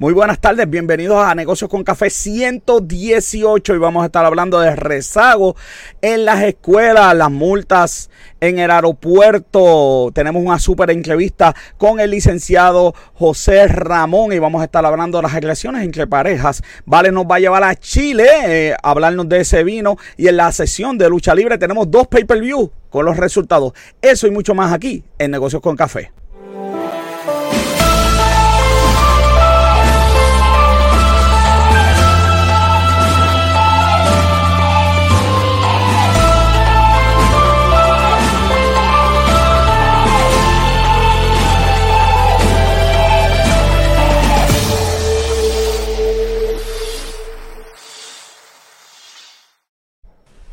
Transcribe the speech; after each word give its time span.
Muy 0.00 0.14
buenas 0.14 0.40
tardes, 0.40 0.70
bienvenidos 0.70 1.22
a 1.22 1.34
Negocios 1.34 1.68
con 1.68 1.84
Café 1.84 2.08
118 2.08 3.74
y 3.74 3.78
vamos 3.78 4.02
a 4.02 4.06
estar 4.06 4.24
hablando 4.24 4.58
de 4.58 4.74
rezago 4.74 5.56
en 6.00 6.24
las 6.24 6.42
escuelas, 6.42 7.14
las 7.14 7.30
multas 7.30 8.08
en 8.40 8.58
el 8.58 8.70
aeropuerto. 8.70 10.10
Tenemos 10.14 10.42
una 10.42 10.58
súper 10.58 10.90
entrevista 10.90 11.54
con 11.76 12.00
el 12.00 12.12
licenciado 12.12 12.94
José 13.12 13.68
Ramón 13.68 14.32
y 14.32 14.38
vamos 14.38 14.62
a 14.62 14.64
estar 14.64 14.86
hablando 14.86 15.18
de 15.18 15.24
las 15.24 15.34
agresiones 15.34 15.84
entre 15.84 16.06
parejas. 16.06 16.62
Vale, 16.86 17.12
nos 17.12 17.26
va 17.26 17.36
a 17.36 17.40
llevar 17.40 17.62
a 17.62 17.76
Chile 17.76 18.26
eh, 18.46 18.74
a 18.82 18.92
hablarnos 18.92 19.28
de 19.28 19.40
ese 19.40 19.64
vino 19.64 19.98
y 20.16 20.28
en 20.28 20.38
la 20.38 20.50
sesión 20.50 20.96
de 20.96 21.10
lucha 21.10 21.34
libre 21.34 21.58
tenemos 21.58 21.90
dos 21.90 22.08
pay-per-view 22.08 22.72
con 22.88 23.04
los 23.04 23.18
resultados. 23.18 23.74
Eso 24.00 24.26
y 24.26 24.30
mucho 24.30 24.54
más 24.54 24.72
aquí 24.72 25.04
en 25.18 25.30
Negocios 25.30 25.60
con 25.60 25.76
Café. 25.76 26.10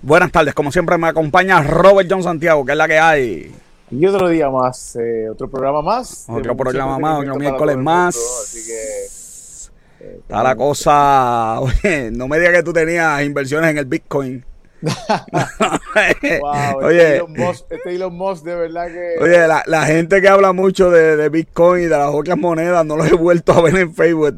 Buenas 0.08 0.32
tardes, 0.32 0.54
como 0.54 0.72
siempre 0.72 0.98
me 0.98 1.08
acompaña 1.08 1.62
Robert 1.62 2.08
John 2.10 2.24
Santiago, 2.24 2.66
que 2.66 2.72
es 2.72 2.78
la 2.78 2.88
que 2.88 2.98
hay. 2.98 3.54
Y 3.92 4.06
otro 4.06 4.30
día 4.30 4.50
más, 4.50 4.96
eh, 4.96 5.30
otro 5.30 5.50
programa 5.50 5.82
más. 5.82 6.26
Otro 6.30 6.56
programa 6.56 6.98
más, 6.98 7.20
otro 7.20 7.36
miércoles 7.36 7.76
más. 7.76 8.16
así 8.16 8.66
que. 8.66 10.06
Eh, 10.06 10.20
Está 10.22 10.44
la 10.44 10.56
cosa. 10.56 11.60
Oye, 11.60 12.10
no 12.10 12.30
me 12.30 12.40
digas 12.40 12.54
que 12.54 12.64
tú 12.64 12.72
tenías 12.72 13.22
inversiones 13.22 13.70
en 13.70 13.80
el 13.80 13.86
Bitcoin. 13.86 14.46
wow, 14.82 16.78
oye, 16.84 17.18
este 17.18 17.96
Elon, 17.96 18.16
Musk, 18.16 18.46
de 18.46 18.56
verdad 18.56 18.88
que. 18.88 19.16
Oye, 19.22 19.46
la, 19.46 19.64
la 19.66 19.86
gente 19.88 20.22
que 20.22 20.30
habla 20.30 20.54
mucho 20.54 20.90
de, 20.90 21.18
de, 21.18 21.28
Bitcoin 21.28 21.84
y 21.84 21.88
de 21.88 21.98
las 21.98 22.14
otras 22.14 22.38
monedas 22.38 22.86
no 22.86 22.96
lo 22.96 23.04
he 23.04 23.14
vuelto 23.14 23.52
a 23.52 23.62
ver 23.62 23.76
en 23.76 23.94
Facebook. 23.94 24.38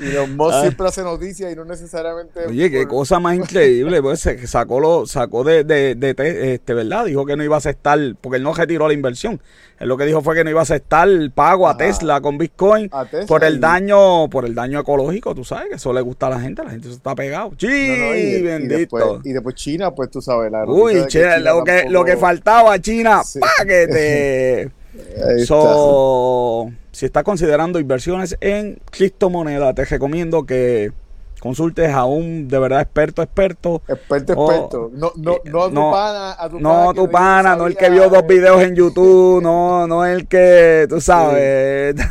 Y 0.00 0.12
los 0.12 0.28
Musk 0.28 0.60
siempre 0.62 0.88
hace 0.88 1.02
noticias 1.02 1.52
y 1.52 1.56
no 1.56 1.64
necesariamente. 1.64 2.46
Oye, 2.46 2.70
qué 2.70 2.86
cosa 2.86 3.20
más 3.20 3.36
increíble. 3.36 4.00
Pues 4.10 4.20
se 4.20 4.46
sacó 4.46 4.80
lo, 4.80 5.06
sacó 5.06 5.44
de, 5.44 5.62
de, 5.62 5.94
de, 5.94 6.54
este, 6.54 6.72
¿verdad? 6.74 7.04
Dijo 7.04 7.26
que 7.26 7.36
no 7.36 7.44
iba 7.44 7.56
a 7.56 7.58
aceptar, 7.58 7.98
porque 8.20 8.38
él 8.38 8.42
no 8.42 8.54
retiró 8.54 8.88
la 8.88 8.94
inversión. 8.94 9.40
Él 9.78 9.88
lo 9.88 9.96
que 9.96 10.04
dijo 10.04 10.22
fue 10.22 10.34
que 10.34 10.42
no 10.42 10.50
iba 10.50 10.60
a 10.60 10.62
aceptar 10.62 11.08
el 11.08 11.30
pago 11.30 11.68
a 11.68 11.76
Tesla 11.76 12.20
con 12.20 12.38
Bitcoin 12.38 12.90
por 13.26 13.44
el 13.44 13.60
daño, 13.60 14.28
por 14.28 14.46
el 14.46 14.54
daño 14.54 14.80
ecológico, 14.80 15.34
tú 15.34 15.44
sabes, 15.44 15.68
que 15.68 15.74
eso 15.76 15.92
le 15.92 16.00
gusta 16.00 16.26
a 16.28 16.30
la 16.30 16.40
gente, 16.40 16.64
la 16.64 16.70
gente 16.70 16.88
se 16.88 16.94
está 16.94 17.14
pegado. 17.14 17.52
Sí, 17.58 18.42
bendito. 18.42 19.20
Y 19.24 19.32
después, 19.32 19.54
China, 19.54 19.94
pues 19.94 20.10
tú 20.10 20.20
sabes, 20.20 20.50
la 20.50 20.64
Uy, 20.64 21.06
China, 21.08 21.38
lo, 21.38 21.62
que, 21.62 21.86
lo 21.88 22.04
que 22.04 22.16
faltaba 22.16 22.78
China, 22.78 23.22
sí. 23.24 23.38
paquete. 23.40 24.70
so, 25.46 26.70
si 27.00 27.06
estás 27.06 27.24
considerando 27.24 27.80
inversiones 27.80 28.36
en 28.42 28.78
criptomonedas, 28.90 29.74
te 29.74 29.86
recomiendo 29.86 30.44
que 30.44 30.92
consultes 31.40 31.90
a 31.90 32.04
un 32.04 32.46
de 32.46 32.58
verdad 32.58 32.82
experto, 32.82 33.22
experto. 33.22 33.80
Experto, 33.88 34.32
experto. 34.34 34.90
No, 34.92 35.10
no, 35.16 35.40
no 35.46 35.62
a 35.62 35.68
tu 35.70 35.74
no, 35.74 35.90
pana. 35.92 36.36
A 36.38 36.48
tu 36.50 36.60
no 36.60 36.92
tu 36.92 37.10
pana, 37.10 37.56
no 37.56 37.66
el 37.68 37.74
que 37.74 37.88
vio 37.88 38.10
dos 38.10 38.26
videos 38.26 38.62
en 38.62 38.76
YouTube, 38.76 39.42
no, 39.42 39.86
no 39.86 40.04
el 40.04 40.28
que, 40.28 40.84
tú 40.90 41.00
sabes. 41.00 41.96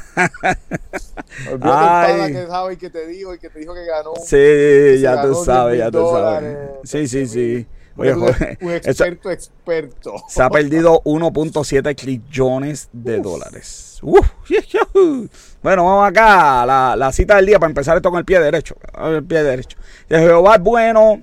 Sí. 1.29 1.51
El 1.51 1.59
pana 1.59 2.27
que 2.27 2.47
sabe 2.47 2.73
y 2.73 2.77
que 2.77 2.89
te 2.89 3.05
dijo 3.05 3.33
y 3.33 3.37
que 3.37 3.49
te 3.49 3.59
dijo 3.59 3.73
que 3.75 3.85
ganó. 3.85 4.13
Sí, 4.25 4.99
ya 4.99 5.21
tú 5.21 5.35
sabes, 5.35 5.77
ya 5.77 5.91
tú 5.91 6.09
sabes. 6.11 6.57
Sí, 6.83 7.07
sí, 7.07 7.27
sí. 7.27 7.67
Oye, 7.99 8.13
un, 8.13 8.23
un 8.61 8.71
experto, 8.71 9.29
experto. 9.29 10.15
Se 10.29 10.41
ha 10.41 10.49
perdido 10.51 11.01
1.7 11.03 11.95
trillones 11.95 12.89
de 12.93 13.19
dólares. 13.19 13.99
Uf, 14.01 14.25
bueno, 15.61 15.85
vamos 15.85 16.09
acá. 16.09 16.65
La, 16.65 16.95
la, 16.95 17.11
cita 17.11 17.35
del 17.35 17.45
día 17.45 17.59
para 17.59 17.69
empezar 17.69 17.97
esto 17.97 18.09
con 18.09 18.19
el 18.19 18.25
pie 18.25 18.39
derecho. 18.39 18.77
El 19.03 19.23
pie 19.23 19.43
derecho. 19.43 19.77
De 20.07 20.17
Jehová 20.17 20.55
es 20.55 20.61
bueno, 20.61 21.21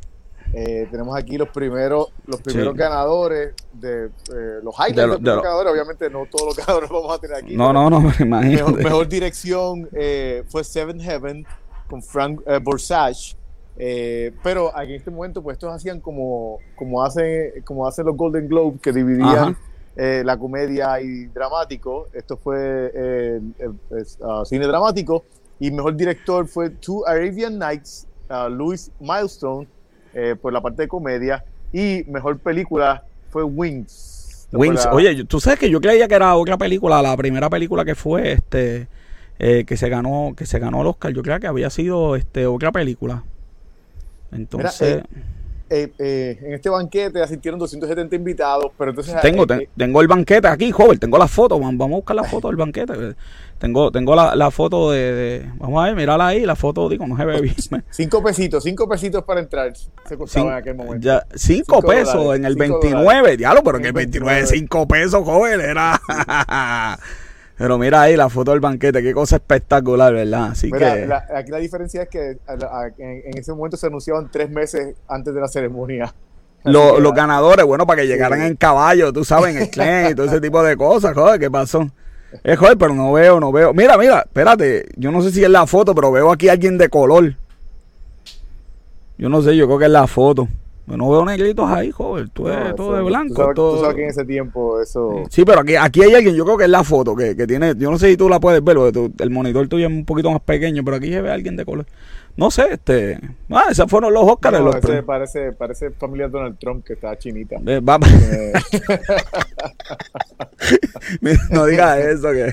Eh, 0.52 0.88
tenemos 0.90 1.16
aquí 1.16 1.38
los 1.38 1.48
primeros 1.50 2.08
los 2.26 2.40
primeros 2.40 2.72
sí. 2.72 2.78
ganadores 2.78 3.54
de 3.72 4.06
eh, 4.06 4.60
los 4.64 4.74
highlights 4.74 4.96
de, 4.96 5.06
lo, 5.06 5.16
de, 5.16 5.22
de 5.22 5.34
los 5.36 5.44
ganadores. 5.44 5.72
Obviamente 5.72 6.10
no 6.10 6.26
todos 6.26 6.46
los 6.46 6.56
ganadores 6.56 6.90
los 6.90 7.02
vamos 7.02 7.16
a 7.16 7.20
tener 7.20 7.36
aquí. 7.36 7.56
No, 7.56 7.72
no, 7.72 7.88
no, 7.88 8.00
me 8.00 8.12
imagino. 8.18 8.66
Mejor, 8.68 8.84
mejor, 8.84 9.08
dirección 9.08 9.88
eh, 9.92 10.42
fue 10.48 10.64
Seven 10.64 10.98
Heaven 10.98 11.46
con 11.88 12.02
Frank 12.02 12.40
Borsage. 12.62 13.36
pero 13.76 14.76
en 14.76 14.90
este 14.90 15.10
momento, 15.10 15.42
pues 15.42 15.54
estos 15.54 15.72
hacían 15.72 16.00
como, 16.00 16.58
como, 16.76 17.02
hacen, 17.02 17.62
como 17.64 17.86
hacen 17.86 18.06
los 18.06 18.16
Golden 18.16 18.48
Globes, 18.48 18.80
que 18.80 18.92
dividían 18.92 19.56
la 19.96 20.36
comedia 20.36 21.00
y 21.00 21.26
dramático. 21.26 22.08
Esto 22.12 22.36
fue 22.36 23.40
uh, 24.20 24.44
cine 24.44 24.66
dramático. 24.66 25.24
Y 25.58 25.70
mejor 25.70 25.94
director 25.94 26.46
fue 26.46 26.70
Two 26.70 27.06
Arabian 27.06 27.58
Nights, 27.58 28.06
uh, 28.30 28.48
Louis 28.48 28.90
Milestone 28.98 29.68
eh, 30.14 30.36
por 30.40 30.52
la 30.52 30.60
parte 30.60 30.82
de 30.82 30.88
comedia. 30.88 31.44
Y 31.72 32.04
mejor 32.08 32.38
película 32.38 33.04
fue 33.30 33.42
Wings. 33.42 34.48
Wings, 34.52 34.86
oye, 34.90 35.24
tú 35.24 35.40
sabes 35.40 35.58
que 35.60 35.70
yo 35.70 35.80
creía 35.80 36.08
que 36.08 36.14
era 36.14 36.34
otra 36.34 36.58
película, 36.58 37.00
la 37.00 37.16
primera 37.16 37.48
película 37.48 37.84
que 37.84 37.94
fue 37.94 38.32
este 38.32 38.88
eh, 39.38 39.64
que 39.64 39.76
se 39.76 39.88
ganó 39.88 40.34
que 40.36 40.44
se 40.44 40.58
ganó 40.58 40.80
el 40.80 40.88
Oscar. 40.88 41.12
Yo 41.12 41.22
creía 41.22 41.38
que 41.38 41.46
había 41.46 41.70
sido 41.70 42.16
este 42.16 42.46
otra 42.46 42.72
película. 42.72 43.22
Entonces. 44.32 45.02
Mira, 45.08 45.26
eh, 45.72 45.92
eh, 46.00 46.36
en 46.42 46.54
este 46.54 46.68
banquete 46.68 47.22
asistieron 47.22 47.60
270 47.60 48.16
invitados, 48.16 48.72
pero 48.76 48.90
entonces... 48.90 49.14
Tengo, 49.22 49.46
ten, 49.46 49.68
tengo 49.76 50.00
el 50.00 50.08
banquete 50.08 50.48
aquí, 50.48 50.72
joven, 50.72 50.98
tengo 50.98 51.16
la 51.16 51.28
foto, 51.28 51.60
vamos 51.60 51.80
a 51.80 51.94
buscar 51.94 52.16
la 52.16 52.24
foto 52.24 52.48
del 52.48 52.56
banquete. 52.56 53.14
Tengo, 53.60 53.92
tengo 53.92 54.16
la, 54.16 54.34
la 54.36 54.50
foto 54.50 54.90
de, 54.90 55.12
de, 55.12 55.50
Vamos 55.56 55.82
a 55.82 55.88
ver, 55.88 55.94
mirala 55.94 56.28
ahí, 56.28 56.46
la 56.46 56.56
foto, 56.56 56.88
digo, 56.88 57.06
no 57.06 57.14
se 57.18 57.26
ve 57.26 57.42
bien. 57.42 57.54
Cinco 57.90 58.22
pesitos, 58.22 58.64
cinco 58.64 58.88
pesitos 58.88 59.22
para 59.22 59.40
entrar, 59.40 59.70
se 60.08 60.16
costaba 60.16 60.52
en 60.52 60.56
aquel 60.56 60.76
momento. 60.76 61.06
Ya, 61.06 61.26
cinco, 61.34 61.74
cinco 61.76 61.82
pesos 61.82 62.14
dólares, 62.14 62.38
en 62.38 62.46
el 62.46 62.56
29, 62.56 63.04
dólares. 63.04 63.36
diablo, 63.36 63.62
pero 63.62 63.76
en 63.76 63.84
el 63.84 63.92
29, 63.92 64.46
cinco 64.46 64.88
pesos, 64.88 65.22
joven, 65.24 65.60
era... 65.60 66.00
Pero 67.58 67.76
mira 67.76 68.00
ahí 68.00 68.16
la 68.16 68.30
foto 68.30 68.52
del 68.52 68.60
banquete, 68.60 69.02
qué 69.02 69.12
cosa 69.12 69.36
espectacular, 69.36 70.14
¿verdad? 70.14 70.52
Así 70.52 70.72
mira, 70.72 70.94
que... 70.94 71.06
la, 71.06 71.26
aquí 71.34 71.50
la 71.50 71.58
diferencia 71.58 72.04
es 72.04 72.08
que 72.08 72.30
en, 72.30 73.22
en, 73.26 73.36
ese 73.36 73.52
momento 73.52 73.76
se 73.76 73.88
anunciaban 73.88 74.30
tres 74.30 74.48
meses 74.48 74.96
antes 75.06 75.34
de 75.34 75.40
la 75.42 75.48
ceremonia. 75.48 76.14
Lo, 76.64 76.98
los 76.98 77.12
ganadores, 77.12 77.66
bueno, 77.66 77.86
para 77.86 78.00
que 78.00 78.08
llegaran 78.08 78.40
sí. 78.40 78.46
en 78.46 78.56
caballo, 78.56 79.12
tú 79.12 79.26
sabes, 79.26 79.54
en 79.54 79.62
el 79.62 79.68
clan 79.68 80.12
y 80.12 80.14
todo 80.14 80.24
ese 80.24 80.40
tipo 80.40 80.62
de 80.62 80.74
cosas, 80.74 81.12
joder, 81.12 81.38
¿qué 81.38 81.50
pasó? 81.50 81.86
Es 82.44 82.58
joder, 82.58 82.76
pero 82.78 82.94
no 82.94 83.12
veo, 83.12 83.40
no 83.40 83.50
veo. 83.52 83.72
Mira, 83.74 83.96
mira, 83.98 84.20
espérate, 84.20 84.86
yo 84.96 85.10
no 85.10 85.20
sé 85.22 85.30
si 85.32 85.42
es 85.42 85.50
la 85.50 85.66
foto, 85.66 85.94
pero 85.94 86.12
veo 86.12 86.30
aquí 86.30 86.48
a 86.48 86.52
alguien 86.52 86.78
de 86.78 86.88
color. 86.88 87.34
Yo 89.18 89.28
no 89.28 89.42
sé, 89.42 89.56
yo 89.56 89.66
creo 89.66 89.78
que 89.78 89.84
es 89.86 89.90
la 89.90 90.06
foto. 90.06 90.48
Yo 90.86 90.96
no 90.96 91.08
veo 91.10 91.24
negritos 91.24 91.68
ahí, 91.70 91.90
joven. 91.92 92.30
Tú 92.32 92.44
No, 92.48 92.52
eres 92.52 92.74
todo 92.74 92.88
eso- 92.88 92.96
de 92.96 93.00
tú 93.02 93.06
blanco. 93.06 93.34
sabes- 93.36 93.54
todo... 93.54 93.74
tú 93.76 93.80
sabes 93.82 93.96
que 93.96 94.02
en 94.04 94.08
ese 94.10 94.24
tiempo 94.24 94.80
eso... 94.80 95.22
Sí, 95.30 95.44
pero 95.44 95.60
aquí, 95.60 95.76
aquí 95.76 96.02
hay 96.02 96.14
alguien, 96.14 96.34
yo 96.34 96.44
creo 96.44 96.56
que 96.56 96.64
es 96.64 96.70
la 96.70 96.82
foto, 96.82 97.14
que, 97.14 97.36
que 97.36 97.46
tiene, 97.46 97.74
yo 97.76 97.90
no 97.90 97.98
sé 97.98 98.08
si 98.10 98.16
tú 98.16 98.28
la 98.28 98.40
puedes 98.40 98.64
ver, 98.64 98.74
porque 98.76 98.92
tú- 98.92 99.12
el 99.22 99.30
monitor 99.30 99.68
tuyo 99.68 99.86
es 99.86 99.92
un 99.92 100.04
poquito 100.04 100.30
más 100.32 100.40
pequeño, 100.40 100.82
pero 100.84 100.96
aquí 100.96 101.08
se 101.12 101.20
ve 101.20 101.30
a 101.30 101.34
alguien 101.34 101.54
de 101.56 101.64
color. 101.64 101.86
No 102.36 102.50
sé, 102.50 102.72
este, 102.72 103.18
ah, 103.50 103.64
esos 103.70 103.90
fueron 103.90 104.14
los 104.14 104.22
Oscars. 104.24 104.60
No, 104.60 104.70
premios. 104.70 105.04
parece, 105.04 105.52
parece 105.52 105.90
familia 105.90 106.28
Donald 106.28 106.58
Trump 106.58 106.84
que 106.84 106.94
está 106.94 107.16
chinita. 107.18 107.56
Eh, 107.66 107.80
va- 107.80 107.98
Eh, 108.32 108.52
no 111.50 111.66
digas 111.66 111.98
eso, 111.98 112.30
que 112.32 112.52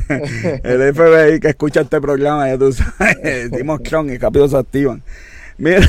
el 0.64 0.94
FBI 0.94 1.40
que 1.40 1.50
escucha 1.50 1.82
este 1.82 2.02
programa, 2.02 2.48
ya 2.50 2.58
tú 2.58 2.72
sabes, 2.74 3.22
decimos 3.52 3.80
clon 3.82 4.10
y 4.10 4.18
rápido 4.18 4.48
se 4.48 4.58
activan. 4.58 5.02
Mira. 5.58 5.80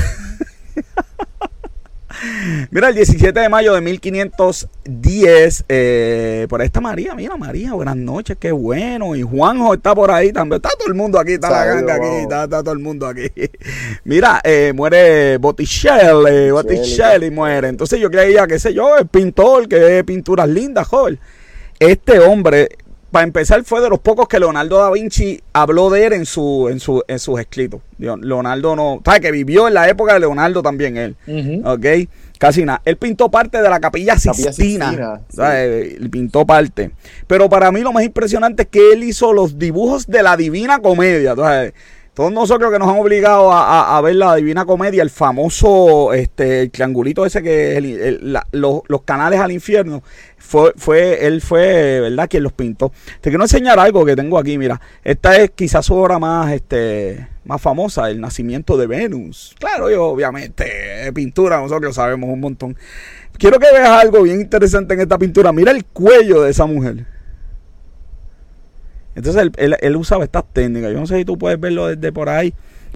Mira, 2.71 2.89
el 2.89 2.95
17 2.95 3.39
de 3.39 3.49
mayo 3.49 3.73
de 3.73 3.81
1510, 3.81 5.65
eh, 5.69 6.47
por 6.49 6.61
ahí 6.61 6.67
está 6.67 6.81
María, 6.81 7.15
mira 7.15 7.37
María, 7.37 7.73
buenas 7.73 7.95
noches, 7.95 8.37
qué 8.39 8.51
bueno. 8.51 9.15
Y 9.15 9.21
Juanjo 9.21 9.73
está 9.73 9.95
por 9.95 10.11
ahí 10.11 10.31
también, 10.31 10.57
está 10.57 10.69
todo 10.77 10.87
el 10.87 10.95
mundo 10.95 11.19
aquí, 11.19 11.33
está 11.33 11.49
la 11.49 11.65
ganga 11.65 11.95
aquí, 11.95 12.21
está, 12.21 12.43
está 12.43 12.61
todo 12.61 12.73
el 12.73 12.79
mundo 12.79 13.07
aquí. 13.07 13.31
Mira, 14.03 14.41
eh, 14.43 14.73
muere 14.75 15.37
Botticelli, 15.37 16.51
Botticelli 16.51 17.31
muere. 17.31 17.69
Entonces 17.69 17.99
yo 17.99 18.09
creía, 18.09 18.47
qué 18.47 18.59
sé 18.59 18.73
yo, 18.73 18.97
el 18.97 19.07
pintor, 19.07 19.67
que 19.67 20.03
pinturas 20.03 20.47
lindas, 20.47 20.87
joven. 20.87 21.19
Este 21.79 22.19
hombre, 22.19 22.69
para 23.11 23.23
empezar, 23.23 23.63
fue 23.63 23.81
de 23.81 23.89
los 23.89 23.99
pocos 23.99 24.27
que 24.27 24.39
Leonardo 24.39 24.77
da 24.77 24.91
Vinci 24.91 25.41
habló 25.53 25.89
de 25.89 26.05
él 26.05 26.13
en, 26.13 26.25
su, 26.25 26.67
en, 26.69 26.79
su, 26.79 27.03
en 27.07 27.19
sus 27.19 27.39
escritos. 27.39 27.81
Leonardo 27.97 28.75
no, 28.75 29.01
¿sabes? 29.03 29.19
Que 29.21 29.31
vivió 29.31 29.67
en 29.67 29.73
la 29.73 29.89
época 29.89 30.13
de 30.13 30.21
Leonardo 30.21 30.61
también 30.61 30.97
él. 30.97 31.15
¿ok? 31.65 32.09
Casi 32.37 32.63
nada. 32.63 32.81
Él 32.85 32.95
pintó 32.97 33.29
parte 33.29 33.61
de 33.61 33.69
la 33.69 33.79
capilla 33.79 34.15
Capilla 34.15 34.53
Sistina. 34.53 35.19
Sí. 35.29 35.35
¿sabes? 35.35 35.95
Él 35.99 36.09
pintó 36.09 36.45
parte. 36.45 36.91
Pero 37.27 37.49
para 37.49 37.71
mí 37.71 37.81
lo 37.81 37.91
más 37.91 38.03
impresionante 38.03 38.63
es 38.63 38.69
que 38.69 38.93
él 38.93 39.03
hizo 39.03 39.33
los 39.33 39.59
dibujos 39.59 40.07
de 40.07 40.23
la 40.23 40.37
Divina 40.37 40.79
Comedia. 40.79 41.35
¿sabes? 41.35 41.73
Todos 42.19 42.33
nosotros 42.33 42.69
que 42.69 42.77
nos 42.79 42.89
han 42.89 42.99
obligado 42.99 43.49
a, 43.49 44.01
ver 44.01 44.17
la 44.17 44.35
Divina 44.35 44.65
Comedia, 44.65 45.01
el 45.01 45.09
famoso 45.09 46.11
este, 46.11 46.67
triangulito 46.67 47.25
ese 47.25 47.41
que 47.41 47.71
es 47.71 47.77
el- 47.77 48.37
los, 48.51 48.81
canales 49.05 49.39
al 49.39 49.53
infierno, 49.53 50.03
fue, 50.37 51.25
él 51.25 51.39
fue, 51.39 52.01
¿verdad?, 52.01 52.27
quien 52.29 52.43
los 52.43 52.51
pintó. 52.51 52.91
Te 53.21 53.29
quiero 53.29 53.45
enseñar 53.45 53.79
algo 53.79 54.03
que 54.03 54.17
tengo 54.17 54.37
aquí, 54.37 54.57
mira. 54.57 54.81
Esta 55.01 55.37
es 55.37 55.51
quizás 55.51 55.85
su 55.85 55.95
obra 55.95 56.19
más, 56.19 56.51
este, 56.51 57.25
famosa, 57.57 58.09
El 58.09 58.19
nacimiento 58.19 58.75
de 58.75 58.87
Venus. 58.87 59.55
Claro, 59.57 59.89
yo, 59.89 60.07
obviamente, 60.07 60.65
pintura, 61.13 61.61
nosotros 61.61 61.95
sabemos 61.95 62.29
un 62.29 62.41
montón. 62.41 62.75
Quiero 63.37 63.59
que 63.59 63.71
veas 63.71 63.91
algo 63.91 64.23
bien 64.23 64.41
interesante 64.41 64.93
en 64.93 64.99
esta 64.99 65.17
pintura. 65.17 65.53
Mira 65.53 65.71
el 65.71 65.85
cuello 65.85 66.41
de 66.41 66.51
esa 66.51 66.65
mujer. 66.65 67.18
Entonces 69.19 69.41
él, 69.43 69.51
él- 69.57 69.77
él 69.81 69.95
usaba 69.95 70.23
estas 70.23 70.43
técnicas. 70.51 70.91
Yo 70.91 70.99
no 70.99 71.05
sé 71.07 71.17
si 71.17 71.25
tú 71.25 71.37
puedes 71.37 71.59
verlo 71.59 71.87
desde 71.87 72.11
por 72.11 72.29
ahí, 72.29 72.53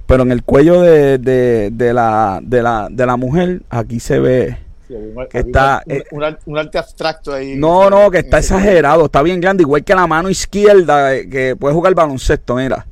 pero 0.08 0.24
en 0.24 0.32
el 0.32 0.44
cuello 0.44 0.82
de, 0.82 1.18
de- 1.18 1.70
de 1.72 1.94
la, 1.94 2.40
de, 2.42 2.62
la, 2.64 2.88
de 2.90 3.06
la 3.06 3.18
mujer, 3.18 3.62
aquí 3.70 4.00
se 4.00 4.20
ve. 4.20 4.58
Sí, 4.88 4.96
había 4.96 5.08
un- 5.10 5.28
Que 5.28 5.38
había 5.38 5.48
está, 5.50 5.84
un, 5.86 5.92
eh, 5.94 6.04
un 6.12 6.24
ar- 6.24 6.40
un 6.46 6.58
arte 6.58 6.78
abstracto 6.78 7.34
ahí. 7.34 7.56
No, 7.56 7.90
no, 7.90 8.10
que 8.12 8.20
está 8.20 8.40
exagerado, 8.40 9.06
está 9.06 9.22
bien 9.22 9.40
grande, 9.40 9.64
igual 9.64 9.84
que 9.84 9.96
la 9.96 10.08
mano 10.08 10.30
izquierda, 10.30 11.16
eh, 11.16 11.30
que 11.30 11.56
puede 11.56 11.74
jugar 11.74 11.94
baloncesto, 11.96 12.56
mira, 12.56 12.86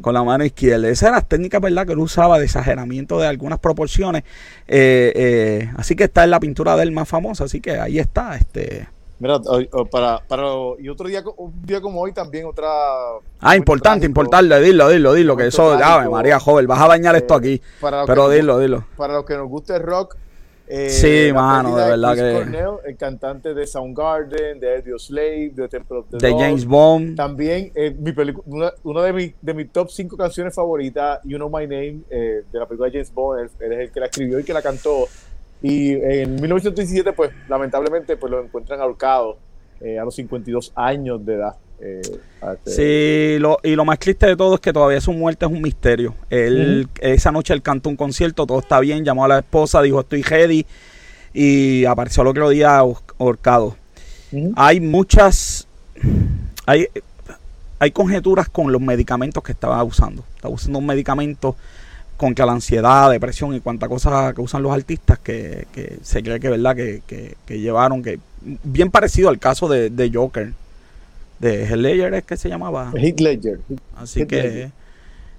con 0.00 0.14
la 0.14 0.22
mano 0.22 0.44
izquierda. 0.44 0.88
Esas 0.88 1.02
eran 1.04 1.14
las 1.14 1.28
técnicas, 1.28 1.60
¿verdad?, 1.60 1.86
que 1.86 1.92
él 1.92 1.98
usaba 1.98 2.38
de 2.38 2.44
exageramiento 2.44 3.18
de 3.18 3.26
algunas 3.26 3.58
proporciones. 3.58 4.22
Eh, 4.68 5.12
eh, 5.14 5.70
así 5.76 5.96
que 5.96 6.04
está 6.04 6.22
en 6.24 6.30
la 6.30 6.38
pintura 6.40 6.76
de 6.76 6.84
él 6.84 6.92
más 6.92 7.08
famosa, 7.08 7.44
así 7.44 7.60
que 7.60 7.72
ahí 7.78 7.98
está, 7.98 8.36
este. 8.36 8.86
Mira, 9.22 9.36
hoy 9.46 9.70
para, 9.88 10.18
para, 10.26 10.42
y 10.80 10.88
otro 10.88 11.06
día, 11.06 11.22
un 11.36 11.52
día 11.64 11.80
como 11.80 12.00
hoy 12.00 12.12
también 12.12 12.44
otra... 12.44 12.68
Ah, 13.40 13.56
importante, 13.56 14.04
importante, 14.04 14.58
dilo, 14.60 14.88
dilo, 14.88 15.12
dilo, 15.14 15.36
que 15.36 15.46
eso, 15.46 15.70
ave. 15.74 16.08
María 16.08 16.40
joven, 16.40 16.66
vas 16.66 16.80
a 16.80 16.88
bañar 16.88 17.14
esto 17.14 17.34
Eh, 17.34 17.38
aquí, 17.38 17.62
los 17.80 18.04
pero 18.04 18.22
nos 18.24 18.32
dilo, 18.32 18.58
dilo. 18.58 18.84
para 18.96 19.12
los 19.14 19.24
que 19.24 19.36
nos 19.36 19.48
gusta 19.48 19.76
el 19.76 19.82
rock. 19.84 20.16
eh, 20.66 20.90
Sí, 20.90 21.32
mano, 21.32 21.76
de 21.76 21.84
verdad 21.90 22.12
Chris 22.14 22.22
que- 22.24 22.32
Cornell, 22.32 22.70
el 22.84 22.96
cantante 22.96 23.54
de 23.54 23.64
Soundgarden, 23.64 24.58
de 24.58 24.76
Audio 24.78 24.98
Slave, 24.98 25.52
de 25.54 25.68
Temple 25.68 25.98
of 25.98 26.06
the 26.10 26.16
De 26.18 26.30
Dog. 26.30 26.40
James 26.40 26.64
Bond. 26.66 27.16
También 27.16 27.70
eh, 27.76 27.94
mi 27.96 28.12
una, 28.46 28.72
una 28.82 29.02
de 29.02 29.12
mis 29.12 29.34
de 29.40 29.54
mis 29.54 29.70
top 29.70 29.88
5 29.88 30.16
canciones 30.16 30.52
favoritas, 30.52 31.20
You 31.22 31.36
Know 31.36 31.48
My 31.48 31.62
Name, 31.66 32.00
eh, 32.10 32.42
de 32.50 32.58
la 32.58 32.66
película 32.66 32.88
de 32.88 32.92
James 32.94 33.12
Bond, 33.14 33.40
él, 33.40 33.50
él 33.60 33.72
es 33.72 33.78
el 33.80 33.90
que 33.92 34.00
la 34.00 34.06
escribió 34.06 34.40
y 34.40 34.44
que 34.44 34.52
la 34.52 34.62
cantó. 34.62 35.06
Y 35.62 35.92
en 35.92 36.34
1917, 36.36 37.12
pues 37.12 37.30
lamentablemente, 37.48 38.16
pues 38.16 38.30
lo 38.30 38.42
encuentran 38.42 38.80
ahorcado 38.80 39.38
eh, 39.80 39.98
a 39.98 40.04
los 40.04 40.14
52 40.14 40.72
años 40.74 41.24
de 41.24 41.34
edad. 41.34 41.54
eh, 41.80 42.00
este- 42.64 42.70
Sí, 43.34 43.38
lo, 43.40 43.58
y 43.64 43.74
lo 43.74 43.84
más 43.84 43.98
triste 43.98 44.26
de 44.26 44.36
todo 44.36 44.54
es 44.54 44.60
que 44.60 44.72
todavía 44.72 45.00
su 45.00 45.12
muerte 45.12 45.46
es 45.46 45.50
un 45.52 45.60
misterio. 45.62 46.14
Él, 46.30 46.88
Esa 47.00 47.32
noche 47.32 47.52
él 47.54 47.62
cantó 47.62 47.88
un 47.88 47.96
concierto, 47.96 48.46
todo 48.46 48.60
está 48.60 48.78
bien, 48.80 49.04
llamó 49.04 49.24
a 49.24 49.28
la 49.28 49.38
esposa, 49.40 49.82
dijo 49.82 50.00
estoy 50.00 50.22
ready 50.22 50.64
y 51.34 51.84
apareció 51.84 52.22
el 52.22 52.28
otro 52.28 52.48
día 52.50 52.78
ahor- 52.80 53.02
ahorcado. 53.18 53.76
Hay 54.54 54.80
muchas, 54.80 55.66
hay, 56.66 56.86
hay 57.80 57.90
conjeturas 57.90 58.48
con 58.48 58.70
los 58.72 58.80
medicamentos 58.80 59.42
que 59.42 59.52
estaba 59.52 59.82
usando. 59.82 60.24
Estaba 60.36 60.54
usando 60.54 60.78
un 60.78 60.86
medicamento 60.86 61.56
contra 62.16 62.46
la 62.46 62.52
ansiedad, 62.52 63.10
depresión 63.10 63.54
y 63.54 63.60
cuánta 63.60 63.88
cosa 63.88 64.32
que 64.34 64.40
usan 64.40 64.62
los 64.62 64.72
artistas 64.72 65.18
que, 65.18 65.66
que 65.72 65.98
se 66.02 66.22
cree 66.22 66.38
que 66.40 66.48
verdad 66.48 66.76
que, 66.76 67.02
que- 67.06 67.36
que 67.46 67.58
llevaron, 67.60 68.02
que 68.02 68.20
bien 68.62 68.90
parecido 68.90 69.28
al 69.28 69.38
caso 69.38 69.68
de, 69.68 69.90
de 69.90 70.10
Joker, 70.12 70.52
de 71.40 71.64
Heath 71.64 71.76
Ledger 71.76 72.14
es 72.14 72.24
que 72.24 72.36
se 72.36 72.48
llamaba. 72.48 72.92
Heath 72.96 73.20
Ledger. 73.20 73.60
Así 73.96 74.20
Heath 74.20 74.28
que 74.28 74.42
Ledger. 74.42 74.70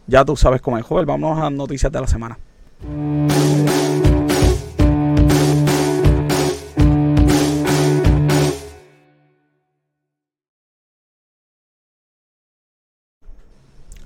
ya 0.08 0.26
tú 0.26 0.36
sabes 0.36 0.62
cómo 0.62 0.78
es, 0.78 0.84
joven. 0.86 1.06
Vamos 1.06 1.40
a 1.42 1.50
noticias 1.50 1.92
de 1.92 2.02
la 2.02 2.08
semana. 2.08 2.38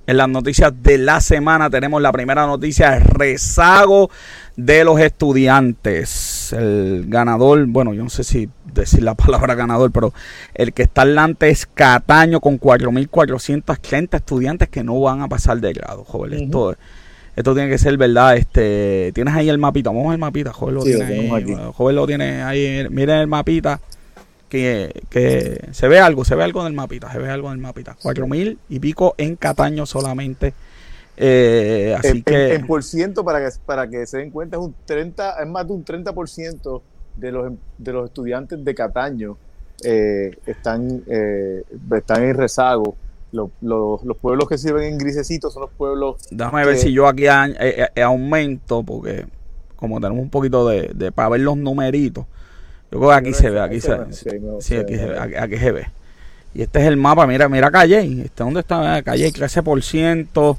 En 0.07 0.15
las 0.15 0.29
noticias 0.29 0.71
de 0.81 0.97
la 0.97 1.19
semana 1.19 1.69
tenemos 1.69 2.01
la 2.01 2.13
primera 2.13 2.47
noticia, 2.47 2.95
el 2.95 3.03
rezago 3.03 4.09
de 4.55 4.85
los 4.85 5.01
estudiantes. 5.01 6.53
El 6.53 7.07
ganador, 7.09 7.65
bueno, 7.65 7.93
yo 7.93 8.03
no 8.03 8.09
sé 8.09 8.23
si 8.23 8.49
decir 8.73 9.03
la 9.03 9.15
palabra 9.15 9.53
ganador, 9.53 9.91
pero 9.91 10.13
el 10.53 10.71
que 10.71 10.83
está 10.83 11.01
adelante 11.01 11.49
es 11.49 11.65
Cataño 11.65 12.39
con 12.39 12.57
4.430 12.57 14.15
estudiantes 14.15 14.69
que 14.69 14.81
no 14.81 15.01
van 15.01 15.21
a 15.21 15.27
pasar 15.27 15.59
de 15.59 15.73
grado, 15.73 16.05
joven. 16.05 16.35
Ujú. 16.35 16.43
Esto, 16.45 16.75
esto 17.35 17.53
tiene 17.53 17.69
que 17.69 17.77
ser 17.77 17.97
verdad. 17.97 18.37
Este, 18.37 19.11
tienes 19.13 19.33
ahí 19.35 19.49
el 19.49 19.57
mapita, 19.57 19.89
vamos 19.89 20.13
al 20.13 20.19
mapita, 20.19 20.53
joven 20.53 20.75
lo 20.75 20.81
Sí, 20.83 20.93
lo 20.93 20.99
tiene 20.99 21.35
ahí, 21.35 21.57
joven 21.73 21.95
lo 21.97 22.07
tiene 22.07 22.43
ahí. 22.43 22.87
Miren 22.89 23.17
el 23.17 23.27
mapita 23.27 23.81
que, 24.49 25.03
que 25.09 25.67
se 25.71 25.87
ve 25.87 25.99
algo, 25.99 26.23
se 26.25 26.35
ve 26.35 26.43
algo 26.43 26.61
en 26.61 26.67
el 26.67 26.73
mapita, 26.73 27.11
se 27.11 27.19
ve 27.19 27.29
algo 27.29 27.47
en 27.49 27.53
el 27.55 27.59
mapita. 27.61 27.95
Cuatro 28.01 28.27
mil 28.27 28.57
y 28.69 28.79
pico 28.79 29.13
en 29.17 29.35
Cataño 29.35 29.85
solamente. 29.85 30.53
Eh, 31.19 31.95
así 31.97 32.09
en, 32.09 32.23
que 32.23 32.53
en- 32.55 32.67
por 32.67 32.83
ciento, 32.83 33.23
para 33.25 33.39
que, 33.39 33.55
para 33.65 33.89
que 33.89 34.05
se 34.05 34.17
den 34.19 34.29
cuenta, 34.31 34.57
es 34.57 34.63
un 34.63 34.75
30, 34.85 35.41
es 35.41 35.47
más 35.47 35.65
de 35.67 35.73
un 35.73 35.83
30% 35.83 36.81
de 37.15 37.31
los, 37.31 37.53
de 37.77 37.93
los 37.93 38.05
estudiantes 38.05 38.63
de 38.63 38.75
Cataño 38.75 39.37
eh, 39.83 40.37
están, 40.45 41.03
eh, 41.07 41.63
están 41.95 42.23
en 42.23 42.35
rezago. 42.35 42.95
Los, 43.31 43.49
los, 43.61 44.03
los 44.03 44.17
pueblos 44.17 44.47
que 44.47 44.57
sirven 44.57 44.83
en 44.85 44.97
grisecito 44.97 45.49
son 45.51 45.63
los 45.63 45.71
pueblos 45.71 46.15
déjame 46.31 46.65
ver 46.65 46.77
si 46.77 46.93
yo 46.93 47.07
aquí 47.07 47.27
a- 47.27 47.47
eh, 47.47 47.87
eh, 47.93 48.01
aumento, 48.01 48.83
porque 48.83 49.25
como 49.75 49.99
tenemos 49.99 50.21
un 50.23 50.29
poquito 50.29 50.65
de, 50.67 50.91
de 50.95 51.11
para 51.11 51.29
ver 51.29 51.41
los 51.41 51.57
numeritos, 51.57 52.25
yo 52.91 52.99
creo 52.99 53.09
que 53.09 53.15
aquí 53.15 53.33
se 53.33 53.49
ve, 53.49 53.59
aquí 53.59 53.81
se 53.81 53.95
ve. 53.95 54.05
Sí, 54.13 54.75
aquí 54.75 54.95
se 54.95 55.05
ve, 55.05 55.19
aquí, 55.19 55.57
se 55.57 55.71
ve. 55.71 55.87
Y 56.53 56.61
este 56.61 56.79
es 56.79 56.85
el 56.85 56.97
mapa, 56.97 57.27
mira, 57.27 57.49
mira 57.49 57.69
Calle, 57.69 57.99
este 58.23 58.43
dónde 58.43 58.61
está 58.61 59.01
Calle, 59.03 59.31
13%. 59.31 60.57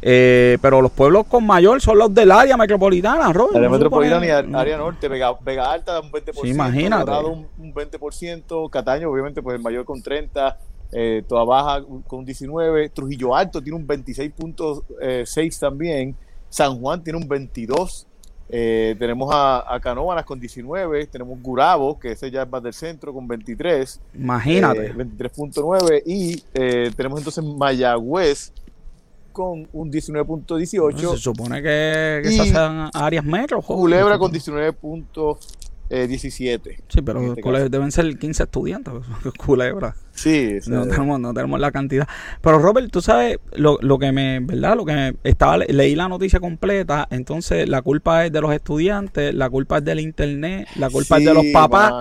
Eh, 0.00 0.58
pero 0.62 0.80
los 0.80 0.92
pueblos 0.92 1.26
con 1.26 1.44
mayor 1.44 1.80
son 1.80 1.98
los 1.98 2.14
del 2.14 2.30
área 2.30 2.56
metropolitana, 2.56 3.32
Robert. 3.32 3.56
Área 3.56 3.68
no 3.68 3.74
metropolitana 3.74 4.26
y 4.26 4.30
área 4.30 4.76
norte, 4.76 5.08
Vega, 5.08 5.32
Vega 5.40 5.72
Alta 5.72 5.94
da 5.94 6.00
un 6.00 6.12
20%, 6.12 6.40
Sí, 6.40 6.48
imagínate. 6.50 7.04
Dorado 7.04 7.30
un, 7.30 7.48
un 7.58 7.74
20%, 7.74 8.70
Cataño 8.70 9.10
obviamente 9.10 9.42
pues 9.42 9.56
el 9.56 9.62
mayor 9.62 9.84
con 9.84 10.00
30%, 10.00 10.56
eh, 10.92 11.24
Toda 11.26 11.44
Baja 11.44 11.84
con 12.06 12.24
19%, 12.24 12.92
Trujillo 12.92 13.34
Alto 13.34 13.60
tiene 13.60 13.76
un 13.76 13.86
26.6 13.88 15.58
también, 15.58 16.14
San 16.48 16.78
Juan 16.78 17.02
tiene 17.02 17.18
un 17.18 17.28
22%, 17.28 18.06
eh, 18.50 18.96
tenemos 18.98 19.28
a, 19.34 19.74
a 19.74 19.78
Canóvanas 19.80 20.24
con 20.24 20.40
19, 20.40 21.06
tenemos 21.06 21.40
Gurabo, 21.42 21.98
que 21.98 22.12
ese 22.12 22.30
ya 22.30 22.42
es 22.42 22.50
más 22.50 22.62
del 22.62 22.72
centro, 22.72 23.12
con 23.12 23.28
23, 23.28 24.00
Imagínate. 24.14 24.86
eh, 24.86 24.94
23.9 24.94 26.02
y 26.06 26.42
eh, 26.54 26.90
tenemos 26.96 27.18
entonces 27.20 27.44
Mayagüez 27.44 28.52
con 29.32 29.68
un 29.72 29.92
19.18. 29.92 31.10
se 31.12 31.16
supone 31.18 31.62
que, 31.62 32.20
que 32.24 32.28
esas 32.34 32.48
sean 32.48 32.90
áreas 32.92 33.24
metro. 33.24 33.62
Culebra 33.62 34.18
con 34.18 34.32
19.18 34.32 35.38
eh, 35.90 36.06
17. 36.06 36.82
Sí, 36.88 37.02
pero 37.02 37.34
este 37.34 37.68
deben 37.68 37.90
ser 37.90 38.18
15 38.18 38.42
estudiantes. 38.42 38.94
Culebra. 39.38 39.94
Sí, 40.12 40.58
no, 40.66 40.86
tenemos, 40.86 41.20
no 41.20 41.32
tenemos 41.32 41.60
la 41.60 41.70
cantidad. 41.70 42.08
Pero 42.40 42.58
Robert, 42.58 42.90
tú 42.90 43.00
sabes 43.00 43.38
lo, 43.52 43.78
lo 43.80 43.98
que 43.98 44.10
me, 44.12 44.40
¿verdad? 44.40 44.76
Lo 44.76 44.84
que 44.84 44.92
me 44.92 45.14
estaba 45.22 45.58
leí 45.58 45.94
la 45.94 46.08
noticia 46.08 46.40
completa, 46.40 47.06
entonces 47.10 47.68
la 47.68 47.82
culpa 47.82 48.26
es 48.26 48.32
de 48.32 48.40
los 48.40 48.52
estudiantes, 48.52 49.32
la 49.34 49.48
culpa 49.48 49.78
es 49.78 49.84
del 49.84 50.00
internet, 50.00 50.68
la 50.76 50.90
culpa 50.90 51.18
es 51.18 51.24
de 51.24 51.34
los 51.34 51.46
papás. 51.52 51.92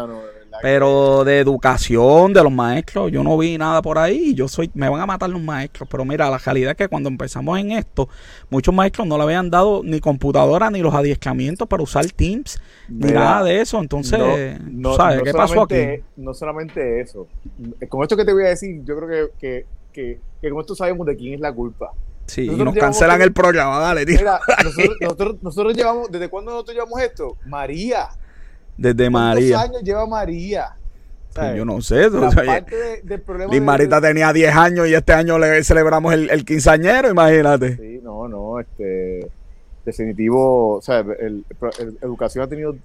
Pero 0.62 1.24
de 1.24 1.40
educación 1.40 2.34
de 2.34 2.44
los 2.44 2.52
maestros, 2.52 3.12
yo 3.12 3.24
no 3.24 3.38
vi 3.38 3.58
nada 3.58 3.82
por 3.82 3.98
ahí. 3.98 4.34
Yo 4.34 4.48
soy, 4.48 4.70
me 4.74 4.90
van 4.90 5.02
a 5.02 5.06
matar 5.06 5.30
los 5.30 5.42
maestros. 5.42 5.88
Pero 5.90 6.06
mira, 6.06 6.30
la 6.30 6.38
realidad 6.38 6.72
es 6.72 6.78
que 6.78 6.88
cuando 6.88 7.10
empezamos 7.10 7.60
en 7.60 7.72
esto, 7.72 8.10
muchos 8.50 8.74
maestros 8.74 9.08
no 9.08 9.18
le 9.18 9.24
habían 9.24 9.50
dado 9.50 9.82
ni 9.84 10.00
computadora 10.00 10.70
ni 10.70 10.80
los 10.80 10.94
adiestramientos 10.94 11.68
para 11.68 11.84
usar 11.84 12.06
Teams, 12.12 12.60
ni 12.88 13.12
nada 13.12 13.44
de 13.44 13.62
eso. 13.62 13.80
Entonces, 13.80 14.20
¿sabes 14.96 15.22
qué 15.24 15.34
pasó 15.34 15.62
aquí? 15.64 16.04
No 16.16 16.34
solamente 16.34 17.02
eso. 17.02 17.28
Con 17.90 18.04
esto 18.04 18.16
que 18.16 18.26
te 18.26 18.34
voy 18.34 18.44
a 18.44 18.50
decir, 18.50 18.84
yo 18.84 18.98
creo 18.98 19.32
que, 19.40 19.66
que, 19.94 20.20
que, 20.42 20.50
con 20.50 20.60
esto 20.60 20.76
sabemos 20.76 21.06
de 21.08 21.16
quién 21.16 21.34
es 21.36 21.40
la 21.40 21.54
culpa. 21.54 21.92
Sí, 22.26 22.42
y 22.42 22.56
nos 22.56 22.76
cancelan 22.76 23.22
el 23.22 23.32
programa, 23.32 23.80
dale, 23.80 24.06
tío. 24.06 24.18
Mira, 24.18 24.40
nosotros, 25.02 25.38
nosotros 25.42 25.76
llevamos, 25.76 26.12
¿desde 26.12 26.28
cuándo 26.28 26.52
nosotros 26.52 26.76
llevamos 26.76 27.02
esto? 27.02 27.38
María. 27.46 28.10
Desde 28.78 29.10
María. 29.10 29.56
¿Cuántos 29.56 29.76
años 29.76 29.84
lleva 29.84 30.06
María? 30.06 30.76
Pues 31.34 31.56
yo 31.56 31.66
no 31.66 31.82
sé. 31.82 32.08
O 32.08 32.32
sea, 32.32 32.66
Liz 33.50 33.62
Marita 33.62 34.02
tenía 34.02 34.34
10 34.34 34.56
años 34.56 34.88
y 34.88 34.94
este 34.94 35.14
año 35.14 35.38
le 35.38 35.64
celebramos 35.64 36.14
el, 36.14 36.30
el 36.30 36.44
quinceañero, 36.46 37.10
imagínate. 37.10 37.78
Sí, 37.78 38.00
no, 38.04 38.28
no, 38.28 38.60
este 38.60 39.30
definitivo, 39.86 40.78
o 40.78 40.82
sea, 40.82 41.00
el, 41.00 41.46
educación 42.02 42.44
ha 42.44 42.48
tenido 42.48 42.76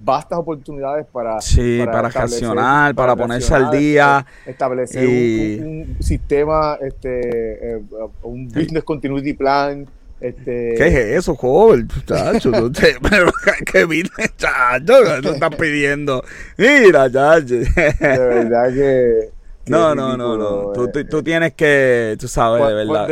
vastas 0.00 0.38
oportunidades 0.38 1.06
para 1.06 1.40
sí, 1.40 1.80
para, 1.84 2.08
para 2.10 2.92
para, 2.94 3.16
ponerse 3.16 3.52
al 3.52 3.70
día 3.70 4.24
establecer 4.46 5.04
un, 5.08 5.96
sistema 5.98 6.78
este 6.80 7.78
eh, 7.78 7.82
un 8.22 8.46
business 8.46 8.84
continuity 8.84 9.32
plan 9.32 9.88
este... 10.20 10.74
¿Qué 10.76 10.86
es 10.86 11.18
eso, 11.18 11.34
joven? 11.34 11.88
Chacho, 12.06 12.50
no 12.50 12.70
te, 12.72 12.96
¿qué 13.72 13.84
vine, 13.86 14.08
chacho? 14.36 14.94
¿Qué 15.22 15.28
estás 15.28 15.56
pidiendo? 15.56 16.24
Mira, 16.56 17.10
chacho. 17.10 17.54
De 17.54 17.94
verdad 18.00 18.72
que... 18.72 19.30
No, 19.68 19.94
no, 19.94 20.16
no, 20.16 20.38
no. 20.38 20.72
Tú, 20.72 20.88
tú, 20.90 21.04
tú, 21.04 21.22
tienes 21.22 21.52
que, 21.52 22.16
tú 22.18 22.26
sabes, 22.26 22.66
de 22.66 22.72
verdad. 22.72 23.06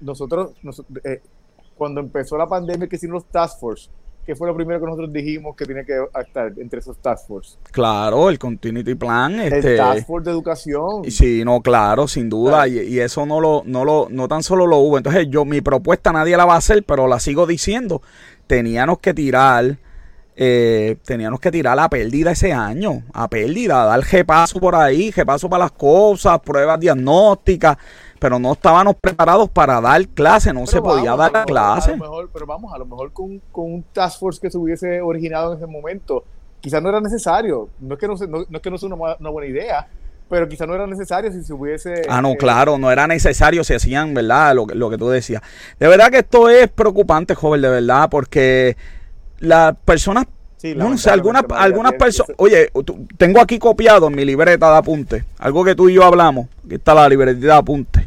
nosotros, 0.00 0.50
nosotros 0.60 1.00
eh, 1.04 1.22
cuando 1.76 2.00
empezó 2.00 2.36
la 2.36 2.48
pandemia, 2.48 2.88
que 2.88 2.96
hicimos 2.96 3.22
los 3.22 3.30
task 3.30 3.60
force, 3.60 3.88
¿Qué 4.24 4.36
fue 4.36 4.46
lo 4.46 4.54
primero 4.54 4.78
que 4.78 4.86
nosotros 4.86 5.12
dijimos 5.12 5.56
que 5.56 5.64
tiene 5.64 5.84
que 5.84 5.94
estar 6.20 6.52
entre 6.56 6.78
esos 6.78 6.96
task 6.98 7.26
force? 7.26 7.58
Claro, 7.72 8.30
el 8.30 8.38
continuity 8.38 8.94
plan. 8.94 9.40
Este, 9.40 9.72
el 9.72 9.76
task 9.76 10.06
force 10.06 10.26
de 10.26 10.30
educación. 10.30 11.10
Sí, 11.10 11.44
no, 11.44 11.60
claro, 11.60 12.06
sin 12.06 12.28
duda. 12.28 12.68
Y, 12.68 13.00
eso 13.00 13.26
no 13.26 13.40
lo, 13.40 13.64
no 13.66 13.84
lo, 13.84 14.06
no 14.10 14.28
tan 14.28 14.44
solo 14.44 14.68
lo 14.68 14.78
hubo. 14.78 14.96
Entonces, 14.96 15.26
yo, 15.28 15.44
mi 15.44 15.60
propuesta 15.60 16.12
nadie 16.12 16.36
la 16.36 16.44
va 16.44 16.54
a 16.54 16.58
hacer, 16.58 16.84
pero 16.84 17.08
la 17.08 17.18
sigo 17.18 17.48
diciendo. 17.48 18.00
Teníamos 18.46 19.00
que 19.00 19.12
tirar, 19.12 19.78
eh, 20.36 20.96
teníamos 21.04 21.40
que 21.40 21.50
tirar 21.50 21.76
la 21.76 21.88
pérdida 21.88 22.30
ese 22.30 22.52
año, 22.52 23.02
a 23.12 23.28
pérdida, 23.28 23.84
dar 23.84 24.02
paso 24.24 24.60
por 24.60 24.76
ahí, 24.76 25.10
paso 25.26 25.50
para 25.50 25.64
las 25.64 25.72
cosas, 25.72 26.38
pruebas 26.40 26.78
diagnósticas 26.78 27.76
pero 28.22 28.38
no 28.38 28.52
estábamos 28.52 28.94
preparados 29.00 29.50
para 29.50 29.80
dar 29.80 30.06
clase, 30.06 30.52
no 30.52 30.64
se 30.64 30.80
podía 30.80 31.16
dar 31.16 31.32
la 31.32 31.44
clase. 31.44 31.98
pero 32.32 32.46
vamos, 32.46 32.72
a 32.72 32.78
lo 32.78 32.86
mejor 32.86 33.12
con, 33.12 33.40
un 33.52 33.84
task 33.92 34.20
force 34.20 34.40
que 34.40 34.48
se 34.48 34.56
hubiese 34.56 35.00
originado 35.00 35.50
en 35.50 35.58
ese 35.58 35.66
momento, 35.66 36.22
quizás 36.60 36.80
no 36.80 36.88
era 36.88 37.00
necesario, 37.00 37.68
no 37.80 37.94
es 37.94 38.00
que 38.00 38.06
no, 38.06 38.14
no, 38.28 38.42
es, 38.42 38.62
que 38.62 38.70
no 38.70 38.78
sea 38.78 38.90
una, 39.18 39.30
buena 39.30 39.50
idea, 39.50 39.88
pero 40.30 40.48
quizás 40.48 40.68
no 40.68 40.74
era 40.76 40.86
necesario 40.86 41.32
si 41.32 41.42
se 41.42 41.52
hubiese... 41.52 42.02
Ah, 42.08 42.22
no, 42.22 42.30
eh, 42.30 42.36
claro, 42.36 42.78
no 42.78 42.92
era 42.92 43.08
necesario 43.08 43.64
si 43.64 43.74
hacían, 43.74 44.14
¿verdad? 44.14 44.54
Lo, 44.54 44.66
lo 44.66 44.88
que 44.88 44.98
tú 44.98 45.08
decías. 45.08 45.42
De 45.80 45.88
verdad 45.88 46.08
que 46.08 46.18
esto 46.18 46.48
es 46.48 46.70
preocupante, 46.70 47.34
joven, 47.34 47.60
de 47.60 47.70
verdad, 47.70 48.08
porque 48.08 48.76
las 49.40 49.74
personas 49.78 50.26
no 50.76 50.96
sé, 50.96 51.10
algunas, 51.10 51.44
algunas 51.50 51.94
personas. 51.94 52.34
Oye, 52.38 52.70
tengo 53.16 53.40
aquí 53.40 53.58
copiado 53.58 54.06
en 54.06 54.14
mi 54.14 54.24
libreta 54.24 54.70
de 54.70 54.76
apunte. 54.76 55.24
Algo 55.38 55.64
que 55.64 55.74
tú 55.74 55.88
y 55.88 55.94
yo 55.94 56.04
hablamos. 56.04 56.46
Aquí 56.64 56.76
está 56.76 56.94
la 56.94 57.08
libreta 57.08 57.40
de 57.40 57.52
apunte. 57.52 58.01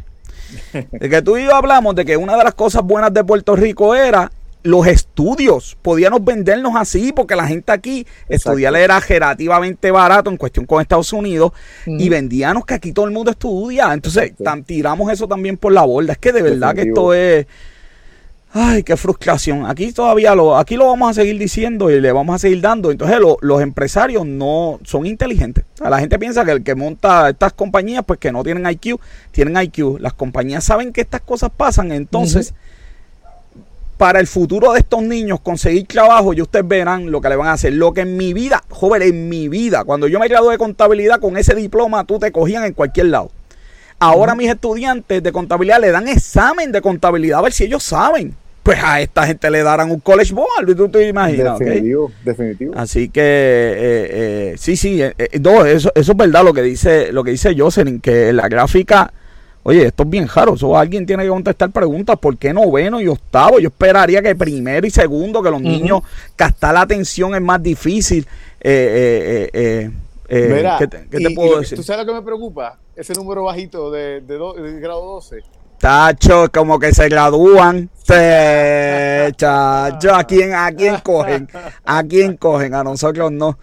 De 0.92 1.08
que 1.08 1.22
tú 1.22 1.36
y 1.36 1.44
yo 1.44 1.54
hablamos 1.54 1.94
de 1.94 2.04
que 2.04 2.16
una 2.16 2.36
de 2.36 2.44
las 2.44 2.54
cosas 2.54 2.82
buenas 2.82 3.12
de 3.12 3.24
Puerto 3.24 3.56
Rico 3.56 3.94
era 3.94 4.30
los 4.66 4.86
estudios. 4.86 5.76
Podíamos 5.80 6.24
vendernos 6.24 6.74
así 6.76 7.12
porque 7.12 7.36
la 7.36 7.46
gente 7.46 7.72
aquí 7.72 8.06
estudiar 8.28 8.74
era 8.76 8.98
relativamente 9.00 9.90
barato 9.90 10.28
en 10.28 10.36
cuestión 10.36 10.66
con 10.66 10.82
Estados 10.82 11.12
Unidos 11.12 11.52
y 11.86 12.08
vendíamos 12.08 12.66
que 12.66 12.74
aquí 12.74 12.92
todo 12.92 13.06
el 13.06 13.12
mundo 13.12 13.30
estudia. 13.30 13.92
Entonces 13.92 14.32
tiramos 14.66 15.12
eso 15.12 15.28
también 15.28 15.56
por 15.56 15.72
la 15.72 15.82
borda. 15.82 16.12
Es 16.12 16.18
que 16.18 16.32
de 16.32 16.42
verdad 16.42 16.74
que 16.74 16.82
esto 16.82 17.14
es 17.14 17.46
Ay, 18.58 18.84
qué 18.84 18.96
frustración. 18.96 19.66
Aquí 19.66 19.92
todavía 19.92 20.34
lo, 20.34 20.56
aquí 20.56 20.76
lo 20.76 20.86
vamos 20.86 21.10
a 21.10 21.12
seguir 21.12 21.38
diciendo 21.38 21.90
y 21.90 22.00
le 22.00 22.10
vamos 22.10 22.36
a 22.36 22.38
seguir 22.38 22.62
dando. 22.62 22.90
Entonces 22.90 23.18
los 23.42 23.60
empresarios 23.60 24.24
no 24.24 24.80
son 24.82 25.04
inteligentes. 25.04 25.66
la 25.78 25.98
gente 25.98 26.18
piensa 26.18 26.42
que 26.42 26.52
el 26.52 26.64
que 26.64 26.74
monta 26.74 27.28
estas 27.28 27.52
compañías, 27.52 28.02
pues 28.06 28.18
que 28.18 28.32
no 28.32 28.42
tienen 28.42 28.64
IQ, 28.66 28.98
tienen 29.30 29.62
IQ. 29.62 29.98
Las 30.00 30.14
compañías 30.14 30.64
saben 30.64 30.94
que 30.94 31.02
estas 31.02 31.20
cosas 31.20 31.50
pasan. 31.54 31.92
Entonces, 31.92 32.54
para 33.98 34.20
el 34.20 34.26
futuro 34.26 34.72
de 34.72 34.78
estos 34.78 35.02
niños, 35.02 35.38
conseguir 35.40 35.86
trabajo, 35.86 36.32
y 36.32 36.40
ustedes 36.40 36.66
verán 36.66 37.10
lo 37.10 37.20
que 37.20 37.28
le 37.28 37.36
van 37.36 37.48
a 37.48 37.52
hacer. 37.52 37.74
Lo 37.74 37.92
que 37.92 38.00
en 38.00 38.16
mi 38.16 38.32
vida, 38.32 38.64
joven, 38.70 39.02
en 39.02 39.28
mi 39.28 39.48
vida, 39.48 39.84
cuando 39.84 40.08
yo 40.08 40.18
me 40.18 40.28
gradué 40.28 40.52
de 40.52 40.58
contabilidad 40.58 41.20
con 41.20 41.36
ese 41.36 41.54
diploma, 41.54 42.04
tú 42.04 42.18
te 42.18 42.32
cogían 42.32 42.64
en 42.64 42.72
cualquier 42.72 43.08
lado. 43.08 43.30
Ahora 43.98 44.34
mis 44.34 44.48
estudiantes 44.48 45.22
de 45.22 45.30
contabilidad 45.30 45.78
le 45.78 45.90
dan 45.90 46.08
examen 46.08 46.72
de 46.72 46.80
contabilidad 46.80 47.40
a 47.40 47.42
ver 47.42 47.52
si 47.52 47.64
ellos 47.64 47.82
saben 47.82 48.34
pues 48.66 48.82
a 48.82 49.00
esta 49.00 49.24
gente 49.28 49.48
le 49.48 49.62
darán 49.62 49.92
un 49.92 50.00
college 50.00 50.34
ball, 50.34 50.74
tú 50.76 50.88
te 50.88 51.06
imaginas. 51.06 51.56
Definitivo, 51.56 52.10
definitivo. 52.24 52.72
Así 52.76 53.10
que 53.10 53.20
eh, 53.22 54.08
eh, 54.10 54.54
sí, 54.58 54.76
sí, 54.76 55.00
eh, 55.00 55.14
eso, 55.18 55.92
eso 55.94 56.12
es 56.12 56.16
verdad 56.16 56.42
lo 56.42 56.52
que 56.52 56.62
dice, 56.62 57.12
lo 57.12 57.22
que 57.22 57.30
dice 57.30 57.54
Jocelyn, 57.56 58.00
que 58.00 58.32
la 58.32 58.48
gráfica, 58.48 59.12
oye, 59.62 59.86
esto 59.86 60.02
es 60.02 60.10
bien 60.10 60.26
raro, 60.26 60.54
eso 60.54 60.76
alguien 60.76 61.06
tiene 61.06 61.22
que 61.22 61.28
contestar 61.28 61.70
preguntas, 61.70 62.18
¿por 62.18 62.36
qué 62.38 62.52
noveno 62.52 63.00
y 63.00 63.06
octavo? 63.06 63.60
Yo 63.60 63.68
esperaría 63.68 64.20
que 64.20 64.34
primero 64.34 64.84
y 64.84 64.90
segundo, 64.90 65.44
que 65.44 65.50
los 65.52 65.62
niños, 65.62 66.02
captar 66.34 66.74
la 66.74 66.80
atención 66.80 67.36
es 67.36 67.42
más 67.42 67.62
difícil. 67.62 68.26
¿qué, 68.60 69.92
te, 70.28 71.30
puedo 71.36 71.60
decir? 71.60 71.78
¿Tú 71.78 71.84
sabes 71.84 72.04
lo 72.04 72.12
que 72.12 72.18
me 72.18 72.24
preocupa? 72.24 72.80
Ese 72.96 73.12
número 73.12 73.44
bajito 73.44 73.92
de, 73.92 74.22
de, 74.22 74.38
de 74.60 74.80
grado 74.80 75.06
12 75.06 75.55
Tacho, 75.78 76.50
como 76.52 76.78
que 76.78 76.92
se 76.94 77.08
gradúan. 77.08 77.90
chacho, 79.36 80.14
¿a 80.14 80.24
quién, 80.24 80.54
¿a 80.54 80.72
quién 80.72 80.96
cogen? 81.02 81.48
¿A 81.84 82.02
quién 82.04 82.36
cogen? 82.36 82.74
A 82.74 82.82
nosotros 82.82 83.30
no. 83.30 83.58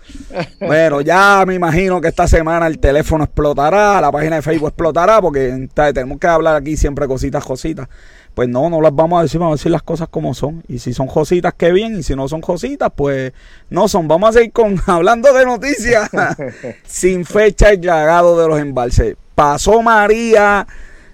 Bueno, 0.60 1.02
ya 1.02 1.44
me 1.48 1.56
imagino 1.56 2.00
que 2.00 2.10
esta 2.10 2.28
semana 2.28 2.68
el 2.68 2.80
teléfono 2.80 3.24
explotará, 3.24 4.00
la 4.00 4.12
página 4.12 4.36
de 4.38 4.42
Facebook 4.42 4.70
explotará, 4.70 5.22
porque 5.22 5.68
tenemos 5.74 6.20
que 6.20 6.28
hablar 6.28 6.56
aquí 6.56 6.78
siempre 6.78 7.08
cositas, 7.08 7.44
cositas. 7.44 7.88
Pues 8.34 8.50
no, 8.50 8.68
no 8.68 8.82
las 8.82 8.96
vamos 8.96 9.20
a 9.20 9.24
decir, 9.24 9.40
vamos 9.40 9.54
a 9.54 9.58
decir 9.60 9.72
las 9.72 9.84
cosas 9.84 10.08
como 10.10 10.34
son. 10.34 10.64
Y 10.68 10.80
si 10.80 10.94
son 10.94 11.08
cositas, 11.08 11.54
qué 11.56 11.72
bien. 11.72 12.00
Y 12.00 12.04
si 12.04 12.16
no 12.16 12.28
son 12.28 12.42
cositas, 12.42 12.92
pues 12.96 13.32
no 13.70 13.88
son. 13.88 14.08
Vamos 14.08 14.30
a 14.32 14.34
seguir 14.34 14.52
con 14.52 14.82
hablando 14.88 15.32
de 15.34 15.46
noticias 15.46 16.10
sin 16.84 17.26
fecha 17.26 17.74
y 17.74 17.78
llegado 17.78 18.40
de 18.40 18.48
los 18.48 18.60
embalses. 18.60 19.16
Pasó 19.36 19.82
María 19.84 20.66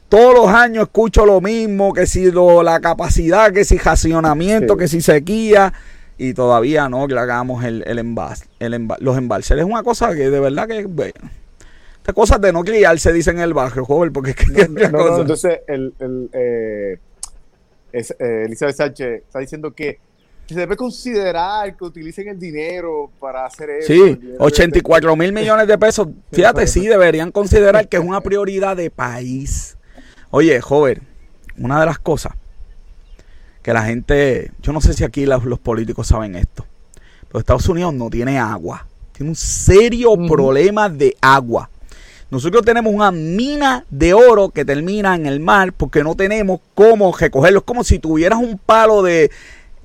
todos 0.10 0.34
los 0.34 0.48
años 0.48 0.84
escucho 0.84 1.26
lo 1.26 1.40
mismo, 1.40 1.94
que 1.94 2.08
si 2.08 2.32
lo, 2.32 2.64
la 2.64 2.80
capacidad, 2.80 3.54
que 3.54 3.64
si 3.64 3.78
racionamiento, 3.78 4.76
que 4.76 4.88
si 4.88 5.02
sequía, 5.02 5.72
y 6.18 6.34
todavía 6.34 6.90
no 6.90 7.08
que 7.08 7.18
hagamos 7.18 7.64
el, 7.64 7.84
el 7.88 8.00
envase, 8.00 8.46
el 8.60 8.88
los 9.00 9.18
embalses. 9.18 9.58
Es 9.58 9.64
una 9.64 9.84
cosa 9.84 10.14
que 10.14 10.30
de 10.30 10.40
verdad 10.40 10.68
que, 10.68 10.86
bueno, 10.86 11.14
estas 11.98 12.16
cosas 12.16 12.42
de 12.42 12.52
no 12.52 12.64
criarse 12.64 13.14
dicen 13.14 13.38
en 13.38 13.44
el 13.44 13.54
barrio, 13.54 13.86
joven, 13.86 14.12
porque 14.12 14.32
es 14.32 14.36
que... 14.36 14.68
No, 14.68 15.22
entonces, 15.22 15.60
el, 15.68 15.94
el 16.00 16.30
eh, 16.34 16.98
es, 17.92 18.12
eh, 18.20 18.44
Elizabeth 18.46 18.76
Sánchez 18.76 19.24
está 19.26 19.40
diciendo 19.40 19.74
que 19.74 20.00
se 20.48 20.56
debe 20.56 20.76
considerar 20.76 21.78
que 21.78 21.84
utilicen 21.84 22.28
el 22.28 22.40
dinero 22.40 23.12
para 23.20 23.46
hacer 23.46 23.70
eso. 23.70 23.94
Sí, 23.94 24.20
84 24.40 25.16
mil 25.16 25.32
millones 25.32 25.68
de 25.68 25.78
pesos. 25.78 26.08
Fíjate, 26.32 26.66
sí, 26.66 26.88
deberían 26.88 27.32
considerar 27.32 27.88
que 27.88 27.98
es 27.98 28.04
una 28.04 28.22
prioridad 28.22 28.76
de 28.76 28.90
país. 28.90 29.78
Oye, 30.32 30.62
joven, 30.62 31.02
una 31.58 31.80
de 31.80 31.88
las 31.88 31.98
cosas 31.98 32.34
que 33.64 33.74
la 33.74 33.84
gente, 33.84 34.52
yo 34.62 34.72
no 34.72 34.80
sé 34.80 34.94
si 34.94 35.04
aquí 35.04 35.26
los, 35.26 35.60
políticos 35.60 36.08
saben 36.08 36.36
esto, 36.36 36.66
pero 37.28 37.40
Estados 37.40 37.68
Unidos 37.68 37.94
no 37.96 38.10
tiene 38.10 38.38
agua. 38.38 38.86
Tiene 39.12 39.32
un 39.32 39.36
serio 39.36 40.16
problema 40.28 40.88
de 40.88 41.18
agua. 41.20 41.70
Nosotros 42.30 42.64
tenemos 42.64 42.94
una 42.94 43.12
mina 43.12 43.86
de 43.90 44.14
oro 44.14 44.50
que 44.50 44.64
termina 44.64 45.16
en 45.16 45.26
el 45.26 45.40
mar 45.40 45.74
porque 45.74 46.04
no 46.04 46.16
tenemos 46.16 46.62
cómo 46.76 47.12
recogerlo. 47.12 47.60
Es 47.60 47.66
como 47.66 47.84
si 47.84 47.98
tuvieras 47.98 48.38
un 48.38 48.60
palo 48.60 49.02
de, 49.02 49.32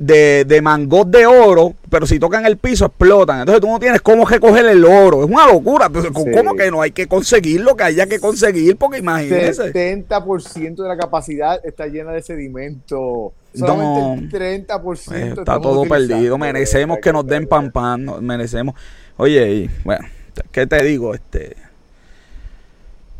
de, 0.06 0.44
de 0.44 0.60
mangos 0.62 1.10
de 1.10 1.24
oro, 1.26 1.74
pero 1.88 2.06
si 2.06 2.18
tocan 2.18 2.44
el 2.46 2.56
piso 2.56 2.86
explotan. 2.86 3.40
Entonces 3.40 3.60
tú 3.60 3.68
no 3.68 3.78
tienes 3.78 4.00
cómo 4.02 4.24
recoger 4.26 4.66
el 4.66 4.84
oro. 4.84 5.24
Es 5.24 5.30
una 5.30 5.46
locura. 5.46 5.86
Entonces, 5.86 6.12
Sí. 6.14 6.30
¿cómo 6.36 6.54
que 6.54 6.70
no 6.70 6.82
hay 6.82 6.90
que 6.90 7.06
conseguir 7.06 7.60
lo 7.62 7.76
que 7.76 7.84
haya 7.84 8.06
que 8.06 8.18
conseguir? 8.20 8.76
Porque 8.76 8.98
imagínese. 8.98 9.72
70% 9.72 10.82
de 10.82 10.88
la 10.88 10.96
capacidad 10.96 11.60
está 11.64 11.86
llena 11.86 12.12
de 12.12 12.22
sedimento. 12.22 13.32
No. 13.54 13.66
Solamente 13.66 14.36
el 14.36 14.66
30% 14.66 14.82
Pues, 14.82 15.08
está 15.10 15.60
todo 15.60 15.84
perdido. 15.84 16.36
Merecemos 16.38 16.98
que 17.00 17.12
nos 17.12 17.26
den 17.26 17.46
pan 17.46 17.70
pan. 17.70 18.04
no- 18.04 18.20
Merecemos. 18.20 18.74
Oye, 19.16 19.52
y, 19.52 19.70
bueno, 19.84 20.04
¿qué 20.50 20.66
te 20.66 20.82
digo? 20.82 21.14
Este. 21.14 21.56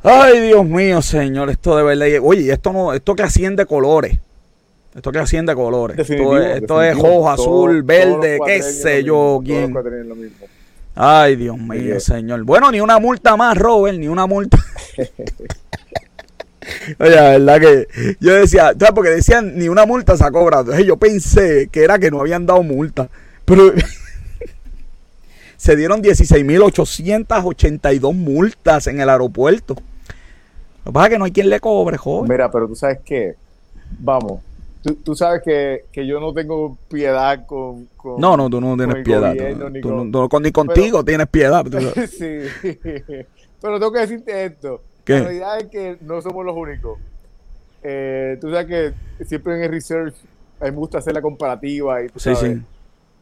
Ay, 0.03 0.41
Dios 0.41 0.67
mío, 0.67 1.00
señor, 1.00 1.49
esto 1.50 1.76
de 1.76 1.83
verdad. 1.83 2.07
Oye, 2.23 2.53
esto 2.53 2.73
no, 2.73 2.93
esto 2.93 3.14
que 3.14 3.23
asciende 3.23 3.64
colores. 3.64 4.19
Esto 4.95 5.11
que 5.11 5.19
asciende 5.19 5.55
colores. 5.55 5.97
Definitivo, 5.97 6.37
esto 6.37 6.51
es, 6.51 6.63
esto 6.63 6.83
es 6.83 6.89
definitivo. 6.89 7.17
rojo, 7.17 7.31
azul, 7.31 7.83
verde, 7.83 8.39
qué 8.47 8.63
sé 8.63 9.03
yo, 9.03 9.41
mismo, 9.43 9.81
todos 9.81 9.85
los 9.85 9.93
quién. 9.93 10.09
lo 10.09 10.15
mismo. 10.15 10.47
Ay, 10.95 11.35
Dios 11.35 11.59
mío, 11.59 11.99
señor. 11.99 12.45
Bueno, 12.45 12.71
ni 12.71 12.81
una 12.81 13.01
multa 13.01 13.37
más, 13.37 13.59
Robert, 13.59 13.99
ni 13.99 14.07
una 14.07 14.27
multa. 14.27 14.59
Oye, 16.99 17.11
la 17.11 17.39
verdad 17.39 17.61
que 17.61 17.87
yo 18.21 18.35
decía, 18.35 18.73
¿sabes? 18.79 18.93
Porque 18.95 19.11
decían 19.11 19.59
ni 19.59 19.69
una 19.69 19.85
multa 19.87 20.17
se 20.17 20.25
ha 20.25 20.31
cobrado. 20.31 20.63
Entonces 20.63 20.87
yo 20.87 20.97
pensé 20.97 21.69
que 21.71 21.83
era 21.83 21.99
que 21.99 22.11
no 22.11 22.21
habían 22.21 22.47
dado 22.47 22.63
multa. 22.63 23.11
Pero 23.45 23.73
se 25.57 25.77
dieron 25.77 26.03
16.882 26.03 28.15
multas 28.15 28.87
en 28.87 29.01
el 29.01 29.09
aeropuerto. 29.09 29.75
Lo 30.85 30.91
que 30.91 30.93
pasa 30.93 31.07
es 31.07 31.13
que 31.13 31.19
no 31.19 31.25
hay 31.25 31.33
quien 31.33 31.51
le 31.51 31.61
cobre, 31.61 31.97
joven. 31.97 32.31
Mira, 32.31 32.51
pero 32.51 32.69
tú 32.69 32.77
sabes 32.77 32.99
que, 33.05 33.35
vamos, 33.99 34.41
tú, 34.85 34.95
tú 34.97 35.14
sabes 35.17 35.43
que, 35.43 35.87
que 35.91 36.07
yo 36.07 36.21
no 36.21 36.33
tengo 36.33 36.76
piedad 36.88 37.45
con... 37.47 37.87
con- 37.97 38.21
No, 38.21 38.37
no, 38.37 38.49
tú 38.50 38.61
no 38.61 38.76
tienes 38.76 39.03
piedad. 39.05 39.31
gobierno, 39.35 39.64
tú- 39.67 39.71
ni 39.71 39.81
tú 39.81 39.88
con- 39.88 40.11
no- 40.12 40.41
ni 40.41 40.53
contigo 40.53 41.05
tienes 41.05 41.26
piedad. 41.29 41.64
Sí, 42.09 42.38
pero 43.61 43.79
tengo 43.81 43.93
que 43.93 44.00
decirte 44.00 44.45
esto. 44.45 44.83
¿Qué? 45.05 45.14
La 45.14 45.25
realidad 45.25 45.59
es 45.59 45.67
que 45.67 45.97
no 46.03 46.21
somos 46.23 46.45
los 46.45 46.55
únicos. 46.57 46.99
Eh, 47.83 48.38
tú 48.41 48.50
sabes 48.50 48.67
que 49.19 49.25
siempre 49.25 49.57
en 49.57 49.62
el 49.64 49.71
research 49.71 50.14
a 50.61 50.64
mí 50.67 50.71
me 50.71 50.76
gusta 50.76 50.99
hacer 50.99 51.12
la 51.14 51.21
comparativa 51.23 52.03
y 52.03 52.09
tú 52.09 52.19
Sí, 52.19 52.35
sabes, 52.35 52.38
sí. 52.59 52.62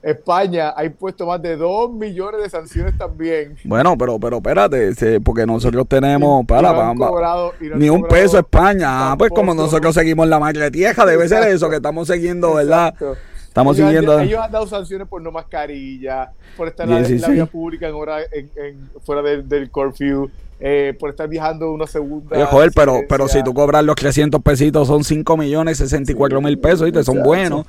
España 0.02 0.74
ha 0.76 0.84
impuesto 0.84 1.26
más 1.26 1.40
de 1.40 1.56
2 1.56 1.92
millones 1.92 2.42
de 2.42 2.50
sanciones 2.50 2.98
también. 2.98 3.56
Bueno, 3.64 3.96
pero, 3.96 4.18
pero 4.18 4.38
espérate, 4.38 5.20
porque 5.20 5.46
nosotros 5.46 5.86
tenemos, 5.88 6.42
Y 6.42 6.46
para, 6.46 6.72
no 6.72 6.94
cobrado- 7.06 7.52
y 7.60 7.66
no 7.68 7.76
ni 7.76 7.88
un 7.88 8.02
peso 8.04 8.38
España. 8.38 9.12
Ah, 9.12 9.16
pues 9.16 9.30
como 9.30 9.54
nosotros 9.54 9.94
seguimos 9.94 10.26
la 10.26 10.38
de 10.52 10.70
tierra, 10.72 11.06
debe 11.06 11.28
ser 11.28 11.44
eso 11.48 11.70
que 11.70 11.76
estamos 11.76 12.08
siguiendo, 12.08 12.54
¿verdad? 12.54 12.88
Exacto. 12.88 13.16
Estamos 13.46 13.76
ellos, 13.76 13.86
han- 13.88 13.92
siguiendo. 13.94 14.20
ellos 14.20 14.40
han 14.40 14.50
dado 14.50 14.66
sanciones 14.66 15.06
por 15.06 15.20
no 15.22 15.30
mascarilla, 15.30 16.32
por 16.56 16.68
estar 16.68 16.88
en 16.88 16.94
la, 17.02 17.06
en 17.06 17.32
vía 17.34 17.46
pública 17.46 17.86
en 17.86 17.94
hora, 17.94 18.22
en, 18.32 18.50
en- 18.56 18.90
fuera 19.04 19.20
del, 19.22 19.46
del 19.48 19.70
curfew, 19.70 20.30
eh, 20.58 20.96
por 20.98 21.10
estar 21.10 21.28
viajando 21.28 21.70
una 21.72 21.86
segunda. 21.86 22.34
Oye, 22.36 22.46
joder, 22.46 22.70
pero, 22.74 23.00
pero 23.08 23.28
si 23.28 23.42
tú 23.44 23.52
cobras 23.52 23.84
los 23.84 23.94
300 23.96 24.40
pesitos, 24.42 24.88
son 24.88 25.04
5 25.04 25.36
millones 25.36 25.78
64 25.78 26.40
mil 26.40 26.58
pesos, 26.58 26.82
¿viste? 26.82 27.04
Son 27.04 27.16
exacto. 27.18 27.28
buenos. 27.28 27.66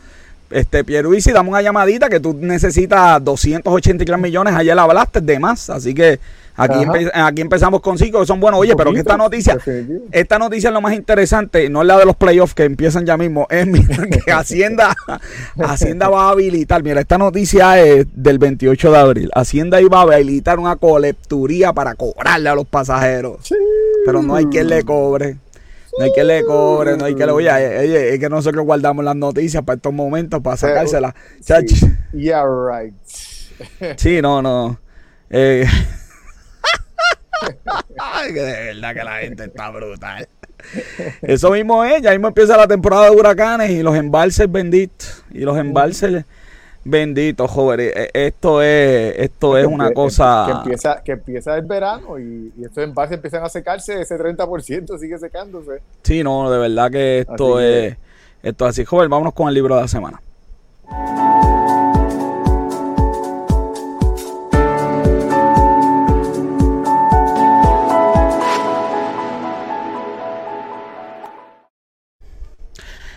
Este, 0.53 0.83
Pierluisi, 0.83 1.31
dame 1.31 1.49
una 1.49 1.61
llamadita 1.61 2.09
que 2.09 2.19
tú 2.19 2.35
necesitas 2.39 3.23
283 3.23 4.19
millones. 4.19 4.53
Ayer 4.55 4.77
hablaste 4.77 5.19
de 5.19 5.39
más, 5.39 5.69
así 5.71 5.93
que 5.95 6.19
aquí, 6.55 6.75
empe- 6.85 7.11
aquí 7.11 7.41
empezamos 7.41 7.81
con 7.81 7.97
5 7.97 8.19
que 8.19 8.25
son 8.27 8.39
buenos. 8.39 8.59
Oye, 8.59 8.75
pero 8.75 8.91
que 8.93 8.99
esta 8.99 9.17
noticia, 9.17 9.57
esta 10.11 10.37
noticia 10.37 10.67
es 10.69 10.73
lo 10.73 10.81
más 10.81 10.93
interesante, 10.93 11.69
no 11.71 11.81
es 11.81 11.87
la 11.87 11.97
de 11.97 12.05
los 12.05 12.15
playoffs 12.15 12.53
que 12.53 12.65
empiezan 12.65 13.03
ya 13.05 13.17
mismo, 13.17 13.47
es 13.49 13.65
mira, 13.65 14.05
que 14.05 14.31
Hacienda, 14.31 14.95
Hacienda 15.59 16.07
va 16.09 16.27
a 16.27 16.29
habilitar, 16.29 16.83
mira, 16.83 17.01
esta 17.01 17.17
noticia 17.17 17.81
es 17.83 18.05
del 18.13 18.37
28 18.37 18.91
de 18.91 18.97
abril, 18.97 19.31
Hacienda 19.33 19.81
iba 19.81 19.99
a 19.99 20.01
habilitar 20.03 20.59
una 20.59 20.75
colecturía 20.75 21.73
para 21.73 21.95
cobrarle 21.95 22.49
a 22.49 22.55
los 22.55 22.67
pasajeros, 22.67 23.51
pero 24.05 24.21
no 24.21 24.35
hay 24.35 24.45
quien 24.45 24.67
le 24.67 24.83
cobre. 24.83 25.37
No 25.97 26.05
hay 26.05 26.11
quien 26.11 26.27
le 26.27 26.43
cobre, 26.43 26.97
no 26.97 27.05
hay 27.05 27.15
que 27.15 27.25
le... 27.25 27.31
Oye, 27.31 27.49
eh, 27.49 27.79
oye, 27.79 28.13
es 28.13 28.19
que 28.19 28.29
nosotros 28.29 28.65
guardamos 28.65 29.05
las 29.05 29.15
noticias 29.15 29.63
para 29.63 29.75
estos 29.75 29.93
momentos, 29.93 30.41
para 30.41 30.57
sacárselas. 30.57 31.13
Chach. 31.43 31.67
Sí. 31.67 31.87
Yeah, 32.13 32.43
right. 32.45 32.93
Sí, 33.97 34.21
no, 34.21 34.41
no. 34.41 34.79
Eh, 35.29 35.65
Ay, 37.99 38.33
que 38.33 38.39
de 38.39 38.73
verdad 38.73 38.93
que 38.93 39.03
la 39.03 39.17
gente 39.19 39.43
está 39.45 39.69
brutal. 39.69 40.27
Eso 41.21 41.51
mismo 41.51 41.83
es, 41.83 42.01
ya 42.01 42.11
mismo 42.11 42.29
empieza 42.29 42.55
la 42.55 42.67
temporada 42.67 43.09
de 43.09 43.11
huracanes 43.11 43.69
y 43.71 43.83
los 43.83 43.95
embalses 43.95 44.51
benditos. 44.51 45.23
Y 45.31 45.39
los 45.39 45.57
embalses 45.57 46.25
benditos, 46.83 47.49
joven. 47.49 47.79
Eh, 47.81 48.09
Esto 48.13 48.61
es, 48.61 49.15
esto 49.17 49.57
es 49.57 49.65
una 49.65 49.89
Que- 49.89 49.93
cosa. 49.93 50.43
Que 50.45 50.51
empieza, 50.53 51.03
que 51.03 51.11
empieza 51.13 51.55
el 51.55 51.65
verano 51.65 52.19
y, 52.19 52.51
y 52.57 52.63
estos 52.65 52.83
envases 52.83 53.15
empiezan 53.15 53.43
a 53.43 53.49
secarse, 53.49 54.01
ese 54.01 54.17
30% 54.17 54.97
sigue 54.97 55.17
secándose. 55.17 55.81
Sí, 56.03 56.23
no, 56.23 56.49
de 56.51 56.57
verdad 56.59 56.91
que 56.91 57.19
esto 57.19 57.57
Así 57.57 57.65
que- 57.65 57.87
es. 57.87 57.97
Esto 58.43 58.65
es 58.65 58.69
así. 58.71 58.83
Joven, 58.85 59.09
vámonos 59.09 59.33
con 59.33 59.47
el 59.47 59.53
libro 59.53 59.75
de 59.75 59.81
la 59.81 59.87
semana. 59.87 60.21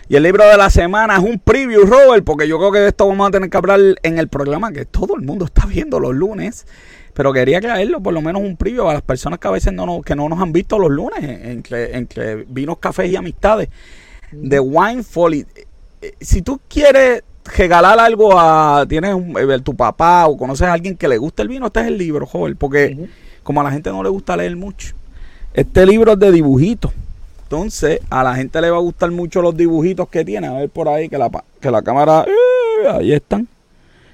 Y 0.09 0.15
el 0.15 0.23
libro 0.23 0.47
de 0.47 0.55
la 0.57 0.69
semana 0.69 1.17
es 1.17 1.23
un 1.23 1.37
preview, 1.39 1.85
Robert, 1.85 2.23
porque 2.23 2.47
yo 2.47 2.57
creo 2.57 2.71
que 2.71 2.79
de 2.79 2.87
esto 2.89 3.07
vamos 3.07 3.27
a 3.27 3.31
tener 3.31 3.49
que 3.49 3.57
hablar 3.57 3.79
en 4.03 4.17
el 4.19 4.29
programa 4.29 4.71
que 4.71 4.85
todo 4.85 5.15
el 5.15 5.21
mundo 5.23 5.45
está 5.45 5.65
viendo 5.65 5.99
los 5.99 6.15
lunes. 6.15 6.65
Pero 7.13 7.33
quería 7.33 7.59
traerlo, 7.59 7.99
por 7.99 8.13
lo 8.13 8.21
menos 8.21 8.41
un 8.43 8.55
preview 8.55 8.87
a 8.87 8.93
las 8.93 9.01
personas 9.01 9.39
que 9.39 9.47
a 9.47 9.51
veces 9.51 9.73
no 9.73 9.85
nos, 9.85 10.05
que 10.05 10.15
no 10.15 10.29
nos 10.29 10.39
han 10.39 10.53
visto 10.53 10.77
los 10.79 10.91
lunes, 10.91 11.19
entre, 11.23 11.97
entre 11.97 12.35
vinos, 12.47 12.77
cafés 12.77 13.11
y 13.11 13.15
amistades. 13.15 13.69
De 14.31 14.59
Wine 14.59 15.03
Folly. 15.03 15.45
Eh, 16.01 16.13
Si 16.21 16.41
tú 16.41 16.59
quieres 16.69 17.23
regalar 17.57 17.99
algo 17.99 18.37
a 18.37 18.85
tienes 18.87 19.13
un- 19.15 19.35
eh, 19.37 19.59
tu 19.61 19.75
papá 19.75 20.27
o 20.27 20.37
conoces 20.37 20.67
a 20.67 20.73
alguien 20.73 20.95
que 20.95 21.07
le 21.07 21.17
guste 21.17 21.41
el 21.41 21.47
vino, 21.47 21.65
este 21.67 21.79
es 21.81 21.87
el 21.87 21.97
libro, 21.97 22.25
joven, 22.27 22.55
porque 22.55 23.09
como 23.43 23.61
a 23.61 23.63
la 23.63 23.71
gente 23.71 23.89
no 23.89 24.03
le 24.03 24.09
gusta 24.09 24.37
leer 24.37 24.55
mucho, 24.55 24.93
este 25.53 25.85
libro 25.85 26.13
es 26.13 26.19
de 26.19 26.31
dibujitos. 26.31 26.91
Entonces, 27.49 28.01
a 28.09 28.25
la 28.25 28.35
gente 28.35 28.59
le 28.59 28.69
va 28.69 28.75
a 28.75 28.81
gustar 28.81 29.09
mucho 29.09 29.41
los 29.41 29.55
dibujitos 29.55 30.09
que 30.09 30.25
tiene. 30.25 30.47
A 30.47 30.53
ver 30.53 30.69
por 30.69 30.89
ahí 30.89 31.07
que 31.07 31.17
la, 31.17 31.31
que 31.61 31.71
la 31.71 31.81
cámara. 31.81 32.25
eh, 32.27 32.87
ahí 32.89 33.13
están. 33.13 33.47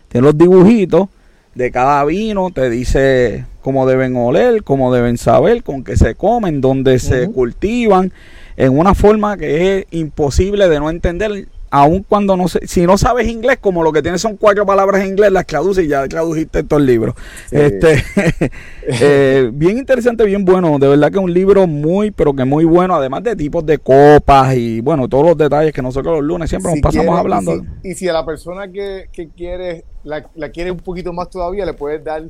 Tiene 0.07 0.25
los 0.25 0.37
dibujitos 0.37 1.07
de 1.55 1.71
cada 1.71 2.05
vino. 2.05 2.51
Te 2.51 2.69
dice 2.69 3.45
cómo 3.61 3.87
deben 3.87 4.15
oler, 4.15 4.63
cómo 4.63 4.93
deben 4.93 5.17
saber, 5.17 5.63
con 5.63 5.83
qué 5.83 5.97
se 5.97 6.13
comen, 6.13 6.61
dónde 6.61 6.99
se 6.99 7.27
cultivan. 7.27 8.13
En 8.55 8.77
una 8.77 8.93
forma 8.93 9.35
que 9.35 9.79
es 9.79 9.85
imposible 9.89 10.69
de 10.69 10.79
no 10.79 10.91
entender. 10.91 11.47
Aun 11.75 12.03
cuando 12.07 12.37
no 12.37 12.47
sé, 12.47 12.59
si 12.67 12.85
no 12.85 12.99
sabes 12.99 13.27
inglés, 13.27 13.57
como 13.59 13.81
lo 13.81 13.91
que 13.91 14.03
tienes 14.03 14.21
son 14.21 14.37
cuatro 14.37 14.63
palabras 14.63 15.01
en 15.01 15.07
inglés, 15.07 15.31
las 15.31 15.47
traduces 15.47 15.83
y 15.85 15.87
ya 15.87 16.07
tradujiste 16.07 16.61
todo 16.63 16.79
el 16.79 16.85
libro. 16.85 17.15
Sí. 17.49 17.55
Este, 17.57 18.03
eh, 18.87 19.49
bien 19.51 19.79
interesante, 19.79 20.23
bien 20.25 20.45
bueno. 20.45 20.77
De 20.77 20.87
verdad 20.87 21.09
que 21.11 21.17
es 21.17 21.23
un 21.23 21.33
libro 21.33 21.65
muy, 21.65 22.11
pero 22.11 22.35
que 22.35 22.45
muy 22.45 22.63
bueno. 22.63 22.93
Además 22.93 23.23
de 23.23 23.35
tipos 23.35 23.65
de 23.65 23.79
copas 23.79 24.55
y 24.55 24.81
bueno, 24.81 25.07
todos 25.09 25.25
los 25.25 25.37
detalles 25.37 25.73
que 25.73 25.81
nosotros 25.81 26.17
los 26.17 26.23
lunes 26.23 26.47
siempre 26.49 26.71
Si 26.73 26.79
nos 26.79 26.83
pasamos 26.83 27.05
quiere- 27.07 27.19
hablando. 27.19 27.55
Y 27.55 27.57
si, 27.81 27.89
y 27.89 27.95
si 27.95 28.07
a 28.07 28.13
la 28.13 28.23
persona 28.23 28.67
que, 28.71 29.09
que 29.11 29.29
quiere, 29.29 29.83
la, 30.03 30.27
la 30.35 30.49
quiere 30.49 30.69
un 30.69 30.77
poquito 30.79 31.11
más 31.11 31.29
todavía, 31.31 31.65
le 31.65 31.73
puedes 31.73 32.03
dar 32.03 32.21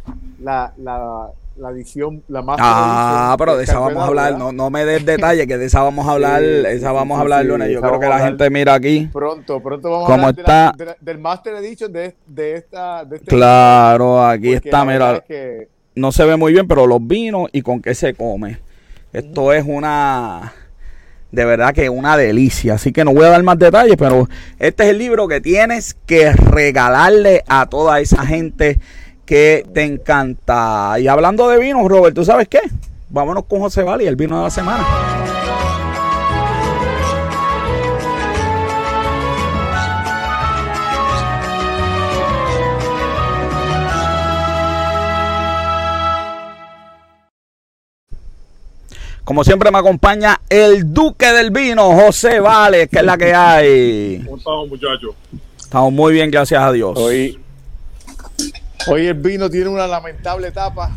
la, 0.42 0.74
la, 0.78 1.28
la 1.56 1.70
edición, 1.72 2.24
la 2.28 2.42
más. 2.42 2.58
Ah, 2.60 3.36
pero 3.38 3.56
de 3.58 3.64
esa 3.64 3.80
vamos 3.80 4.04
a 4.04 4.08
hablar. 4.08 4.38
No, 4.38 4.52
no 4.52 4.70
me 4.70 4.86
des 4.86 5.06
detalles, 5.06 5.46
que 5.48 5.58
de 5.58 5.66
esa 5.66 5.82
vamos 5.84 6.08
a 6.08 6.12
hablar. 6.14 6.42
Sí, 6.42 6.48
esa 6.68 6.92
vamos 6.92 7.18
a 7.18 7.22
hablar 7.22 7.46
lunes. 7.46 7.70
Yo 7.72 7.82
creo 7.82 8.00
que 8.00 8.08
la 8.08 8.20
gente 8.20 8.50
mira 8.50 8.74
aquí. 8.74 9.10
Pronto, 9.14 9.62
pronto 9.62 9.90
vamos 9.92 10.08
¿Cómo 10.08 10.26
a 10.26 10.30
hablar 10.30 10.36
de 10.36 10.42
está? 10.42 10.66
la- 10.66 10.72
de 10.78 10.86
la- 10.86 10.98
del 11.00 11.18
Master 11.20 11.56
Edition 11.56 11.92
de, 11.94 12.16
de 12.28 12.56
esta. 12.56 13.06
De 13.06 13.18
este 13.18 13.28
Claro, 13.28 14.26
aquí 14.26 14.54
está, 14.54 14.84
mira. 14.86 15.18
es 15.18 15.22
que- 15.24 15.68
No 15.96 16.12
se 16.12 16.26
ve 16.26 16.36
muy 16.38 16.54
bien, 16.54 16.68
pero 16.68 16.88
los 16.88 17.06
vinos 17.06 17.50
y 17.52 17.62
con 17.62 17.82
qué 17.82 17.94
se 17.94 18.14
come. 18.16 18.60
Esto 19.12 19.54
es 19.54 19.64
una. 19.68 20.54
De 21.32 21.46
verdad 21.46 21.74
que 21.74 21.90
una 21.90 22.16
delicia. 22.18 22.76
Así 22.76 22.92
que 22.92 23.04
no 23.04 23.14
voy 23.14 23.26
a 23.26 23.30
dar 23.30 23.42
más 23.44 23.58
detalles, 23.60 23.96
pero 23.98 24.28
este 24.60 24.84
es 24.84 24.90
el 24.90 24.98
libro 25.00 25.28
que 25.28 25.42
tienes 25.42 25.96
que 26.06 26.32
regalarle 26.32 27.44
a 27.48 27.68
toda 27.68 28.00
esa 28.00 28.24
gente 28.26 28.80
que 29.26 29.66
te 29.74 29.84
encanta. 29.84 31.00
Y 31.00 31.08
hablando 31.08 31.48
de 31.50 31.60
vinos, 31.60 31.88
Robert, 31.88 32.16
¿tú 32.16 32.26
sabes 32.26 32.48
qué? 32.48 32.62
Vámonos 33.10 33.46
con 33.46 33.60
José 33.60 33.84
Vali, 33.84 34.06
el 34.06 34.16
vino 34.16 34.38
de 34.38 34.44
la 34.44 34.50
semana. 34.50 34.86
Como 49.24 49.46
siempre 49.46 49.72
me 49.72 49.78
acompaña 49.78 50.42
el 50.50 50.94
duque 50.94 51.28
del 51.28 51.50
vino, 51.52 51.94
José 51.94 52.42
Vales, 52.42 52.90
que 52.90 52.98
es 52.98 53.06
la 53.06 53.18
que 53.18 53.34
hay. 53.34 54.22
¿Cómo 54.26 54.38
estamos, 54.38 54.68
muchachos? 54.68 55.16
Estamos 55.58 55.94
muy 55.94 56.12
bien, 56.12 56.30
gracias 56.30 56.62
a 56.62 56.72
Dios. 56.74 56.98
Hoy, 56.98 57.40
hoy 58.88 59.08
el 59.08 59.14
vino 59.16 59.50
tiene 59.50 59.70
una 59.70 59.88
lamentable 59.88 60.52
tapa. 60.52 60.92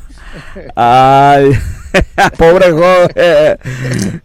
Ay, 0.75 1.53
pobre 2.39 2.73
joven. 2.73 3.61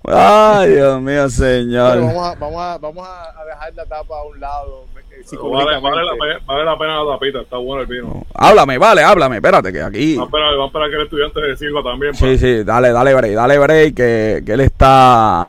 Ay, 0.07 0.71
Dios 0.71 1.01
mío, 1.01 1.15
Pero 1.15 1.29
señor. 1.29 2.01
vamos, 2.01 2.27
a, 2.27 2.35
vamos, 2.35 2.61
a, 2.61 2.77
vamos 2.79 3.07
a 3.07 3.45
dejar 3.45 3.73
la 3.75 3.85
tapa 3.85 4.15
a 4.17 4.23
un 4.23 4.39
lado 4.39 4.85
eh, 4.95 5.37
Vale, 5.37 5.79
vale, 5.79 6.03
la, 6.03 6.39
vale 6.45 6.65
la 6.65 6.77
pena 6.77 7.03
la 7.03 7.13
tapita, 7.13 7.41
está 7.41 7.57
bueno 7.57 7.81
el 7.81 7.87
vino. 7.87 8.25
Háblame, 8.33 8.77
vale, 8.77 9.03
háblame, 9.03 9.35
espérate, 9.35 9.71
que 9.71 9.81
aquí. 9.81 10.15
Vamos 10.15 10.27
a 10.27 10.37
esperar, 10.37 10.51
vamos 10.51 10.63
a 10.63 10.67
esperar 10.67 10.89
que 10.89 10.95
el 10.95 11.01
estudiante 11.03 11.41
de 11.41 11.57
Silva 11.57 11.83
también. 11.83 12.15
Sí, 12.15 12.37
sí, 12.37 12.63
dale, 12.63 12.91
dale 12.91 13.13
break, 13.13 13.33
dale 13.35 13.57
break, 13.59 13.93
que, 13.95 14.43
que 14.45 14.53
él 14.53 14.61
está. 14.61 15.47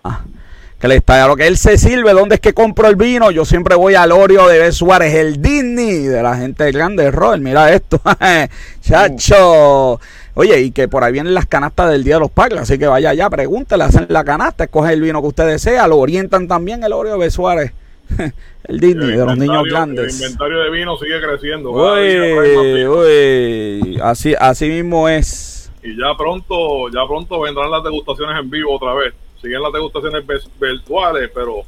Que 0.81 0.87
él 0.87 0.93
está. 0.93 1.23
A 1.23 1.29
lo 1.29 1.37
que 1.37 1.47
él 1.47 1.59
se 1.59 1.77
sirve, 1.77 2.13
¿dónde 2.13 2.37
es 2.37 2.41
que 2.41 2.55
compro 2.55 2.89
el 2.89 2.97
vino? 2.97 3.31
Yo 3.31 3.45
siempre 3.45 3.77
voy 3.77 3.95
al 3.95 4.13
Oreo 4.13 4.49
de 4.49 4.59
B. 4.59 4.73
Suárez, 4.73 5.15
el 5.15 5.43
Disney 5.43 6.05
de 6.05 6.23
la 6.23 6.37
gente 6.37 6.73
grande, 6.73 7.11
Robert. 7.11 7.43
Mira 7.43 7.71
esto, 7.73 8.01
chacho. 8.81 10.01
Oye, 10.35 10.59
y 10.61 10.71
que 10.71 10.89
por 10.89 11.05
ahí 11.05 11.13
vienen 11.13 11.35
las 11.35 11.45
canastas 11.45 11.91
del 11.91 12.03
Día 12.03 12.15
de 12.15 12.21
los 12.21 12.31
Padres, 12.31 12.61
así 12.61 12.79
que 12.79 12.87
vaya 12.87 13.11
allá, 13.11 13.29
pregúntale, 13.29 13.85
hacen 13.85 14.07
la 14.09 14.25
canasta, 14.25 14.65
escoge 14.65 14.95
el 14.95 15.03
vino 15.03 15.21
que 15.21 15.29
usted 15.29 15.47
desea, 15.47 15.87
lo 15.87 15.99
orientan 15.99 16.49
también 16.49 16.83
el 16.83 16.95
Oreo 16.95 17.15
de 17.15 17.19
B. 17.19 17.31
Suárez, 17.31 17.73
el 18.65 18.81
Disney 18.81 19.11
El 19.11 19.19
de 19.19 19.27
los 19.27 19.37
niños 19.37 19.65
grandes. 19.65 20.19
El 20.19 20.23
inventario 20.23 20.61
de 20.61 20.71
vino 20.71 20.97
sigue 20.97 21.21
creciendo. 21.21 21.73
Uy, 21.73 22.87
uy, 22.87 24.01
así, 24.03 24.35
así 24.39 24.69
mismo 24.69 25.11
es. 25.11 25.71
Y 25.83 25.95
ya 25.95 26.17
pronto, 26.17 26.89
ya 26.89 27.07
pronto 27.07 27.41
vendrán 27.41 27.71
las 27.71 27.83
degustaciones 27.83 28.39
en 28.41 28.49
vivo 28.49 28.77
otra 28.77 28.95
vez. 28.95 29.13
Siguen 29.41 29.63
las 29.63 29.73
degustaciones 29.73 30.23
virtuales, 30.61 31.31
pero 31.35 31.63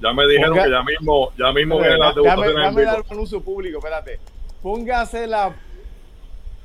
ya 0.00 0.12
me 0.12 0.26
dijeron 0.26 0.56
Ponga- 0.56 0.64
que 0.64 0.70
ya 0.70 0.82
mismo, 0.82 1.32
ya 1.38 1.52
mismo 1.52 1.78
vienen 1.78 1.98
las 1.98 2.14
degustaciones 2.14 2.54
dame 2.54 2.82
dar 2.82 3.00
un 3.00 3.06
anuncio 3.12 3.40
público, 3.40 3.78
espérate. 3.78 4.18
Póngase 4.62 5.26
la 5.26 5.54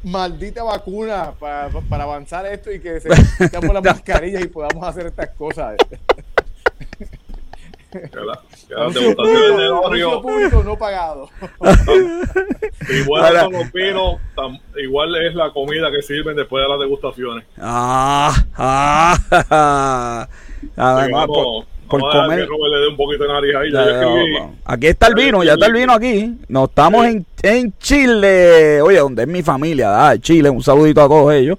maldita 0.04 0.64
vacuna 0.64 1.34
para, 1.40 1.70
para 1.90 2.04
avanzar 2.04 2.46
esto 2.46 2.72
y 2.72 2.80
que 2.80 3.00
se 3.00 3.10
quitamos 3.40 3.74
las 3.74 3.84
mascarillas 3.96 4.44
y 4.44 4.48
podamos 4.48 4.88
hacer 4.88 5.08
estas 5.08 5.30
cosas. 5.32 5.76
Que 5.88 7.06
la- 7.06 7.08
que 7.08 7.74
las 7.74 7.77
Anuncio 7.94 9.02
degustaciones 9.02 9.16
público, 9.16 9.58
de 9.58 9.66
anuncio 9.66 9.82
Oreo, 9.82 10.22
público 10.22 10.64
no 10.64 10.78
pagado. 10.78 11.30
igual 13.02 13.26
Ahora- 13.26 13.42
son 13.42 13.54
los 13.54 13.72
vinos, 13.72 14.16
tam- 14.36 14.60
igual 14.84 15.16
es 15.16 15.34
la 15.36 15.52
comida 15.52 15.90
que 15.92 16.02
sirven 16.02 16.36
después 16.36 16.64
de 16.64 16.70
las 16.70 16.80
degustaciones. 16.80 17.46
Ah, 17.58 18.34
ah, 18.58 20.28
ah, 20.76 21.08
no, 21.10 21.28
por, 21.28 21.66
por 21.88 22.02
comer. 22.12 22.40
que 22.40 22.46
Robert 22.46 22.74
le 22.74 22.80
dé 22.82 22.88
un 22.90 22.98
poquito 22.98 23.24
de 23.24 23.30
nariz 23.30 23.56
ahí. 23.56 23.72
Ya 23.72 23.80
Ya, 23.80 23.86
yo 23.86 23.92
ya, 23.92 24.02
escribí. 24.02 24.34
vamos. 24.38 24.56
Aquí 24.66 24.88
está 24.88 25.08
el 25.08 25.16
vino, 25.16 25.44
ya 25.44 25.54
está 25.54 25.66
el 25.68 25.74
vino 25.74 25.94
aquí. 25.94 26.36
Nos 26.50 26.70
estamos 26.70 27.06
en, 27.06 27.26
en 27.42 27.74
Chile. 27.80 28.82
Oye, 28.82 29.00
donde 29.00 29.22
es 29.24 29.28
mi 29.30 29.42
familia, 29.44 30.10
ah, 30.10 30.18
Chile, 30.18 30.50
un 30.50 30.62
saludito 30.62 31.02
a 31.02 31.08
todos 31.08 31.34
ellos. 31.34 31.58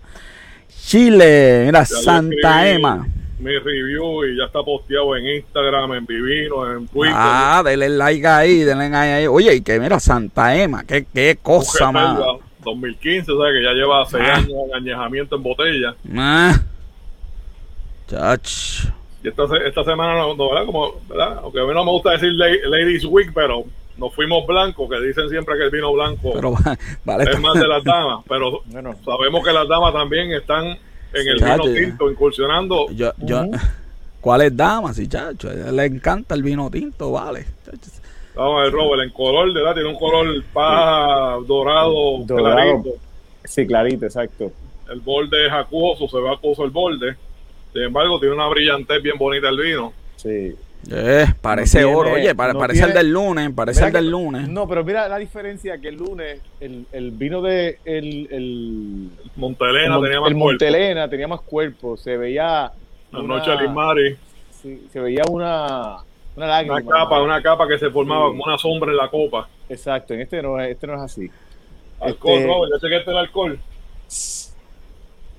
Chile, 0.69 1.62
mira, 1.67 1.81
Ya 1.81 1.87
Santa 1.87 2.69
Emma. 2.69 3.07
Mi 3.38 3.57
review 3.57 4.24
y 4.24 4.37
ya 4.37 4.44
está 4.46 4.62
posteado 4.62 5.14
en 5.16 5.27
Instagram, 5.29 5.92
en 5.94 6.07
Vivino, 6.07 6.70
en 6.77 6.88
Twitter. 6.88 7.14
Ah, 7.16 7.62
denle 7.64 7.88
like 7.90 8.27
ahí, 8.27 8.59
denle 8.64 8.88
like 8.90 8.96
ahí. 9.12 9.27
Oye, 9.29 9.55
y 9.57 9.61
que 9.61 9.79
mira, 9.79 10.01
Santa 10.01 10.57
Emma, 10.57 10.85
qué, 10.85 11.07
qué 11.14 11.38
cosa 11.40 11.92
más. 11.92 12.16
Belga, 12.18 12.33
2015, 12.64 13.31
o 13.33 13.40
sea 13.42 13.53
que 13.53 13.62
ya 13.62 13.72
lleva 13.72 14.05
6 14.07 14.24
Ah. 14.27 14.35
años 14.38 14.51
en 14.68 14.74
añejamiento 14.74 15.37
en 15.37 15.42
botella. 15.44 15.94
Ah. 16.16 16.61
Chach. 18.09 18.85
Y 19.22 19.29
esta, 19.29 19.46
se- 19.48 19.66
esta 19.68 19.85
semana, 19.85 20.14
no, 20.14 20.35
no, 20.35 20.48
¿verdad? 20.51 20.66
Como, 20.66 20.94
¿verdad? 21.09 21.38
Aunque 21.42 21.61
a 21.61 21.64
mí 21.64 21.74
no 21.74 21.85
me 21.85 21.90
gusta 21.90 22.12
decir 22.12 22.33
la- 22.33 22.46
Ladies 22.68 23.05
Week, 23.05 23.31
pero 23.35 23.64
nos 23.96 24.14
fuimos 24.14 24.46
blancos, 24.46 24.88
que 24.88 25.01
dicen 25.07 25.29
siempre 25.29 25.57
que 25.59 25.64
el 25.64 25.70
vino 25.70 25.92
blanco 25.92 26.33
Pero 26.35 26.55
vale. 27.05 27.31
es 27.31 27.40
más 27.40 27.55
de 27.55 27.66
las 27.66 27.83
damas. 27.85 28.24
Pero 28.29 28.62
Bueno. 28.66 28.94
sabemos 29.05 29.44
que 29.44 29.53
las 29.53 29.68
damas 29.68 29.92
también 29.92 30.33
están 30.33 30.79
en 31.12 31.29
el 31.29 31.38
Chacho, 31.38 31.64
vino 31.64 31.75
tinto, 31.75 32.11
incursionando. 32.11 32.90
Yo, 32.90 33.12
yo, 33.18 33.44
¿Cuáles 34.21 34.57
damas? 34.57 34.97
Sí, 34.97 35.09
chacho, 35.09 35.49
a 35.49 35.53
ella 35.55 35.73
le 35.73 35.85
encanta 35.87 36.35
el 36.35 36.42
vino 36.42 36.68
tinto, 36.71 37.12
vale. 37.12 37.47
Chacho. 37.64 37.90
Vamos 38.35 38.61
a 38.61 38.64
ver, 38.64 38.73
Robert, 38.73 39.03
en 39.03 39.11
color, 39.11 39.53
¿verdad? 39.53 39.75
Tiene 39.75 39.88
un 39.88 39.99
color 39.99 40.44
paja, 40.53 41.38
dorado, 41.47 42.18
Dorado. 42.25 42.55
clarito. 42.55 42.90
Sí, 43.44 43.66
clarito, 43.66 44.05
exacto. 44.07 44.53
El 44.90 45.01
borde 45.01 45.47
es 45.47 45.53
acuoso, 45.53 46.09
se 46.09 46.21
ve 46.21 46.31
acuoso 46.31 46.64
el 46.64 46.71
borde. 46.71 47.16
Sin 47.73 47.83
embargo, 47.83 48.18
tiene 48.21 48.35
una 48.35 48.47
brillantez 48.49 49.03
bien 49.03 49.18
bonita 49.18 49.49
el 49.49 49.59
vino. 49.59 49.92
Sí. 50.16 50.55
Eh, 50.91 51.27
parece 51.43 51.81
No 51.81 51.87
tiene- 51.88 52.01
oro, 52.01 52.12
oye, 52.12 52.35
pare- 52.35 52.53
no 52.55 52.59
parece 52.61 52.81
el 52.81 52.87
tiene- 52.93 52.99
del 53.01 53.12
lunes, 53.12 53.51
parece 53.55 53.87
el 53.87 53.93
del 53.93 54.05
que- 54.05 54.11
lunes. 54.11 54.49
No, 54.49 54.67
pero 54.69 54.85
mira 54.85 55.09
la 55.09 55.19
diferencia 55.19 55.79
que 55.79 55.88
el 55.88 55.97
lunes 55.97 56.41
el, 56.61 56.87
el 56.93 57.11
vino 57.11 57.43
de 57.43 57.79
el, 57.85 58.29
el, 58.31 59.11
Montelena 59.37 59.97
el, 59.97 60.03
tenía 60.03 60.21
más 60.21 60.31
el 60.31 60.35
cuerpo. 60.37 60.38
Montelena 60.38 61.09
tenía 61.11 61.29
más 61.29 61.41
cuerpo, 61.43 61.97
se 61.97 62.17
veía 62.17 62.71
La 63.11 63.21
una- 63.21 63.37
noche 63.38 63.51
Alimari, 63.51 64.17
sí, 64.62 64.87
se 64.93 65.01
veía 65.01 65.23
una 65.31 65.99
una 66.37 66.47
lágrima. 66.47 66.77
una 66.77 66.87
capa, 66.87 67.23
una 67.23 67.43
capa 67.43 67.67
que 67.67 67.79
se 67.79 67.91
formaba 67.91 68.27
Sí. 68.27 68.31
como 68.31 68.45
una 68.45 68.59
sombra 68.59 68.91
en 68.93 68.97
la 68.97 69.09
copa. 69.11 69.49
Exacto, 69.69 70.14
en 70.14 70.21
este 70.21 70.41
no 70.41 70.59
es, 70.61 70.71
este 70.71 70.87
no 70.87 70.95
es 70.95 71.01
así. 71.03 71.29
Alcohol, 72.01 72.35
Este- 72.35 72.47
Robert, 72.47 72.73
ya 72.73 72.81
chequeaste 72.81 73.11
el 73.11 73.17
alcohol. 73.19 73.59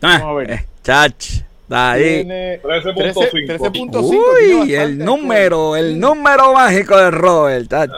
Ah, 0.02 0.18
Vamos 0.20 0.28
a 0.28 0.34
ver. 0.34 0.52
eh, 0.52 0.66
chach, 0.84 1.26
ahí. 1.70 2.04
Tiene 2.26 2.62
13.5. 2.62 3.60
13.5. 3.60 4.62
Uy, 4.64 4.74
el 4.76 4.98
número, 4.98 5.76
el 5.76 6.00
número 6.00 6.54
mágico 6.54 6.98
de 6.98 7.12
Robert, 7.12 7.70
chach. 7.70 7.92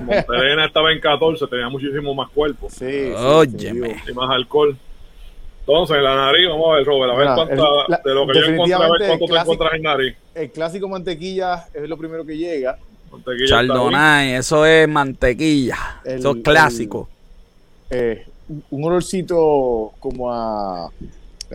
Montelena 0.00 0.66
estaba 0.66 0.92
en 0.92 1.00
14, 1.00 1.46
tenía 1.48 1.68
muchísimo 1.68 2.14
más 2.14 2.30
cuerpo. 2.30 2.68
Sí, 2.70 3.12
Óyeme. 3.16 3.94
sí, 4.04 4.10
y 4.10 4.14
más 4.14 4.30
alcohol. 4.30 4.76
Entonces, 5.60 5.96
en 5.98 6.04
la 6.04 6.14
nariz, 6.16 6.48
vamos 6.48 6.70
a 6.72 6.76
ver, 6.76 6.86
Robert, 6.86 7.12
a 7.12 7.16
ver 7.16 7.28
cuánta, 7.34 7.54
la- 7.88 8.00
de 8.02 8.14
lo 8.14 8.26
que 8.26 8.34
yo 8.40 8.46
encontré, 8.46 8.74
a 8.74 8.78
ver 8.78 8.88
cuánto 9.06 9.26
te 9.26 9.36
encuentras 9.38 9.74
en 9.74 9.82
nariz. 9.82 10.16
El 10.34 10.50
clásico 10.50 10.88
mantequilla 10.88 11.66
es 11.74 11.88
lo 11.88 11.96
primero 11.98 12.24
que 12.24 12.36
llega. 12.38 12.78
Mantequilla. 13.12 13.46
Chardonnay, 13.48 14.32
eso 14.34 14.64
es 14.64 14.88
mantequilla, 14.88 16.00
El- 16.04 16.20
eso 16.20 16.30
es 16.36 16.42
clásico. 16.42 17.08
Eh, 17.90 18.24
un- 18.70 18.84
olorcito 18.84 19.92
como 19.98 20.32
a 20.32 20.90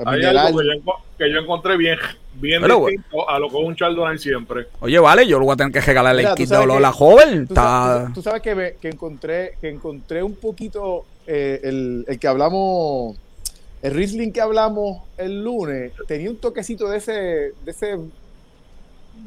Hay 0.06 0.18
mineral. 0.18 0.38
algo 0.48 0.60
que 0.60 0.66
yo, 0.66 0.72
enco- 0.74 1.02
que 1.18 1.32
yo 1.32 1.38
encontré 1.40 1.78
bien, 1.78 1.98
bien 2.36 2.62
Pero, 2.62 2.86
distinto 2.88 3.30
a 3.30 3.38
lo 3.40 3.50
que 3.50 3.62
es 3.62 3.68
un 3.68 3.76
Chardonnay 3.76 4.18
siempre. 4.18 4.68
Oye, 4.80 4.98
vale, 5.00 5.28
yo 5.28 5.38
lo 5.40 5.46
voy 5.46 5.54
a 5.54 5.58
tener 5.58 5.72
que 5.72 5.82
regalarle 5.82 6.22
Mira, 6.22 6.32
el 6.32 6.36
kit 6.36 6.50
de 6.50 6.56
sabes 6.56 6.64
olor 6.66 6.76
a 6.76 6.80
que- 6.80 6.82
la 6.82 6.92
joven. 6.92 7.48
Tú, 7.48 7.54
tú- 7.54 8.14
tú 8.16 8.22
sabes 8.22 8.42
que, 8.42 8.56
me- 8.56 8.74
que 8.76 8.90
encontré 8.90 9.54
que 9.62 9.70
encontré 9.70 10.24
un 10.24 10.36
poquito 10.36 11.06
eh, 11.28 11.60
el, 11.64 12.06
el 12.08 12.20
que 12.20 12.28
hablamos, 12.28 13.16
el 13.82 13.94
Riesling 13.94 14.32
que 14.34 14.42
hablamos 14.42 15.02
el 15.18 15.44
lunes, 15.44 15.92
tenía 16.08 16.30
un 16.30 16.38
toquecito 16.38 16.90
de 16.90 16.98
ese, 16.98 17.12
de 17.14 17.72
ese, 17.72 17.98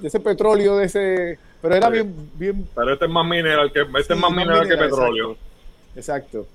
de 0.01 0.09
ese 0.09 0.21
petróleo, 0.21 0.77
de 0.77 0.87
ese, 0.87 1.39
pero 1.63 1.75
era 1.77 1.87
Sí. 1.87 1.93
bien, 1.95 2.15
bien, 2.35 2.69
Pero 2.75 2.93
este 2.93 3.05
es 3.07 3.11
más 3.11 3.25
mineral 3.27 3.73
que, 3.73 3.81
este 3.83 4.03
Sí, 4.03 4.13
es 4.13 4.19
más 4.19 4.31
más 4.31 4.33
mineral 4.33 4.69
que 4.69 4.77
petróleo. 4.77 5.37
exacto. 5.95 6.47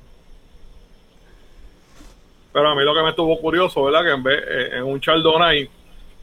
Pero 2.54 2.70
a 2.70 2.76
mí 2.76 2.84
lo 2.84 2.94
que 2.94 3.02
me 3.04 3.10
estuvo 3.10 3.40
curioso, 3.40 3.84
¿verdad? 3.86 4.04
Que 4.04 4.12
en 4.12 4.24
vez 4.24 4.44
eh, 4.48 4.70
en 4.78 4.84
un 4.84 5.00
Chardonnay, 5.00 5.70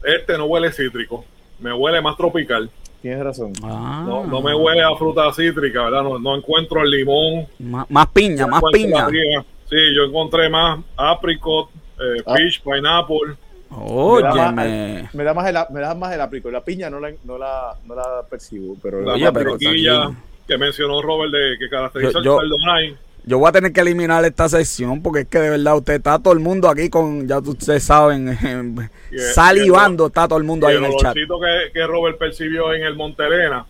este 0.03 0.37
no 0.37 0.45
huele 0.45 0.71
cítrico, 0.71 1.25
me 1.59 1.73
huele 1.73 2.01
más 2.01 2.15
tropical. 2.17 2.69
Tienes 3.01 3.23
razón. 3.23 3.53
Ah, 3.63 4.03
No, 4.05 4.25
no 4.25 4.41
me 4.41 4.53
huele 4.53 4.81
a 4.83 4.93
fruta 4.95 5.31
cítrica, 5.33 5.83
¿verdad? 5.85 6.03
No, 6.03 6.19
no 6.19 6.35
encuentro 6.35 6.81
el 6.83 6.89
limón. 6.91 7.47
más, 7.59 7.89
más 7.89 8.07
piña, 8.07 8.41
no 8.45 8.49
más 8.49 8.61
piña. 8.71 9.07
la. 9.09 9.45
Sí, 9.69 9.75
yo 9.95 10.03
encontré 10.03 10.49
más 10.49 10.79
apricot, 10.97 11.69
eh, 11.99 12.21
Ah. 12.25 12.33
peach, 12.35 12.61
pineapple. 12.61 13.35
Me 13.71 13.77
da, 13.77 14.51
más, 14.51 14.65
Óyeme. 14.65 15.09
me 15.13 15.23
da 15.23 15.33
más 15.35 15.47
el, 15.47 15.57
me 15.73 15.79
da 15.81 15.93
más 15.93 16.11
el 16.13 16.21
apricot. 16.21 16.51
La 16.51 16.63
piña 16.63 16.89
no 16.89 16.99
la, 16.99 17.11
no 17.23 17.37
la, 17.37 17.75
no 17.85 17.95
la 17.95 18.23
percibo, 18.29 18.75
pero 18.81 19.01
La 19.01 19.13
Oye, 19.13 19.31
mantequilla 19.31 20.05
aquí- 20.05 20.15
que 20.47 20.57
mencionó 20.57 21.01
Robert 21.03 21.31
de 21.31 21.55
que 21.59 21.69
caracteriza 21.69 22.13
Yo- 22.13 22.23
yo- 22.23 22.41
el 22.41 22.49
Chardonnay. 22.49 22.97
Yo 23.29 23.37
voy 23.37 23.47
a 23.49 23.51
tener 23.51 23.71
que 23.71 23.81
eliminar 23.81 24.25
esta 24.25 24.49
sección 24.49 25.03
porque 25.03 25.19
es 25.21 25.27
que 25.27 25.37
de 25.39 25.51
verdad 25.51 25.77
usted 25.77 25.93
está 25.93 26.17
todo 26.17 26.33
el 26.33 26.39
mundo 26.39 26.67
aquí 26.67 26.89
con, 26.89 27.27
ya 27.27 27.37
ustedes 27.37 27.83
saben, 27.83 28.27
Y 29.11 29.15
el- 29.15 29.21
salivando, 29.21 30.07
está 30.07 30.27
todo 30.27 30.39
el 30.39 30.45
mundo 30.45 30.65
ahí 30.65 30.75
el 30.77 30.83
en 30.83 30.91
el 30.91 30.97
chat. 30.97 31.11
olorcito 31.15 31.39
que, 31.39 31.71
que 31.71 31.85
Robert 31.85 32.17
percibió 32.17 32.73
en 32.73 32.81
el 32.83 32.95
Montelena, 32.95 33.65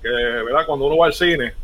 que, 0.00 0.08
¿verdad? 0.08 0.64
Cuando 0.64 0.86
uno 0.86 0.96
va 0.98 1.06
al 1.06 1.12
cine, 1.12 1.54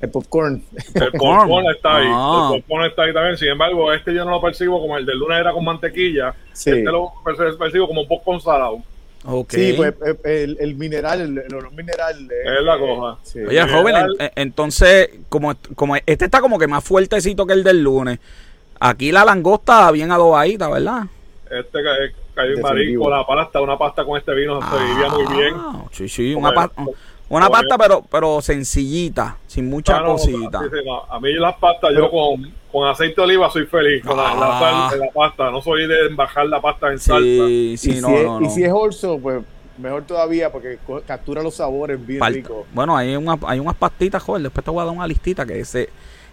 el 0.00 0.10
popcorn. 0.10 0.64
el 0.74 0.92
Popcorn. 1.12 1.38
popcorn 1.48 1.66
está 1.72 1.96
ahí. 1.98 2.06
Ah. 2.10 2.50
El 2.54 2.62
popcorn 2.62 2.84
está 2.86 3.02
ahí 3.02 3.12
también. 3.12 3.36
Sin 3.36 3.48
embargo, 3.48 3.92
este 3.92 4.12
yo 4.14 4.24
no 4.24 4.30
lo 4.32 4.40
percibo 4.40 4.80
como 4.80 4.96
el 4.96 5.04
del 5.06 5.18
lunes 5.18 5.38
era 5.38 5.52
con 5.52 5.62
mantequilla. 5.64 6.34
Sí. 6.52 6.70
Este 6.70 6.84
lo 6.90 7.12
percibo 7.58 7.86
como 7.86 8.00
un 8.00 8.08
popcorn 8.08 8.40
salado. 8.40 8.78
Sí, 9.48 9.74
pues 9.76 9.94
eh, 10.06 10.16
el, 10.44 10.56
el 10.60 10.74
mineral, 10.76 11.20
el, 11.20 11.38
el 11.38 11.54
olor 11.54 11.72
mineral. 11.72 12.16
eh, 12.30 12.58
Es 12.58 12.64
la 12.64 12.76
eh, 12.76 12.78
cosa. 12.78 13.18
sí. 13.22 13.40
Oye, 13.40 13.62
joven, 13.68 13.96
en- 13.96 14.06
en- 14.26 14.30
entonces, 14.36 15.10
como, 15.28 15.54
como 15.74 15.96
este 15.96 16.24
está 16.24 16.40
como 16.40 16.58
que 16.58 16.66
más 16.66 16.82
fuertecito 16.82 17.46
que 17.46 17.52
el 17.52 17.62
del 17.64 17.82
lunes, 17.82 18.18
Aquí 18.82 19.12
la 19.12 19.26
langosta 19.26 19.90
bien 19.90 20.10
adobadita, 20.10 20.70
¿verdad? 20.70 21.02
Este 21.50 21.80
eh, 21.80 22.12
cayó 22.34 22.52
en 22.52 22.62
Definitivo. 22.62 23.10
marisco, 23.10 23.10
la 23.10 23.26
pasta, 23.26 23.60
una 23.60 23.76
pasta 23.76 24.04
con 24.06 24.16
este 24.16 24.32
vino 24.34 24.58
se 24.58 24.76
iría 24.76 25.08
muy 25.10 25.36
bien. 25.36 25.54
Ah, 25.54 25.84
Sí, 25.92 26.08
sí, 26.08 26.32
una, 26.34 26.52
pa- 26.52 26.72
el- 26.78 26.94
una 27.30 27.48
pasta, 27.48 27.78
pero, 27.78 28.02
pero 28.10 28.40
sencillita, 28.42 29.36
sin 29.46 29.68
mucha 29.70 30.00
no, 30.00 30.12
cosita. 30.12 30.60
sí, 30.60 30.68
sí, 30.70 30.76
no. 30.84 31.02
A 31.08 31.18
mí 31.20 31.32
las 31.34 31.56
pastas, 31.56 31.92
yo 31.96 32.10
con, 32.10 32.52
con 32.72 32.88
aceite 32.88 33.14
de 33.16 33.22
oliva 33.22 33.50
soy 33.50 33.66
feliz. 33.66 34.04
Con 34.04 34.16
la, 34.16 34.34
la 34.34 34.58
Ah. 34.58 34.88
sal 34.90 34.98
de 34.98 35.06
la 35.06 35.12
pasta. 35.12 35.50
No 35.50 35.62
soy 35.62 35.86
de 35.86 36.08
bajar 36.14 36.46
la 36.46 36.60
pasta 36.60 36.90
en 36.92 36.98
salsa. 36.98 37.20
Sí, 37.22 37.76
y, 37.82 38.00
no, 38.00 38.08
si 38.08 38.14
es, 38.14 38.24
no, 38.24 38.40
y 38.40 38.44
no. 38.44 38.50
si 38.50 38.64
es 38.64 38.72
orso, 38.72 39.18
pues 39.18 39.42
mejor 39.78 40.02
todavía 40.02 40.50
porque 40.52 40.78
captura 41.06 41.42
los 41.42 41.54
sabores 41.54 42.04
bien 42.06 42.18
Falta- 42.18 42.36
ricos. 42.36 42.66
Bueno, 42.74 42.96
hay, 42.96 43.16
una, 43.16 43.38
hay 43.46 43.58
unas 43.60 43.76
pastitas, 43.76 44.22
joder, 44.22 44.42
después 44.42 44.62
te 44.64 44.70
voy 44.70 44.82
a 44.82 44.84
dar 44.84 44.94
una 44.94 45.06
listita 45.06 45.46
que 45.46 45.64
se, 45.64 45.88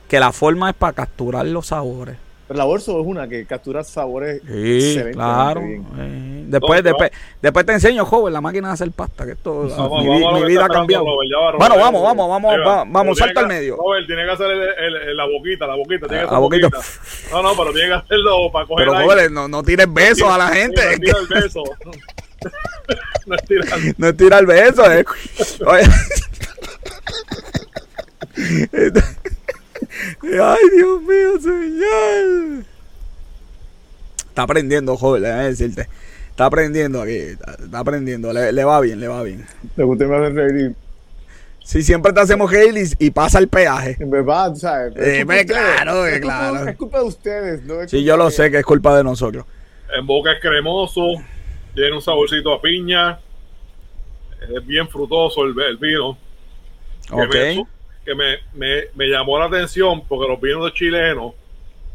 que 0.09 0.19
la 0.19 0.31
forma 0.31 0.69
es 0.71 0.75
para 0.75 0.93
capturar 0.93 1.45
los 1.45 1.67
sabores. 1.67 2.17
Pero 2.47 2.57
la 2.59 2.65
orso 2.65 3.01
es 3.01 3.05
una 3.05 3.27
que 3.27 3.45
captura 3.45 3.83
sabores 3.83 4.41
Sí, 4.47 4.99
claro. 5.11 5.61
bien. 5.61 5.85
eh. 5.99 6.43
Después, 6.47 6.81
No, 6.81 6.83
después, 6.89 7.11
después 7.41 7.65
te 7.65 7.73
enseño, 7.73 8.05
joven, 8.05 8.31
la 8.31 8.39
máquina 8.39 8.69
de 8.69 8.73
hacer 8.75 8.89
pasta, 8.91 9.25
que 9.25 9.33
esto, 9.33 9.67
Vamos, 9.67 10.01
mi, 10.05 10.23
vamos 10.23 10.45
vida 10.45 10.63
ha 10.63 10.69
cambiado. 10.69 11.03
esperando 11.03 11.11
Robert, 11.11 11.29
ya 11.29 11.37
va, 11.39 11.51
Robert. 11.51 11.59
Bueno, 11.59 11.75
vamos, 11.83 12.03
vamos, 12.03 12.29
vamos, 12.29 12.87
vamos, 12.93 13.17
salta 13.17 13.41
al 13.41 13.47
medio. 13.47 13.75
Robert, 13.75 14.07
tiene 14.07 14.23
que 14.23 14.31
hacer 14.31 14.51
el, 14.51 14.61
el- 14.61 14.95
el- 15.09 15.17
la 15.17 15.25
boquita, 15.25 15.67
la 15.67 15.75
boquita. 15.75 16.07
Tiene 16.07 16.23
que 16.23 16.31
La 16.31 16.37
hacer 16.37 16.39
boquita. 16.39 16.67
boquita. 16.69 16.87
No, 17.33 17.43
no, 17.43 17.51
pero 17.57 17.73
tiene 17.73 17.87
que 17.89 17.93
hacerlo 17.95 18.49
para 18.53 18.65
coger 18.65 18.87
Pero, 18.87 19.01
joven, 19.03 19.33
no, 19.33 19.47
no 19.49 19.61
tires 19.63 19.93
besos 19.93 20.29
a 20.29 20.37
la 20.37 20.47
gente. 20.47 20.81
no 20.89 20.97
tira 20.99 21.17
el 21.19 21.27
beso. 21.43 21.63
no 23.27 23.35
es 23.35 23.43
tirar. 23.45 23.79
No 23.97 24.07
es 24.07 24.15
tirar 24.17 24.45
besos, 24.45 24.87
eh. 24.87 25.05
Oye. 25.65 25.83
Ay, 30.23 30.69
Dios 30.75 31.01
mío, 31.01 31.39
señor. 31.41 32.63
Está 34.29 34.43
aprendiendo, 34.43 34.95
joven, 34.97 35.23
déjame 35.23 35.43
decirte. 35.45 35.87
Está 36.29 36.45
aprendiendo 36.45 37.01
aquí, 37.01 37.15
está, 37.15 37.51
está 37.53 37.79
aprendiendo. 37.79 38.31
Le, 38.31 38.51
le 38.51 38.63
va 38.63 38.79
bien, 38.81 38.99
le 38.99 39.07
va 39.07 39.23
bien. 39.23 39.45
Que 39.75 39.83
usted 39.83 40.05
me 40.07 40.15
hace 40.17 40.29
reír. 40.29 40.75
Si 41.63 41.81
siempre 41.83 42.13
te 42.13 42.19
hacemos 42.21 42.49
reír 42.51 42.77
y, 42.99 43.05
y 43.07 43.09
pasa 43.11 43.39
el 43.39 43.47
peaje. 43.47 43.97
En 43.99 44.09
verdad, 44.11 44.53
¿sabes? 44.55 44.95
Es 44.95 45.19
Eh, 45.27 45.45
claro, 45.45 46.05
Es 46.05 46.19
culpa- 46.21 46.21
claro. 46.51 46.69
Es 46.69 46.77
culpa 46.77 46.99
de 46.99 47.05
ustedes, 47.05 47.63
no 47.63 47.81
es 47.81 47.91
Sí, 47.91 48.03
yo 48.03 48.15
lo 48.15 48.29
sé 48.29 48.49
que 48.51 48.59
es 48.59 48.65
culpa 48.65 48.95
de 48.95 49.03
nosotros. 49.03 49.45
En 49.97 50.05
boca 50.05 50.31
es 50.31 50.39
cremoso. 50.39 51.01
Tiene 51.73 51.95
un 51.95 52.01
saborcito 52.01 52.53
a 52.53 52.61
piña. 52.61 53.19
Es 54.55 54.65
bien 54.65 54.87
frutoso 54.87 55.43
el, 55.43 55.59
el 55.59 55.77
vino. 55.77 56.17
Ok. 57.11 57.67
Me, 58.15 58.37
que 58.37 58.37
me, 58.53 58.65
me- 58.67 58.83
me 58.95 59.07
llamó 59.07 59.37
la 59.39 59.45
atención 59.45 60.01
porque 60.07 60.27
los 60.31 60.39
vinos 60.41 60.73
chilenos, 60.73 61.33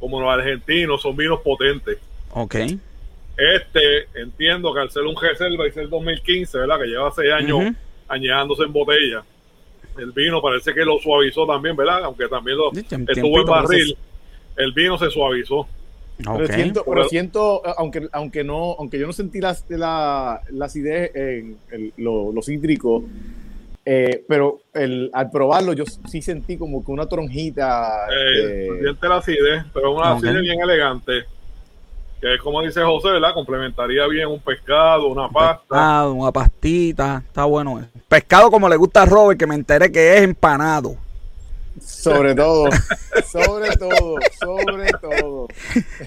como 0.00 0.20
los 0.20 0.30
argentinos, 0.30 1.00
son 1.02 1.16
vinos 1.16 1.40
potentes. 1.40 1.98
Ok. 2.30 2.56
Este, 3.36 4.08
entiendo 4.14 4.72
que 4.74 4.80
al 4.80 4.90
ser 4.90 5.04
un 5.04 5.16
reserva 5.20 5.66
y 5.66 5.72
ser 5.72 5.88
2015, 5.88 6.58
¿verdad? 6.58 6.78
Que 6.78 6.86
lleva 6.86 7.10
seis 7.12 7.32
años 7.32 7.58
añejándose 8.08 8.62
en 8.64 8.72
botella. 8.72 9.24
El 9.98 10.12
vino 10.12 10.40
parece 10.40 10.72
que 10.74 10.84
lo 10.84 10.98
suavizó 10.98 11.46
también, 11.46 11.76
¿verdad? 11.76 12.04
Aunque 12.04 12.28
también 12.28 12.56
lo, 12.58 12.70
estuvo 13.12 13.38
en 13.40 13.46
barril. 13.68 13.96
El 14.56 14.72
vino 14.72 14.98
se 14.98 15.10
suavizó. 15.10 15.66
Pero 16.18 16.46
siento, 16.54 16.84
pero 16.84 17.08
siento, 17.08 17.62
aunque, 17.78 18.08
aunque 18.12 18.44
no, 18.44 18.76
aunque 18.78 18.98
yo 18.98 19.06
no 19.06 19.12
sentí 19.14 19.40
la, 19.40 19.56
la, 19.70 20.40
la 20.50 20.64
acidez 20.66 21.10
en 21.16 21.56
el- 21.70 21.92
lo, 21.96 22.32
lo 22.32 22.42
cítrico, 22.42 23.02
eh, 23.84 24.24
pero 24.28 24.60
el, 24.74 25.10
al 25.12 25.30
probarlo 25.30 25.72
yo 25.72 25.84
sí 25.86 26.22
sentí 26.22 26.56
como 26.56 26.84
que 26.84 26.92
una 26.92 27.06
tronjita. 27.06 28.06
Eh, 28.10 28.68
eh, 28.84 28.96
la 29.02 29.16
acidez, 29.16 29.64
pero 29.74 29.92
una 29.92 30.12
acidez 30.12 30.40
bien 30.40 30.60
elegante. 30.60 31.24
Que 32.20 32.34
es 32.34 32.40
como 32.40 32.62
dice 32.62 32.80
José, 32.82 33.10
¿verdad? 33.10 33.34
Complementaría 33.34 34.06
bien 34.06 34.28
un 34.28 34.38
pescado, 34.38 35.08
una 35.08 35.28
pasta. 35.28 35.62
Pescado, 35.68 36.12
una 36.12 36.30
pastita, 36.30 37.22
está 37.26 37.44
bueno. 37.44 37.84
Pescado 38.08 38.48
como 38.48 38.68
le 38.68 38.76
gusta 38.76 39.02
a 39.02 39.06
Robert, 39.06 39.40
que 39.40 39.46
me 39.46 39.56
enteré 39.56 39.90
que 39.90 40.16
es 40.16 40.22
empanado. 40.22 40.96
Sobre 41.80 42.34
todo, 42.36 42.68
sobre 43.30 43.76
todo, 43.76 44.16
sobre 44.40 44.90
todo. 45.00 45.48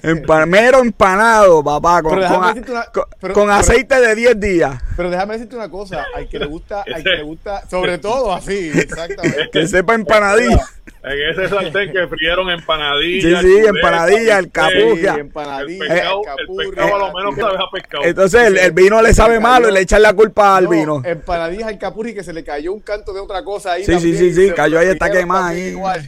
Empa- 0.02 0.46
mero 0.46 0.80
empanado, 0.80 1.62
papá, 1.64 2.02
con, 2.02 2.12
con 2.20 2.22
a- 2.44 2.48
decirte 2.48 2.72
una- 2.72 2.84
con- 2.86 3.04
pero- 3.20 3.34
con 3.34 3.44
pero- 3.44 3.54
aceite 3.54 4.00
de 4.00 4.14
10 4.14 4.40
días. 4.40 4.82
Pero 4.96 5.10
déjame 5.10 5.34
decirte 5.34 5.56
una 5.56 5.68
cosa, 5.70 6.04
al 6.14 6.28
que 6.28 6.38
le 6.38 6.46
gusta, 6.46 6.82
al 6.82 7.02
que 7.02 7.10
le 7.10 7.22
gusta, 7.24 7.68
sobre 7.68 7.98
todo 7.98 8.34
así, 8.34 8.70
exactamente. 8.74 9.50
Que 9.52 9.66
sepa 9.66 9.94
empanadilla. 9.94 10.64
En 11.08 11.30
ese 11.30 11.48
sartén 11.48 11.92
que 11.92 12.06
frieron 12.08 12.50
empanadillas. 12.50 13.40
Sí, 13.40 13.46
sí, 13.46 13.52
chuletas, 13.54 13.76
empanadilla, 13.76 14.38
el. 14.38 14.44
Sí, 14.46 15.06
El 15.06 15.18
empanadilla, 15.20 15.78
pescado, 15.88 16.20
el 16.20 16.26
capurria, 16.26 16.68
pescado 16.70 16.94
a 16.94 16.98
lo 16.98 17.14
menos 17.14 17.36
sabe 17.36 17.54
a 17.56 17.70
pescado. 17.72 18.04
Entonces 18.04 18.40
el, 18.42 18.58
el 18.58 18.72
vino 18.72 19.00
le 19.00 19.14
sabe 19.14 19.38
malo 19.38 19.68
y 19.68 19.72
le 19.72 19.80
echan 19.80 20.02
la 20.02 20.12
culpa 20.14 20.56
al 20.56 20.64
No, 20.64 20.70
vino. 20.70 21.02
Empanadillas 21.04 21.68
al 21.68 21.78
capurri 21.78 22.12
que 22.12 22.24
se 22.24 22.32
le 22.32 22.42
cayó 22.42 22.72
un 22.72 22.80
canto 22.80 23.12
de 23.12 23.20
otra 23.20 23.44
cosa 23.44 23.72
ahí. 23.72 23.84
Sí, 23.84 23.92
sí, 23.92 24.12
también, 24.12 24.18
sí, 24.18 24.34
sí, 24.48 24.52
cayó 24.52 24.78
ahí, 24.80 24.88
está 24.88 25.08
quemada 25.10 25.48
ahí. 25.48 25.60
igual. 25.68 26.06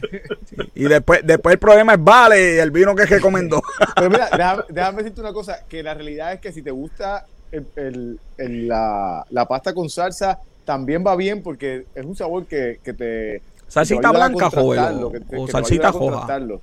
Y 0.75 0.83
después, 0.83 1.21
después 1.23 1.53
el 1.53 1.59
problema 1.59 1.93
es 1.93 2.03
vale 2.03 2.55
y 2.55 2.57
el 2.59 2.71
vino 2.71 2.93
que 2.93 3.05
recomendó. 3.05 3.61
Pero 3.95 4.09
mira, 4.09 4.29
déjame, 4.31 4.63
déjame 4.69 4.97
decirte 5.03 5.21
una 5.21 5.31
cosa, 5.33 5.59
que 5.69 5.81
la 5.81 5.93
realidad 5.93 6.33
es 6.33 6.41
que 6.41 6.51
si 6.51 6.61
te 6.61 6.71
gusta 6.71 7.25
el- 7.53 7.65
el- 7.77 8.19
el- 8.37 8.67
la, 8.67 9.25
la 9.29 9.45
pasta 9.45 9.73
con 9.73 9.89
salsa, 9.89 10.39
también 10.65 11.03
va 11.07 11.15
bien 11.15 11.41
porque 11.41 11.85
es 11.95 12.05
un 12.05 12.15
sabor 12.15 12.45
que, 12.45 12.79
que 12.83 12.93
te... 12.93 13.41
Salsita 13.69 14.11
blanca, 14.11 14.49
joven, 14.49 15.03
o- 15.03 15.11
que 15.11 15.19
que 15.19 15.51
salsita 15.51 15.59
ayudar 15.59 15.87
a 15.87 15.91
roja. 15.91 15.99
contrastarlo. 15.99 16.61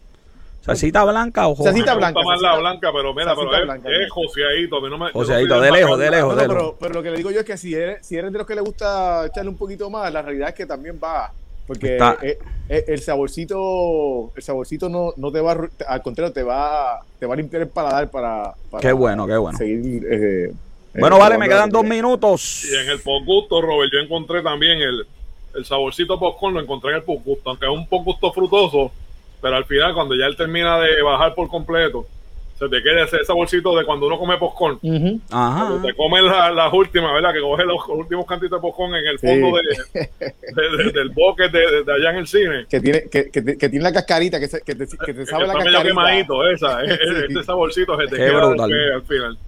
Salsita 0.61 1.05
blanca 1.05 1.47
o 1.47 1.55
joven. 1.55 1.73
Salsita 1.73 1.93
me 1.95 1.99
blanca, 1.99 2.19
gusta 2.21 2.33
más 2.33 2.43
la 2.43 2.59
blanca, 2.59 2.91
pero 2.93 3.15
mira, 3.15 3.35
pero 3.37 3.57
es, 3.57 3.65
blanca, 3.65 3.89
es 3.89 4.11
joseadito. 4.11 4.81
no 4.89 4.99
me- 4.99 5.13
no 5.15 5.61
de 5.61 5.71
lejos, 5.71 5.99
de 5.99 6.11
lejos, 6.11 6.35
No, 6.35 6.41
de 6.43 6.49
no, 6.49 6.55
lejos. 6.55 6.75
pero, 6.75 6.77
pero 6.81 6.95
lo 6.95 7.03
que 7.05 7.11
le 7.13 7.17
digo 7.19 7.31
yo 7.31 7.41
es 7.41 7.47
que 7.47 7.57
si 7.57 7.73
eres, 7.75 8.05
si 8.05 8.17
eres 8.17 8.33
de 8.33 8.39
los 8.39 8.47
que 8.47 8.57
le 8.57 8.61
gusta 8.61 9.27
echarle 9.27 9.51
un 9.51 9.57
poquito 9.57 9.89
más, 9.89 10.13
la 10.13 10.23
realidad 10.23 10.49
es 10.49 10.55
que 10.57 10.67
también 10.67 10.99
va. 11.03 11.31
Porque 11.69 11.97
eh, 12.23 12.39
eh, 12.69 12.85
el 12.89 13.01
saborcito, 13.01 14.33
el 14.35 14.43
saborcito 14.43 14.89
no, 14.89 15.13
no 15.17 15.31
te 15.33 15.41
va, 15.41 15.57
al 15.87 16.03
contrario, 16.03 16.33
te 16.33 16.43
va, 16.43 17.01
te 17.19 17.27
va 17.27 17.35
a 17.35 17.37
limpiar 17.37 17.63
el 17.63 17.69
paladar 17.69 18.11
para, 18.11 18.53
para 18.71 18.81
Qué 18.81 18.93
bueno, 18.93 19.27
qué 19.27 19.37
bueno. 19.37 19.57
seguir. 19.59 20.05
eh, 20.11 20.53
Bueno, 20.95 21.19
vale, 21.19 21.39
me 21.39 21.49
quedan 21.49 21.71
dos 21.71 21.85
minutos. 21.85 22.65
Y 22.65 22.75
en 22.77 22.89
el 22.91 23.01
posgusto, 23.01 23.61
Robert, 23.61 23.91
yo 23.93 23.99
encontré 24.01 24.43
también 24.43 24.81
el, 24.81 25.07
el 25.57 25.65
saborcito 25.65 26.19
popcorn, 26.19 26.55
lo 26.55 26.61
encontré 26.61 26.91
en 26.91 26.97
el 26.97 27.03
posgusto, 27.03 27.51
aunque 27.51 27.67
es 27.67 27.73
un 27.73 27.87
posgusto 27.89 28.33
frutoso, 28.33 28.93
pero 29.41 29.57
al 29.57 29.65
final, 29.65 29.95
cuando 29.95 30.15
ya 30.15 30.27
él 30.27 30.37
termina 30.37 30.79
de 30.81 31.03
bajar 31.03 31.35
por 31.35 31.49
completo, 31.49 32.07
se 32.59 32.69
te 32.71 32.83
queda 32.83 33.05
ese 33.05 33.23
saborcito 33.23 33.77
de 33.77 33.85
cuando 33.85 34.07
uno 34.07 34.19
come 34.19 34.39
popcorn. 34.39 34.79
Ujú. 34.83 35.21
Ajá. 35.31 35.67
Cuando 35.67 35.87
te 35.87 35.95
comes 35.95 36.23
la- 36.23 36.51
las 36.51 36.73
últimas, 36.73 37.13
¿verdad? 37.13 37.35
Que 37.35 37.41
coges 37.41 37.67
los 37.67 37.87
últimos 37.89 38.25
cantitos 38.25 38.59
de 38.59 38.63
popcorn 38.63 38.95
en 38.95 39.07
el 39.07 39.19
Sí. 39.19 39.27
fondo 39.27 39.59
de, 39.59 40.09
de- 40.23 40.85
de- 40.85 40.93
del 40.93 41.11
bucket 41.11 41.51
de, 41.53 41.93
allá 41.93 42.11
en 42.13 42.17
el 42.17 42.27
cine. 42.27 42.65
Que 42.71 42.81
tiene, 42.81 43.03
que, 43.11 43.31
que, 43.31 43.43
te- 43.43 43.59
que 43.59 43.69
tiene 43.69 43.83
la 43.83 43.93
cascarita, 43.93 44.41
que, 44.41 44.49
se- 44.49 44.63
que 44.63 44.75
te, 44.75 44.87
que 44.87 45.13
te 45.13 45.27
sabe 45.27 45.47
la 45.47 45.53
Está 45.53 45.65
medio 45.65 45.73
cascarita. 45.79 45.83
quemadito, 45.85 46.49
esa, 46.49 46.83
e- 46.83 46.95
e- 46.95 46.97
Sí. 47.29 47.33
ese 47.35 47.45
saborcito 47.45 47.95
se 47.99 48.05
te 48.07 48.17
Qué 48.17 48.25
queda 48.25 48.47
brutal. 48.47 48.73
al 48.73 49.03
final. 49.03 49.39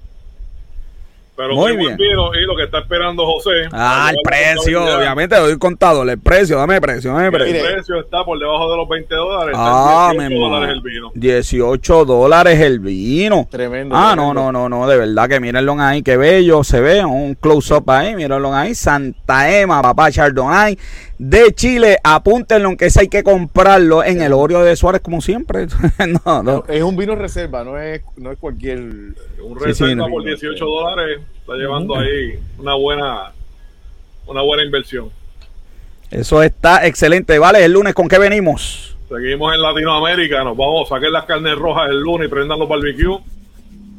Pero 1.38 1.55
Muy 1.55 1.77
bien. 1.77 1.96
vino 1.96 2.35
y 2.35 2.44
lo 2.46 2.57
que 2.57 2.64
está 2.64 2.81
esperando 2.81 3.24
José. 3.24 3.68
Ah, 3.70 4.11
el 4.11 4.16
precio, 4.24 4.83
obviamente, 4.83 5.37
doy 5.37 5.57
contador. 5.57 6.11
El 6.11 6.18
precio, 6.18 6.59
dame 6.59 6.81
precio, 6.81 7.12
dame 7.12 7.31
precio. 7.31 7.55
El 7.55 7.62
Mire. 7.62 7.74
precio 7.74 8.01
está 8.01 8.24
por 8.24 8.40
debajo 8.40 8.68
de 8.68 8.77
los 8.77 8.88
20 8.88 9.14
dólares. 9.14 9.55
Ah, 9.57 10.11
18 10.12 10.35
dólares 10.37 10.74
el 10.74 10.81
vino. 10.83 11.12
18 11.14 12.05
dólares 12.07 12.61
el 12.61 12.81
vino. 12.81 13.46
Tremendo. 13.48 13.94
Ah, 13.96 14.14
no, 14.16 14.35
no, 14.35 14.51
no, 14.51 14.68
no, 14.68 14.88
de 14.88 14.96
verdad 14.96 15.29
que 15.29 15.38
mírenlo 15.38 15.77
ahí, 15.79 16.03
qué 16.03 16.16
bello 16.16 16.64
se 16.64 16.81
ve, 16.81 17.05
un 17.05 17.37
close-up 17.37 17.88
ahí, 17.88 18.16
mírenlo 18.16 18.53
ahí, 18.53 18.74
Santa 18.74 19.61
Ema, 19.61 19.81
papá 19.81 20.11
Chardonnay, 20.11 20.77
de 21.18 21.52
Chile, 21.52 21.98
apúntenlo, 22.04 22.68
aunque 22.68 22.87
ese 22.87 23.00
hay 23.00 23.09
que 23.09 23.22
comprarlo 23.24 24.04
en 24.04 24.22
el 24.22 24.33
Oreo 24.33 24.62
de 24.64 24.76
Suárez 24.76 25.00
como 25.02 25.20
siempre. 25.20 25.66
no, 26.24 26.42
no. 26.42 26.64
Es 26.68 26.83
un 26.83 26.96
vino 26.96 27.14
reserva, 27.16 27.64
no 27.64 27.78
es, 27.78 28.02
no 28.16 28.31
es 28.31 28.38
cualquier. 28.38 28.78
Un 28.78 29.14
Sí, 29.59 29.74
sí, 29.74 29.85
reserva 29.85 29.94
no. 29.94 30.09
por 30.09 30.24
18 30.24 30.64
dólares 30.64 31.20
está 31.40 31.54
llevando 31.54 31.98
ahí 31.98 32.38
una 32.59 32.74
buena 32.74 33.33
una 34.26 34.42
buena 34.42 34.62
inversión. 34.64 35.11
Eso 36.11 36.42
está 36.42 36.87
excelente, 36.87 37.38
vale, 37.38 37.64
el 37.64 37.72
lunes, 37.72 37.94
¿con 37.94 38.09
qué 38.09 38.18
venimos? 38.18 38.96
Seguimos 39.09 39.54
en 39.54 39.62
Latinoamérica, 39.62 40.44
nos 40.44 40.57
vamos 40.57 40.90
a 40.90 40.94
sacar 40.96 41.11
las 41.11 41.24
carnes 41.24 41.57
rojas 41.57 41.88
el 41.90 42.00
lunes 42.00 42.28
y 42.28 42.31
prendan 42.31 42.59
los 42.59 42.68
barbecues, 42.68 43.20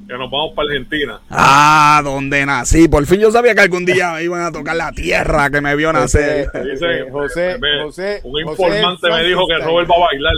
que 0.10 0.18
nos 0.18 0.32
vamos 0.32 0.54
para 0.56 0.68
Argentina. 0.68 1.22
Ah, 1.30 2.02
donde 2.04 2.44
nací, 2.46 2.88
por 2.88 3.06
fin 3.06 3.20
yo 3.20 3.32
sabía 3.32 3.54
que 3.54 3.62
algún 3.62 3.86
día 3.86 4.14
me 4.14 4.24
iban 4.24 4.42
a 4.42 4.52
tocar 4.52 4.76
la 4.76 4.92
tierra 4.92 5.52
que 5.52 5.62
me 5.62 5.76
vio 5.76 5.94
nacer. 5.94 6.48
José, 6.48 6.64
Dice, 6.72 7.12
José, 7.12 7.58
me- 7.60 7.84
José, 7.84 8.22
un 8.24 8.32
José 8.44 8.64
informante 8.64 9.10
me 9.12 9.24
dijo 9.24 9.46
que. 9.48 9.58
Robert 9.64 9.90
va 9.90 9.96
a 9.96 10.00
bailar. 10.08 10.34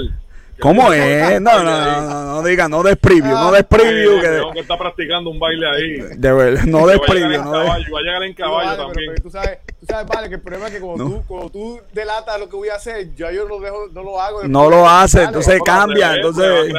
¿Cómo 0.59 0.91
es? 0.93 1.41
No, 1.41 1.63
no, 1.63 1.63
no, 1.63 2.01
no, 2.01 2.25
no 2.35 2.43
diga, 2.43 2.67
no 2.67 2.83
des 2.83 2.95
preview, 2.97 3.31
no 3.33 3.51
des 3.51 3.61
Sí, 3.61 3.67
preview, 3.69 4.51
que 4.53 4.59
está 4.59 4.77
practicando 4.77 5.29
un 5.31 5.39
baile 5.39 5.65
ahí. 5.67 5.97
de 6.17 6.33
verdad, 6.33 6.63
no 6.65 6.85
des 6.85 6.99
Que 6.99 7.07
va 7.07 7.13
a 7.13 7.15
llegar 7.15 7.29
preview, 7.29 7.31
en 7.39 7.43
no 7.45 7.51
des- 7.51 7.65
caballo, 7.67 7.85
va 7.93 7.99
a 7.99 8.01
llegar 8.03 8.23
en 8.23 8.33
caballo 8.35 8.77
también. 8.77 9.11
pero 9.15 9.23
tú 9.23 9.31
sabes, 9.31 9.57
tú 9.79 9.85
sabes, 9.87 10.07
vale, 10.07 10.29
que 10.29 10.35
el 10.35 10.41
problema 10.41 10.67
es 10.67 10.73
que 10.73 10.79
cuando, 10.81 11.03
No. 11.05 11.09
tú, 11.09 11.23
cuando 11.27 11.49
tú 11.49 11.79
delatas 11.93 12.39
lo 12.39 12.47
que 12.49 12.55
voy 12.57 12.69
a 12.69 12.75
hacer, 12.75 13.07
ya 13.15 13.31
yo 13.31 13.47
lo 13.47 13.59
dejo, 13.59 13.87
no 13.93 14.03
lo 14.03 14.21
hago. 14.21 14.43
No 14.43 14.69
lo 14.69 14.87
hace, 14.87 15.23
entonces 15.23 15.59
cambia, 15.65 16.13
entonces- 16.15 16.71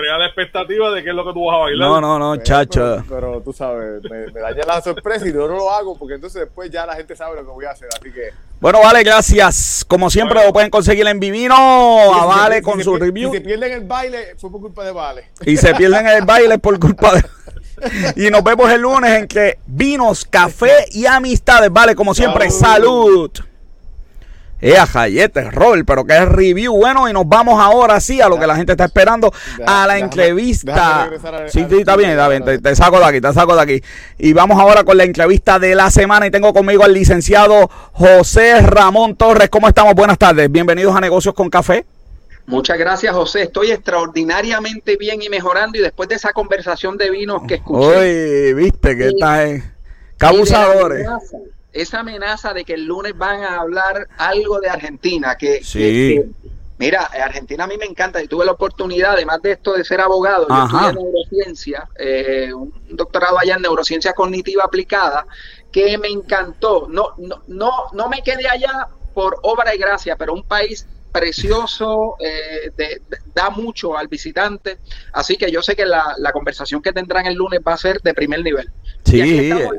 que 0.00 0.08
va 0.08 0.14
a 0.14 0.16
crearle- 0.16 0.16
crea 0.16 0.18
la 0.18 0.26
expectativa 0.26 0.90
de 0.92 1.02
qué 1.02 1.10
es 1.10 1.14
lo 1.16 1.24
que 1.24 1.32
tú 1.32 1.46
vas 1.46 1.56
a 1.56 1.58
bailar. 1.60 1.88
No, 1.88 2.00
no, 2.00 2.18
no, 2.18 2.32
Pero- 2.32 2.44
chacho. 2.44 3.04
Pero, 3.08 3.40
tú 3.42 3.52
sabes, 3.52 4.02
me, 4.10 4.26
me 4.32 4.40
daña 4.40 4.62
la 4.66 4.80
sorpresa 4.82 5.26
y 5.26 5.32
yo 5.32 5.48
no 5.48 5.56
lo 5.56 5.70
hago 5.70 5.96
porque 5.98 6.14
entonces 6.14 6.42
después 6.42 6.70
ya 6.70 6.86
la 6.86 6.94
gente 6.96 7.16
sabe 7.16 7.36
lo 7.36 7.42
que 7.46 7.50
voy 7.52 7.64
a 7.64 7.70
hacer. 7.70 7.88
Así 7.98 8.12
que. 8.12 8.30
Bueno, 8.60 8.80
vale, 8.82 9.02
gracias. 9.02 9.84
Como 9.86 10.08
siempre, 10.10 10.34
Bueno. 10.34 10.48
lo 10.48 10.52
pueden 10.52 10.70
conseguir 10.70 11.06
en 11.06 11.20
Vivino, 11.20 11.54
a 11.54 12.24
Vale 12.24 12.56
si 12.56 12.62
con 12.62 12.82
su 12.82 12.96
review. 12.96 13.30
Si 13.30 13.38
se 13.38 13.42
pierden 13.42 13.72
el 13.72 13.84
baile, 13.84 14.34
fue 14.38 14.50
por 14.50 14.60
culpa 14.60 14.84
de 14.84 14.92
Vale. 14.92 15.28
y 15.44 15.56
se 15.56 15.74
pierden 15.74 16.06
el 16.06 16.24
baile 16.24 16.58
por 16.58 16.78
culpa 16.78 17.14
de. 17.14 17.24
y 18.16 18.30
nos 18.30 18.42
vemos 18.42 18.70
el 18.70 18.80
lunes 18.80 19.10
entre 19.18 19.58
vinos, 19.66 20.24
café 20.24 20.86
y 20.92 21.04
amistades. 21.06 21.70
Vale, 21.70 21.94
como 21.94 22.14
siempre, 22.14 22.50
salud. 22.50 23.30
Eh, 24.60 24.74
Jayete, 24.74 25.50
rol, 25.50 25.84
pero 25.84 26.04
que 26.04 26.14
es 26.14 26.26
review. 26.26 26.74
Bueno, 26.74 27.08
y 27.08 27.12
nos 27.12 27.28
vamos 27.28 27.60
ahora 27.60 28.00
sí 28.00 28.20
a 28.20 28.28
lo 28.28 28.38
que 28.38 28.46
la 28.46 28.56
gente 28.56 28.72
está 28.72 28.86
esperando, 28.86 29.32
a 29.66 29.86
la 29.86 29.98
entrevista. 29.98 31.10
sí, 31.48 31.66
sí, 31.68 31.76
está 31.78 31.96
bien, 31.96 32.10
está 32.10 32.28
bien. 32.28 32.44
Te, 32.44 32.58
te 32.58 32.74
saco 32.74 32.98
de 32.98 33.04
aquí, 33.04 33.20
te 33.20 33.32
saco 33.32 33.54
de 33.54 33.62
aquí. 33.62 33.82
Y 34.18 34.32
vamos 34.32 34.58
ahora 34.58 34.84
con 34.84 34.96
la 34.96 35.04
entrevista 35.04 35.58
de 35.58 35.74
la 35.74 35.90
semana. 35.90 36.26
Y 36.26 36.30
tengo 36.30 36.54
conmigo 36.54 36.84
al 36.84 36.94
licenciado 36.94 37.70
José 37.92 38.60
Ramón 38.62 39.16
Torres. 39.16 39.50
¿Cómo 39.50 39.68
estamos? 39.68 39.94
Buenas 39.94 40.18
tardes. 40.18 40.50
Bienvenidos 40.50 40.96
a 40.96 41.00
Negocios 41.00 41.34
con 41.34 41.50
Café. 41.50 41.84
Muchas 42.46 42.78
gracias, 42.78 43.12
José. 43.14 43.42
Estoy 43.42 43.72
extraordinariamente 43.72 44.96
bien 44.96 45.20
y 45.20 45.28
mejorando. 45.28 45.78
Y 45.78 45.82
después 45.82 46.08
de 46.08 46.14
esa 46.14 46.32
conversación 46.32 46.96
de 46.96 47.10
vinos 47.10 47.42
que 47.46 47.56
escuché, 47.56 48.54
Uy, 48.54 48.54
viste 48.54 48.96
que 48.96 49.08
estás 49.08 49.40
en. 49.46 49.76
Cabusadores. 50.16 51.06
Esa 51.80 52.00
amenaza 52.00 52.52
de 52.54 52.64
que 52.64 52.74
el 52.74 52.84
lunes 52.84 53.16
van 53.16 53.42
a 53.42 53.56
hablar 53.60 54.08
algo 54.18 54.60
de 54.60 54.68
Argentina, 54.68 55.36
que, 55.36 55.62
Sí. 55.62 55.78
que- 55.78 55.88
que- 56.42 56.50
mira, 56.78 57.08
eh, 57.14 57.20
Argentina 57.20 57.64
a 57.64 57.66
mí 57.66 57.76
me 57.78 57.84
encanta. 57.86 58.22
Y 58.22 58.28
tuve 58.28 58.44
la 58.44 58.52
oportunidad, 58.52 59.12
además 59.12 59.40
de 59.42 59.52
esto 59.52 59.72
de 59.74 59.84
ser 59.84 60.00
abogado, 60.00 60.46
yo 60.48 60.54
Ajá. 60.54 60.88
estudié 60.90 61.04
neurociencia, 61.04 61.88
eh, 61.98 62.52
un 62.52 62.72
doctorado 62.90 63.38
allá 63.38 63.56
en 63.56 63.62
neurociencia 63.62 64.12
cognitiva 64.12 64.64
aplicada, 64.64 65.26
que 65.72 65.96
me 65.98 66.08
encantó. 66.08 66.86
No, 66.88 67.10
no, 67.18 67.42
no, 67.48 67.70
no 67.92 68.08
me 68.08 68.22
quedé 68.22 68.48
allá 68.48 68.88
por 69.14 69.38
obra 69.42 69.74
y 69.74 69.78
gracia, 69.78 70.16
pero 70.16 70.32
un 70.34 70.42
país 70.42 70.86
precioso, 71.12 72.16
eh, 72.20 72.70
de- 72.76 73.00
de- 73.08 73.18
da 73.34 73.48
mucho 73.48 73.96
al 73.96 74.06
visitante, 74.08 74.78
así 75.14 75.36
que 75.38 75.50
yo 75.50 75.62
sé 75.62 75.74
que 75.74 75.86
la, 75.86 76.14
la 76.18 76.30
conversación 76.32 76.82
que 76.82 76.92
tendrán 76.92 77.24
el 77.26 77.34
lunes 77.34 77.60
va 77.66 77.72
a 77.72 77.76
ser 77.78 78.00
de 78.02 78.12
primer 78.12 78.42
nivel. 78.42 78.70
Sí, 79.04 79.16
Y 79.16 79.20
aquí 79.22 79.38
estamos. 79.48 79.74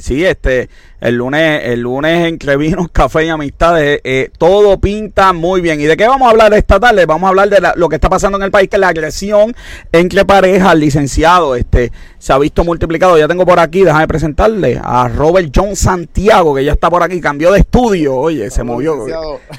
Sí, 0.00 0.24
este, 0.24 0.68
el 1.00 1.16
lunes, 1.16 1.62
el 1.64 1.80
lunes 1.80 2.26
entre 2.26 2.56
vinos, 2.56 2.88
café 2.92 3.24
y 3.26 3.28
amistades, 3.28 4.00
eh, 4.04 4.30
todo 4.38 4.78
pinta 4.80 5.32
muy 5.32 5.60
bien. 5.60 5.80
¿Y 5.80 5.84
de 5.84 5.96
qué 5.96 6.06
vamos 6.08 6.26
a 6.26 6.30
hablar 6.30 6.52
esta 6.54 6.80
tarde? 6.80 7.06
Vamos 7.06 7.26
a 7.26 7.30
hablar 7.30 7.48
de 7.48 7.60
la- 7.60 7.74
lo 7.76 7.88
que 7.88 7.96
está 7.96 8.08
pasando 8.08 8.38
en 8.38 8.44
el 8.44 8.50
país, 8.50 8.68
que 8.68 8.76
es 8.76 8.80
la 8.80 8.88
agresión 8.88 9.54
entre 9.92 10.24
parejas, 10.24 10.74
licenciado, 10.76 11.54
este, 11.56 11.92
se 12.18 12.32
ha 12.32 12.38
visto 12.38 12.64
multiplicado. 12.64 13.18
Ya 13.18 13.28
tengo 13.28 13.46
por 13.46 13.60
aquí, 13.60 13.82
déjame 13.84 14.08
presentarle 14.08 14.80
a 14.82 15.08
Robert 15.08 15.50
John 15.54 15.76
Santiago, 15.76 16.54
que 16.54 16.64
ya 16.64 16.72
está 16.72 16.90
por 16.90 17.02
aquí, 17.02 17.20
cambió 17.20 17.52
de 17.52 17.60
estudio, 17.60 18.16
oye, 18.16 18.50
se 18.50 18.62
movió. 18.64 18.96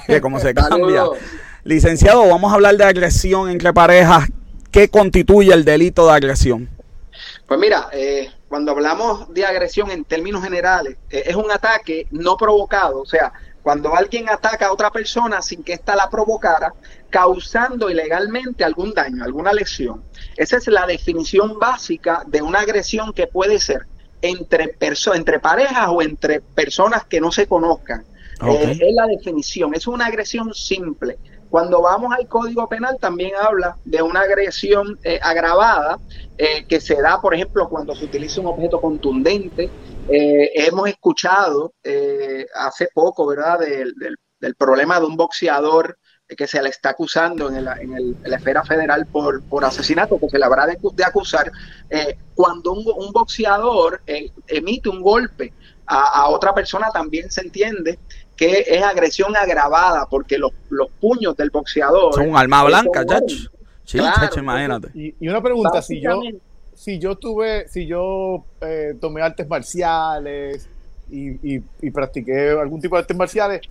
Que 0.08 0.20
como 0.22 0.40
se 0.40 0.54
cambia. 0.54 1.04
Licenciado, 1.64 2.28
vamos 2.28 2.52
a 2.52 2.56
hablar 2.56 2.76
de 2.76 2.84
agresión 2.86 3.50
entre 3.50 3.72
parejas. 3.74 4.28
¿Qué 4.72 4.88
constituye 4.90 5.54
el 5.54 5.66
delito 5.66 6.08
de 6.08 6.14
agresión? 6.14 6.70
Pues 7.46 7.60
mira, 7.60 7.90
eh, 7.92 8.30
cuando 8.52 8.74
hablamos 8.74 9.34
de 9.34 9.46
agresión 9.46 9.90
en 9.92 10.04
términos 10.04 10.44
generales, 10.44 10.98
eh, 11.10 11.24
es 11.26 11.36
un 11.38 11.50
ataque 11.50 12.06
no 12.12 12.36
provocado, 12.36 13.00
o 13.00 13.06
sea, 13.06 13.32
cuando 13.64 13.96
alguien 13.96 14.28
ataca 14.28 14.66
a 14.68 14.74
otra 14.74 14.92
persona 14.92 15.42
sin 15.42 15.64
que 15.64 15.72
ésta 15.72 15.96
la 15.96 16.10
provocara, 16.10 16.74
causando 17.10 17.90
ilegalmente 17.90 18.66
algún 18.66 18.94
daño, 18.94 19.24
alguna 19.24 19.54
lesión. 19.54 20.04
Esa 20.36 20.58
es 20.58 20.68
la 20.68 20.86
definición 20.86 21.60
básica 21.60 22.24
de 22.28 22.42
una 22.42 22.60
agresión 22.60 23.14
que 23.14 23.28
puede 23.28 23.58
ser 23.62 23.88
entre, 24.22 24.78
perso- 24.78 25.16
entre 25.16 25.40
parejas 25.40 25.88
o 25.90 26.02
entre 26.02 26.42
personas 26.42 27.06
que 27.06 27.22
no 27.22 27.32
se 27.32 27.48
conozcan. 27.48 28.04
Eh, 28.46 28.72
es 28.82 28.94
la 28.96 29.08
definición, 29.08 29.74
es 29.76 29.88
una 29.88 30.08
agresión 30.08 30.54
simple. 30.54 31.18
Cuando 31.52 31.82
vamos 31.82 32.14
al 32.18 32.28
Código 32.30 32.68
Penal 32.70 32.98
también 33.02 33.34
habla 33.36 33.78
de 33.84 34.02
una 34.02 34.22
agresión 34.22 34.98
eh, 35.04 35.20
agravada 35.22 36.00
eh, 36.38 36.64
que 36.68 36.80
se 36.80 37.02
da, 37.02 37.20
por 37.20 37.36
ejemplo, 37.36 37.68
cuando 37.70 37.94
se 37.94 38.06
utiliza 38.06 38.40
un 38.40 38.48
objeto 38.48 38.80
contundente. 38.80 39.74
Eh, 40.08 40.52
hemos 40.68 40.88
escuchado 40.90 41.74
hace 42.56 42.88
poco, 42.94 43.28
¿verdad?, 43.28 43.60
del, 43.60 43.94
del- 44.40 44.56
problema 44.58 45.00
de 45.00 45.06
un 45.06 45.16
boxeador 45.18 45.98
que 46.38 46.48
se 46.48 46.62
le 46.64 46.70
está 46.70 46.90
acusando 46.92 47.50
en, 47.50 47.58
el- 47.58 47.68
en 47.82 47.94
el- 47.98 48.18
la 48.24 48.38
esfera 48.38 48.64
federal 48.64 49.06
por, 49.12 49.44
por 49.48 49.66
asesinato, 49.66 50.18
que 50.20 50.30
se 50.30 50.40
le 50.40 50.46
habrá 50.46 50.66
de, 50.66 50.78
acusar, 51.06 51.52
cuando 52.34 52.72
un, 52.74 52.84
un 52.96 53.12
boxeador 53.12 54.02
emite 54.48 54.90
un 54.90 55.02
golpe 55.02 55.54
a 55.86 56.30
otra 56.30 56.54
persona, 56.54 56.90
también 56.92 57.30
se 57.30 57.42
entiende 57.42 58.00
que 58.42 58.66
es 58.68 58.82
agresión 58.82 59.36
agravada, 59.38 60.08
porque 60.10 60.40
los, 60.40 60.52
los 60.72 60.90
puños 61.00 61.38
del 61.38 61.52
boxeador... 61.52 62.16
Son 62.16 62.28
un 62.30 62.36
arma 62.36 62.64
eh, 62.64 62.68
blanca, 62.70 63.06
chacho. 63.06 63.36
Sí, 63.86 64.00
Claro, 64.00 64.16
chacho, 64.20 64.40
imagínate. 64.40 64.88
Y, 64.96 65.14
y 65.20 65.28
una 65.28 65.44
pregunta, 65.44 65.80
si 65.84 66.02
yo, 66.02 66.20
si 66.74 66.98
yo 66.98 67.16
tuve, 67.16 67.68
si 67.68 67.86
yo 67.86 68.44
eh, 68.62 68.96
tomé 69.00 69.22
artes 69.22 69.48
marciales 69.48 70.68
y, 71.12 71.56
y- 71.58 71.64
y 71.84 71.92
practiqué 71.92 72.50
algún 72.50 72.82
tipo 72.82 72.96
de 72.96 73.02
artes 73.02 73.16
marciales, 73.16 73.62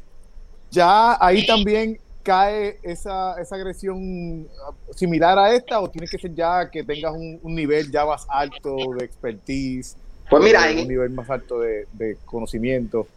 ya 0.70 1.16
ahí 1.20 1.44
también 1.44 1.98
cae 2.22 2.78
esa, 2.85 3.40
esa 3.40 3.56
agresión 3.56 4.46
similar 4.94 5.37
a 5.37 5.52
esta 5.52 5.80
o 5.80 5.90
tiene 5.90 6.06
que 6.06 6.16
ser 6.16 6.33
ya 6.33 6.70
que 6.70 6.85
tengas 6.85 7.12
un, 7.12 7.40
un 7.42 7.54
nivel 7.56 7.90
ya 7.90 8.06
más 8.06 8.24
alto 8.28 8.76
de 8.96 9.04
expertise, 9.04 9.96
Pues 10.28 10.44
mira, 10.44 10.70
en- 10.70 10.78
un 10.78 10.87
nivel 10.87 11.11
más 11.11 11.28
alto 11.28 11.59
de, 11.59 11.88
de 11.92 12.18
conocimiento. 12.24 13.09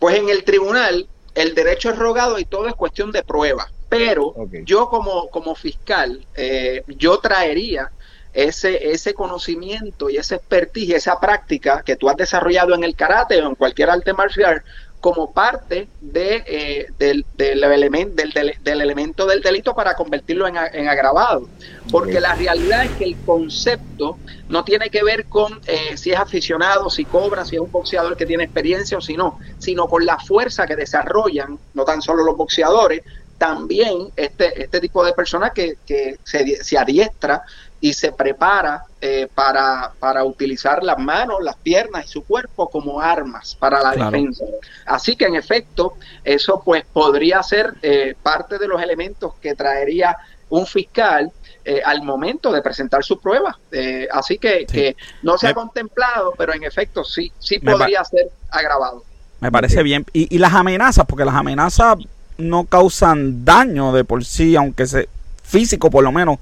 Pues 0.00 0.16
en 0.16 0.28
el 0.30 0.42
tribunal 0.42 1.08
el 1.34 1.54
derecho 1.54 1.90
es 1.90 1.98
rogado 1.98 2.38
y 2.38 2.44
todo 2.44 2.66
es 2.66 2.74
cuestión 2.74 3.12
de 3.12 3.22
prueba. 3.22 3.70
Pero 3.88 4.34
yo 4.64 4.88
como, 4.88 5.28
como 5.28 5.54
fiscal, 5.54 6.26
eh, 6.34 6.82
yo 6.86 7.18
traería 7.18 7.90
ese, 8.32 8.92
ese 8.92 9.14
conocimiento 9.14 10.08
y 10.08 10.16
esa 10.16 10.36
expertise, 10.36 10.94
esa 10.94 11.18
práctica 11.18 11.82
que 11.84 11.96
tú 11.96 12.08
has 12.08 12.16
desarrollado 12.16 12.74
en 12.74 12.84
el 12.84 12.96
karate 12.96 13.40
o 13.42 13.48
en 13.48 13.56
cualquier 13.56 13.90
arte 13.90 14.12
marcial 14.12 14.62
como 15.00 15.32
parte 15.32 15.90
de, 15.98 16.44
eh, 16.46 16.86
del, 16.98 17.26
del, 17.32 17.62
elemen- 17.64 18.14
del, 18.14 18.30
del- 18.32 18.80
elemento 18.82 19.26
del 19.26 19.40
delito 19.42 19.74
para 19.74 19.94
convertirlo 19.94 20.46
en, 20.46 20.56
a- 20.58 20.68
en 20.72 20.88
agravado. 20.88 21.50
Porque 21.90 22.20
la 22.20 22.34
realidad 22.34 22.84
es 22.84 22.92
que 22.96 23.04
el 23.04 23.18
concepto 23.22 24.20
no 24.48 24.64
tiene 24.64 24.90
que 24.90 25.02
ver 25.02 25.26
con 25.28 25.60
eh, 25.66 25.96
si 25.96 26.10
es 26.12 26.18
aficionado, 26.18 26.88
si 26.90 27.06
cobra, 27.06 27.44
si 27.44 27.56
es 27.56 27.62
un 27.62 27.70
boxeador 27.70 28.16
que 28.16 28.26
tiene 28.26 28.44
experiencia 28.44 28.98
o 28.98 29.00
si 29.00 29.16
no, 29.16 29.36
sino 29.58 29.86
con 29.88 30.04
la 30.06 30.18
fuerza 30.18 30.66
que 30.66 30.76
desarrollan, 30.76 31.58
no 31.72 31.84
tan 31.84 32.00
solo 32.02 32.22
los 32.24 32.36
boxeadores, 32.36 33.00
también 33.36 34.10
este, 34.16 34.62
este 34.62 34.80
tipo 34.80 35.02
de 35.04 35.14
personas 35.14 35.52
que, 35.54 35.76
que 35.84 36.16
se, 36.22 36.62
se 36.62 36.76
adiestra 36.78 37.42
y 37.80 37.94
se 37.94 38.12
prepara 38.12 38.84
eh, 39.00 39.26
para, 39.34 39.92
para 39.98 40.22
utilizar 40.24 40.82
las 40.82 40.98
manos, 40.98 41.38
las 41.42 41.56
piernas 41.56 42.04
y 42.04 42.08
su 42.08 42.24
cuerpo 42.24 42.68
como 42.68 43.00
armas 43.00 43.54
para 43.58 43.82
la 43.82 43.92
Claro. 43.92 44.10
defensa. 44.10 44.44
Así 44.86 45.16
que 45.16 45.24
en 45.24 45.34
efecto, 45.36 45.94
eso 46.22 46.60
pues 46.64 46.84
podría 46.92 47.42
ser 47.42 47.74
eh, 47.82 48.14
parte 48.22 48.58
de 48.58 48.68
los 48.68 48.82
elementos 48.82 49.32
que 49.40 49.54
traería 49.54 50.16
un 50.50 50.66
fiscal 50.66 51.32
eh, 51.64 51.80
al 51.84 52.02
momento 52.02 52.52
de 52.52 52.60
presentar 52.60 53.02
su 53.04 53.18
prueba. 53.20 53.58
Eh, 53.72 54.08
así 54.12 54.36
que, 54.38 54.60
Sí. 54.60 54.66
que 54.66 54.96
no 55.22 55.38
se 55.38 55.46
Me- 55.46 55.50
ha 55.52 55.54
contemplado, 55.54 56.34
pero 56.36 56.52
en 56.52 56.64
efecto 56.64 57.02
sí, 57.04 57.32
sí 57.38 57.58
podría 57.60 58.04
ser 58.04 58.28
agravado. 58.50 59.04
Me 59.40 59.50
parece 59.50 59.82
bien. 59.82 60.04
Y, 60.12 60.34
y 60.34 60.38
las 60.38 60.52
amenazas, 60.52 61.06
porque 61.06 61.24
las 61.24 61.34
amenazas 61.34 61.96
no 62.36 62.64
causan 62.64 63.44
daño 63.44 63.92
de 63.92 64.04
por 64.04 64.22
sí, 64.24 64.54
aunque 64.56 64.86
se 64.86 65.08
físico 65.42 65.90
por 65.90 66.04
lo 66.04 66.12
menos 66.12 66.38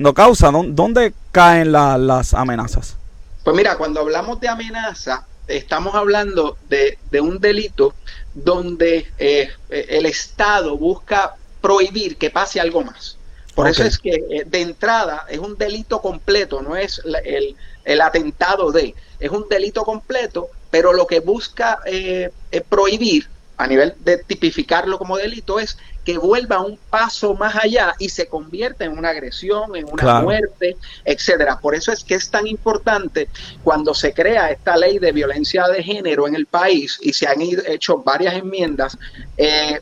no 0.00 0.14
causa. 0.14 0.50
¿Dó- 0.50 0.64
¿Dónde 0.66 1.12
caen 1.32 1.72
la- 1.72 1.98
las 1.98 2.34
amenazas? 2.34 2.96
Pues 3.44 3.56
mira, 3.56 3.76
cuando 3.76 4.00
hablamos 4.00 4.40
de 4.40 4.48
amenaza, 4.48 5.26
estamos 5.46 5.94
hablando 5.94 6.56
de, 6.68 6.98
de 7.10 7.20
un 7.20 7.38
delito 7.40 7.94
donde 8.34 9.10
eh, 9.18 9.50
el 9.68 10.06
Estado 10.06 10.76
busca 10.76 11.34
prohibir 11.60 12.16
que 12.16 12.30
pase 12.30 12.60
algo 12.60 12.82
más. 12.84 13.16
Por 13.54 13.66
eso 13.68 13.82
es 13.84 13.98
que 13.98 14.10
eh, 14.14 14.44
de 14.46 14.60
entrada 14.62 15.26
es 15.28 15.38
un 15.38 15.58
delito 15.58 16.00
completo, 16.00 16.62
no 16.62 16.76
es 16.76 17.02
el, 17.24 17.56
el 17.84 18.00
atentado 18.00 18.70
de, 18.72 18.94
es 19.18 19.30
un 19.30 19.48
delito 19.48 19.84
completo, 19.84 20.48
pero 20.70 20.92
lo 20.92 21.06
que 21.06 21.20
busca 21.20 21.80
eh, 21.84 22.30
eh, 22.52 22.60
prohibir 22.66 23.28
a 23.58 23.66
nivel 23.66 23.94
de 24.00 24.18
tipificarlo 24.18 24.98
como 24.98 25.16
delito 25.18 25.58
es 25.58 25.76
que 26.04 26.18
vuelva 26.18 26.60
un 26.60 26.78
paso 26.88 27.34
más 27.34 27.54
allá 27.56 27.94
y 27.98 28.08
se 28.08 28.26
convierta 28.26 28.84
en 28.84 28.96
una 28.96 29.10
agresión, 29.10 29.76
en 29.76 29.84
una 29.84 30.02
Claro. 30.02 30.24
muerte, 30.24 30.76
etcétera. 31.04 31.58
Por 31.58 31.74
eso 31.74 31.92
es 31.92 32.02
que 32.04 32.14
es 32.14 32.30
tan 32.30 32.46
importante 32.46 33.28
cuando 33.62 33.94
se 33.94 34.12
crea 34.12 34.50
esta 34.50 34.76
ley 34.76 34.98
de 34.98 35.12
violencia 35.12 35.66
de 35.68 35.82
género 35.82 36.26
en 36.26 36.34
el 36.34 36.46
país 36.46 36.98
y 37.02 37.12
se 37.12 37.26
han 37.26 37.40
hecho 37.40 37.98
varias 37.98 38.34
enmiendas, 38.34 38.96
eh, 39.36 39.80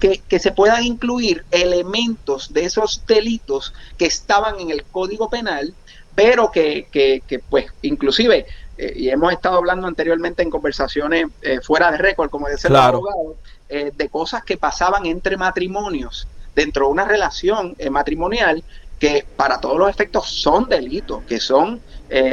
que, 0.00 0.20
que, 0.28 0.38
se 0.38 0.52
puedan 0.52 0.84
incluir 0.84 1.44
elementos 1.50 2.52
de 2.52 2.66
esos 2.66 3.02
delitos 3.06 3.72
que 3.96 4.04
estaban 4.06 4.60
en 4.60 4.70
el 4.70 4.84
Código 4.84 5.30
Penal, 5.30 5.72
pero 6.14 6.50
que, 6.50 6.86
que, 6.92 7.22
que 7.26 7.38
pues, 7.38 7.66
inclusive, 7.82 8.46
eh, 8.78 8.92
y 8.94 9.08
hemos 9.08 9.32
estado 9.32 9.56
hablando 9.56 9.86
anteriormente 9.86 10.42
en 10.42 10.50
conversaciones 10.50 11.26
eh, 11.42 11.60
fuera 11.62 11.90
de 11.90 11.98
récord, 11.98 12.28
como 12.30 12.46
decía 12.46 12.68
el 12.68 12.76
abogado, 12.76 13.36
eh, 13.68 13.92
de 13.94 14.08
cosas 14.08 14.44
que 14.44 14.56
pasaban 14.56 15.06
entre 15.06 15.36
matrimonios, 15.36 16.28
dentro 16.54 16.86
de 16.86 16.92
una 16.92 17.04
relación 17.04 17.76
matrimonial, 17.90 18.64
que 18.98 19.26
para 19.36 19.60
todos 19.60 19.78
los 19.78 19.90
efectos 19.90 20.26
son 20.30 20.68
delitos, 20.68 21.22
que 21.24 21.38
son 21.38 21.82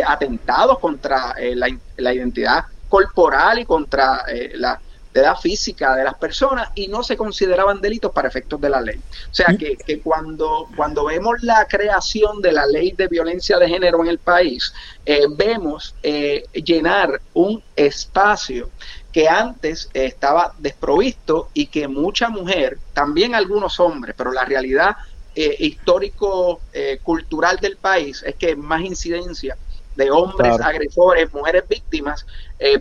atentados 0.08 0.80
contra 0.80 1.36
la, 1.56 1.68
la, 1.98 2.14
identidad 2.14 2.64
corporal 2.88 3.60
y 3.60 3.66
contra 3.66 4.24
la 4.54 4.80
de 5.14 5.22
edad 5.22 5.38
física 5.38 5.96
de 5.96 6.04
las 6.04 6.16
personas 6.16 6.70
y 6.74 6.88
no 6.88 7.04
se 7.04 7.16
consideraban 7.16 7.80
delitos 7.82 8.12
para 8.12 8.28
efectos 8.28 8.60
de 8.60 8.70
la 8.70 8.82
ley. 8.82 8.98
O 8.98 9.34
sea 9.34 9.56
que, 9.58 9.78
que, 9.78 10.00
cuando, 10.00 10.68
cuando 10.76 11.06
vemos 11.06 11.44
la 11.44 11.68
creación 11.68 12.42
de 12.42 12.52
la 12.52 12.66
ley 12.66 12.94
de 12.94 13.08
violencia 13.08 13.60
de 13.60 13.70
género 13.70 14.02
en 14.02 14.08
el 14.08 14.18
país, 14.18 14.74
eh, 15.06 15.28
vemos 15.30 15.94
eh, 16.02 16.46
llenar 16.54 17.22
un 17.34 17.62
espacio 17.76 18.72
que 19.12 19.30
antes 19.30 19.90
estaba 19.94 20.56
desprovisto 20.58 21.50
y 21.54 21.68
que 21.68 21.88
mucha 21.88 22.30
mujer, 22.30 22.80
también 22.94 23.36
algunos 23.36 23.80
hombres, 23.80 24.16
pero 24.18 24.32
la 24.32 24.46
realidad 24.46 24.96
eh, 25.36 25.56
histórico-cultural 25.60 27.58
del 27.58 27.78
país 27.78 28.24
es 28.26 28.34
que 28.36 28.56
más 28.56 28.82
incidencia 28.82 29.56
de 29.96 30.10
hombres 30.10 30.60
agresores, 30.60 31.32
mujeres 31.32 31.66
víctimas, 31.70 32.26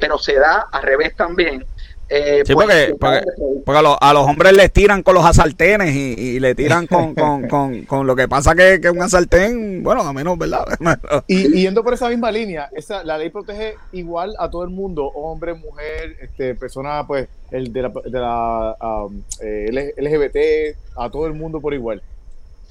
pero 0.00 0.16
se 0.18 0.36
da 0.36 0.68
al 0.72 0.82
revés 0.82 1.14
también. 1.14 1.66
Eh, 2.14 2.42
sí, 2.44 2.52
pues, 2.52 2.92
porque, 2.98 3.22
porque, 3.64 3.78
a, 3.78 3.82
los, 3.82 3.96
a, 3.98 4.12
los, 4.12 4.28
hombres 4.28 4.52
les 4.52 4.70
tiran 4.70 5.02
con 5.02 5.14
los 5.14 5.24
asaltenes 5.24 5.94
y, 5.94 6.12
y 6.18 6.40
le 6.40 6.54
tiran 6.54 6.86
con, 6.86 7.14
con, 7.14 7.48
con, 7.48 7.82
con, 7.84 8.06
lo 8.06 8.14
que 8.14 8.28
pasa 8.28 8.54
que, 8.54 8.82
que 8.82 8.90
un 8.90 9.00
asaltén, 9.00 9.82
bueno, 9.82 10.02
a 10.02 10.12
menos, 10.12 10.36
¿verdad? 10.36 10.66
y, 11.26 11.46
y, 11.46 11.62
yendo 11.62 11.82
por 11.82 11.94
esa 11.94 12.10
misma 12.10 12.30
línea, 12.30 12.68
esa, 12.76 13.02
la 13.02 13.16
ley 13.16 13.30
protege 13.30 13.76
igual 13.92 14.34
a 14.38 14.50
todo 14.50 14.62
el 14.62 14.68
mundo, 14.68 15.06
hombre, 15.06 15.54
mujer, 15.54 16.18
este, 16.20 16.54
persona, 16.54 17.06
pues, 17.06 17.28
el 17.50 17.72
de 17.72 17.80
la, 17.80 17.88
de 17.88 18.18
la 18.18 18.76
um, 19.06 19.22
eh, 19.40 19.92
LGBT, 19.96 20.76
a 20.98 21.08
todo 21.08 21.26
el 21.26 21.32
mundo 21.32 21.62
por 21.62 21.72
igual 21.72 22.02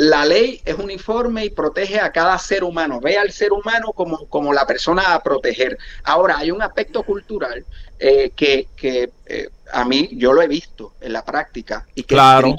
la 0.01 0.25
ley 0.25 0.59
es 0.65 0.75
uniforme 0.79 1.45
y 1.45 1.51
protege 1.51 1.99
a 1.99 2.11
cada 2.11 2.35
ser 2.39 2.63
humano. 2.63 2.99
Ve 2.99 3.19
al 3.19 3.31
ser 3.31 3.51
humano 3.53 3.93
como, 3.93 4.25
como 4.29 4.51
la 4.51 4.65
persona 4.65 5.13
a 5.13 5.21
proteger. 5.21 5.77
Ahora, 6.03 6.39
hay 6.39 6.49
un 6.49 6.63
aspecto 6.63 7.03
cultural 7.03 7.63
eh, 7.99 8.31
que, 8.35 8.67
que 8.75 9.11
eh, 9.27 9.49
a 9.71 9.85
mí 9.85 10.09
yo 10.13 10.33
lo 10.33 10.41
he 10.41 10.47
visto 10.47 10.93
en 11.01 11.13
la 11.13 11.23
práctica 11.23 11.85
y 11.93 12.01
que 12.01 12.15
claro. 12.15 12.55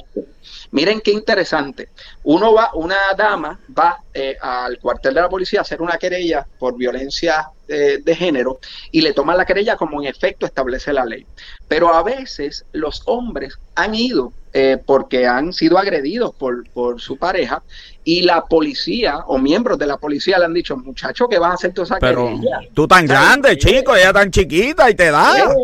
Miren 0.72 1.02
qué 1.02 1.12
interesante. 1.12 1.90
Uno 2.24 2.54
va, 2.54 2.70
una 2.74 2.96
dama 3.16 3.58
va 3.78 3.98
eh, 4.12 4.36
al 4.40 4.78
cuartel 4.78 5.14
de 5.14 5.20
la 5.20 5.28
policía 5.28 5.60
a 5.60 5.62
hacer 5.62 5.82
una 5.82 5.98
querella 5.98 6.46
por 6.58 6.76
violencia 6.76 7.50
eh, 7.68 8.00
de 8.02 8.16
género 8.16 8.58
y 8.90 9.02
le 9.02 9.12
toman 9.12 9.36
la 9.36 9.44
querella 9.44 9.76
como 9.76 10.00
en 10.00 10.08
efecto 10.08 10.46
establece 10.46 10.92
la 10.94 11.04
ley. 11.04 11.26
Pero 11.68 11.92
a 11.92 12.02
veces 12.02 12.64
los 12.72 13.02
hombres 13.04 13.58
han 13.74 13.94
ido 13.94 14.32
eh, 14.54 14.78
porque 14.84 15.26
han 15.26 15.52
sido 15.52 15.76
agredidos 15.76 16.34
por, 16.34 16.68
por 16.70 17.00
su 17.02 17.18
pareja 17.18 17.62
y 18.04 18.22
la 18.22 18.46
policía 18.46 19.18
o 19.26 19.38
miembros 19.38 19.78
de 19.78 19.86
la 19.86 19.98
policía 19.98 20.38
le 20.38 20.46
han 20.46 20.54
dicho, 20.54 20.76
muchacho, 20.76 21.28
que 21.28 21.38
vas 21.38 21.50
a 21.50 21.54
hacer 21.54 21.74
toda 21.74 21.84
esa 21.84 21.98
Pero 21.98 22.30
tú 22.72 22.88
tan 22.88 23.06
grande, 23.06 23.58
chico, 23.58 23.94
ella 23.94 24.12
tan 24.12 24.30
chiquita 24.30 24.90
y 24.90 24.94
te 24.94 25.10
da. 25.10 25.54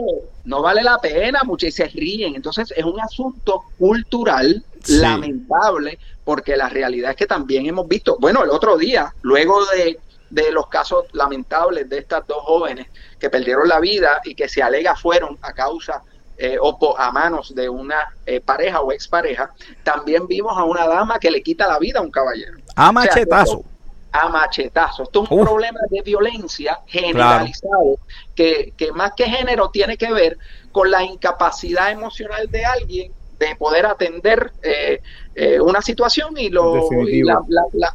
No 0.49 0.63
vale 0.63 0.83
la 0.83 0.99
pena, 0.99 1.43
muchos 1.45 1.69
y 1.69 1.73
se 1.73 1.85
ríen. 1.89 2.35
Entonces 2.35 2.73
es 2.75 2.85
un 2.85 2.99
asunto 2.99 3.65
cultural 3.79 4.65
lamentable, 4.89 5.99
porque 6.25 6.57
la 6.57 6.71
realidad 6.71 7.11
es 7.11 7.17
que 7.19 7.27
también 7.27 7.67
hemos 7.67 7.87
visto, 7.87 8.17
bueno, 8.19 8.43
el 8.43 8.49
otro 8.49 8.79
día, 8.79 9.15
luego 9.21 9.67
de, 9.67 10.01
de 10.31 10.51
los 10.51 10.69
casos 10.69 11.05
lamentables 11.13 11.91
de 11.91 11.99
estas 11.99 12.27
dos 12.27 12.43
jóvenes 12.45 12.87
que 13.21 13.29
perdieron 13.29 13.69
la 13.69 13.79
vida 13.79 14.23
y 14.25 14.35
que 14.35 14.49
se 14.49 14.63
alega 14.63 14.97
fueron 14.97 15.37
a 15.43 15.53
causa 15.53 16.03
eh, 16.39 16.57
o 16.59 16.97
a 16.97 17.13
manos 17.13 17.55
de 17.55 17.69
una 17.69 18.15
eh, 18.25 18.41
pareja 18.41 18.81
o 18.81 18.91
expareja, 18.91 19.51
también 19.83 20.27
vimos 20.27 20.57
a 20.57 20.65
una 20.65 20.87
dama 20.87 21.19
que 21.19 21.31
le 21.31 21.43
quita 21.43 21.69
la 21.69 21.79
vida 21.79 21.99
a 21.99 22.03
un 22.03 22.11
caballero. 22.11 22.57
A 22.75 22.91
machetazo. 22.91 23.65
A 24.13 24.29
machetazo. 24.29 25.05
Esto 25.05 25.25
es 25.25 25.31
un 25.31 25.45
problema 25.45 25.81
de 25.91 26.03
violencia 26.03 26.81
generalizado 26.87 27.99
que, 28.35 28.73
que 28.77 28.93
más 28.93 29.13
que 29.17 29.25
género 29.25 29.71
tiene 29.71 29.97
que 29.97 30.13
ver 30.13 30.39
con 30.73 30.91
la 30.91 31.03
incapacidad 31.03 31.91
emocional 31.91 32.51
de 32.51 32.65
alguien 32.65 33.13
de 33.39 33.55
poder 33.57 33.87
atender 33.87 34.53
eh, 34.63 35.01
eh, 35.35 35.61
una 35.61 35.81
situación 35.81 36.37
y, 36.37 36.49
lo, 36.49 36.89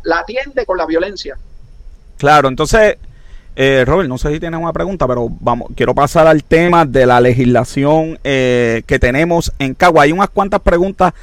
la, 0.04 0.20
atiende 0.20 0.66
con 0.66 0.78
la 0.78 0.86
violencia. 0.86 1.38
Claro, 2.18 2.48
entonces, 2.48 2.98
eh, 3.56 3.84
Robert, 3.86 4.08
no 4.08 4.18
sé 4.18 4.32
si 4.32 4.40
tienes 4.40 4.60
una 4.60 4.72
pregunta, 4.72 5.08
pero 5.08 5.28
vamos, 5.30 5.70
quiero 5.76 5.94
pasar 5.94 6.28
al 6.28 6.44
tema 6.44 6.86
de 6.86 7.06
la 7.06 7.20
legislación 7.20 8.18
eh, 8.24 8.84
que 8.88 9.00
tenemos 9.00 9.52
en 9.60 9.74
Cagua. 9.74 10.04
Hay 10.04 10.12
unas 10.12 10.30
cuantas 10.30 10.62
preguntas 10.62 11.14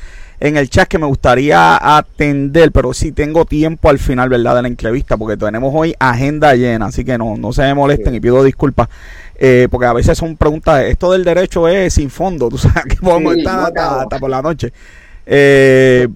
en 0.41 0.57
el 0.57 0.71
chat 0.71 0.89
que 0.89 0.99
me 0.99 1.07
gustaría 1.07 1.97
atender, 1.97 2.73
pero 2.73 2.95
sí 2.95 3.13
tengo 3.13 3.45
tiempo 3.45 3.91
al 3.91 3.99
final, 3.99 4.31
¿verdad?, 4.31 4.57
de 4.57 4.63
la 4.63 4.69
entrevista, 4.69 5.19
porque 5.19 5.37
tenemos 5.37 5.73
hoy 5.77 5.95
agenda 5.99 6.55
llena, 6.55 6.87
así 6.87 7.05
que 7.05 7.19
no, 7.19 7.37
no 7.37 7.53
se 7.53 7.63
me 7.63 7.75
molesten 7.75 8.15
y 8.15 8.21
pido 8.21 8.43
disculpas, 8.43 8.89
eh, 9.37 9.69
porque 9.71 9.87
a 9.87 9.93
veces 9.93 10.17
son 10.17 10.39
preguntas, 10.39 10.83
esto 10.85 11.13
del 11.13 11.25
derecho 11.25 11.69
es 11.69 11.93
sin 11.93 12.09
fondo, 12.09 12.49
tú 12.51 12.57
sabes 12.57 12.85
que 12.87 12.97
podemos 12.97 13.37
estar 13.37 13.71
hasta, 13.77 14.19
por 14.19 14.31
la 14.31 14.41
noche. 14.41 14.73
Eh, 15.27 16.09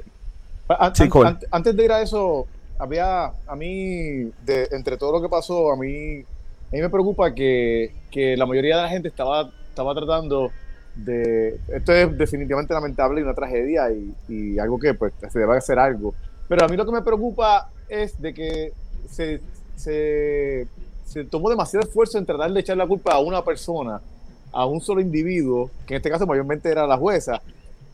antes 0.69 1.77
de 1.77 1.85
ir 1.85 1.93
a 1.93 2.01
eso, 2.01 2.47
había, 2.79 3.25
a 3.27 3.57
mí, 3.57 4.31
de, 4.47 4.69
entre 4.73 4.97
todo 4.97 5.13
lo 5.13 5.21
que 5.21 5.29
pasó, 5.29 5.71
a 5.71 5.77
mí, 5.77 6.21
a 6.21 6.73
mí 6.73 6.81
me 6.81 6.89
preocupa 6.89 7.35
que, 7.35 7.93
que 8.11 8.39
la 8.39 8.47
mayoría 8.47 8.77
de 8.77 8.83
la 8.85 8.89
gente 8.89 9.09
estaba, 9.09 9.51
estaba 9.69 9.95
tratando 9.95 10.51
de 10.97 11.59
esto 11.69 11.93
es 11.93 12.17
definitivamente 12.17 12.73
lamentable 12.73 13.21
y 13.21 13.25
una 13.25 13.35
tragedia 13.35 13.89
y, 14.29 14.59
algo 14.59 14.79
que 14.79 14.95
pues 14.95 15.13
se 15.31 15.39
debe 15.39 15.57
hacer 15.57 15.79
algo. 15.79 16.15
Pero 16.49 16.65
a 16.65 16.69
mí 16.69 16.77
lo 16.77 16.85
que 16.85 16.93
me 16.93 17.03
preocupa 17.03 17.71
es 17.89 18.21
de 18.21 18.33
que 18.33 18.73
se, 19.11 19.41
se, 19.77 20.67
tomó 21.31 21.51
demasiado 21.51 21.87
esfuerzo 21.87 22.19
en 22.19 22.27
tratar 22.27 22.53
de 22.53 22.61
echar 22.61 22.77
la 22.77 22.87
culpa 22.87 23.13
a 23.13 23.19
una 23.19 23.45
persona, 23.45 24.01
a 24.53 24.67
un 24.67 24.81
solo 24.81 25.01
individuo, 25.01 25.71
que 25.87 25.95
en 25.95 25.97
este 25.99 26.11
caso 26.11 26.27
mayormente 26.27 26.71
era 26.71 26.87
la 26.87 26.97
jueza. 26.97 27.41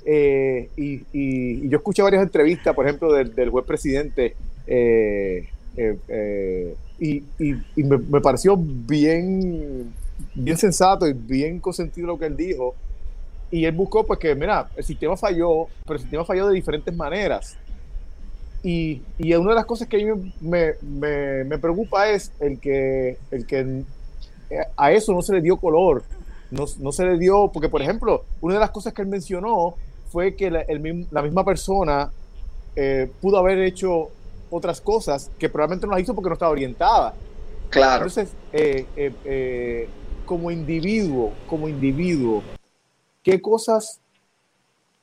Eh, 0.05 0.69
y, 0.77 1.03
y, 1.13 1.69
yo 1.69 1.79
escuché 1.79 2.03
varias 2.03 2.23
entrevistas, 2.23 2.75
por 2.75 2.87
ejemplo, 2.87 3.13
del, 3.13 3.51
juez 3.51 3.65
presidente, 3.65 4.35
eh, 4.67 5.49
eh, 5.77 6.75
y, 6.99 7.23
y 7.39 7.83
me, 7.83 7.97
me, 7.97 8.21
pareció 8.21 8.57
bien, 8.59 9.93
bien 10.35 10.57
sensato 10.57 11.07
y 11.07 11.15
bien 11.15 11.61
consentido 11.61 12.09
lo 12.09 12.19
que 12.19 12.27
él 12.27 12.37
dijo 12.37 12.75
y 13.51 13.65
él 13.65 13.73
buscó, 13.73 14.07
pues 14.07 14.19
que, 14.19 14.35
mira, 14.35 14.69
el 14.77 14.85
sistema 14.85 15.17
falló, 15.17 15.67
pero 15.85 15.95
el 15.95 16.01
sistema 16.01 16.25
falló 16.25 16.49
de 16.49 16.55
diferentes 16.55 16.95
maneras. 16.95 17.57
Y, 18.63 19.03
y 19.19 19.33
una 19.35 19.51
de 19.51 19.57
las 19.57 19.65
cosas 19.65 19.89
que 19.89 19.97
a 19.97 20.05
mí 20.05 20.33
me, 20.41 20.75
me, 20.83 21.45
me, 21.45 21.59
preocupa 21.59 22.09
es 22.11 22.31
el 22.41 22.61
que, 22.61 23.17
el 23.31 23.47
que 23.47 23.85
a 24.77 24.93
eso 24.93 25.13
no 25.15 25.23
se 25.23 25.33
le 25.33 25.41
dio 25.41 25.57
color, 25.57 26.03
no, 26.51 26.67
no, 26.79 26.93
se 26.93 27.05
le 27.05 27.19
dio, 27.19 27.51
porque 27.53 27.69
por 27.69 27.81
ejemplo, 27.81 28.25
una 28.41 28.55
de 28.55 28.61
las 28.61 28.71
cosas 28.71 28.93
que 28.93 29.03
él 29.03 29.09
mencionó 29.09 29.77
fue 30.11 30.35
que 30.35 30.51
la, 30.51 30.61
el, 30.63 31.07
la 31.11 31.23
misma 31.23 31.45
persona 31.45 32.11
eh, 32.77 33.11
pudo 33.21 33.39
haber 33.39 33.61
hecho 33.61 34.11
otras 34.51 34.81
cosas 34.81 35.31
que 35.39 35.49
probablemente 35.49 35.87
no 35.87 35.93
las 35.93 36.03
hizo 36.03 36.15
porque 36.15 36.29
no 36.29 36.35
estaba 36.35 36.53
orientada. 36.53 37.15
Claro. 37.71 38.05
Entonces, 38.07 38.33
eh, 38.53 38.85
eh, 38.97 39.89
como 40.27 40.51
individuo, 40.51 41.33
como 41.49 41.69
individuo, 41.69 42.43
¿qué 43.31 43.41
cosas 43.41 44.01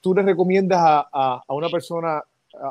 tú 0.01 0.13
le 0.13 0.21
recomiendas 0.21 0.79
a, 0.81 1.41
una 1.47 1.69
persona, 1.69 2.21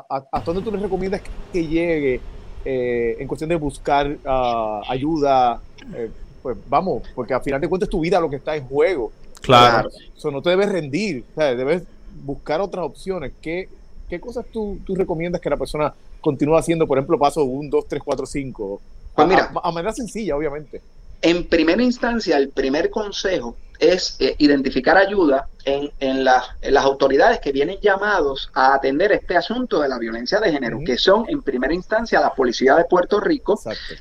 a, 0.09 0.41
dónde 0.45 0.61
tú 0.61 0.71
le 0.71 0.77
recomiendas 0.77 1.21
que, 1.51 1.67
llegue 1.67 2.21
eh, 2.63 3.15
en 3.19 3.27
cuestión 3.27 3.49
de 3.49 3.55
buscar 3.55 4.17
ah, 4.25 4.81
ayuda? 4.87 5.59
Eh, 5.95 6.11
pues 6.43 6.57
vamos, 6.69 7.03
porque 7.15 7.33
al 7.33 7.41
final 7.41 7.59
de 7.59 7.67
cuentas 7.67 7.89
tu 7.89 7.99
vida 7.99 8.19
lo 8.19 8.29
que 8.29 8.35
está 8.35 8.55
en 8.55 8.67
juego. 8.67 9.11
Claro. 9.41 9.89
Eso 10.15 10.29
no 10.29 10.41
te 10.41 10.51
debes 10.51 10.69
rendir, 10.71 11.25
debes 11.35 11.83
buscar 12.23 12.61
otras 12.61 12.85
opciones. 12.85 13.33
¿Qué, 13.41 13.67
qué 14.07 14.19
cosas 14.19 14.45
tú, 14.51 14.77
tú, 14.85 14.95
recomiendas 14.95 15.41
que 15.41 15.49
la 15.49 15.57
persona 15.57 15.91
continúe 16.21 16.55
haciendo? 16.55 16.85
Por 16.85 16.99
ejemplo, 16.99 17.17
paso 17.17 17.43
1, 17.43 17.69
2, 17.71 17.87
3, 17.87 18.01
4, 18.03 18.25
5. 18.27 18.81
Pues 19.15 19.27
mira, 19.27 19.51
a 19.63 19.71
manera 19.71 19.93
sencilla, 19.93 20.35
obviamente. 20.35 20.81
En 21.21 21.47
primera 21.47 21.81
instancia, 21.81 22.37
el 22.37 22.49
primer 22.49 22.89
consejo 22.89 23.55
es 23.79 24.15
eh, 24.19 24.35
identificar 24.39 24.97
ayuda 24.97 25.47
en, 25.63 25.91
en, 25.99 26.23
las 26.23 26.85
autoridades 26.85 27.39
que 27.39 27.51
vienen 27.51 27.77
llamados 27.81 28.49
a 28.53 28.73
atender 28.73 29.11
este 29.11 29.35
asunto 29.35 29.81
de 29.81 29.89
la 29.89 29.99
violencia 29.99 30.39
de 30.39 30.51
género, 30.51 30.79
que 30.85 30.97
son 30.97 31.25
en 31.27 31.41
primera 31.41 31.73
instancia 31.73 32.19
la 32.19 32.33
Policía 32.33 32.75
de 32.75 32.85
Puerto 32.85 33.19
Rico, 33.19 33.59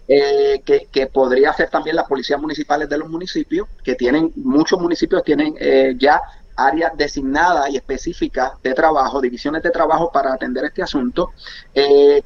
eh, 0.09 0.63
que, 0.65 0.87
que, 0.91 1.09
podría 1.09 1.53
ser 1.53 1.69
también 1.69 1.97
las 1.97 2.07
policías 2.07 2.41
municipales 2.41 2.89
de 2.89 2.99
los 2.99 3.09
municipios, 3.09 3.69
que 3.83 3.95
tienen, 3.97 4.33
muchos 4.37 4.81
municipios 4.81 5.25
tienen 5.25 5.55
eh, 5.59 5.95
ya 5.99 6.21
áreas 6.55 6.97
designadas 6.97 7.69
y 7.69 7.77
específicas 7.77 8.53
de 8.63 8.73
trabajo, 8.73 9.21
divisiones 9.21 9.63
de 9.63 9.71
trabajo 9.71 10.11
para 10.11 10.33
atender 10.33 10.65
este 10.65 10.83
asunto. 10.83 11.33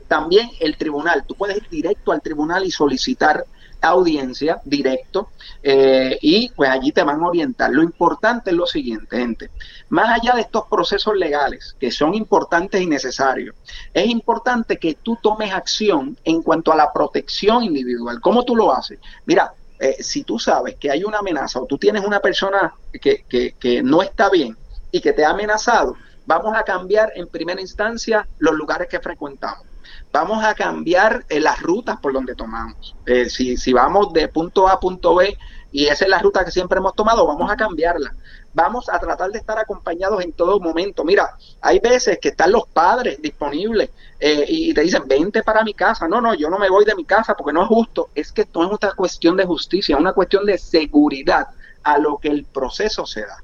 También 0.06 0.50
el 0.60 0.76
tribunal, 0.76 1.24
tú 1.26 1.34
puedes 1.34 1.56
ir 1.56 1.68
directo 1.68 2.12
al 2.12 2.20
tribunal 2.20 2.64
y 2.64 2.70
solicitar 2.70 3.44
audiencia 3.88 4.60
directo 4.64 5.30
eh, 5.62 6.18
y 6.20 6.50
pues 6.50 6.70
allí 6.70 6.92
te 6.92 7.02
van 7.02 7.20
a 7.22 7.28
orientar. 7.28 7.70
Lo 7.70 7.82
importante 7.82 8.50
es 8.50 8.56
lo 8.56 8.66
siguiente, 8.66 9.16
gente, 9.16 9.50
más 9.88 10.20
allá 10.20 10.34
de 10.34 10.42
estos 10.42 10.64
procesos 10.68 11.16
legales 11.16 11.76
que 11.78 11.90
son 11.90 12.14
importantes 12.14 12.80
y 12.80 12.86
necesarios, 12.86 13.54
es 13.92 14.06
importante 14.06 14.78
que 14.78 14.94
tú 14.94 15.18
tomes 15.22 15.52
acción 15.52 16.16
en 16.24 16.42
cuanto 16.42 16.72
a 16.72 16.76
la 16.76 16.92
protección 16.92 17.64
individual. 17.64 18.20
¿Cómo 18.20 18.44
tú 18.44 18.56
lo 18.56 18.72
haces? 18.72 18.98
Mira, 19.26 19.52
eh, 19.78 19.96
si 20.02 20.24
tú 20.24 20.38
sabes 20.38 20.76
que 20.76 20.90
hay 20.90 21.04
una 21.04 21.18
amenaza 21.18 21.60
o 21.60 21.66
tú 21.66 21.78
tienes 21.78 22.04
una 22.04 22.20
persona 22.20 22.74
que, 23.00 23.24
que, 23.28 23.52
que 23.58 23.82
no 23.82 24.02
está 24.02 24.28
bien 24.28 24.56
y 24.92 25.00
que 25.00 25.12
te 25.12 25.24
ha 25.24 25.30
amenazado, 25.30 25.96
vamos 26.26 26.54
a 26.56 26.62
cambiar 26.62 27.12
en 27.16 27.26
primera 27.26 27.60
instancia 27.60 28.26
los 28.38 28.54
lugares 28.54 28.88
que 28.88 29.00
frecuentamos 29.00 29.69
vamos 30.12 30.44
a 30.44 30.54
cambiar 30.54 31.24
eh, 31.28 31.40
las 31.40 31.60
rutas 31.60 31.98
por 32.00 32.12
donde 32.12 32.34
tomamos. 32.34 32.96
Eh, 33.06 33.28
si, 33.28 33.56
si 33.56 33.72
vamos 33.72 34.12
de 34.12 34.28
punto 34.28 34.68
A 34.68 34.72
a 34.72 34.80
punto 34.80 35.14
B 35.14 35.36
y 35.72 35.86
esa 35.86 36.04
es 36.04 36.10
la 36.10 36.18
ruta 36.18 36.44
que 36.44 36.50
siempre 36.50 36.78
hemos 36.78 36.94
tomado, 36.94 37.26
vamos 37.26 37.50
a 37.50 37.56
cambiarla. 37.56 38.14
Vamos 38.52 38.88
a 38.88 38.98
tratar 38.98 39.30
de 39.30 39.38
estar 39.38 39.56
acompañados 39.58 40.24
en 40.24 40.32
todo 40.32 40.58
momento. 40.58 41.04
Mira, 41.04 41.36
hay 41.60 41.78
veces 41.78 42.18
que 42.20 42.30
están 42.30 42.50
los 42.50 42.66
padres 42.66 43.22
disponibles 43.22 43.90
eh, 44.18 44.44
y 44.48 44.74
te 44.74 44.80
dicen, 44.80 45.04
vente 45.06 45.44
para 45.44 45.62
mi 45.62 45.72
casa. 45.72 46.08
No, 46.08 46.20
no, 46.20 46.34
yo 46.34 46.50
no 46.50 46.58
me 46.58 46.68
voy 46.68 46.84
de 46.84 46.96
mi 46.96 47.04
casa 47.04 47.34
porque 47.36 47.52
no 47.52 47.62
es 47.62 47.68
justo. 47.68 48.10
Es 48.12 48.32
que 48.32 48.42
esto 48.42 48.64
es 48.64 48.70
una 48.82 48.92
cuestión 48.94 49.36
de 49.36 49.44
justicia, 49.44 49.96
una 49.96 50.12
cuestión 50.12 50.44
de 50.44 50.58
seguridad 50.58 51.46
a 51.84 51.98
lo 51.98 52.18
que 52.18 52.28
el 52.28 52.44
proceso 52.44 53.06
se 53.06 53.20
da. 53.20 53.36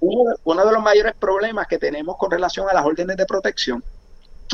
uno 0.00 0.64
de 0.64 0.72
los 0.72 0.82
mayores 0.82 1.14
problemas 1.14 1.66
que 1.66 1.78
tenemos 1.78 2.16
con 2.16 2.30
relación 2.30 2.68
a 2.70 2.72
las 2.72 2.86
órdenes 2.86 3.18
de 3.18 3.26
protección 3.26 3.84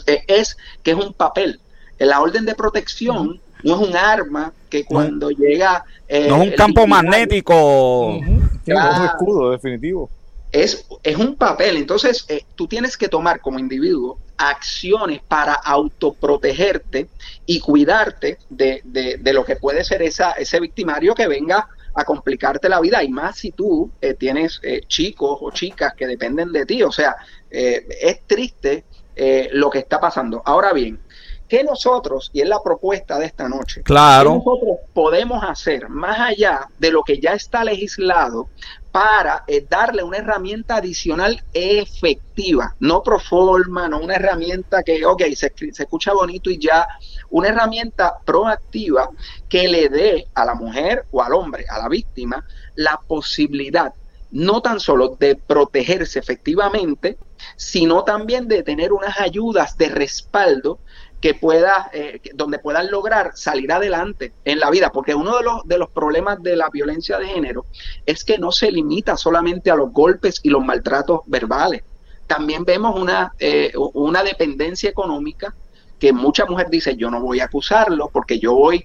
eh, 0.06 0.24
es 0.26 0.56
que 0.82 0.92
es 0.92 0.96
un 0.96 1.12
papel. 1.12 1.60
La 1.98 2.20
orden 2.20 2.44
de 2.44 2.54
protección 2.54 3.40
no 3.62 3.74
es 3.74 3.88
un 3.88 3.96
arma 3.96 4.52
que 4.68 4.84
cuando 4.84 5.30
llega... 5.30 5.84
Eh, 6.08 6.26
no 6.28 6.42
es 6.42 6.50
un 6.50 6.56
campo 6.56 6.86
magnético. 6.86 8.18
es 8.66 8.74
un 8.74 9.04
escudo 9.04 9.50
definitivo. 9.50 10.10
Es, 10.50 10.86
es 11.02 11.16
un 11.16 11.36
papel. 11.36 11.76
Entonces, 11.76 12.24
eh, 12.28 12.44
tú 12.56 12.66
tienes 12.66 12.96
que 12.96 13.08
tomar 13.08 13.40
como 13.40 13.58
individuo 13.58 14.18
acciones 14.36 15.20
para 15.22 15.54
autoprotegerte 15.54 17.08
y 17.46 17.60
cuidarte 17.60 18.38
de, 18.50 18.82
de, 18.84 19.32
lo 19.32 19.44
que 19.44 19.54
puede 19.54 19.84
ser 19.84 20.02
esa, 20.02 20.32
ese 20.32 20.58
victimario 20.58 21.14
que 21.14 21.28
venga 21.28 21.68
a 21.94 22.04
complicarte 22.04 22.68
la 22.68 22.80
vida 22.80 23.04
y 23.04 23.08
más 23.08 23.38
si 23.38 23.52
tú 23.52 23.92
tienes 24.18 24.60
chicos 24.88 25.38
o 25.40 25.50
chicas 25.52 25.94
que 25.94 26.08
dependen 26.08 26.50
de 26.50 26.66
ti. 26.66 26.82
O 26.82 26.90
sea, 26.90 27.14
es 27.50 28.26
triste 28.26 28.84
eh, 29.16 29.48
lo 29.52 29.70
que 29.70 29.78
está 29.78 30.00
pasando. 30.00 30.42
Ahora 30.44 30.72
bien, 30.72 31.00
¿qué 31.48 31.62
nosotros, 31.64 32.30
y 32.32 32.40
es 32.40 32.48
la 32.48 32.62
propuesta 32.62 33.18
de 33.18 33.26
esta 33.26 33.48
noche, 33.48 33.82
claro. 33.82 34.34
nosotros 34.34 34.78
podemos 34.94 35.42
hacer 35.44 35.88
más 35.88 36.18
allá 36.18 36.68
de 36.78 36.90
lo 36.90 37.02
que 37.02 37.20
ya 37.20 37.32
está 37.32 37.64
legislado 37.64 38.48
para 38.90 39.44
eh, 39.46 39.66
darle 39.68 40.02
una 40.02 40.18
herramienta 40.18 40.76
adicional 40.76 41.42
efectiva, 41.54 42.74
no 42.80 43.02
pro 43.02 43.18
forma, 43.18 43.88
no 43.88 44.00
una 44.00 44.14
herramienta 44.14 44.82
que, 44.82 45.04
ok, 45.04 45.22
se, 45.34 45.52
se 45.72 45.82
escucha 45.82 46.12
bonito 46.12 46.50
y 46.50 46.58
ya, 46.58 46.86
una 47.30 47.48
herramienta 47.48 48.18
proactiva 48.24 49.08
que 49.48 49.68
le 49.68 49.88
dé 49.88 50.26
a 50.34 50.44
la 50.44 50.54
mujer 50.54 51.06
o 51.10 51.22
al 51.22 51.32
hombre, 51.32 51.64
a 51.68 51.78
la 51.78 51.88
víctima, 51.88 52.44
la 52.74 53.00
posibilidad 53.06 53.92
no 54.32 54.62
tan 54.62 54.80
solo 54.80 55.16
de 55.20 55.36
protegerse 55.36 56.18
efectivamente, 56.18 57.18
sino 57.56 58.04
también 58.04 58.48
de 58.48 58.62
tener 58.62 58.92
unas 58.92 59.20
ayudas 59.20 59.76
de 59.76 59.88
respaldo 59.88 60.78
que 61.22 61.34
pueda, 61.34 61.88
eh, 61.92 62.20
donde 62.34 62.58
puedan 62.58 62.90
lograr 62.90 63.30
salir 63.36 63.70
adelante 63.70 64.32
en 64.44 64.58
la 64.58 64.70
vida, 64.70 64.90
porque 64.90 65.14
uno 65.14 65.38
de 65.38 65.44
los, 65.44 65.62
de 65.64 65.78
los 65.78 65.88
problemas 65.90 66.42
de 66.42 66.56
la 66.56 66.68
violencia 66.68 67.16
de 67.18 67.28
género 67.28 67.64
es 68.04 68.24
que 68.24 68.38
no 68.38 68.50
se 68.50 68.72
limita 68.72 69.16
solamente 69.16 69.70
a 69.70 69.76
los 69.76 69.92
golpes 69.92 70.40
y 70.42 70.50
los 70.50 70.64
maltratos 70.64 71.20
verbales. 71.26 71.84
También 72.26 72.64
vemos 72.64 73.00
una, 73.00 73.32
eh, 73.38 73.72
una 73.94 74.24
dependencia 74.24 74.90
económica 74.90 75.54
que 76.00 76.12
mucha 76.12 76.44
mujer 76.44 76.68
dice, 76.68 76.96
yo 76.96 77.08
no 77.08 77.20
voy 77.20 77.38
a 77.38 77.44
acusarlo 77.44 78.10
porque 78.12 78.40
yo 78.40 78.54
voy... 78.54 78.84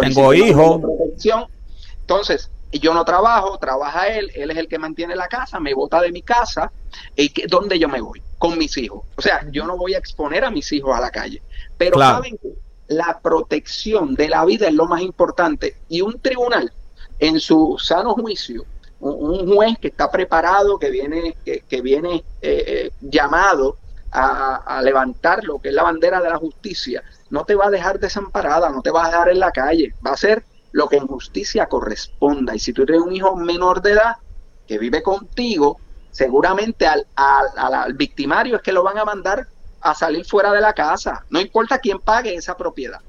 Tengo 0.00 0.32
hijos. 0.32 0.80
Entonces, 2.02 2.48
yo 2.78 2.94
no 2.94 3.04
trabajo, 3.04 3.58
trabaja 3.58 4.08
él, 4.08 4.30
él 4.34 4.50
es 4.50 4.56
el 4.56 4.68
que 4.68 4.78
mantiene 4.78 5.14
la 5.14 5.28
casa, 5.28 5.60
me 5.60 5.74
bota 5.74 6.00
de 6.00 6.10
mi 6.10 6.22
casa, 6.22 6.72
y 7.14 7.28
que, 7.28 7.46
¿dónde 7.46 7.78
yo 7.78 7.88
me 7.88 8.00
voy? 8.00 8.22
Con 8.38 8.58
mis 8.58 8.76
hijos. 8.78 9.02
O 9.16 9.22
sea, 9.22 9.46
yo 9.50 9.66
no 9.66 9.76
voy 9.76 9.94
a 9.94 9.98
exponer 9.98 10.44
a 10.44 10.50
mis 10.50 10.72
hijos 10.72 10.96
a 10.96 11.00
la 11.00 11.10
calle. 11.10 11.42
Pero 11.76 11.98
saben 11.98 12.38
que 12.38 12.54
la 12.88 13.20
protección 13.22 14.14
de 14.14 14.28
la 14.28 14.44
vida 14.44 14.68
es 14.68 14.74
lo 14.74 14.86
más 14.86 15.02
importante. 15.02 15.76
Y 15.88 16.00
un 16.00 16.20
tribunal, 16.20 16.72
en 17.18 17.40
su 17.40 17.76
sano 17.78 18.14
juicio, 18.14 18.64
un, 19.00 19.52
juez 19.52 19.78
que 19.78 19.88
está 19.88 20.10
preparado, 20.10 20.78
que 20.78 20.90
viene, 20.90 21.36
que, 21.44 21.80
viene 21.82 22.24
eh, 22.40 22.64
eh, 22.66 22.90
llamado 23.00 23.76
a, 24.10 24.56
a, 24.56 24.82
levantar 24.82 25.44
lo 25.44 25.58
que 25.58 25.68
es 25.68 25.74
la 25.74 25.82
bandera 25.82 26.20
de 26.20 26.30
la 26.30 26.36
justicia, 26.36 27.02
no 27.30 27.44
te 27.44 27.54
va 27.54 27.66
a 27.66 27.70
dejar 27.70 27.98
desamparada, 27.98 28.70
no 28.70 28.82
te 28.82 28.90
va 28.90 29.06
a 29.06 29.10
dejar 29.10 29.28
en 29.30 29.40
la 29.40 29.50
calle, 29.50 29.94
va 30.06 30.12
a 30.12 30.16
ser 30.16 30.44
lo 30.72 30.88
que 30.88 30.96
en 30.96 31.06
justicia 31.06 31.66
corresponda. 31.66 32.54
Y 32.54 32.58
si 32.58 32.72
tú 32.72 32.84
tienes 32.84 33.04
un 33.04 33.14
hijo 33.14 33.36
menor 33.36 33.82
de 33.82 33.92
edad 33.92 34.16
que 34.66 34.78
vive 34.78 35.02
contigo, 35.02 35.78
seguramente 36.10 36.86
al, 36.86 37.06
al, 37.16 37.94
victimario 37.94 38.56
es 38.56 38.62
que 38.62 38.72
lo 38.72 38.82
van 38.82 38.98
a 38.98 39.04
mandar 39.04 39.46
a 39.80 39.94
salir 39.94 40.24
fuera 40.24 40.52
de 40.52 40.60
la 40.60 40.72
casa, 40.72 41.24
no 41.30 41.40
importa 41.40 41.78
quién 41.78 41.98
pague 41.98 42.34
esa 42.34 42.56
propiedad. 42.56 43.00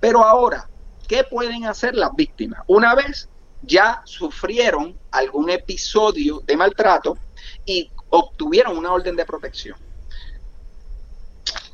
Pero 0.00 0.24
ahora, 0.24 0.68
¿qué 1.08 1.24
pueden 1.24 1.66
hacer 1.66 1.94
las 1.94 2.14
víctimas? 2.14 2.60
Una 2.66 2.94
vez 2.94 3.28
ya 3.62 4.02
sufrieron 4.04 4.96
algún 5.10 5.50
episodio 5.50 6.40
de 6.46 6.56
maltrato 6.56 7.16
y 7.64 7.90
obtuvieron 8.10 8.76
una 8.76 8.92
orden 8.92 9.16
de 9.16 9.24
protección 9.24 9.78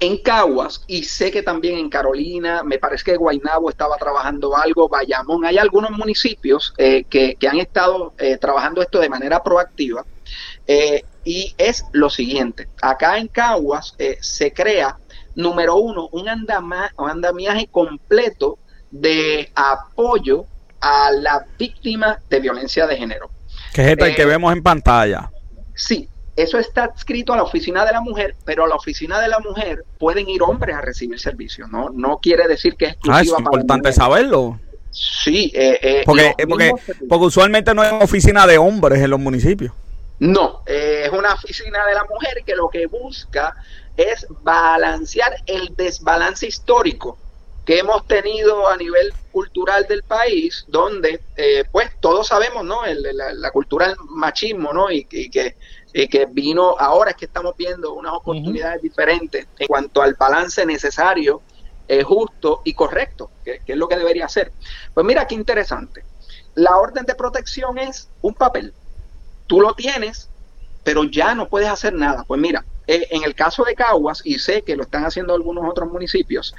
en 0.01 0.17
Caguas 0.17 0.83
y 0.87 1.05
sé 1.05 1.31
que 1.31 1.43
también 1.43 1.79
en 1.79 1.91
Carolina, 1.91 2.63
me 2.63 2.79
parece 2.79 3.05
que 3.05 3.17
Guaynabo 3.17 3.69
estaba 3.69 3.97
trabajando 3.97 4.57
algo, 4.57 4.89
Bayamón, 4.89 5.45
hay 5.45 5.59
algunos 5.59 5.91
municipios 5.91 6.73
eh, 6.79 7.05
que, 7.05 7.37
han 7.49 7.59
estado 7.59 8.15
eh, 8.19 8.39
trabajando 8.39 8.81
esto 8.81 8.99
de 8.99 9.11
manera 9.11 9.43
proactiva 9.43 10.05
eh, 10.67 11.05
y 11.23 11.55
es 11.59 11.85
lo 11.93 12.09
siguiente, 12.09 12.69
acá 12.81 13.19
en 13.19 13.29
Caguas 13.29 13.95
se 14.21 14.53
crea, 14.53 14.97
número 15.35 15.77
uno, 15.77 16.09
un, 16.13 16.27
un 16.97 17.11
andamiaje 17.11 17.69
completo 17.71 18.59
de 18.91 19.53
apoyo 19.55 20.47
a 20.81 21.11
la 21.13 21.45
víctima 21.59 22.19
de 22.31 22.41
violencia 22.41 22.87
de 22.87 22.97
género. 22.97 23.31
Que 23.75 23.83
es 23.83 23.99
el 23.99 24.15
que 24.15 24.25
vemos 24.25 24.53
en 24.53 24.63
pantalla. 24.63 25.31
Sí, 25.75 26.09
eso 26.43 26.59
está 26.59 26.85
adscrito 26.85 27.33
a 27.33 27.37
la 27.37 27.43
oficina 27.43 27.85
de 27.85 27.93
la 27.93 28.01
mujer, 28.01 28.37
pero 28.45 28.65
a 28.65 28.69
la 28.69 28.77
oficina 28.77 29.21
de 29.21 29.29
la 29.29 29.41
mujer 29.41 29.85
pueden 29.99 30.29
ir 30.29 30.43
hombres 30.43 30.77
a 30.77 30.81
recibir 30.81 31.19
servicio. 31.19 31.67
No, 31.69 31.91
no 31.91 32.19
quiere 32.19 32.47
decir 32.49 32.77
que 32.77 32.87
es 32.87 32.97
ah, 33.09 33.21
es 33.23 33.29
importante 33.29 33.93
saberlo. 33.93 34.59
Sí, 34.91 35.53
eh, 35.55 35.79
eh, 35.83 36.03
porque, 36.05 36.35
porque, 36.49 36.73
porque, 37.09 37.27
usualmente 37.27 37.75
no 37.75 37.83
hay 37.83 37.91
oficina 38.01 38.47
de 38.47 38.59
hombres 38.59 39.01
en 39.01 39.11
los 39.11 39.21
municipios. 39.21 39.73
No, 40.19 40.63
eh, 40.67 41.05
es 41.07 41.13
una 41.13 41.35
oficina 41.35 41.87
de 41.87 41.95
la 41.95 42.05
mujer 42.05 42.43
que 42.45 42.55
lo 42.55 42.69
que 42.69 42.87
busca 42.87 43.55
es 43.97 44.27
balancear 44.43 45.33
el 45.47 45.75
desbalance 45.77 46.47
histórico 46.47 47.19
que 47.65 47.79
hemos 47.79 48.07
tenido 48.07 48.69
a 48.69 48.77
nivel 48.77 49.13
cultural 49.31 49.87
del 49.87 50.03
país, 50.03 50.65
donde, 50.67 51.21
pues, 51.71 51.91
todos 52.01 52.27
sabemos, 52.27 52.65
¿no? 52.65 52.81
la, 52.85 53.51
cultura 53.53 53.89
del 53.89 53.97
machismo, 54.09 54.73
¿no? 54.73 54.91
y 54.91 55.05
que 55.05 55.55
y 55.93 56.09
que 56.09 56.27
vino, 56.27 56.77
ahora 56.79 57.11
es 57.11 57.17
que 57.17 57.25
estamos 57.25 57.57
viendo 57.57 57.95
unas 57.95 58.13
oportunidades 58.13 58.83
diferentes 58.83 59.47
en 59.59 59.67
cuanto 59.67 60.03
al 60.03 60.15
balance 60.15 60.65
necesario, 60.65 61.43
eh, 61.89 62.03
justo 62.03 62.63
y 62.65 62.75
correcto, 62.75 63.31
que, 63.45 63.61
es 63.67 63.77
lo 63.77 63.89
que 63.89 63.97
debería 63.97 64.29
ser. 64.29 64.53
Pues 64.95 65.05
mira 65.05 65.27
qué 65.27 65.35
interesante. 65.35 66.05
La 66.55 66.77
orden 66.77 67.05
de 67.05 67.15
protección 67.15 67.79
es 67.79 68.09
un 68.23 68.35
papel. 68.35 68.73
Tú 69.47 69.61
lo 69.61 69.75
tienes, 69.75 70.29
pero 70.85 71.05
ya 71.05 71.35
no 71.35 71.49
puedes 71.49 71.69
hacer 71.69 71.93
nada. 71.95 72.25
Pues 72.27 72.41
mira, 72.41 72.65
eh, 72.87 73.09
en 73.11 73.25
el 73.25 73.35
caso 73.35 73.65
de 73.65 73.75
Caguas, 73.75 74.23
y 74.25 74.39
sé 74.39 74.63
que 74.63 74.77
lo 74.77 74.85
están 74.85 75.05
haciendo 75.05 75.35
algunos 75.35 75.69
otros 75.69 75.91
municipios, 75.91 76.55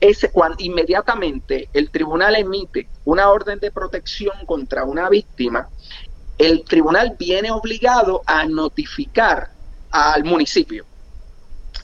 ese, 0.00 0.30
cuando 0.30 0.56
inmediatamente 0.60 1.68
el 1.74 1.90
tribunal 1.90 2.34
emite 2.36 2.88
una 3.04 3.28
orden 3.28 3.58
de 3.58 3.70
protección 3.70 4.46
contra 4.46 4.84
una 4.84 5.10
víctima, 5.10 5.68
el 6.40 6.64
tribunal 6.64 7.16
viene 7.18 7.50
obligado 7.50 8.22
a 8.24 8.46
notificar 8.46 9.50
al 9.90 10.24
municipio. 10.24 10.86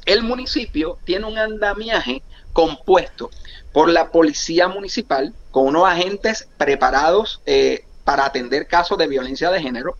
El 0.07 0.23
municipio 0.23 0.97
tiene 1.05 1.27
un 1.27 1.37
andamiaje 1.37 2.23
compuesto 2.55 3.29
por 3.75 3.91
la 3.91 4.11
policía 4.11 4.67
municipal 4.67 5.35
con 5.51 5.67
unos 5.67 5.87
agentes 5.87 6.49
preparados 6.57 7.43
eh, 7.45 7.85
para 8.05 8.25
atender 8.25 8.67
casos 8.67 8.97
de 8.97 9.07
violencia 9.07 9.51
de 9.51 9.61
género. 9.61 9.99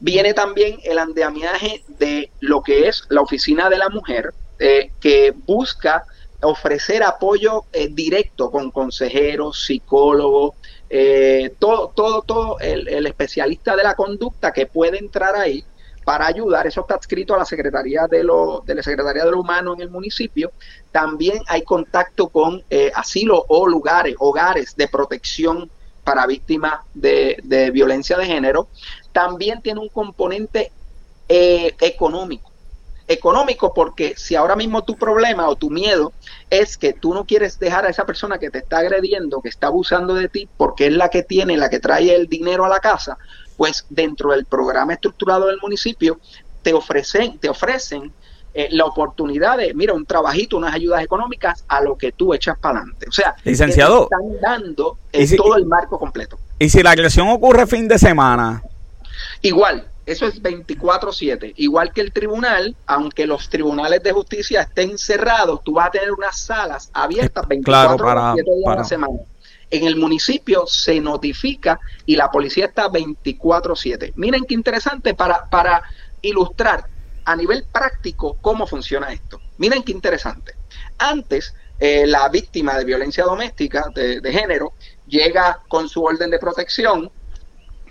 Viene 0.00 0.34
también 0.34 0.78
el 0.84 0.98
andamiaje 0.98 1.82
de 1.88 2.30
lo 2.40 2.62
que 2.62 2.88
es 2.88 3.04
la 3.08 3.22
oficina 3.22 3.70
de 3.70 3.78
la 3.78 3.88
mujer, 3.88 4.34
eh, 4.58 4.90
que 5.00 5.32
busca 5.46 6.04
ofrecer 6.42 7.02
apoyo 7.02 7.64
eh, 7.72 7.88
directo 7.90 8.50
con 8.50 8.70
consejeros, 8.70 9.64
psicólogos, 9.64 10.54
eh, 10.88 11.54
todo, 11.58 11.88
todo, 11.94 12.22
todo 12.22 12.58
el, 12.60 13.06
especialista 13.06 13.76
de 13.76 13.82
la 13.82 13.94
conducta 13.94 14.52
que 14.52 14.66
puede 14.66 14.98
entrar 14.98 15.34
ahí 15.36 15.64
para 16.04 16.26
ayudar. 16.26 16.66
Eso 16.66 16.82
está 16.82 16.96
escrito 16.96 17.34
a 17.34 17.38
la 17.38 17.44
Secretaría 17.44 18.06
de, 18.06 18.22
lo, 18.22 18.62
de 18.64 18.74
la 18.76 18.82
Secretaría 18.82 19.24
de 19.24 19.30
lo 19.30 19.40
Humano 19.40 19.74
en 19.74 19.80
el 19.80 19.90
municipio. 19.90 20.52
También 20.92 21.42
hay 21.48 21.62
contacto 21.62 22.28
con 22.28 22.62
eh, 22.70 22.90
asilo 22.94 23.44
o 23.48 23.66
lugares, 23.66 24.14
hogares 24.18 24.76
de 24.76 24.88
protección 24.88 25.70
para 26.04 26.26
víctimas 26.26 26.80
de, 26.94 27.38
de 27.42 27.70
violencia 27.70 28.16
de 28.16 28.26
género. 28.26 28.68
También 29.12 29.60
tiene 29.60 29.80
un 29.80 29.88
componente 29.88 30.72
económico 31.30 32.47
económico 33.08 33.72
porque 33.74 34.14
si 34.16 34.36
ahora 34.36 34.54
mismo 34.54 34.84
tu 34.84 34.96
problema 34.96 35.48
o 35.48 35.56
tu 35.56 35.70
miedo 35.70 36.12
es 36.50 36.76
que 36.76 36.92
tú 36.92 37.14
no 37.14 37.24
quieres 37.24 37.58
dejar 37.58 37.86
a 37.86 37.88
esa 37.88 38.04
persona 38.06 38.38
que 38.38 38.50
te 38.50 38.58
está 38.58 38.78
agrediendo, 38.78 39.40
que 39.40 39.48
está 39.48 39.68
abusando 39.68 40.14
de 40.14 40.28
ti, 40.28 40.48
porque 40.56 40.86
es 40.86 40.92
la 40.92 41.08
que 41.08 41.22
tiene, 41.22 41.56
la 41.56 41.70
que 41.70 41.80
trae 41.80 42.14
el 42.14 42.28
dinero 42.28 42.64
a 42.64 42.68
la 42.68 42.80
casa, 42.80 43.16
pues 43.56 43.86
dentro 43.88 44.32
del 44.32 44.44
programa 44.44 44.92
estructurado 44.92 45.46
del 45.46 45.58
municipio 45.60 46.20
te 46.62 46.72
ofrecen, 46.74 47.38
te 47.38 47.48
ofrecen 47.48 48.12
eh, 48.54 48.68
la 48.70 48.84
oportunidad 48.84 49.58
de, 49.58 49.74
mira, 49.74 49.94
un 49.94 50.06
trabajito, 50.06 50.56
unas 50.56 50.74
ayudas 50.74 51.02
económicas 51.02 51.64
a 51.68 51.80
lo 51.80 51.96
que 51.96 52.12
tú 52.12 52.34
echas 52.34 52.58
para 52.58 52.78
adelante. 52.80 53.06
O 53.08 53.12
sea, 53.12 53.36
licenciado, 53.44 54.04
están 54.04 54.40
dando 54.40 54.98
todo 55.36 55.56
el 55.56 55.66
marco 55.66 55.98
completo. 55.98 56.38
Y 56.58 56.68
si 56.68 56.82
la 56.82 56.90
agresión 56.90 57.28
ocurre 57.28 57.66
fin 57.66 57.88
de 57.88 57.98
semana. 57.98 58.62
Igual, 59.42 59.86
eso 60.08 60.26
es 60.26 60.42
24/7. 60.42 61.52
Igual 61.56 61.92
que 61.92 62.00
el 62.00 62.12
tribunal, 62.12 62.74
aunque 62.86 63.26
los 63.26 63.50
tribunales 63.50 64.02
de 64.02 64.12
justicia 64.12 64.62
estén 64.62 64.96
cerrados, 64.96 65.62
tú 65.62 65.74
vas 65.74 65.88
a 65.88 65.90
tener 65.90 66.12
unas 66.12 66.38
salas 66.38 66.90
abiertas 66.94 67.46
24 67.46 68.04
para, 68.04 68.32
días 68.32 68.46
a 68.66 68.74
la 68.76 68.84
semana. 68.84 69.18
En 69.70 69.84
el 69.86 69.96
municipio 69.96 70.66
se 70.66 70.98
notifica 70.98 71.78
y 72.06 72.16
la 72.16 72.30
policía 72.30 72.66
está 72.66 72.88
24/7. 72.88 74.14
Miren 74.16 74.44
qué 74.46 74.54
interesante 74.54 75.12
para, 75.12 75.44
para 75.50 75.82
ilustrar 76.22 76.86
a 77.26 77.36
nivel 77.36 77.66
práctico 77.70 78.38
cómo 78.40 78.66
funciona 78.66 79.12
esto. 79.12 79.38
Miren 79.58 79.82
qué 79.82 79.92
interesante. 79.92 80.54
Antes, 80.96 81.54
eh, 81.78 82.06
la 82.06 82.30
víctima 82.30 82.78
de 82.78 82.84
violencia 82.86 83.24
doméstica 83.24 83.90
de, 83.94 84.22
de 84.22 84.32
género 84.32 84.72
llega 85.06 85.60
con 85.68 85.86
su 85.86 86.02
orden 86.02 86.30
de 86.30 86.38
protección. 86.38 87.10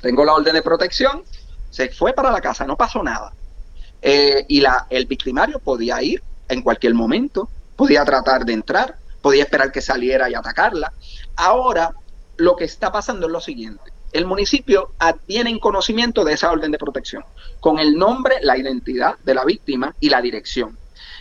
Tengo 0.01 0.25
la 0.25 0.33
orden 0.33 0.55
de 0.55 0.61
protección, 0.63 1.23
se 1.69 1.89
fue 1.89 2.13
para 2.13 2.31
la 2.31 2.41
casa, 2.41 2.65
no 2.65 2.75
pasó 2.75 3.03
nada. 3.03 3.33
Eh, 4.01 4.45
y 4.47 4.61
la, 4.61 4.87
el 4.89 5.05
victimario 5.05 5.59
podía 5.59 6.01
ir 6.01 6.21
en 6.47 6.61
cualquier 6.61 6.93
momento, 6.93 7.49
podía 7.75 8.05
tratar 8.05 8.45
de 8.45 8.53
entrar, 8.53 8.95
podía 9.21 9.43
esperar 9.43 9.71
que 9.71 9.81
saliera 9.81 10.29
y 10.29 10.35
atacarla. 10.35 10.93
Ahora, 11.35 11.93
lo 12.37 12.55
que 12.55 12.65
está 12.65 12.91
pasando 12.91 13.27
es 13.27 13.31
lo 13.31 13.41
siguiente. 13.41 13.91
El 14.13 14.25
municipio 14.25 14.91
tiene 15.25 15.59
conocimiento 15.59 16.23
de 16.23 16.33
esa 16.33 16.51
orden 16.51 16.71
de 16.71 16.77
protección, 16.77 17.23
con 17.59 17.79
el 17.79 17.97
nombre, 17.97 18.35
la 18.41 18.57
identidad 18.57 19.15
de 19.23 19.33
la 19.33 19.43
víctima 19.43 19.95
y 19.99 20.09
la 20.09 20.21
dirección. 20.21 20.77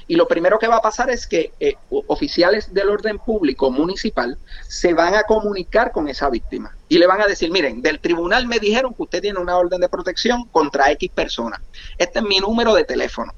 Y 0.08 0.14
lo 0.14 0.28
primero 0.28 0.58
que 0.58 0.68
va 0.68 0.76
a 0.76 0.82
pasar 0.82 1.10
es 1.10 1.26
que 1.26 1.52
eh, 1.58 1.74
oficiales 1.90 2.72
del 2.72 2.90
orden 2.90 3.18
público 3.18 3.70
municipal 3.70 4.38
se 4.68 4.94
van 4.94 5.14
a 5.14 5.24
comunicar 5.24 5.90
con 5.90 6.08
esa 6.08 6.30
víctima 6.30 6.76
y 6.88 6.98
le 6.98 7.06
van 7.06 7.20
a 7.20 7.26
decir, 7.26 7.50
miren, 7.50 7.82
del 7.82 7.98
tribunal 7.98 8.46
me 8.46 8.60
dijeron 8.60 8.94
que 8.94 9.02
usted 9.02 9.20
tiene 9.20 9.40
una 9.40 9.56
orden 9.56 9.80
de 9.80 9.88
protección 9.88 10.44
contra 10.46 10.90
X 10.92 11.10
persona. 11.12 11.60
Este 11.98 12.20
es 12.20 12.24
mi 12.24 12.38
número 12.38 12.74
de 12.74 12.84
teléfono. 12.84 13.32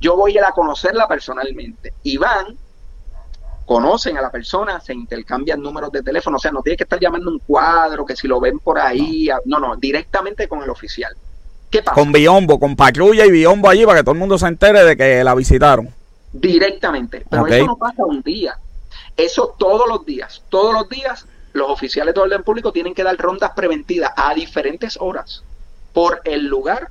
Yo 0.00 0.16
voy 0.16 0.32
a 0.32 0.34
ir 0.40 0.44
a 0.44 0.52
conocerla 0.52 1.06
personalmente. 1.06 1.92
Y 2.02 2.16
van, 2.16 2.56
conocen 3.66 4.16
a 4.16 4.22
la 4.22 4.30
persona, 4.30 4.80
se 4.80 4.94
intercambian 4.94 5.60
números 5.60 5.92
de 5.92 6.02
teléfono. 6.02 6.36
O 6.36 6.40
sea, 6.40 6.52
no 6.52 6.62
tiene 6.62 6.76
que 6.76 6.84
estar 6.84 6.98
llamando 6.98 7.30
un 7.30 7.40
cuadro, 7.40 8.06
que 8.06 8.16
si 8.16 8.26
lo 8.26 8.40
ven 8.40 8.58
por 8.58 8.78
ahí. 8.78 9.28
No, 9.44 9.58
no, 9.58 9.76
directamente 9.76 10.48
con 10.48 10.62
el 10.62 10.70
oficial. 10.70 11.14
¿Qué 11.70 11.82
pasa? 11.82 11.94
Con 11.94 12.12
biombo, 12.12 12.58
con 12.58 12.76
patrulla 12.76 13.26
y 13.26 13.30
biombo 13.30 13.68
allí 13.68 13.84
para 13.84 13.98
que 13.98 14.04
todo 14.04 14.12
el 14.12 14.18
mundo 14.18 14.38
se 14.38 14.46
entere 14.46 14.84
de 14.84 14.96
que 14.96 15.22
la 15.24 15.34
visitaron. 15.34 15.94
Directamente. 16.32 17.24
Pero 17.28 17.46
eso 17.46 17.66
no 17.66 17.76
pasa 17.76 18.04
un 18.04 18.22
día. 18.22 18.58
Eso 19.16 19.54
todos 19.58 19.88
los 19.88 20.04
días. 20.04 20.42
Todos 20.48 20.72
los 20.72 20.88
días 20.88 21.26
los 21.52 21.70
oficiales 21.70 22.14
de 22.14 22.20
orden 22.20 22.42
público 22.42 22.70
tienen 22.70 22.94
que 22.94 23.02
dar 23.02 23.16
rondas 23.16 23.52
preventivas 23.56 24.12
a 24.14 24.34
diferentes 24.34 24.98
horas 25.00 25.42
por 25.92 26.20
el 26.24 26.46
lugar 26.46 26.90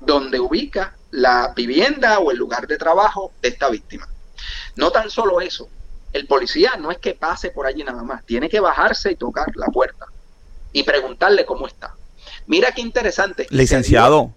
donde 0.00 0.38
ubica 0.38 0.94
la 1.10 1.52
vivienda 1.56 2.18
o 2.18 2.30
el 2.30 2.36
lugar 2.36 2.66
de 2.66 2.76
trabajo 2.76 3.32
de 3.40 3.48
esta 3.48 3.70
víctima. 3.70 4.06
No 4.76 4.90
tan 4.90 5.08
solo 5.08 5.40
eso, 5.40 5.68
el 6.12 6.26
policía 6.26 6.72
no 6.78 6.90
es 6.90 6.98
que 6.98 7.14
pase 7.14 7.50
por 7.50 7.66
allí 7.66 7.82
nada 7.82 8.02
más, 8.02 8.24
tiene 8.26 8.50
que 8.50 8.60
bajarse 8.60 9.12
y 9.12 9.16
tocar 9.16 9.46
la 9.54 9.66
puerta 9.66 10.06
y 10.72 10.82
preguntarle 10.82 11.46
cómo 11.46 11.66
está. 11.66 11.94
Mira 12.46 12.72
qué 12.72 12.82
interesante. 12.82 13.46
Licenciado, 13.48 14.34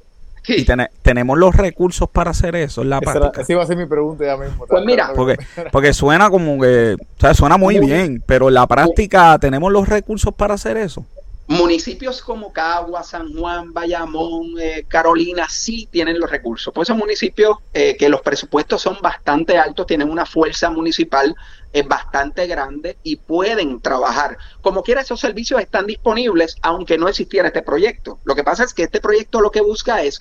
y 0.48 0.66
tenemos 1.02 1.38
los 1.38 1.56
recursos 1.56 2.10
para 2.10 2.32
hacer 2.32 2.56
eso 2.56 2.82
en 2.82 2.89
la 2.89 3.02
práctica. 3.02 3.41
Esa 3.41 3.54
iba 3.54 3.64
a 3.64 3.68
ser 3.68 3.78
mi 3.78 3.86
pregunta 3.86 4.26
ya 4.26 4.38
mismo. 4.38 4.66
Pues 4.66 4.86
mira, 4.86 5.12
porque, 5.16 5.38
porque 5.72 5.93
suena 5.93 6.30
como 6.30 6.60
que, 6.62 6.95
o 6.95 7.20
sea, 7.20 7.34
suena 7.34 7.58
muy 7.58 7.80
bien, 7.80 8.24
pero 8.26 8.48
en 8.48 8.54
la 8.54 8.68
práctica 8.68 9.38
tenemos 9.39 9.72
los 9.72 9.88
recursos 9.88 10.34
para 10.34 10.54
hacer 10.54 10.78
eso. 10.78 11.06
Municipios 11.50 12.22
como 12.22 12.52
Cagua, 12.52 13.04
San 13.04 13.34
Juan, 13.34 13.72
Bayamón, 13.72 14.56
eh, 14.60 14.84
Carolina 14.86 15.48
sí 15.50 15.88
tienen 15.89 16.20
los 16.20 16.30
recursos. 16.30 16.74
Pues 16.74 16.89
son 16.89 16.98
municipios 16.98 17.60
eh, 17.74 17.95
que 17.95 18.10
los 18.10 18.20
presupuestos 18.20 18.82
son 18.82 18.98
bastante 19.02 19.58
altos, 19.58 19.88
tienen 19.88 20.10
una 20.10 20.26
fuerza 20.26 20.70
municipal 20.70 21.34
eh, 21.72 21.84
bastante 21.84 22.48
grande 22.48 22.98
y 23.02 23.16
pueden 23.16 23.80
trabajar. 23.80 24.38
Como 24.60 24.84
quiera, 24.84 25.00
esos 25.00 25.22
servicios 25.22 25.62
están 25.62 25.88
disponibles 25.88 26.58
aunque 26.62 26.98
no 26.98 27.08
existiera 27.08 27.48
este 27.48 27.62
proyecto. 27.62 28.20
Lo 28.26 28.36
que 28.36 28.43
pasa 28.43 28.66
es 28.66 28.74
que 28.74 28.84
este 28.84 29.00
proyecto 29.00 29.39
lo 29.39 29.50
que 29.50 29.62
busca 29.62 30.04
es, 30.04 30.20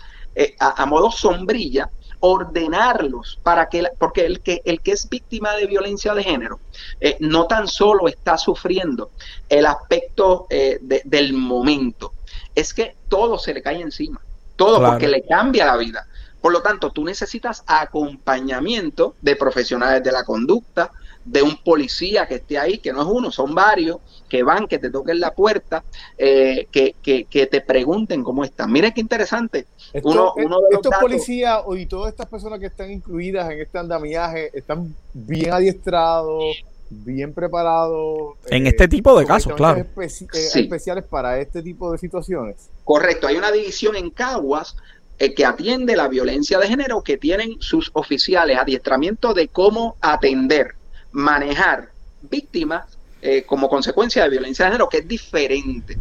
a, 0.61 0.81
a 0.81 0.87
modo 0.87 1.11
sombrilla, 1.11 1.91
ordenarlos 2.21 3.39
para 3.43 3.69
que 3.69 3.85
porque 3.99 4.27
el 4.27 4.41
que 4.41 4.63
el 4.65 4.81
que 4.81 4.93
es 4.93 5.09
víctima 5.09 5.55
de 5.55 5.67
violencia 5.67 6.15
de 6.15 6.23
género 6.23 6.61
eh, 7.01 7.17
no 7.21 7.47
tan 7.47 7.69
solo 7.69 8.09
está 8.09 8.39
sufriendo 8.39 9.11
el 9.49 9.67
aspecto 9.67 10.47
eh, 10.51 10.79
del 10.81 11.33
momento 11.33 12.13
es 12.55 12.73
que 12.73 12.97
todo 13.09 13.39
se 13.39 13.55
le 13.55 13.63
cae 13.63 13.81
encima 13.81 14.21
todo 14.57 14.85
porque 14.85 15.07
le 15.07 15.23
cambia 15.23 15.67
la 15.67 15.77
vida. 15.77 16.07
Por 16.41 16.53
lo 16.53 16.63
tanto 16.63 16.91
tú 16.91 17.05
necesitas 17.05 17.63
acompañamiento 17.67 19.15
de 19.21 19.37
profesionales 19.37 20.03
de 20.03 20.13
la 20.13 20.25
conducta 20.25 20.91
de 21.27 21.43
un 21.43 21.57
policía 21.57 22.27
que 22.27 22.37
esté 22.37 22.57
ahí, 22.57 22.79
que 22.79 22.93
no 22.93 23.03
es 23.03 23.09
uno, 23.09 23.31
son 23.31 23.55
varios, 23.55 23.99
que 24.29 24.43
van, 24.43 24.67
que 24.69 24.79
te 24.79 24.91
toquen 24.91 25.21
la 25.21 25.35
puerta, 25.35 25.85
eh, 26.17 26.69
que, 26.71 26.95
que, 27.03 27.47
te 27.47 27.61
pregunten 27.61 28.23
cómo 28.23 28.45
están. 28.45 28.73
Mira 28.73 28.93
qué 28.93 29.01
interesante. 29.01 29.67
uno, 30.03 30.33
uno 30.37 30.61
de 30.61 30.77
estos 30.77 30.95
policías 31.01 31.63
y 31.77 31.87
todas 31.87 32.13
estas 32.13 32.27
personas 32.27 32.61
que 32.61 32.67
están 32.67 32.91
incluidas 32.91 33.51
en 33.51 33.61
este 33.61 33.77
andamiaje 33.77 34.51
están 34.57 34.95
bien 35.13 35.53
adiestrados, 35.53 36.57
bien 36.89 37.35
preparados. 37.35 38.35
En 38.47 38.69
este 38.69 38.87
tipo 38.87 39.19
de 39.19 39.27
casos, 39.27 39.53
claro. 39.55 39.81
Eh, 39.81 40.09
especiales 40.55 41.05
para 41.05 41.41
este 41.41 41.61
tipo 41.61 41.91
de 41.91 41.99
situaciones. 41.99 42.71
Correcto, 42.85 43.27
hay 43.27 43.37
una 43.37 43.51
división 43.51 43.97
en 43.97 44.11
Caguas 44.11 44.77
eh, 45.19 45.35
que 45.35 45.45
atiende 45.45 45.97
la 45.97 46.07
violencia 46.07 46.61
de 46.61 46.69
género, 46.69 47.03
que 47.03 47.17
tienen 47.17 47.57
sus 47.59 47.91
oficiales 47.95 48.59
adiestramiento 48.59 49.35
de 49.35 49.49
cómo 49.49 49.97
atender 50.01 50.76
manejar 51.17 51.89
víctimas 52.21 52.99
eh, 53.23 53.43
como 53.45 53.71
consecuencia 53.71 54.23
de 54.25 54.29
violencia 54.29 54.67
de 54.67 54.73
género, 54.73 54.89
que 54.89 54.99
es 54.99 55.09
diferente. 55.09 55.97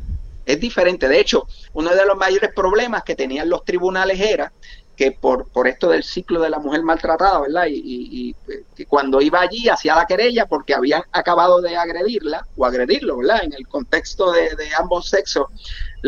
Es 0.45 0.59
diferente. 0.59 1.07
De 1.07 1.20
hecho, 1.22 1.47
uno 1.74 1.95
de 1.95 2.05
los 2.05 2.18
mayores 2.18 2.51
problemas 2.53 3.03
que 3.03 3.16
tenían 3.16 3.49
los 3.49 3.63
tribunales 3.63 4.20
era 4.20 4.51
que 4.97 5.13
por, 5.13 5.47
por 5.47 5.70
esto 5.70 5.88
del 5.89 6.03
ciclo 6.03 6.41
de 6.41 6.49
la 6.49 6.59
mujer 6.59 6.84
maltratada, 6.84 7.39
¿verdad? 7.39 7.68
Y, 7.70 8.36
y, 8.78 8.86
cuando 8.86 9.22
iba 9.22 9.39
allí 9.39 9.70
hacía 9.70 9.95
la 9.95 10.05
querella 10.05 10.47
porque 10.47 10.74
habían 10.74 11.03
acabado 11.13 11.61
de 11.61 11.78
agredirla 11.78 12.45
o 12.57 12.66
agredirlo, 12.66 13.18
¿verdad? 13.18 13.39
En 13.43 13.53
el 13.53 13.68
contexto 13.70 14.34
de, 14.34 14.53
de 14.55 14.70
ambos 14.78 15.09
sexos, 15.09 15.47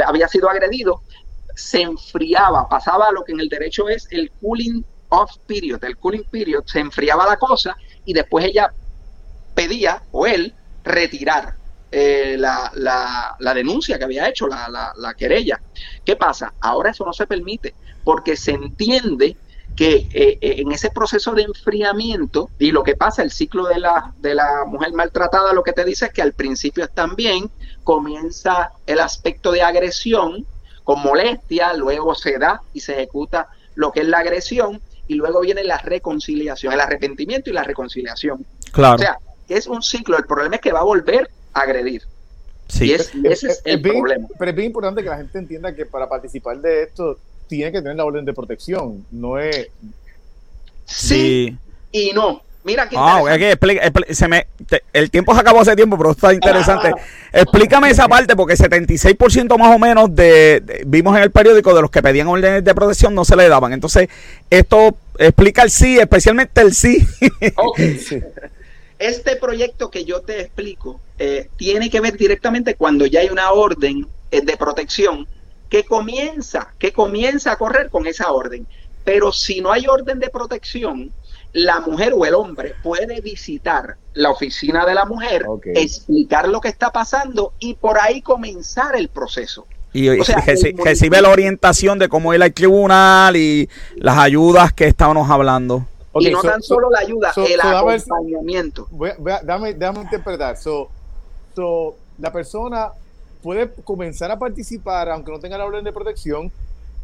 había 0.06 0.28
sido 0.28 0.50
agredido, 0.50 1.02
se 1.56 1.82
enfriaba, 1.82 2.68
pasaba 2.68 3.12
lo 3.12 3.24
que 3.24 3.32
en 3.32 3.40
el 3.40 3.48
derecho 3.48 3.88
es 3.88 4.08
el 4.12 4.32
cooling 4.42 4.84
off 5.10 5.32
period, 5.48 5.82
el 5.86 5.98
cooling 5.98 6.26
period, 6.30 6.66
se 6.66 6.80
enfriaba 6.80 7.26
la 7.26 7.38
cosa 7.38 7.76
y 8.06 8.14
después 8.14 8.46
ella 8.46 8.74
pedía, 9.58 10.04
o 10.12 10.28
él, 10.28 10.54
retirar 10.84 11.56
eh, 11.92 12.36
la, 12.38 12.72
la, 12.76 13.54
denuncia 13.56 13.98
que 13.98 14.04
había 14.04 14.30
hecho, 14.30 14.48
la, 14.48 14.94
la, 14.96 15.14
querella. 15.16 15.60
¿Qué 16.06 16.16
pasa? 16.16 16.54
Ahora 16.60 16.92
eso 16.92 17.04
no 17.04 17.12
se 17.12 17.26
permite, 17.26 17.74
porque 18.04 18.38
se 18.38 18.52
entiende 18.52 19.36
que 19.76 20.08
eh, 20.14 20.38
eh, 20.42 20.56
en 20.60 20.72
ese 20.72 20.92
proceso 20.92 21.34
de 21.34 21.42
enfriamiento, 21.42 22.52
y 22.60 22.70
lo 22.70 22.84
que 22.84 22.96
pasa, 22.96 23.24
el 23.24 23.32
ciclo 23.32 23.66
de 23.66 23.80
la, 23.80 24.14
de 24.20 24.36
la 24.36 24.66
mujer 24.68 24.94
maltratada, 24.94 25.54
lo 25.54 25.64
que 25.64 25.74
te 25.74 25.84
dice 25.84 26.06
es 26.06 26.14
que 26.14 26.22
al 26.22 26.34
principio 26.34 26.84
están 26.84 27.16
bien, 27.16 27.50
comienza 27.84 28.74
el 28.86 29.00
aspecto 29.00 29.52
de 29.52 29.64
agresión, 29.64 30.46
con 30.84 31.02
molestia, 31.02 31.74
luego 31.74 32.14
se 32.14 32.38
da 32.38 32.62
y 32.74 32.82
se 32.82 32.94
ejecuta 32.94 33.48
lo 33.74 33.92
que 33.92 34.02
es 34.02 34.08
la 34.08 34.20
agresión 34.20 34.82
y 35.08 35.16
luego 35.16 35.42
viene 35.42 35.64
la 35.64 35.80
reconciliación, 35.80 36.74
el 36.74 36.80
arrepentimiento 36.80 37.50
y 37.50 37.54
la 37.54 37.64
reconciliación. 37.64 38.46
Claro. 38.72 38.96
O 38.96 39.00
sea, 39.00 39.18
es 39.50 39.68
un 39.68 39.82
ciclo. 39.82 40.18
El 40.18 40.26
problema 40.26 40.56
es 40.56 40.62
que 40.62 40.72
va 40.72 40.80
a 40.80 40.84
volver 40.84 41.30
a 41.54 41.62
agredir. 41.62 42.02
Sí. 42.68 42.86
Y 42.88 42.94
es- 42.94 43.12
ese 43.24 43.48
es 43.48 43.62
el 43.66 43.78
bien, 43.80 43.96
problema. 43.98 44.28
Pero 44.38 44.52
es 44.52 44.56
bien 44.58 44.68
importante 44.68 45.02
que 45.04 45.10
la 45.10 45.18
gente 45.18 45.38
entienda 45.40 45.74
que 45.76 45.86
para 45.86 46.10
participar 46.10 46.58
de 46.60 46.84
esto 46.84 47.18
tiene 47.48 47.72
que 47.72 47.82
tener 47.82 47.96
la 47.96 48.06
orden 48.06 48.26
de 48.26 48.34
protección. 48.34 49.06
No 49.12 49.40
es. 49.40 49.68
Sí, 50.86 51.56
y 51.92 52.12
no. 52.14 52.42
Mira 52.64 52.90
qué 52.90 52.96
interesante. 52.98 53.32
es 53.32 53.38
que 53.38 53.52
explica- 53.54 53.86
expli- 53.86 54.14
se 54.14 54.28
me, 54.28 54.48
te- 54.68 54.84
el 54.92 55.10
tiempo 55.10 55.34
se 55.34 55.40
acabó 55.40 55.62
hace 55.62 55.74
tiempo, 55.78 55.98
pero 55.98 56.12
está 56.12 56.34
interesante. 56.34 56.92
Explícame 57.32 57.90
esa 57.90 58.10
parte, 58.10 58.36
porque 58.36 58.56
76% 58.58 59.58
más 59.58 59.74
o 59.74 59.80
menos 59.80 60.14
de, 60.14 60.62
de- 60.66 60.84
vimos 60.86 61.16
en 61.16 61.24
el 61.24 61.32
periódico 61.32 61.74
de 61.74 61.82
los 61.82 61.90
que 61.90 62.02
pedían 62.02 62.28
órdenes 62.28 62.66
de 62.66 62.76
protección 62.76 63.16
no 63.16 63.24
se 63.24 63.38
le 63.38 63.48
daban. 63.48 63.72
Entonces, 63.72 64.10
esto 64.50 64.98
explica 65.18 65.64
el 65.64 65.72
sí, 65.72 65.98
especialmente 65.98 66.60
el 66.60 66.74
sí. 66.74 67.08
Ok. 67.56 67.80
Sí. 68.06 68.22
Este 69.00 69.36
proyecto 69.36 69.90
que 69.92 70.06
yo 70.06 70.22
te 70.22 70.42
explico 70.42 71.00
eh, 71.20 71.50
tiene 71.58 71.90
que 71.90 72.00
ver 72.02 72.18
directamente 72.18 72.76
cuando 72.76 73.06
ya 73.06 73.20
hay 73.22 73.30
una 73.30 73.52
orden 73.52 74.08
eh, 74.32 74.42
de 74.42 74.58
protección 74.58 75.28
que 75.70 75.84
comienza, 75.84 76.74
que 76.80 76.92
comienza 76.92 77.52
a 77.52 77.58
correr 77.58 77.90
con 77.90 78.08
esa 78.08 78.32
orden. 78.32 78.66
Pero 79.04 79.32
si 79.32 79.62
no 79.62 79.72
hay 79.72 79.86
orden 79.88 80.20
de 80.20 80.30
protección, 80.30 81.12
la 81.54 81.80
mujer 81.80 82.14
o 82.16 82.26
el 82.26 82.34
hombre 82.34 82.74
puede 82.84 83.22
visitar 83.22 83.96
la 84.14 84.32
oficina 84.32 84.86
de 84.86 84.94
la 84.96 85.06
mujer, 85.06 85.46
explicar 85.76 86.48
lo 86.50 86.60
que 86.60 86.68
está 86.70 86.92
pasando 86.92 87.54
y 87.60 87.74
por 87.76 88.00
ahí 88.00 88.22
comenzar 88.22 88.96
el 88.96 89.08
proceso. 89.10 89.66
y 89.94 90.10
O 90.10 90.24
sea, 90.24 90.38
reci- 90.38 90.48
el 90.68 90.74
municipio- 90.74 90.86
recibe 90.86 91.22
la 91.22 91.30
orientación 91.30 92.00
de 92.00 92.10
cómo 92.10 92.34
ir 92.34 92.44
al 92.44 92.54
tribunal 92.54 93.36
y 93.38 93.70
las 93.96 94.18
ayudas 94.18 94.74
que 94.74 94.86
estábamos 94.88 95.30
hablando. 95.32 95.88
Y 96.22 96.32
no 96.32 96.42
so- 96.42 96.48
tan 96.48 96.62
so- 96.62 96.76
solo 96.76 96.90
la 96.90 97.00
ayuda, 97.00 97.34
so- 97.34 97.46
el 97.46 97.60
so 97.62 97.68
dame- 97.68 97.96
acompañamiento. 97.96 98.88
voy 98.92 99.10
a- 99.12 99.16
voy 99.18 99.32
a- 99.32 99.42
dame, 99.44 99.74
déjame 99.74 100.02
interpretar. 100.02 100.58
So, 100.58 100.90
so, 101.56 101.96
la 102.20 102.32
persona 102.32 102.90
puede 103.44 103.72
comenzar 103.84 104.32
a 104.32 104.38
participar 104.40 105.10
aunque 105.10 105.32
no 105.32 105.40
tenga 105.40 105.58
la 105.58 105.66
orden 105.66 105.84
de 105.84 105.94
protección, 105.94 106.52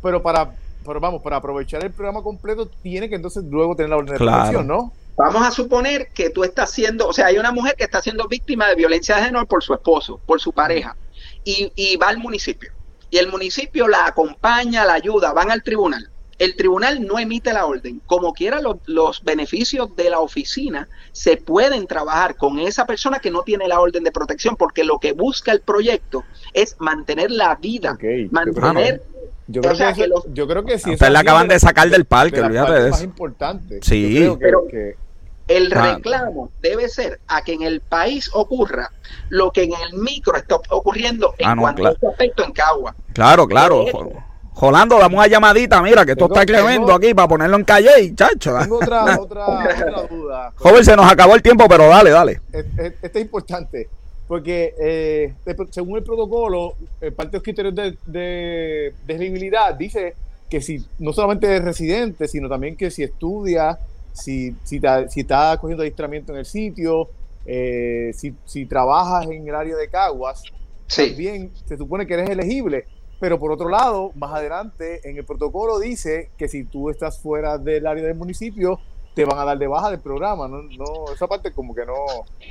pero 0.01 0.21
para, 0.21 0.51
pero 0.85 0.99
vamos, 0.99 1.21
para 1.21 1.37
aprovechar 1.37 1.83
el 1.83 1.91
programa 1.91 2.21
completo 2.21 2.67
tiene 2.81 3.07
que 3.09 3.15
entonces 3.15 3.43
luego 3.45 3.75
tener 3.75 3.89
la 3.91 3.97
orden 3.97 4.13
de 4.13 4.17
protección, 4.19 4.67
¿no? 4.67 4.91
Vamos 5.15 5.43
a 5.43 5.51
suponer 5.51 6.07
que 6.13 6.31
tú 6.31 6.43
estás 6.43 6.71
siendo, 6.71 7.07
o 7.07 7.13
sea, 7.13 7.27
hay 7.27 7.37
una 7.37 7.51
mujer 7.51 7.75
que 7.77 7.83
está 7.83 8.01
siendo 8.01 8.27
víctima 8.27 8.67
de 8.67 8.75
violencia 8.75 9.15
de 9.17 9.25
género 9.25 9.45
por 9.45 9.63
su 9.63 9.73
esposo, 9.73 10.19
por 10.25 10.41
su 10.41 10.51
pareja, 10.51 10.95
y, 11.43 11.71
y 11.75 11.95
va 11.97 12.07
al 12.09 12.17
municipio. 12.17 12.71
Y 13.11 13.19
el 13.19 13.27
municipio 13.29 13.87
la 13.87 14.07
acompaña, 14.07 14.85
la 14.85 14.93
ayuda, 14.93 15.31
van 15.33 15.51
al 15.51 15.61
tribunal. 15.61 16.09
El 16.39 16.55
tribunal 16.55 17.05
no 17.05 17.19
emite 17.19 17.53
la 17.53 17.65
orden. 17.65 18.01
Como 18.05 18.33
quiera, 18.33 18.59
los, 18.61 18.77
los 18.85 19.23
beneficios 19.23 19.95
de 19.95 20.09
la 20.09 20.19
oficina 20.19 20.87
se 21.11 21.37
pueden 21.37 21.85
trabajar 21.87 22.35
con 22.35 22.59
esa 22.59 22.85
persona 22.85 23.19
que 23.19 23.31
no 23.31 23.43
tiene 23.43 23.67
la 23.67 23.79
orden 23.79 24.03
de 24.03 24.11
protección, 24.11 24.55
porque 24.55 24.83
lo 24.83 24.99
que 24.99 25.11
busca 25.13 25.51
el 25.51 25.61
proyecto 25.61 26.23
es 26.53 26.75
mantener 26.79 27.31
la 27.31 27.55
vida, 27.55 27.91
Ok, 27.93 28.01
yo 28.01 28.07
creo 28.07 28.29
mantener 28.31 29.03
Yo 29.47 29.61
creo, 29.61 29.73
O 29.73 29.75
sea, 29.75 29.93
que, 29.93 30.07
los- 30.07 30.23
yo 30.33 30.47
creo 30.47 30.63
que 30.65 30.79
sí. 30.79 30.91
A 30.91 30.93
esa 30.93 31.05
usted 31.05 31.09
la 31.13 31.19
acaban 31.19 31.47
de 31.49 31.59
sacar 31.59 31.89
del 31.89 32.05
parque, 32.05 32.37
las 32.37 32.47
olvídate 32.47 32.73
de 32.81 32.89
más 32.89 32.99
eso. 32.99 33.03
importantes. 33.05 33.79
Sí. 33.85 34.13
Yo 34.23 34.37
creo 34.39 34.39
que- 34.39 34.45
Pero- 34.45 34.67
que, 34.67 35.03
El 35.45 35.73
Ah. 35.73 35.95
reclamo 35.95 36.51
debe 36.61 36.87
ser 36.87 37.19
a 37.27 37.41
que 37.41 37.51
en 37.51 37.63
el 37.63 37.81
país 37.81 38.29
ocurra 38.33 38.89
lo 39.27 39.51
que 39.51 39.63
en 39.63 39.71
el 39.73 39.99
micro 39.99 40.37
está 40.37 40.55
ocurriendo 40.69 41.35
en 41.37 41.47
Ah, 41.49 41.55
no, 41.55 41.61
cuanto 41.63 41.81
claro. 41.81 41.91
a 41.91 41.95
este 41.95 42.07
aspecto 42.07 42.45
en 42.45 42.53
Cagua. 42.53 42.95
Claro, 43.11 43.45
claro. 43.45 43.83
Pero- 43.85 44.23
Jolando, 44.55 44.99
dame 44.99 45.15
una 45.15 45.27
llamadita, 45.27 45.81
mira, 45.81 46.05
que 46.05 46.11
esto 46.11 46.27
Tengo- 46.27 46.39
está 46.41 46.45
tremendo 46.53 46.93
aquí 46.93 47.13
para 47.13 47.27
ponerlo 47.27 47.57
en 47.57 47.63
calle 47.63 47.89
y 48.01 48.15
chacho. 48.15 48.55
tengo 48.59 48.77
otra, 48.77 49.03
otra, 49.19 49.45
otra 49.47 50.07
duda. 50.09 50.53
Joven, 50.55 50.85
se 50.85 50.95
nos 50.95 51.11
acabó 51.11 51.35
el 51.35 51.41
tiempo, 51.41 51.65
pero 51.67 51.87
dale, 51.87 52.11
dale. 52.11 52.41
Es- 52.51 52.65
es- 52.77 52.93
Este 53.01 53.19
es 53.19 53.25
importante 53.25 53.89
porque 54.27 54.73
eh, 54.79 55.33
según 55.71 55.97
el 55.97 56.03
protocolo, 56.03 56.75
eh, 57.01 57.11
parte 57.11 57.31
de 57.31 57.37
los 57.37 57.43
criterios 57.43 57.75
de, 57.75 57.97
de, 58.05 58.93
de 59.05 59.13
elegibilidad 59.15 59.73
dice 59.75 60.15
que 60.49 60.61
si 60.61 60.83
no 60.99 61.11
solamente 61.13 61.55
es 61.57 61.63
residente, 61.63 62.27
sino 62.27 62.47
también 62.47 62.75
que 62.77 62.89
si 62.91 63.03
estudia, 63.03 63.77
si, 64.13 64.55
si, 64.63 64.79
ta- 64.79 65.09
si 65.09 65.21
está 65.21 65.57
cogiendo 65.57 65.81
adiestramiento 65.81 66.31
en 66.31 66.39
el 66.39 66.45
sitio, 66.45 67.09
eh, 67.45 68.11
si, 68.15 68.33
si 68.45 68.65
trabajas 68.65 69.25
en 69.29 69.47
el 69.47 69.55
área 69.55 69.75
de 69.75 69.87
Caguas, 69.89 70.43
Sí, 70.87 71.07
también 71.09 71.51
se 71.65 71.75
supone 71.75 72.05
que 72.05 72.13
eres 72.13 72.29
elegible. 72.29 72.85
Pero 73.19 73.39
por 73.39 73.51
otro 73.51 73.69
lado, 73.69 74.11
más 74.15 74.33
adelante 74.33 75.07
en 75.09 75.17
el 75.17 75.25
protocolo 75.25 75.79
dice 75.79 76.31
que 76.37 76.47
si 76.47 76.65
tú 76.65 76.89
estás 76.89 77.19
fuera 77.19 77.57
del 77.57 77.87
área 77.87 78.03
del 78.03 78.15
municipio, 78.15 78.79
te 79.13 79.25
van 79.25 79.37
a 79.37 79.45
dar 79.45 79.57
de 79.57 79.67
baja 79.67 79.91
del 79.91 79.99
programa. 79.99 80.47
No, 80.47 80.63
no 80.63 81.13
esa 81.13 81.27
parte 81.27 81.51
como 81.51 81.75
que 81.75 81.85
no. 81.85 81.93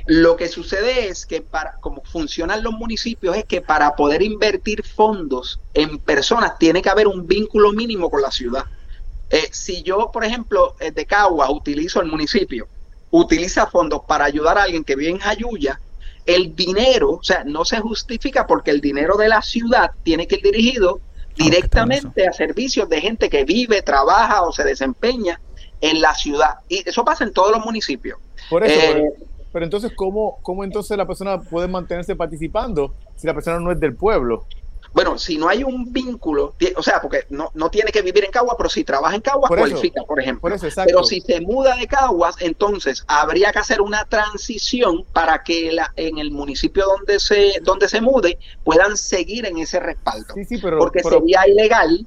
lo 0.07 0.35
que 0.35 0.47
sucede 0.47 1.07
es 1.07 1.25
que 1.25 1.41
para 1.41 1.75
como 1.79 2.01
funcionan 2.03 2.63
los 2.63 2.73
municipios 2.73 3.35
es 3.37 3.45
que 3.45 3.61
para 3.61 3.95
poder 3.95 4.21
invertir 4.21 4.83
fondos 4.83 5.59
en 5.73 5.99
personas 5.99 6.57
tiene 6.57 6.81
que 6.81 6.89
haber 6.89 7.07
un 7.07 7.27
vínculo 7.27 7.71
mínimo 7.71 8.09
con 8.09 8.21
la 8.21 8.31
ciudad. 8.31 8.63
Eh, 9.29 9.49
si 9.51 9.81
yo, 9.83 10.11
por 10.11 10.23
ejemplo, 10.23 10.75
eh, 10.79 10.91
de 10.91 11.05
Caguas 11.05 11.49
utilizo 11.49 12.01
el 12.01 12.07
municipio, 12.07 12.67
utiliza 13.09 13.67
fondos 13.67 14.01
para 14.07 14.25
ayudar 14.25 14.57
a 14.57 14.63
alguien 14.63 14.83
que 14.83 14.95
vive 14.95 15.11
en 15.11 15.19
Jayuya, 15.19 15.79
el 16.25 16.55
dinero, 16.55 17.11
o 17.11 17.23
sea, 17.23 17.43
no 17.43 17.65
se 17.65 17.79
justifica 17.79 18.47
porque 18.47 18.71
el 18.71 18.81
dinero 18.81 19.17
de 19.17 19.27
la 19.27 19.41
ciudad 19.41 19.91
tiene 20.03 20.27
que 20.27 20.35
ir 20.35 20.43
dirigido 20.43 20.99
directamente 21.35 22.27
a 22.27 22.33
servicios 22.33 22.87
de 22.89 23.01
gente 23.01 23.29
que 23.29 23.43
vive, 23.43 23.81
trabaja 23.81 24.43
o 24.43 24.51
se 24.51 24.63
desempeña 24.63 25.39
en 25.81 26.01
la 26.01 26.13
ciudad. 26.13 26.55
Y 26.69 26.87
eso 26.87 27.03
pasa 27.03 27.23
en 27.23 27.33
todos 27.33 27.51
los 27.51 27.65
municipios. 27.65 28.19
Por 28.49 28.63
eso, 28.63 28.79
Eh, 28.79 28.89
pero, 28.93 29.05
pero 29.51 29.65
entonces, 29.65 29.91
¿cómo, 29.95 30.37
¿cómo 30.41 30.63
entonces 30.63 30.97
la 30.97 31.05
persona 31.05 31.41
puede 31.41 31.67
mantenerse 31.67 32.15
participando 32.15 32.93
si 33.15 33.27
la 33.27 33.33
persona 33.33 33.59
no 33.59 33.71
es 33.71 33.79
del 33.79 33.95
pueblo? 33.95 34.45
Bueno, 34.93 35.17
si 35.17 35.37
no 35.37 35.49
hay 35.49 35.63
un 35.63 35.91
vínculo, 35.91 36.53
o 36.75 36.83
sea, 36.83 37.01
porque 37.01 37.25
no, 37.29 37.49
no 37.55 37.71
tiene 37.71 37.91
que 37.91 38.03
vivir 38.03 38.25
en 38.25 38.31
Caguas, 38.31 38.55
pero 38.57 38.69
si 38.69 38.83
trabaja 38.83 39.15
en 39.15 39.21
Caguas, 39.21 39.49
Por 39.49 39.57
eso, 39.57 39.69
cualifica, 39.69 40.03
por 40.03 40.19
ejemplo. 40.19 40.41
Por 40.41 40.53
eso, 40.53 40.67
exacto. 40.67 40.87
Pero 40.87 41.03
si 41.03 41.19
se 41.21 41.41
muda 41.41 41.75
de 41.75 41.87
Caguas, 41.87 42.35
entonces 42.39 43.03
habría 43.07 43.51
que 43.51 43.59
hacer 43.59 43.81
una 43.81 44.05
transición 44.05 45.03
para 45.11 45.43
que 45.43 45.71
la, 45.71 45.91
en 45.95 46.19
el 46.19 46.29
municipio 46.29 46.85
donde 46.85 47.19
se, 47.19 47.59
donde 47.63 47.89
se 47.89 48.01
mude 48.01 48.37
puedan 48.63 48.95
seguir 48.95 49.47
en 49.47 49.57
ese 49.57 49.79
respaldo. 49.79 50.35
Sí, 50.35 50.45
sí, 50.45 50.57
pero, 50.61 50.77
porque 50.77 51.01
pero, 51.01 51.19
sería 51.19 51.47
ilegal, 51.47 52.05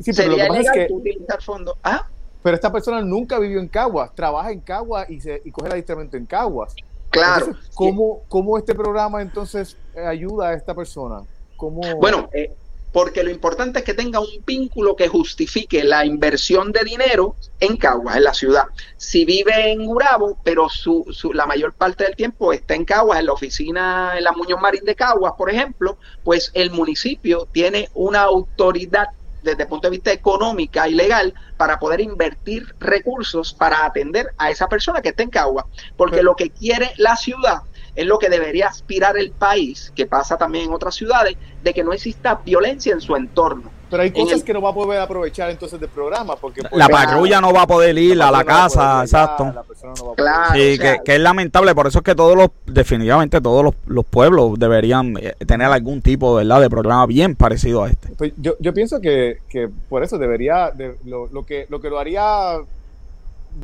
sí, 0.00 0.12
pero 0.12 0.30
lo 0.30 0.36
sería 0.36 0.44
que 0.44 0.48
pasa 0.48 0.60
es 0.60 0.66
ilegal 0.66 0.86
que 0.88 0.92
utilizar 0.92 1.42
fondos. 1.42 1.76
Ah, 1.84 2.08
pero 2.42 2.56
esta 2.56 2.72
persona 2.72 3.00
nunca 3.00 3.38
vivió 3.38 3.60
en 3.60 3.68
Caguas, 3.68 4.12
trabaja 4.12 4.50
en 4.50 4.60
Caguas 4.60 5.08
y, 5.08 5.20
se, 5.20 5.40
y 5.44 5.52
coge 5.52 5.68
el 5.68 5.72
adiestramiento 5.74 6.16
en 6.16 6.26
Caguas. 6.26 6.74
claro. 7.10 7.46
Entonces, 7.46 7.70
¿cómo, 7.74 8.22
¿Cómo 8.28 8.58
este 8.58 8.74
programa 8.74 9.22
entonces 9.22 9.76
eh, 9.94 10.00
ayuda 10.00 10.48
a 10.48 10.54
esta 10.54 10.74
persona? 10.74 11.22
¿Cómo... 11.56 11.80
Bueno, 11.96 12.28
eh, 12.32 12.52
porque 12.92 13.22
lo 13.22 13.30
importante 13.30 13.80
es 13.80 13.84
que 13.84 13.92
tenga 13.92 14.20
un 14.20 14.42
vínculo 14.46 14.96
que 14.96 15.08
justifique 15.08 15.84
la 15.84 16.06
inversión 16.06 16.72
de 16.72 16.82
dinero 16.84 17.36
en 17.60 17.76
Caguas, 17.76 18.16
en 18.16 18.24
la 18.24 18.32
ciudad. 18.32 18.64
Si 18.96 19.24
vive 19.26 19.70
en 19.72 19.86
Urabo, 19.86 20.38
pero 20.42 20.68
su, 20.70 21.04
su- 21.10 21.32
la 21.34 21.44
mayor 21.46 21.74
parte 21.74 22.04
del 22.04 22.16
tiempo 22.16 22.52
está 22.54 22.74
en 22.74 22.84
Caguas, 22.86 23.20
en 23.20 23.26
la 23.26 23.32
oficina, 23.34 24.14
en 24.16 24.24
la 24.24 24.32
Muñoz 24.32 24.60
Marín 24.60 24.84
de 24.84 24.94
Caguas, 24.94 25.34
por 25.36 25.50
ejemplo, 25.50 25.98
pues 26.24 26.50
el 26.54 26.70
municipio 26.70 27.46
tiene 27.52 27.90
una 27.92 28.22
autoridad 28.22 29.08
desde 29.42 29.62
el 29.64 29.68
punto 29.68 29.86
de 29.88 29.92
vista 29.92 30.10
económica 30.12 30.88
y 30.88 30.94
legal 30.94 31.32
para 31.56 31.78
poder 31.78 32.00
invertir 32.00 32.74
recursos 32.80 33.52
para 33.52 33.84
atender 33.84 34.26
a 34.38 34.50
esa 34.50 34.66
persona 34.68 35.02
que 35.02 35.10
está 35.10 35.22
en 35.22 35.30
Caguas. 35.30 35.66
Porque 35.96 36.22
lo 36.22 36.34
que 36.34 36.50
quiere 36.50 36.92
la 36.96 37.14
ciudad 37.16 37.58
es 37.96 38.06
lo 38.06 38.18
que 38.18 38.28
debería 38.28 38.68
aspirar 38.68 39.16
el 39.18 39.30
país, 39.32 39.92
que 39.96 40.06
pasa 40.06 40.36
también 40.36 40.66
en 40.66 40.72
otras 40.72 40.94
ciudades, 40.94 41.36
de 41.64 41.74
que 41.74 41.82
no 41.82 41.92
exista 41.92 42.40
violencia 42.44 42.92
en 42.92 43.00
su 43.00 43.16
entorno. 43.16 43.70
pero 43.88 44.02
hay 44.02 44.10
cosas 44.10 44.40
el- 44.40 44.44
que 44.44 44.52
no 44.52 44.60
va 44.60 44.70
a 44.70 44.74
poder 44.74 45.00
aprovechar 45.00 45.48
entonces 45.48 45.78
del 45.78 45.88
programa. 45.88 46.34
Porque 46.34 46.60
por 46.60 46.72
La 46.76 46.86
ejemplo, 46.86 47.04
patrulla 47.06 47.40
no 47.40 47.52
va 47.52 47.62
a 47.62 47.66
poder 47.68 47.96
ir 47.96 48.20
a 48.20 48.32
la 48.32 48.42
casa, 48.42 49.00
exacto. 49.02 49.44
la 49.54 49.62
persona 49.62 49.92
no 49.96 50.06
va 50.06 50.12
a 50.12 50.14
poder- 50.16 50.16
Claro. 50.16 50.54
Sí, 50.54 50.72
o 50.72 50.76
sea- 50.82 50.96
que, 50.98 51.04
que 51.04 51.14
es 51.14 51.20
lamentable, 51.20 51.72
por 51.72 51.86
eso 51.86 51.98
es 51.98 52.04
que 52.04 52.16
todos 52.16 52.34
los, 52.36 52.48
definitivamente 52.66 53.40
todos 53.40 53.62
los, 53.62 53.74
los 53.86 54.04
pueblos 54.04 54.58
deberían 54.58 55.16
eh, 55.20 55.34
tener 55.46 55.68
algún 55.68 56.02
tipo 56.02 56.34
¿verdad? 56.34 56.60
de 56.62 56.68
programa 56.68 57.06
bien 57.06 57.36
parecido 57.36 57.84
a 57.84 57.88
este. 57.88 58.08
Pues 58.18 58.32
yo, 58.38 58.54
yo 58.58 58.74
pienso 58.74 59.00
que, 59.00 59.38
que 59.48 59.68
por 59.88 60.02
eso 60.02 60.18
debería, 60.18 60.72
de- 60.72 60.96
lo, 61.04 61.28
lo 61.28 61.46
que, 61.46 61.66
lo 61.68 61.80
que 61.80 61.88
lo 61.88 62.00
haría 62.00 62.56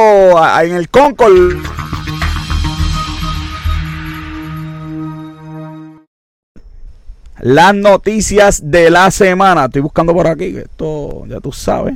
en 0.61 0.73
el 0.73 0.89
Concord. 0.89 1.57
Las 7.41 7.75
noticias 7.75 8.61
de 8.63 8.89
la 8.89 9.11
semana. 9.11 9.65
Estoy 9.65 9.81
buscando 9.81 10.13
por 10.13 10.27
aquí, 10.27 10.57
esto 10.57 11.25
ya 11.27 11.39
tú 11.39 11.51
sabes. 11.51 11.95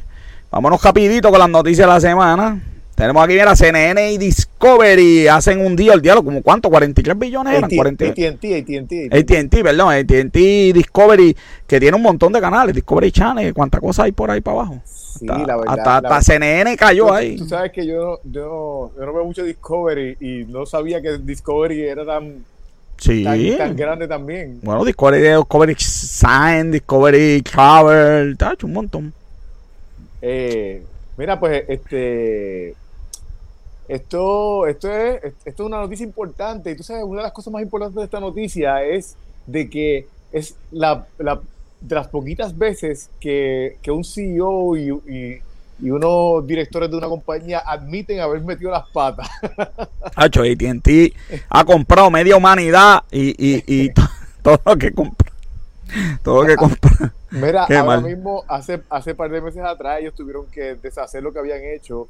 Vámonos 0.51 0.82
rapidito 0.84 1.32
con 1.32 1.39
las 1.39 1.49
noticias 1.49 1.88
de 1.88 1.93
la 1.93 1.99
semana. 1.99 2.61
Tenemos 2.96 3.24
aquí, 3.24 3.34
mira, 3.34 3.56
CNN 3.56 4.12
y 4.14 4.18
Discovery 4.20 5.28
hacen 5.28 5.66
un 5.66 5.76
día, 5.76 5.94
el 5.94 6.02
diálogo, 6.02 6.26
como 6.26 6.44
cuánto, 6.44 6.70
43 6.70 7.18
billones 7.18 7.56
eran, 7.58 7.70
43. 7.70 8.12
AT&T, 8.36 8.56
AT&T. 8.60 9.10
AT&T, 9.12 9.64
perdón, 9.64 9.91
AT&T 9.94 10.39
Discovery, 10.74 11.36
que 11.66 11.80
tiene 11.80 11.98
un 11.98 12.04
montón 12.04 12.32
de 12.34 12.39
canales, 12.39 12.76
Discovery 12.76 13.12
Channel, 13.12 13.52
cuánta 13.54 13.80
cosa 13.80 14.04
hay 14.04 14.12
por 14.12 14.30
ahí 14.30 14.41
para 14.41 14.58
abajo. 14.58 14.82
Sí, 14.86 15.28
hasta, 15.28 15.48
la 15.48 15.58
verdad. 15.58 15.74
hasta, 15.80 15.84
la 15.89 15.96
hasta 15.96 16.10
verdad. 16.10 16.22
CNN 16.22 16.78
cayó 16.78 17.08
Tú- 17.08 17.14
ahí. 17.14 17.36
Tú 17.38 17.48
sabes 17.48 17.72
que 17.72 17.86
yo 17.86 18.20
no, 18.24 18.32
yo, 18.32 18.91
yo 18.98 19.06
no 19.06 19.14
veo 19.14 19.26
mucho 19.26 19.44
Discovery 19.44 20.18
y 20.20 20.46
no 20.48 20.66
sabía 20.68 21.02
que 21.02 21.18
Discovery 21.18 21.82
era 21.82 22.06
tan, 22.06 22.46
Sí. 22.98 23.24
tan, 23.24 23.58
tan 23.58 23.76
grande 23.76 24.08
también. 24.08 24.60
Bueno, 24.62 24.86
Discovery, 24.86 25.20
Discovery 25.36 25.76
Science, 25.80 26.72
Discovery 26.72 27.41
Travel, 27.41 28.34
está 28.34 28.54
hecho 28.54 28.68
un 28.68 28.74
montón. 28.74 29.14
Eh, 30.22 30.84
mira, 31.18 31.39
pues 31.39 31.64
este 31.68 32.76
esto, 33.88 34.66
esto 34.68 34.92
es, 34.92 35.24
esto 35.46 35.64
es 35.64 35.68
una 35.68 35.80
noticia 35.82 36.04
importante. 36.06 36.72
Y 36.72 36.76
tú 36.76 36.84
sabes, 36.84 37.04
una 37.04 37.22
de 37.22 37.24
las 37.24 37.34
cosas 37.34 37.52
más 37.54 37.62
importantes 37.62 37.96
de 37.98 38.04
esta 38.06 38.20
noticia 38.20 38.84
es 38.84 39.16
de 39.46 39.70
que 39.70 40.08
es 40.32 40.56
la, 40.72 41.06
la- 41.18 41.42
de 41.82 41.96
las 41.96 42.08
poquitas 42.08 42.58
veces 42.58 43.10
que, 43.20 43.78
que 43.82 43.92
un 43.92 44.04
CEO 44.06 44.78
y, 44.78 44.90
y- 44.90 45.42
y 45.82 45.90
unos 45.90 46.46
directores 46.48 46.90
de 46.90 46.96
una 46.96 47.08
compañía 47.10 47.60
admiten 47.66 48.20
haber 48.22 48.42
metido 48.42 48.72
las 48.72 48.88
patas. 48.90 49.28
Hacho, 50.16 50.42
AT&T 50.44 51.14
ha 51.50 51.66
comprado 51.66 52.10
media 52.10 52.38
humanidad 52.38 53.04
y, 53.12 53.30
y, 53.38 53.64
y 53.68 53.90
to- 53.94 54.02
todo 54.42 54.60
lo 54.66 54.78
que 54.78 54.94
compra. 54.94 55.32
Todo 56.24 56.44
lo 56.44 56.48
que 56.48 56.56
compra. 56.56 57.14
Mira, 57.32 57.66
Qué 57.68 57.76
ahora 57.76 58.00
mal. 58.00 58.04
mismo, 58.04 58.44
hace, 58.48 58.82
hace 58.90 59.14
par 59.16 59.30
de 59.32 59.42
meses 59.42 59.64
atrás, 59.64 60.00
ellos 60.00 60.14
tuvieron 60.16 60.46
que 60.48 60.76
deshacer 60.76 61.22
lo 61.24 61.34
que 61.34 61.40
habían 61.40 61.64
hecho. 61.64 62.08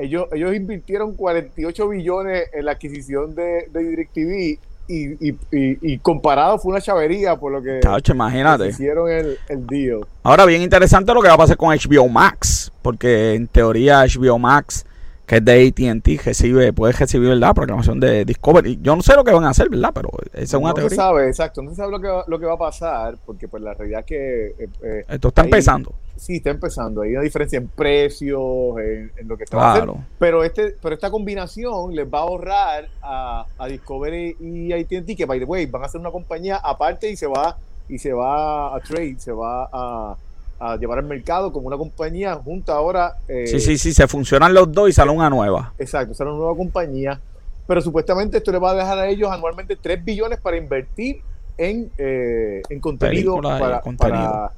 Ellos, 0.00 0.28
ellos 0.32 0.54
invirtieron 0.54 1.14
48 1.14 1.88
billones 1.90 2.48
en 2.54 2.64
la 2.64 2.72
adquisición 2.72 3.34
de, 3.34 3.68
de 3.70 3.84
DirecTV 3.84 4.58
y, 4.88 5.28
y, 5.28 5.30
y, 5.52 5.92
y 5.92 5.98
comparado 5.98 6.58
fue 6.58 6.72
una 6.72 6.80
chavería 6.80 7.36
por 7.36 7.52
lo 7.52 7.62
que 7.62 7.80
imagínate. 8.12 8.68
hicieron 8.68 9.10
el, 9.10 9.38
el 9.48 9.66
deal. 9.66 10.00
Ahora, 10.22 10.46
bien 10.46 10.62
interesante 10.62 11.12
lo 11.12 11.20
que 11.20 11.28
va 11.28 11.34
a 11.34 11.38
pasar 11.38 11.56
con 11.56 11.68
HBO 11.76 12.08
Max, 12.08 12.72
porque 12.82 13.34
en 13.34 13.46
teoría 13.46 14.04
HBO 14.06 14.38
Max, 14.38 14.86
que 15.30 15.36
es 15.36 15.44
de 15.44 15.68
AT&T, 15.68 16.20
recibe, 16.24 16.72
puede 16.72 16.92
recibir 16.92 17.28
la 17.36 17.54
programación 17.54 18.00
de 18.00 18.24
Discovery. 18.24 18.80
Yo 18.82 18.96
no 18.96 19.02
sé 19.02 19.14
lo 19.14 19.22
que 19.22 19.32
van 19.32 19.44
a 19.44 19.50
hacer, 19.50 19.68
¿verdad? 19.70 19.92
Pero 19.94 20.10
esa 20.32 20.42
es 20.42 20.54
una 20.54 20.70
no 20.70 20.74
se 20.74 20.80
teoría. 20.80 20.96
sabe, 20.96 21.28
exacto, 21.28 21.62
no 21.62 21.70
se 21.70 21.76
sabe 21.76 21.92
lo 21.92 22.00
que, 22.00 22.08
va- 22.08 22.24
lo 22.26 22.38
que 22.40 22.46
va 22.46 22.54
a 22.54 22.58
pasar, 22.58 23.16
porque 23.24 23.46
pues 23.46 23.62
la 23.62 23.74
realidad 23.74 24.00
es 24.00 24.06
que 24.06 24.46
eh, 24.58 24.68
eh, 24.82 25.04
Esto 25.08 25.28
está 25.28 25.42
ahí- 25.42 25.46
empezando. 25.46 25.94
sí 26.16 26.36
está 26.36 26.50
empezando. 26.50 27.02
Hay 27.02 27.12
una 27.12 27.22
diferencia 27.22 27.58
en 27.58 27.68
precios, 27.68 28.40
en, 28.78 29.12
en 29.16 29.28
lo 29.28 29.36
que 29.36 29.44
hacer. 29.44 29.56
Claro. 29.56 29.98
Pero, 30.18 30.42
este, 30.42 30.74
pero 30.82 30.94
esta 30.96 31.10
combinación 31.12 31.94
les 31.94 32.06
va 32.12 32.18
a 32.18 32.22
ahorrar 32.22 32.88
a, 33.00 33.46
a 33.56 33.66
Discovery 33.68 34.36
y 34.40 34.72
a 34.72 34.76
AT&T, 34.76 35.14
que 35.14 35.26
by 35.26 35.38
the 35.38 35.44
way, 35.44 35.66
van 35.66 35.84
a 35.84 35.88
ser 35.88 36.00
una 36.00 36.10
compañía 36.10 36.56
aparte 36.56 37.08
y 37.08 37.16
se 37.16 37.26
va 37.28 37.56
y 37.88 37.98
se 37.98 38.12
va 38.12 38.74
a 38.74 38.80
trade, 38.80 39.16
se 39.18 39.32
va 39.32 39.68
a, 39.72 40.16
a 40.60 40.76
llevar 40.76 40.98
al 40.98 41.06
mercado 41.06 41.50
como 41.52 41.66
una 41.68 41.76
compañía 41.78 42.34
junta 42.36 42.74
ahora. 42.74 43.14
eh, 43.26 43.46
Sí, 43.46 43.58
sí, 43.60 43.78
sí, 43.78 43.92
se 43.94 44.06
funcionan 44.06 44.52
los 44.54 44.70
dos 44.70 44.90
y 44.90 44.92
sale 44.92 45.10
una 45.10 45.30
nueva. 45.30 45.72
Exacto, 45.78 46.12
será 46.14 46.30
una 46.30 46.38
nueva 46.38 46.54
compañía. 46.56 47.18
Pero 47.66 47.80
supuestamente 47.80 48.36
esto 48.36 48.52
le 48.52 48.58
va 48.58 48.72
a 48.72 48.74
dejar 48.74 48.98
a 48.98 49.08
ellos 49.08 49.30
anualmente 49.30 49.76
3 49.76 50.04
billones 50.04 50.38
para 50.40 50.56
invertir 50.58 51.22
en, 51.56 51.90
eh, 51.96 52.62
en 52.68 52.80
contenido. 52.80 53.40
Para, 53.40 53.80
contenido. 53.80 54.18
para- 54.30 54.52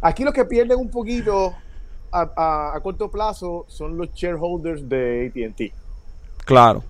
Aquí 0.00 0.24
los 0.24 0.34
que 0.34 0.44
pierden 0.44 0.78
un 0.78 0.90
poquito 0.90 1.54
a, 2.10 2.30
a- 2.36 2.76
a 2.76 2.80
corto 2.80 3.10
plazo 3.10 3.64
son 3.68 3.96
los 3.96 4.12
shareholders 4.12 4.88
de 4.88 5.30
ATT. 5.32 5.72
Claro. 6.44 6.82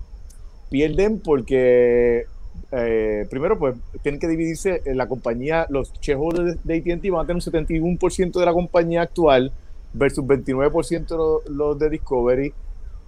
Pierden 0.69 1.19
porque, 1.19 2.25
eh, 2.71 3.25
primero, 3.29 3.57
pues 3.57 3.75
tienen 4.01 4.19
que 4.19 4.27
dividirse 4.27 4.81
en 4.85 4.97
la 4.97 5.07
compañía. 5.07 5.65
Los 5.69 5.93
shareholders 6.01 6.57
de 6.63 6.77
ATT 6.77 7.09
van 7.11 7.23
a 7.23 7.27
tener 7.27 7.35
un 7.35 7.97
71% 7.99 8.39
de 8.39 8.45
la 8.45 8.53
compañía 8.53 9.01
actual 9.03 9.51
versus 9.93 10.25
29% 10.25 11.15
lo- 11.15 11.41
los 11.49 11.79
de 11.79 11.89
Discovery. 11.89 12.53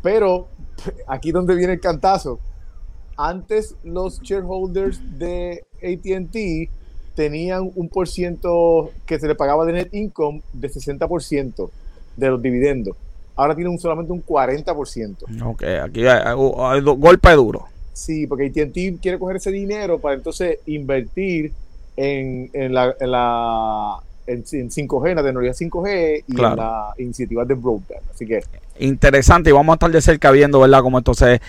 Pero 0.01 0.47
aquí 1.07 1.31
donde 1.31 1.55
viene 1.55 1.73
el 1.73 1.79
cantazo. 1.79 2.39
Antes 3.17 3.75
los 3.83 4.21
shareholders 4.21 5.01
de 5.17 5.65
ATT 5.81 6.69
tenían 7.15 7.71
un 7.75 7.89
por 7.89 8.07
ciento 8.07 8.91
que 9.07 9.19
se 9.19 9.27
le 9.27 9.33
pagaba 9.33 9.65
de 9.65 9.73
net 9.73 9.89
income 9.93 10.43
de 10.53 10.69
60% 10.69 11.69
de 12.15 12.29
los 12.29 12.41
dividendos. 12.41 12.95
Ahora 13.35 13.55
tienen 13.55 13.77
solamente 13.79 14.11
un 14.13 14.23
40%. 14.23 15.15
Ok, 15.45 15.63
aquí 15.83 16.05
hay, 16.05 16.21
hay- 16.23 16.51
hay 16.59 16.81
golpe 16.81 17.31
duro. 17.33 17.65
Sí, 17.97 18.27
porque 18.27 18.45
AT&T 18.45 18.97
quiere 19.01 19.17
coger 19.17 19.37
ese 19.37 19.49
dinero 19.51 19.97
para 19.97 20.13
entonces 20.13 20.59
invertir 20.67 21.51
en, 21.95 22.47
en 22.53 22.71
la, 22.71 22.95
en, 22.99 23.11
la 23.11 23.97
en, 24.27 24.45
en 24.51 24.69
5G, 24.69 25.09
en 25.09 25.15
la 25.15 25.23
tecnología 25.23 25.51
5G 25.53 26.23
y 26.27 26.33
Claro. 26.35 26.51
en 26.53 26.57
la 26.59 26.93
iniciativa 26.99 27.43
de 27.43 27.55
broadband. 27.55 28.03
Así 28.13 28.27
que, 28.27 28.43
Interesante 28.77 29.49
y 29.49 29.53
vamos 29.53 29.73
a 29.73 29.75
estar 29.77 29.89
de 29.89 29.99
cerca 30.01 30.29
viendo, 30.29 30.59
¿verdad? 30.59 30.83
Cómo 30.83 30.99
esto 30.99 31.15
se 31.15 31.41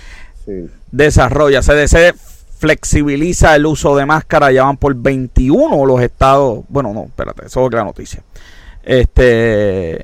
sí. 0.47 0.71
desarrolla. 0.91 1.61
CDC 1.61 2.15
flexibiliza 2.59 3.55
el 3.55 3.67
uso 3.67 3.95
de 3.95 4.07
máscara. 4.07 4.51
Ya 4.51 4.65
van 4.65 4.79
por 4.79 4.95
21 4.95 5.85
los 5.85 6.01
estados. 6.01 6.65
Bueno, 6.71 6.95
no, 6.95 7.05
espérate, 7.05 7.43
eso 7.45 7.61
es 7.61 7.67
otra 7.67 7.85
noticia. 7.85 8.23
Este. 8.83 10.03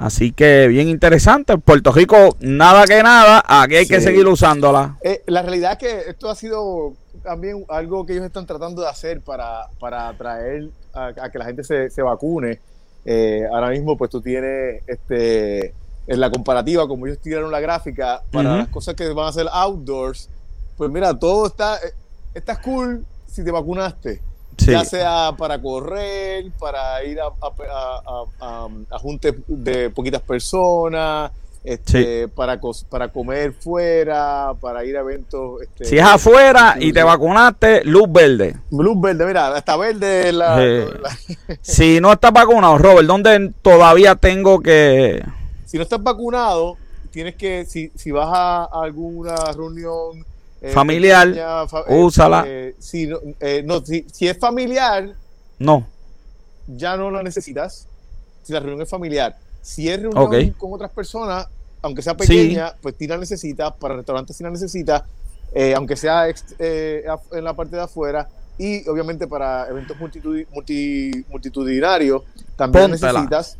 Así 0.00 0.32
que 0.32 0.66
bien 0.66 0.88
interesante. 0.88 1.58
Puerto 1.58 1.92
Rico, 1.92 2.34
nada 2.40 2.86
que 2.86 3.02
nada. 3.02 3.44
Aquí 3.46 3.76
hay 3.76 3.86
que 3.86 4.00
seguir 4.00 4.26
usándola. 4.26 4.96
Eh, 5.02 5.22
la 5.26 5.42
realidad 5.42 5.72
es 5.72 5.78
que 5.78 6.10
esto 6.10 6.30
ha 6.30 6.34
sido 6.34 6.94
también 7.22 7.66
algo 7.68 8.06
que 8.06 8.14
ellos 8.14 8.24
están 8.24 8.46
tratando 8.46 8.80
de 8.80 8.88
hacer 8.88 9.20
para, 9.20 9.66
para 9.78 10.08
atraer 10.08 10.70
a, 10.94 11.08
a 11.08 11.30
que 11.30 11.38
la 11.38 11.44
gente 11.44 11.64
se, 11.64 11.90
se 11.90 12.00
vacune. 12.00 12.60
Eh, 13.04 13.42
ahora 13.52 13.68
mismo, 13.68 13.98
pues 13.98 14.10
tú 14.10 14.22
tienes 14.22 14.82
este, 14.86 15.74
en 16.06 16.20
la 16.20 16.30
comparativa, 16.30 16.88
como 16.88 17.06
ellos 17.06 17.18
tiraron 17.18 17.50
la 17.50 17.60
gráfica, 17.60 18.22
para 18.32 18.56
las 18.56 18.68
cosas 18.68 18.94
que 18.94 19.06
van 19.12 19.26
a 19.26 19.28
hacer 19.28 19.48
outdoors, 19.52 20.30
pues 20.78 20.90
mira, 20.90 21.18
todo 21.18 21.46
está, 21.46 21.76
eh, 21.76 21.92
está 22.32 22.58
cool 22.62 23.04
si 23.26 23.44
te 23.44 23.50
vacunaste. 23.50 24.22
Sí. 24.64 24.72
Ya 24.72 24.84
sea 24.84 25.32
para 25.38 25.60
correr, 25.60 26.50
para 26.58 27.02
ir 27.04 27.18
a, 27.20 27.26
a, 27.26 27.30
a- 27.70 28.24
a- 28.40 28.68
a 28.90 28.98
juntes 28.98 29.34
de 29.46 29.90
poquitas 29.90 30.20
personas, 30.22 31.30
este, 31.62 32.26
para, 32.28 32.58
para 32.88 33.08
comer 33.08 33.52
fuera, 33.52 34.52
para 34.60 34.84
ir 34.84 34.96
a 34.96 35.00
eventos. 35.00 35.60
Este, 35.62 35.84
Si 35.84 35.98
es 35.98 36.04
afuera 36.04 36.76
y 36.78 36.92
te 36.92 37.02
vacunaste, 37.02 37.84
luz 37.84 38.04
verde. 38.10 38.56
Luz 38.70 39.00
verde, 39.00 39.26
mira, 39.26 39.54
hasta 39.54 39.76
verde 39.76 40.32
la, 40.32 40.56
Sí. 40.58 40.98
la- 41.02 41.56
Si 41.62 42.00
no 42.00 42.12
estás 42.12 42.32
vacunado, 42.32 42.78
Robert, 42.78 43.06
¿dónde 43.06 43.52
todavía 43.62 44.14
tengo 44.14 44.60
que.? 44.60 45.22
Si 45.66 45.76
no 45.76 45.82
estás 45.82 46.02
vacunado, 46.02 46.76
tienes 47.10 47.34
que, 47.36 47.64
si, 47.66 47.90
si 47.94 48.10
vas 48.10 48.28
a 48.30 48.64
alguna 48.64 49.34
reunión 49.54 50.24
Familiar, 50.72 51.28
pequeña, 51.28 51.66
fa- 51.68 51.84
úsala. 51.88 52.44
eh, 52.46 52.74
si, 52.78 53.06
no, 53.06 53.18
eh, 53.40 53.62
no, 53.64 53.80
si, 53.84 54.04
si 54.12 54.28
es 54.28 54.38
familiar, 54.38 55.14
No. 55.58 55.86
ya 56.66 56.96
no 56.96 57.10
la 57.10 57.22
necesitas. 57.22 57.86
Si 58.42 58.52
la 58.52 58.60
reunión 58.60 58.82
es 58.82 58.88
familiar. 58.90 59.36
Si 59.62 59.88
es 59.88 60.00
reunión 60.00 60.50
con 60.58 60.72
otras 60.74 60.90
personas, 60.90 61.46
aunque 61.82 62.02
sea 62.02 62.16
pequeña, 62.16 62.74
pues 62.82 62.94
sí 62.98 63.06
la 63.06 63.16
necesitas. 63.16 63.72
Para 63.74 63.96
restaurantes 63.96 64.36
sí 64.36 64.42
la 64.44 64.50
necesitas, 64.50 65.02
eh, 65.54 65.74
aunque 65.74 65.96
sea 65.96 66.28
eh, 66.58 67.04
en 67.32 67.44
la 67.44 67.54
parte 67.54 67.76
de 67.76 67.82
afuera. 67.82 68.28
Y 68.58 68.86
obviamente 68.88 69.26
para 69.26 69.66
eventos 69.68 69.96
multitudi- 69.96 70.46
multi- 70.52 71.24
multitudinarios 71.30 72.22
también 72.56 72.90
Póntela. 72.90 73.12
necesitas. 73.12 73.56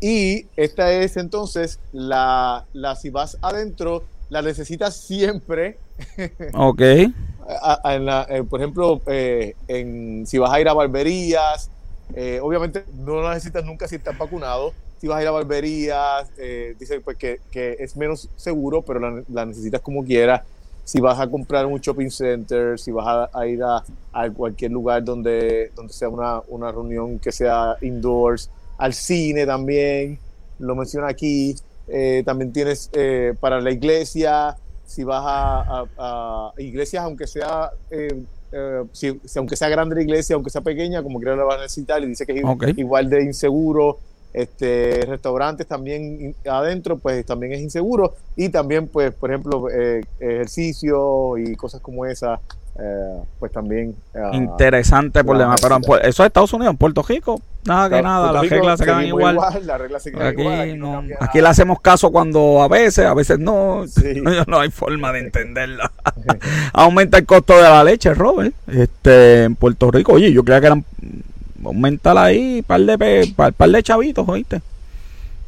Y 0.00 0.46
esta 0.56 0.90
es 0.92 1.16
entonces 1.16 1.78
la, 1.92 2.64
la 2.72 2.96
si 2.96 3.10
vas 3.10 3.38
adentro, 3.40 4.02
la 4.30 4.42
necesitas 4.42 4.96
siempre. 4.96 5.78
Ok. 6.54 6.80
En 7.84 8.04
la- 8.06 8.26
eh, 8.28 8.44
por 8.44 8.60
ejemplo, 8.60 9.00
eh, 9.06 9.54
en, 9.68 10.26
si 10.26 10.38
vas 10.38 10.52
a 10.52 10.60
ir 10.60 10.68
a 10.68 10.72
barberías, 10.72 11.70
eh, 12.14 12.40
obviamente 12.42 12.84
no 12.94 13.28
necesitas 13.28 13.64
nunca 13.64 13.88
si 13.88 13.96
estás 13.96 14.16
vacunado. 14.16 14.72
Si 15.00 15.08
vas 15.08 15.18
a 15.18 15.22
ir 15.22 15.28
a 15.28 15.32
barberías, 15.32 16.30
eh, 16.38 16.76
dice 16.78 17.00
pues, 17.00 17.16
que, 17.16 17.40
que 17.50 17.76
es 17.80 17.96
menos 17.96 18.28
seguro, 18.36 18.82
pero 18.82 19.24
la, 19.28 19.44
necesitas 19.44 19.80
como 19.80 20.04
quieras. 20.04 20.42
Si 20.84 21.00
vas 21.00 21.18
a 21.18 21.28
comprar 21.28 21.66
un 21.66 21.80
shopping 21.80 22.10
center, 22.10 22.78
si 22.78 22.90
vas 22.90 23.28
a, 23.32 23.46
ir 23.46 23.62
a, 23.62 23.82
cualquier 24.30 24.72
lugar 24.72 25.04
donde, 25.04 25.70
donde 25.76 25.92
sea 25.92 26.08
una, 26.08 26.40
una 26.48 26.72
reunión 26.72 27.18
que 27.18 27.30
sea 27.30 27.76
indoors, 27.82 28.50
al 28.78 28.92
cine 28.92 29.46
también, 29.46 30.18
lo 30.58 30.74
menciona 30.74 31.08
aquí. 31.08 31.54
También 32.24 32.52
tienes 32.52 32.90
para 33.40 33.60
la 33.60 33.70
iglesia, 33.70 34.56
si 34.84 35.04
vas 35.04 35.22
a, 35.24 35.60
a- 35.60 35.86
a 35.98 36.52
iglesias, 36.60 37.04
aunque 37.04 37.26
sea, 37.26 37.70
eh, 37.90 38.22
eh, 38.52 38.82
si, 38.92 39.18
aunque 39.36 39.56
sea 39.56 39.68
grande 39.68 39.94
la 39.96 40.02
iglesia, 40.02 40.34
aunque 40.34 40.50
sea 40.50 40.60
pequeña, 40.60 41.02
como 41.02 41.18
quiera 41.18 41.36
la 41.36 41.44
vas 41.44 41.58
a 41.58 41.62
necesitar, 41.62 42.02
y 42.02 42.06
dice 42.08 42.26
que 42.26 42.32
es 42.38 42.44
igual 42.78 43.08
de 43.08 43.22
inseguro. 43.24 43.98
Este, 44.34 45.04
restaurantes 45.06 45.66
también 45.66 46.34
adentro, 46.48 46.96
pues 46.98 47.24
también 47.26 47.52
es 47.52 47.60
inseguro. 47.60 48.14
Y 48.34 48.48
también, 48.48 48.88
pues, 48.88 49.14
por 49.14 49.30
ejemplo, 49.30 49.68
eh, 49.70 50.00
ejercicio 50.18 51.36
y 51.38 51.54
cosas 51.54 51.80
como 51.82 52.06
esas, 52.06 52.40
eh, 52.78 53.22
pues 53.38 53.52
también. 53.52 53.94
ah, 54.14 54.30
Interesante 54.32 55.22
por 55.24 55.36
demás. 55.36 55.60
Pero 55.60 55.76
en 55.76 55.82
eso 56.08 56.22
es 56.22 56.26
Estados 56.26 56.52
Unidos, 56.52 56.72
en 56.72 56.78
Puerto 56.78 57.02
Rico. 57.02 57.40
Nada 57.64 57.88
que 57.88 58.02
nada, 58.02 58.32
las 58.32 58.48
reglas 58.48 58.78
se 58.78 58.84
quedan 58.84 59.06
igual. 59.06 59.38
se 60.00 60.10
quedan 60.10 60.26
Aquí, 60.26 60.40
igual, 60.40 60.60
aquí 61.20 61.38
no, 61.38 61.42
le 61.42 61.48
hacemos 61.48 61.80
caso 61.80 62.10
cuando 62.10 62.60
a 62.60 62.68
veces, 62.68 63.06
a 63.06 63.14
veces 63.14 63.38
no. 63.38 63.84
Sí. 63.86 64.20
No 64.46 64.58
hay 64.58 64.70
forma 64.70 65.12
de 65.12 65.20
entenderlo. 65.26 65.84
Aumenta 66.72 67.18
el 67.18 67.26
costo 67.26 67.56
de 67.56 67.62
la 67.62 67.84
leche, 67.84 68.14
Robert. 68.14 68.54
Este, 68.66 69.44
en 69.44 69.54
Puerto 69.54 69.90
Rico, 69.90 70.12
oye, 70.14 70.32
yo 70.32 70.44
creía 70.44 70.60
que 70.60 70.66
eran. 70.66 70.84
Aumentala 71.64 72.24
ahí, 72.24 72.62
par 72.62 72.80
de, 72.80 73.32
par, 73.36 73.52
par 73.52 73.70
de 73.70 73.82
chavitos, 73.84 74.28
oíste. 74.28 74.60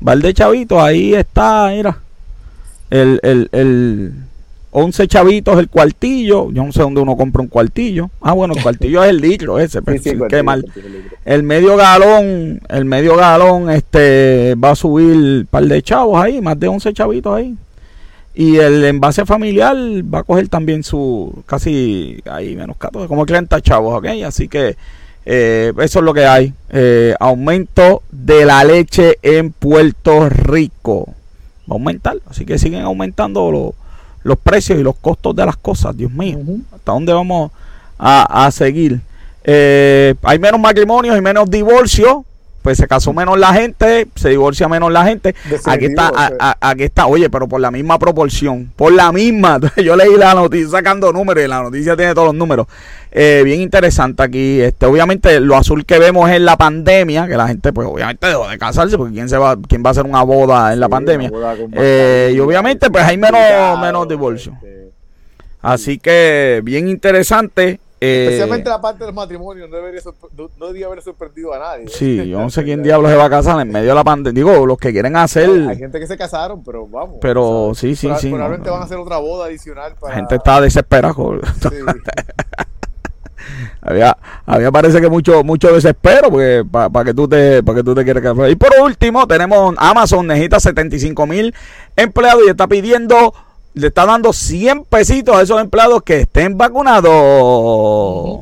Par 0.05 0.19
de 0.19 0.33
chavitos, 0.33 0.81
ahí 0.81 1.15
está, 1.15 1.69
mira. 1.71 1.99
El, 2.91 3.19
el, 3.25 3.49
el 3.51 4.13
11 4.77 5.07
chavitos 5.07 5.57
el 5.61 5.69
cuartillo. 5.69 6.51
Yo 6.51 6.65
no 6.65 6.73
sé 6.73 6.83
dónde 6.83 7.01
uno 7.01 7.17
compra 7.17 7.43
un 7.43 7.49
cuartillo. 7.49 8.11
Ah, 8.21 8.33
bueno, 8.33 8.55
el 8.55 8.63
cuartillo 8.63 9.05
es 9.05 9.11
el 9.11 9.21
litro 9.21 9.61
ese. 9.61 9.81
Pero 9.83 9.99
sí, 10.03 10.11
sí, 10.11 10.17
qué 10.29 10.43
mal. 10.43 10.67
El 11.25 11.45
medio 11.45 11.77
galón, 11.77 12.61
el 12.69 12.85
medio 12.85 13.17
galón, 13.17 13.71
este, 13.71 14.57
va 14.57 14.71
a 14.71 14.77
subir 14.77 15.15
un 15.15 15.49
par 15.49 15.65
de 15.65 15.81
chavos 15.81 16.21
ahí, 16.21 16.41
más 16.41 16.59
de 16.59 16.67
11 16.67 16.93
chavitos 16.93 17.37
ahí. 17.37 17.55
Y 18.35 18.57
el 18.57 18.85
envase 18.85 19.25
familiar 19.25 19.77
va 20.13 20.19
a 20.19 20.23
coger 20.25 20.49
también 20.49 20.83
su, 20.83 21.45
casi, 21.47 22.21
ahí 22.29 22.57
menos 22.57 22.77
14, 22.77 23.07
como 23.07 23.25
30 23.25 23.61
chavos, 23.61 23.97
¿ok? 23.97 24.07
Así 24.27 24.49
que 24.49 24.75
eh, 25.25 25.73
eso 25.79 25.99
es 26.01 26.05
lo 26.05 26.13
que 26.13 26.27
hay. 26.27 26.53
Eh, 26.71 27.15
aumento 27.21 28.03
de 28.11 28.45
la 28.45 28.65
leche 28.65 29.19
en 29.23 29.53
Puerto 29.53 30.29
Rico. 30.29 31.15
Va 31.71 31.75
a 31.75 31.79
aumentar, 31.79 32.17
así 32.29 32.45
que 32.45 32.59
siguen 32.59 32.83
aumentando 32.83 33.53
los, 33.53 33.84
los 34.25 34.39
precios 34.39 34.79
y 34.81 34.83
los 34.83 34.97
costos 34.97 35.37
de 35.37 35.47
las 35.47 35.57
cosas, 35.57 35.97
Dios 35.97 36.11
mío. 36.11 36.39
¿Hasta 36.75 36.93
dónde 36.93 37.13
vamos 37.13 37.53
a, 37.97 38.47
a 38.47 38.51
seguir? 38.51 39.01
Eh, 39.45 40.15
hay 40.23 40.39
menos 40.39 40.59
matrimonios 40.59 41.17
y 41.17 41.21
menos 41.21 41.49
divorcios. 41.49 42.25
Pues 42.65 42.79
se 42.79 42.89
casó 42.89 43.13
menos 43.13 43.39
la 43.39 43.53
gente, 43.53 44.07
se 44.15 44.31
divorcia 44.31 44.69
menos 44.69 44.91
la 44.91 45.05
gente. 45.05 45.35
Aquí 45.67 45.85
está, 45.85 46.09
a- 46.09 46.33
a- 46.41 46.71
aquí 46.71 46.85
está, 46.85 47.05
oye, 47.07 47.29
pero 47.29 47.47
por 47.47 47.61
la 47.61 47.71
misma 47.71 47.99
proporción, 47.99 48.73
por 48.75 48.91
la 48.95 49.13
misma. 49.13 49.61
Yo 49.77 49.95
leí 49.97 50.17
la 50.17 50.33
noticia 50.35 50.71
sacando 50.71 51.13
números 51.13 51.45
y 51.45 51.47
la 51.47 51.63
noticia 51.63 51.95
tiene 51.95 52.15
todos 52.15 52.29
los 52.29 52.35
números. 52.35 52.67
Eh, 53.13 53.43
bien 53.45 53.61
interesante 53.61 54.23
aquí. 54.23 54.63
Este, 54.63 54.87
obviamente, 54.87 55.39
lo 55.41 55.57
azul 55.57 55.85
que 55.85 55.99
vemos 55.99 56.31
es 56.31 56.41
la 56.41 56.57
pandemia, 56.57 57.29
que 57.29 57.37
la 57.37 57.47
gente, 57.49 57.71
pues, 57.71 57.87
obviamente 57.87 58.27
dejó 58.29 58.49
de 58.49 58.57
casarse, 58.57 58.97
porque 58.97 59.13
quién 59.13 59.29
se 59.29 59.37
va, 59.37 59.57
quién 59.69 59.83
va 59.85 59.89
a 59.89 59.93
hacer 59.93 60.07
una 60.07 60.23
boda 60.23 60.73
en 60.73 60.81
la 60.81 60.87
Sí, 60.87 60.91
pandemia. 60.91 61.31
Eh, 61.75 62.33
y 62.35 62.41
obviamente, 62.41 62.89
pues, 62.91 63.05
hay 63.05 63.19
menos- 63.19 63.79
menos 63.79 64.09
divorcio. 64.09 64.53
este, 64.63 64.91
Así 65.61 65.99
que 65.99 66.61
bien 66.65 66.89
interesante. 66.89 67.79
Eh, 68.05 68.25
Especialmente 68.25 68.69
la 68.69 68.81
parte 68.81 69.01
de 69.01 69.07
los 69.07 69.15
matrimonios 69.15 69.69
no 69.69 69.77
debería, 69.77 70.01
no, 70.59 70.67
haber 70.67 71.03
sorprendido 71.03 71.55
a 71.55 71.59
nadie. 71.59 71.89
Sí, 71.89 72.29
yo 72.29 72.41
no 72.41 72.51
sé 72.51 72.65
quién 72.65 72.83
diablos 72.83 73.11
se 73.11 73.17
va 73.17 73.25
a 73.25 73.31
casar 73.31 73.61
en 73.61 73.73
medio 73.73 73.89
de 73.89 73.95
la 73.95 74.05
pandemia. 74.05 74.45
Digo, 74.45 74.67
los 74.67 74.79
que 74.79 74.93
quieren 74.93 75.17
hacer. 75.17 75.49
Hay 75.69 75.77
gente 75.77 76.01
que 76.01 76.07
se 76.07 76.17
casaron, 76.17 76.63
pero 76.65 76.87
vamos. 76.87 77.17
Pero 77.21 77.73
sí, 77.75 77.97
sí, 77.97 78.09
sí, 78.19 78.29
Probablemente 78.29 78.67
no. 78.67 78.73
van 78.73 78.83
a 78.83 78.85
hacer 78.85 78.99
otra 78.99 79.19
boda 79.19 79.47
adicional 79.47 79.95
para. 80.01 80.13
La 80.13 80.21
gente 80.21 80.37
está 80.37 80.61
desesperada. 80.61 81.15
Sí. 81.15 81.69
había, 83.83 84.17
había 84.47 84.73
parece 84.73 85.01
que 85.01 85.09
mucho, 85.09 85.45
mucho 85.45 85.73
desespero 85.73 86.31
porque 86.31 86.65
para 86.71 87.05
que 87.05 87.15
tú 87.15 87.29
te, 87.29 87.63
para 87.63 87.77
que 87.77 87.85
tú 87.85 87.95
te 87.95 88.05
quieras 88.05 88.23
casar. 88.23 88.51
Y 88.51 88.57
por 88.57 88.73
último, 88.81 89.27
tenemos 89.27 89.75
Amazon 89.79 90.27
necesita 90.27 90.61
75 90.61 91.27
mil 91.27 91.55
empleados 91.97 92.43
y 92.47 92.51
está 92.51 92.67
pidiendo, 92.67 93.35
le 93.75 93.89
está 93.89 94.07
dando 94.07 94.33
100 94.33 94.85
pesitos 94.85 95.37
a 95.37 95.43
esos 95.43 95.61
empleados 95.61 96.03
que 96.03 96.21
estén 96.23 96.57
vacunados. 96.57 98.41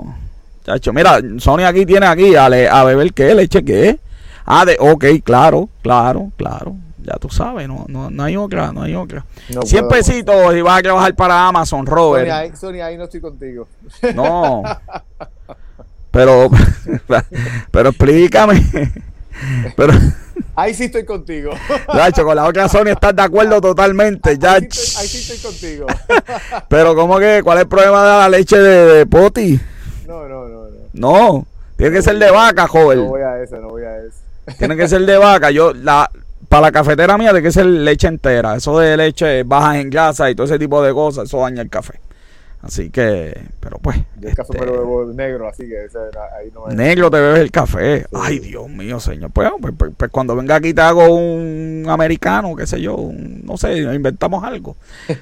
Chacho, 0.65 0.93
mira, 0.93 1.21
Sony 1.39 1.65
aquí 1.67 1.85
tiene 1.87 2.07
aquí 2.07 2.35
a, 2.37 2.49
le- 2.49 2.69
a 2.69 2.85
beber 2.85 3.13
qué, 3.13 3.35
leche 3.35 3.65
qué. 3.65 3.99
Ah, 4.45 4.65
de, 4.65 4.77
ok, 4.79 5.05
claro, 5.25 5.69
claro, 5.83 6.31
claro. 6.37 6.77
Ya 7.05 7.15
tú 7.17 7.29
sabes, 7.29 7.67
no, 7.67 7.85
no, 7.89 8.11
no 8.11 8.23
hay 8.23 8.37
otra, 8.37 8.73
no 8.73 8.83
hay 8.83 8.95
otra. 8.95 9.25
No 9.53 9.63
100 9.63 9.89
puedo. 9.89 9.89
pesitos 10.01 10.55
y 10.55 10.61
vas 10.61 10.79
a 10.79 10.83
trabajar 10.83 11.15
para 11.17 11.49
Amazon, 11.49 11.85
Robert. 11.85 12.29
Sony, 12.29 12.33
ahí, 12.37 12.53
Sony, 12.57 12.81
ahí 12.81 12.97
no 12.97 13.05
estoy 13.05 13.21
contigo. 13.21 13.67
No. 14.15 14.63
Pero, 16.13 16.51
pero 17.71 17.89
explícame. 17.89 18.63
Pero, 19.77 19.93
Ahí 20.55 20.75
sí 20.75 20.85
estoy 20.85 21.05
contigo. 21.05 21.51
Nacho, 21.95 22.25
con 22.25 22.37
la 22.37 22.45
otra 22.45 22.69
Sony 22.69 22.89
estás 22.89 23.17
de 23.17 23.23
acuerdo 23.23 23.61
totalmente. 23.61 24.37
Ya. 24.39 24.55
Ahí 24.55 24.69
sí 24.71 24.81
estoy, 24.81 25.03
ahí 25.03 25.09
sí 25.09 25.33
estoy 25.33 25.51
contigo. 25.51 25.87
Pero, 26.69 26.95
¿cómo 26.95 27.19
que? 27.19 27.41
¿Cuál 27.43 27.59
es 27.59 27.63
el 27.63 27.69
problema 27.69 28.03
de 28.03 28.09
la 28.19 28.29
leche 28.29 28.59
de, 28.59 28.95
de 28.95 29.07
poti? 29.07 29.59
No, 30.07 30.29
no, 30.29 30.49
no, 30.49 30.69
no. 30.69 30.77
No. 30.93 31.47
Tiene 31.77 31.93
que 31.97 32.03
ser 32.03 32.19
de 32.19 32.31
vaca, 32.31 32.63
No 32.63 32.69
joven. 32.69 33.09
voy 33.09 33.23
a 33.23 33.43
eso, 33.43 33.57
no 33.57 33.69
voy 33.71 33.83
a 33.85 33.97
eso. 33.99 34.17
Tiene 34.59 34.77
que 34.77 34.89
ser 34.89 35.07
de 35.07 35.17
vaca. 35.17 35.51
Yo, 35.51 35.73
la, 35.73 36.11
para 36.49 36.63
la 36.63 36.73
cafetera 36.73 37.17
mía, 37.17 37.31
tiene 37.31 37.43
que 37.43 37.53
ser 37.53 37.65
leche 37.67 38.09
entera. 38.09 38.57
Eso 38.57 38.79
de 38.79 38.97
leche 38.97 39.43
bajas 39.45 39.77
en 39.77 39.89
grasa 39.91 40.31
y 40.31 40.35
todo 40.35 40.47
ese 40.47 40.59
tipo 40.59 40.83
de 40.83 40.93
cosas, 40.93 41.25
eso 41.25 41.41
daña 41.41 41.63
el 41.63 41.71
café. 41.71 41.99
Así 42.63 42.91
que, 42.91 43.49
pero 43.59 43.79
pues. 43.79 43.97
Yo 44.21 44.29
el 44.29 44.35
café 44.37 44.53
este, 44.53 44.65
me 44.65 44.73
lo 44.73 44.79
bebo 44.79 45.05
negro, 45.13 45.49
así 45.49 45.69
que 45.69 45.85
ese 45.85 45.99
ahí 46.39 46.49
no 46.55 46.69
es. 46.69 46.75
Negro 46.77 47.11
te 47.11 47.21
bebes 47.21 47.41
el 47.41 47.51
café. 47.51 48.07
Ay, 48.13 48.39
Dios 48.39 48.69
mío, 48.69 49.01
señor. 49.01 49.31
Pues, 49.33 49.51
pues, 49.61 49.75
pues, 49.77 49.93
pues 49.97 50.11
cuando 50.13 50.37
venga 50.37 50.55
aquí 50.55 50.73
te 50.73 50.81
hago 50.81 51.07
un 51.13 51.85
americano, 51.89 52.55
qué 52.55 52.67
sé 52.67 52.81
yo, 52.81 52.95
un- 52.95 53.45
no 53.45 53.57
sé, 53.57 53.79
inventamos 53.79 54.45
algo. 54.45 54.77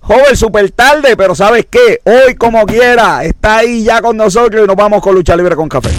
Joven, 0.00 0.34
súper 0.36 0.68
tarde, 0.72 1.16
pero 1.16 1.36
¿sabes 1.36 1.66
qué? 1.70 2.00
Hoy, 2.04 2.34
como 2.34 2.66
quiera, 2.66 3.22
está 3.22 3.58
ahí 3.58 3.84
ya 3.84 4.02
con 4.02 4.16
nosotros 4.16 4.64
y 4.64 4.66
nos 4.66 4.74
vamos 4.74 5.00
con 5.00 5.14
Lucha 5.14 5.36
Libre 5.36 5.54
con 5.54 5.68
Café. 5.68 5.90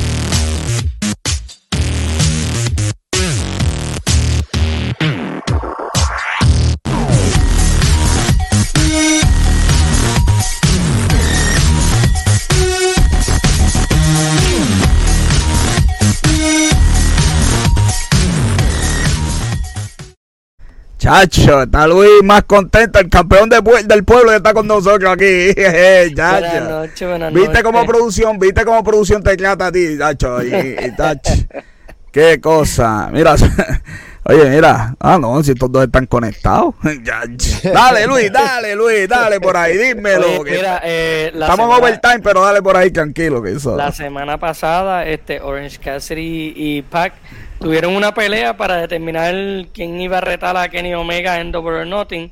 Chacho, 21.04 21.64
está 21.64 21.86
Luis 21.86 22.24
más 22.24 22.43
contento, 22.43 22.97
el 22.97 23.10
campeón 23.10 23.49
de 23.49 23.60
del 23.84 24.06
pueblo 24.06 24.30
que 24.30 24.38
está 24.38 24.54
con 24.54 24.66
nosotros 24.66 25.12
aquí. 25.12 25.54
Buenas 26.16 26.70
noches, 26.70 27.10
buenas 27.10 27.34
¿Viste 27.34 27.62
cómo 27.62 27.86
producción, 27.86 28.39
viste 28.39 28.64
cómo 28.64 28.82
producción 28.86 29.22
te 29.22 29.36
trata 29.36 29.68
a 29.68 29.72
ti, 29.74 29.97
Chacho? 29.97 30.41
Y, 30.41 30.56
y, 30.56 30.95
Chacho, 30.95 31.34
Qué 32.10 32.39
cosa. 32.39 33.10
Mira, 33.12 33.36
Oye, 34.26 34.49
mira, 34.49 34.95
ah, 35.01 35.18
no, 35.20 35.43
si 35.43 35.51
estos 35.51 35.70
dos 35.70 35.84
están 35.84 36.06
conectados. 36.06 36.74
Dale, 37.74 38.08
Luis, 38.08 38.32
dale, 38.32 38.74
Luis, 38.74 39.10
dale 39.10 39.41
por 39.41 39.58
ahí, 39.58 39.78
dímelo. 39.78 40.39
Oye, 40.39 40.51
mira, 40.51 40.80
eh, 40.86 41.32
la 41.36 41.47
estamos 41.47 41.66
en 41.66 41.76
semana- 41.76 41.78
overtime, 41.78 42.20
pero 42.20 42.41
dale 42.41 42.62
por 42.62 42.78
ahí 42.78 42.91
tranquilo, 42.91 43.41
que 43.41 43.51
eso. 43.51 43.76
La 43.76 43.91
semana 43.91 44.38
pasada, 44.39 45.06
este 45.06 45.41
Orange 45.41 45.78
Cassidy 45.80 46.54
y 46.56 46.82
Pac 46.84 47.16
tuvieron 47.64 47.95
una 47.95 48.14
pelea 48.14 48.57
para 48.57 48.78
determinar 48.78 49.34
quién 49.74 49.99
iba 50.01 50.18
a 50.18 50.22
retar 50.22 50.55
a 50.57 50.68
Kenny 50.70 50.93
Omega 50.93 51.39
en 51.39 51.51
Double 51.51 51.80
or 51.80 51.88
Nothing. 51.88 52.30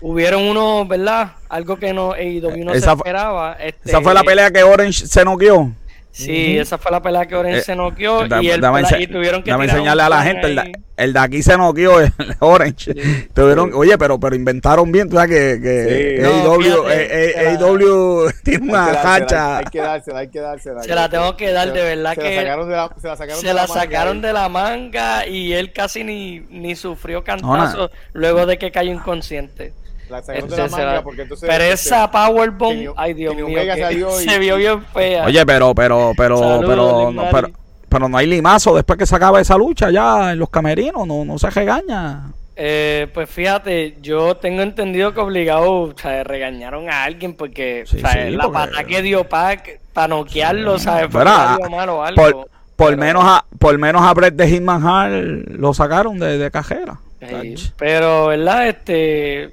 Hubieron 0.00 0.42
unos, 0.44 0.88
¿verdad? 0.88 1.32
Algo 1.48 1.76
que 1.76 1.92
no, 1.92 2.12
AEW 2.12 2.64
no 2.64 2.72
se 2.72 2.78
Esa 2.78 2.92
esperaba. 2.92 3.54
este, 3.60 3.90
Esa 3.90 4.00
fue 4.00 4.14
la 4.14 4.22
pelea 4.22 4.50
que 4.50 4.62
Orange 4.62 5.06
se 5.06 5.24
noqueó. 5.24 5.70
Sí, 6.12 6.58
esa 6.58 6.76
fue 6.76 6.90
la 6.90 7.00
pelea 7.00 7.24
que 7.26 7.36
Orange 7.36 7.58
Eh, 7.58 7.62
se 7.62 7.76
noqueó 7.76 8.26
Da- 8.26 8.42
y, 8.42 8.48
ense- 8.48 9.00
y 9.00 9.06
tuvieron 9.06 9.42
que 9.44 9.50
dame 9.52 9.66
enseñarle 9.66 10.02
a 10.02 10.08
la 10.08 10.22
gente. 10.22 10.46
El, 10.48 10.56
de- 10.56 10.72
el 10.96 11.12
de 11.12 11.18
aquí 11.20 11.42
se 11.42 11.56
noqueó, 11.56 12.00
el 12.00 12.12
Orange. 12.40 12.92
Tuvieron, 13.32 13.70
oye, 13.74 13.96
pero, 13.96 14.18
pero 14.18 14.34
inventaron 14.34 14.90
bien. 14.90 15.08
Tú 15.08 15.16
sabes 15.16 15.30
que, 15.30 15.60
que 15.62 16.16
Sí. 16.18 16.22
No, 16.22 16.28
AEW, 16.52 16.62
fíjate, 16.62 17.32
se 17.32 17.42
la- 17.44 17.50
AEW 17.50 18.30
tiene 18.42 18.68
una 18.70 19.14
hacha. 19.14 19.58
Hay 19.58 19.64
que 19.66 19.78
dársela, 19.80 20.18
hay 20.18 20.28
que 20.28 20.40
dársela. 20.40 20.82
Se 20.82 20.94
la 20.94 21.08
tengo 21.08 21.36
que 21.36 21.52
dar, 21.52 21.72
de 21.72 21.82
verdad 21.82 22.14
se 22.14 22.20
que 22.20 22.34
La 22.34 22.40
sacaron 22.42 22.68
de 22.68 22.76
la, 22.76 22.90
se 23.00 23.06
la 23.08 23.16
sacaron 23.16 23.40
se 23.40 23.46
de 23.46 23.54
la 23.54 23.62
manga 23.66 23.80
sacaron 23.80 24.16
ahí. 24.16 24.22
de 24.22 24.32
la 24.32 24.48
manga 24.48 25.26
y 25.26 25.52
él 25.52 25.72
casi 25.72 26.02
ni, 26.04 26.40
ni 26.50 26.74
sufrió 26.74 27.18
No, 27.18 27.24
cantazo 27.24 27.90
luego 28.12 28.46
de 28.46 28.58
que 28.58 28.70
cayó 28.72 28.92
inconsciente. 28.92 29.72
La 30.10 30.22
sacaron 30.22 30.48
de 30.50 30.56
la 30.56 30.68
se 30.68 30.76
manga 30.76 30.92
la- 30.94 31.02
porque 31.02 31.22
entonces. 31.22 31.48
Pero 31.48 31.64
este, 31.64 31.74
esa 31.88 32.10
Powerbomb, 32.10 32.92
ay 32.96 33.14
Dios 33.14 33.34
mío, 33.36 33.46
que 33.46 33.94
se 34.28 34.38
vio 34.38 34.56
bien 34.56 34.84
fea. 34.86 35.24
Oye, 35.24 35.46
pero, 35.46 35.74
pero, 35.74 36.12
pero, 36.16 36.38
Saludos, 36.38 36.64
pero, 36.68 37.12
no, 37.12 37.24
pero, 37.30 37.48
pero 37.88 38.08
no 38.08 38.16
hay 38.18 38.26
limazo 38.26 38.74
después 38.74 38.98
que 38.98 39.06
se 39.06 39.16
acaba 39.16 39.40
esa 39.40 39.56
lucha 39.56 39.90
ya 39.90 40.32
en 40.32 40.38
los 40.38 40.50
camerinos, 40.50 41.06
no, 41.06 41.24
no 41.24 41.38
se 41.38 41.48
regaña. 41.50 42.32
Eh, 42.62 43.08
pues 43.14 43.30
fíjate, 43.30 43.96
yo 44.02 44.36
tengo 44.36 44.60
entendido 44.60 45.14
que 45.14 45.20
obligado, 45.20 45.72
o 45.72 45.94
sea, 45.96 46.22
regañaron 46.24 46.90
a 46.90 47.04
alguien 47.04 47.32
porque, 47.34 47.84
Sí, 47.86 47.96
o 47.96 48.00
sea, 48.00 48.26
sí, 48.26 48.30
la 48.36 48.44
porque- 48.44 48.58
pata 48.58 48.84
que 48.84 49.00
dio 49.00 49.24
Pac 49.28 49.80
para 49.94 50.08
noquearlo, 50.08 50.78
¿sabes? 50.78 51.08
Fue 51.10 51.20
Pero, 51.22 51.30
que 51.36 51.40
ah, 51.40 51.56
salió 51.58 51.70
mal 51.76 51.88
o 51.88 52.04
algo. 52.04 52.22
Por, 52.22 52.32
por 52.76 52.88
Pero- 52.90 52.96
menos 52.98 53.22
a, 53.24 53.44
por 53.58 53.78
menos 53.78 54.02
a 54.02 54.12
Brett 54.12 54.34
de 54.34 54.46
Hitman 54.48 54.86
Hart 54.86 55.12
lo 55.48 55.72
sacaron 55.72 56.18
de, 56.18 56.36
de 56.36 56.50
cajera. 56.50 56.98
Sí, 57.20 57.54
pero, 57.78 58.26
¿verdad? 58.28 58.68
Este 58.68 59.50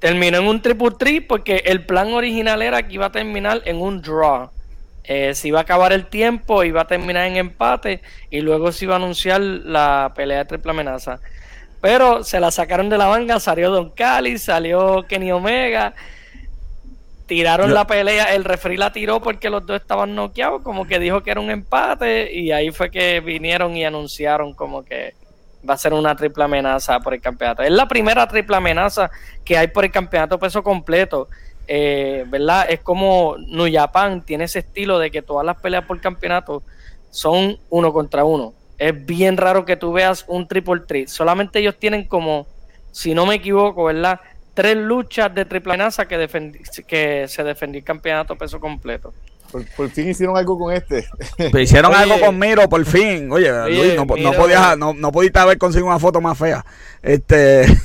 terminó 0.00 0.38
en 0.38 0.46
un 0.46 0.60
triple 0.62 0.90
tree 0.98 1.20
porque 1.20 1.62
el 1.66 1.84
plan 1.86 2.12
original 2.12 2.62
era 2.62 2.82
que 2.86 2.94
iba 2.94 3.06
a 3.06 3.12
terminar 3.12 3.62
en 3.64 3.80
un 3.80 4.02
draw. 4.02 4.50
Eh, 5.04 5.34
se 5.34 5.48
iba 5.48 5.58
a 5.60 5.62
acabar 5.62 5.92
el 5.92 6.06
tiempo, 6.06 6.62
iba 6.64 6.82
a 6.82 6.86
terminar 6.86 7.26
en 7.26 7.36
empate 7.36 8.00
y 8.30 8.40
luego 8.40 8.70
se 8.72 8.84
iba 8.86 8.94
a 8.94 8.96
anunciar 8.98 9.40
la 9.40 10.12
pelea 10.14 10.38
de 10.38 10.44
triple 10.46 10.70
amenaza. 10.72 11.20
Pero 11.80 12.22
se 12.24 12.38
la 12.40 12.50
sacaron 12.50 12.88
de 12.88 12.98
la 12.98 13.08
manga, 13.08 13.40
salió 13.40 13.70
Don 13.70 13.90
Cali, 13.90 14.36
salió 14.38 15.06
Kenny 15.08 15.32
Omega, 15.32 15.94
tiraron 17.26 17.68
Yo- 17.68 17.74
la 17.74 17.86
pelea, 17.86 18.34
el 18.34 18.44
referee 18.44 18.76
la 18.76 18.92
tiró 18.92 19.20
porque 19.20 19.50
los 19.50 19.64
dos 19.64 19.80
estaban 19.80 20.14
noqueados, 20.14 20.62
como 20.62 20.86
que 20.86 20.98
dijo 20.98 21.22
que 21.22 21.30
era 21.30 21.40
un 21.40 21.50
empate 21.50 22.32
y 22.32 22.52
ahí 22.52 22.70
fue 22.70 22.90
que 22.90 23.20
vinieron 23.20 23.76
y 23.76 23.84
anunciaron 23.84 24.52
como 24.52 24.84
que 24.84 25.14
va 25.68 25.74
a 25.74 25.78
ser 25.78 25.92
una 25.92 26.16
triple 26.16 26.44
amenaza 26.44 27.00
por 27.00 27.14
el 27.14 27.20
campeonato. 27.20 27.62
Es 27.62 27.70
la 27.70 27.86
primera 27.86 28.26
triple 28.26 28.56
amenaza 28.56 29.10
que 29.44 29.56
hay 29.56 29.68
por 29.68 29.84
el 29.84 29.90
campeonato 29.90 30.38
peso 30.38 30.62
completo. 30.62 31.28
Eh, 31.66 32.24
¿Verdad? 32.28 32.66
Es 32.68 32.80
como 32.80 33.36
New 33.38 33.68
Japan 33.72 34.22
tiene 34.22 34.44
ese 34.44 34.60
estilo 34.60 34.98
de 34.98 35.10
que 35.10 35.22
todas 35.22 35.46
las 35.46 35.56
peleas 35.60 35.84
por 35.84 36.00
campeonato 36.00 36.62
son 37.10 37.58
uno 37.68 37.92
contra 37.92 38.24
uno. 38.24 38.54
Es 38.78 39.06
bien 39.06 39.36
raro 39.36 39.64
que 39.64 39.76
tú 39.76 39.92
veas 39.92 40.24
un 40.26 40.48
triple 40.48 40.80
threat. 40.80 41.08
Solamente 41.08 41.58
ellos 41.58 41.76
tienen 41.78 42.04
como, 42.04 42.46
si 42.90 43.14
no 43.14 43.26
me 43.26 43.36
equivoco, 43.36 43.84
¿verdad? 43.84 44.20
Tres 44.54 44.76
luchas 44.76 45.32
de 45.34 45.44
triple 45.44 45.74
amenaza 45.74 46.08
que, 46.08 46.28
que 46.86 47.28
se 47.28 47.44
defendió 47.44 47.78
el 47.78 47.84
campeonato 47.84 48.36
peso 48.36 48.58
completo. 48.58 49.12
Por, 49.50 49.64
por 49.76 49.90
fin 49.90 50.08
hicieron 50.08 50.36
algo 50.36 50.58
con 50.58 50.72
este. 50.72 51.06
Pero 51.36 51.60
hicieron 51.60 51.92
Oye. 51.92 52.02
algo 52.02 52.20
con 52.20 52.38
Miro 52.38 52.68
por 52.68 52.84
fin. 52.84 53.30
Oye, 53.32 53.50
Oye, 53.52 53.76
Luis, 53.76 53.96
no, 53.96 54.04
no 54.04 54.32
podías, 54.32 54.78
no, 54.78 54.94
no 54.94 55.12
pudiste 55.12 55.38
haber 55.38 55.58
conseguido 55.58 55.88
una 55.88 55.98
foto 55.98 56.20
más 56.20 56.38
fea. 56.38 56.64
Este, 57.02 57.66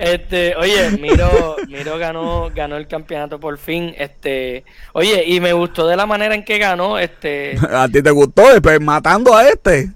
Este, 0.00 0.56
oye, 0.56 0.92
Miro, 0.92 1.56
Miro 1.68 1.98
ganó, 1.98 2.50
ganó 2.54 2.78
el 2.78 2.88
campeonato 2.88 3.38
por 3.38 3.58
fin. 3.58 3.94
Este, 3.98 4.64
oye, 4.94 5.24
y 5.26 5.40
me 5.40 5.52
gustó 5.52 5.86
de 5.86 5.94
la 5.94 6.06
manera 6.06 6.34
en 6.34 6.42
que 6.42 6.56
ganó. 6.56 6.98
Este, 6.98 7.54
a 7.70 7.86
ti 7.86 8.02
te 8.02 8.10
gustó, 8.10 8.50
después 8.50 8.80
matando 8.80 9.36
a 9.36 9.46
este. 9.46 9.90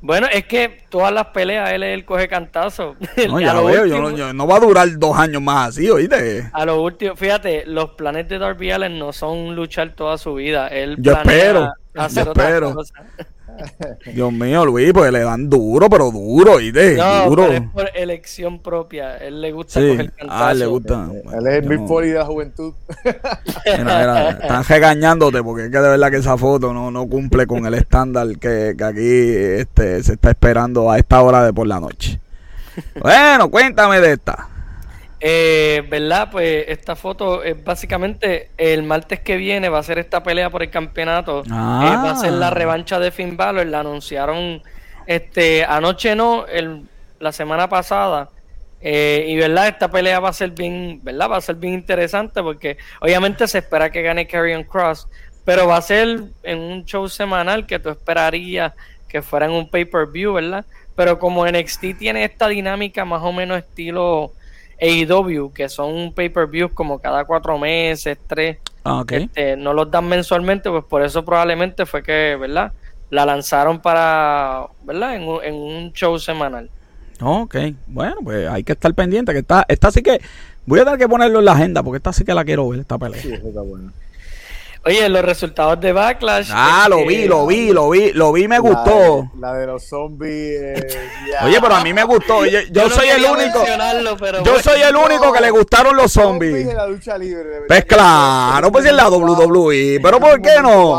Bueno, 0.00 0.26
es 0.32 0.44
que 0.46 0.84
todas 0.88 1.12
las 1.12 1.26
peleas 1.28 1.70
él 1.72 1.82
es 1.82 1.94
el 1.94 2.04
coge 2.04 2.28
cantazo. 2.28 2.96
No, 3.28 3.40
ya 3.40 3.52
lo 3.54 3.64
veo, 3.64 3.82
último- 3.82 4.10
no, 4.10 4.16
yo- 4.16 4.32
no 4.32 4.46
va 4.46 4.56
a 4.56 4.60
durar 4.60 4.88
dos 4.98 5.16
años 5.16 5.42
más 5.42 5.70
así, 5.70 5.88
oíste. 5.90 6.48
A 6.52 6.64
lo 6.64 6.80
último, 6.82 7.16
fíjate, 7.16 7.64
los 7.66 7.90
planes 7.90 8.28
de 8.28 8.38
Darby 8.38 8.70
Allin 8.70 8.98
no 8.98 9.12
son 9.12 9.54
luchar 9.56 9.94
toda 9.94 10.16
su 10.18 10.34
vida. 10.34 10.68
Él 10.68 10.96
Yo 10.98 11.12
espero, 11.12 11.72
hacer 11.96 12.24
yo 12.26 12.32
espero. 12.32 12.74
cosas. 12.74 12.92
Dios 14.12 14.32
mío, 14.32 14.64
Luis, 14.64 14.92
pues 14.92 15.12
le 15.12 15.20
dan 15.20 15.48
duro, 15.50 15.88
pero 15.88 16.10
duro, 16.10 16.54
oíste. 16.54 16.96
No, 16.96 17.26
duro. 17.28 17.42
pero 17.48 17.54
es 17.64 17.70
por 17.70 17.90
elección 17.94 18.58
propia. 18.60 19.16
Él 19.18 19.40
le 19.40 19.52
gusta 19.52 19.80
Sí, 19.80 19.88
coger 19.88 20.12
cantazo. 20.12 20.44
ah, 20.44 20.54
le 20.54 20.66
gusta. 20.66 21.08
Él 21.34 21.46
es 21.46 21.54
el 21.54 21.68
Big 21.68 21.80
no- 21.80 21.86
40 21.86 22.12
de 22.14 22.18
la 22.20 22.26
juventud. 22.26 22.74
Mira, 23.04 23.78
mira, 23.78 24.30
están 24.30 24.64
regañándote 24.64 25.42
porque 25.42 25.66
es 25.66 25.70
que 25.70 25.78
de 25.78 25.88
verdad 25.88 26.10
que 26.10 26.16
esa 26.18 26.36
foto 26.36 26.72
no, 26.72 26.90
no 26.90 27.06
cumple 27.06 27.46
con 27.46 27.66
el 27.66 27.74
estándar 27.74 28.26
que, 28.38 28.74
que 28.76 28.84
aquí 28.84 29.60
este, 29.60 30.02
se 30.02 30.14
está 30.14 30.30
esperando 30.30 30.90
a 30.90 30.98
esta 30.98 31.20
hora 31.22 31.44
de 31.44 31.52
por 31.52 31.66
la 31.66 31.80
noche. 31.80 32.20
Bueno, 33.00 33.50
cuéntame 33.50 34.00
de 34.00 34.12
esta. 34.12 34.48
Eh, 35.20 35.84
¿Verdad? 35.88 36.30
Pues 36.30 36.66
esta 36.68 36.94
foto 36.94 37.42
es 37.42 37.62
básicamente 37.62 38.50
el 38.56 38.84
martes 38.84 39.20
que 39.20 39.36
viene 39.36 39.68
va 39.68 39.78
a 39.78 39.82
ser 39.82 39.98
esta 39.98 40.22
pelea 40.22 40.50
por 40.50 40.62
el 40.62 40.70
campeonato. 40.70 41.42
Ah. 41.50 41.90
Eh, 41.92 41.96
va 41.96 42.10
a 42.12 42.16
ser 42.16 42.32
la 42.32 42.50
revancha 42.50 42.98
de 42.98 43.10
Finn 43.10 43.36
Balor. 43.36 43.66
La 43.66 43.80
anunciaron 43.80 44.62
este 45.06 45.64
anoche, 45.64 46.14
no, 46.14 46.46
el, 46.46 46.82
la 47.18 47.32
semana 47.32 47.68
pasada. 47.68 48.30
Eh, 48.80 49.24
y 49.28 49.36
verdad, 49.36 49.68
esta 49.68 49.90
pelea 49.90 50.20
va 50.20 50.28
a 50.28 50.32
ser 50.32 50.50
bien, 50.50 51.00
¿verdad? 51.02 51.30
Va 51.30 51.36
a 51.38 51.40
ser 51.40 51.56
bien 51.56 51.74
interesante 51.74 52.42
porque 52.42 52.78
obviamente 53.00 53.48
se 53.48 53.58
espera 53.58 53.90
que 53.90 54.02
gane 54.02 54.28
Karrion 54.28 54.62
Cross, 54.62 55.08
pero 55.44 55.66
va 55.66 55.78
a 55.78 55.82
ser 55.82 56.20
en 56.44 56.58
un 56.58 56.84
show 56.84 57.08
semanal 57.08 57.66
que 57.66 57.80
tú 57.80 57.88
esperarías 57.88 58.72
que 59.08 59.22
fuera 59.22 59.46
en 59.46 59.52
un 59.52 59.68
pay-per-view, 59.68 60.34
¿verdad? 60.34 60.64
Pero 60.94 61.18
como 61.18 61.46
NXT 61.46 61.98
tiene 61.98 62.24
esta 62.24 62.46
dinámica 62.46 63.04
más 63.04 63.22
o 63.22 63.32
menos 63.32 63.58
estilo 63.58 64.32
AEW, 64.80 65.52
que 65.52 65.68
son 65.68 66.12
pay-per-views 66.12 66.72
como 66.72 66.98
cada 66.98 67.24
cuatro 67.24 67.58
meses, 67.58 68.18
tres, 68.26 68.58
Ah, 68.84 69.00
ok. 69.00 69.12
este, 69.12 69.56
no 69.56 69.72
los 69.74 69.90
dan 69.90 70.08
mensualmente, 70.08 70.70
pues 70.70 70.84
por 70.84 71.02
eso 71.02 71.24
probablemente 71.24 71.84
fue 71.86 72.02
que, 72.02 72.36
¿verdad? 72.40 72.72
La 73.10 73.24
lanzaron 73.26 73.80
para, 73.80 74.66
¿verdad? 74.84 75.16
En 75.16 75.22
un, 75.28 75.42
en 75.44 75.54
un 75.54 75.92
show 75.92 76.18
semanal. 76.18 76.70
Ok, 77.20 77.56
bueno, 77.88 78.16
pues 78.22 78.48
hay 78.48 78.62
que 78.62 78.72
estar 78.72 78.94
pendiente. 78.94 79.32
que 79.32 79.40
está, 79.40 79.64
esta 79.68 79.90
sí 79.90 80.02
que. 80.02 80.20
Voy 80.66 80.78
a 80.80 80.84
tener 80.84 80.98
que 80.98 81.08
ponerlo 81.08 81.38
en 81.38 81.46
la 81.46 81.52
agenda 81.52 81.82
porque 81.82 81.96
esta 81.96 82.12
sí 82.12 82.24
que 82.24 82.34
la 82.34 82.44
quiero 82.44 82.68
ver, 82.68 82.80
esta 82.80 82.98
pelea. 82.98 83.20
Sí, 83.20 83.32
está 83.32 83.62
bueno. 83.62 83.90
Oye, 84.88 85.06
los 85.10 85.22
resultados 85.22 85.78
de 85.80 85.92
Backlash. 85.92 86.50
Ah, 86.50 86.86
lo 86.88 87.04
vi, 87.04 87.26
lo 87.26 87.46
vi, 87.46 87.72
lo 87.72 87.90
vi, 87.90 88.10
lo 88.12 88.32
vi, 88.32 88.48
me 88.48 88.54
La 88.56 88.60
gustó. 88.60 89.28
de- 89.34 89.40
La 89.40 89.52
de, 89.52 89.66
los 89.66 89.84
zombies. 89.86 90.60
eh. 90.62 90.86
Oye, 91.44 91.58
pero 91.60 91.74
a 91.74 91.82
mí 91.84 91.92
me 91.92 92.04
gustó. 92.04 92.46
Yo, 92.46 92.60
yo 92.70 92.88
no 92.88 92.90
soy 92.94 93.08
el 93.08 93.22
único. 93.24 93.62
pero 94.18 94.38
Yo 94.38 94.44
bueno. 94.52 94.60
soy 94.62 94.80
el 94.80 94.96
único 94.96 95.30
que 95.32 95.40
le 95.42 95.50
gustaron 95.50 95.94
los 95.94 96.10
zombies. 96.12 96.68
en 96.68 96.74
la 96.76 96.86
lucha 96.86 97.18
libre. 97.18 97.44
de 97.44 97.50
verdad 97.60 97.66
Pues 97.68 97.84
claro, 97.84 98.72
pues 98.72 98.86
en 98.86 98.96
la 98.96 99.08
WWE. 99.10 100.00
Pero 100.02 100.20
¿por 100.20 100.40
qué 100.40 100.62
no? 100.62 100.92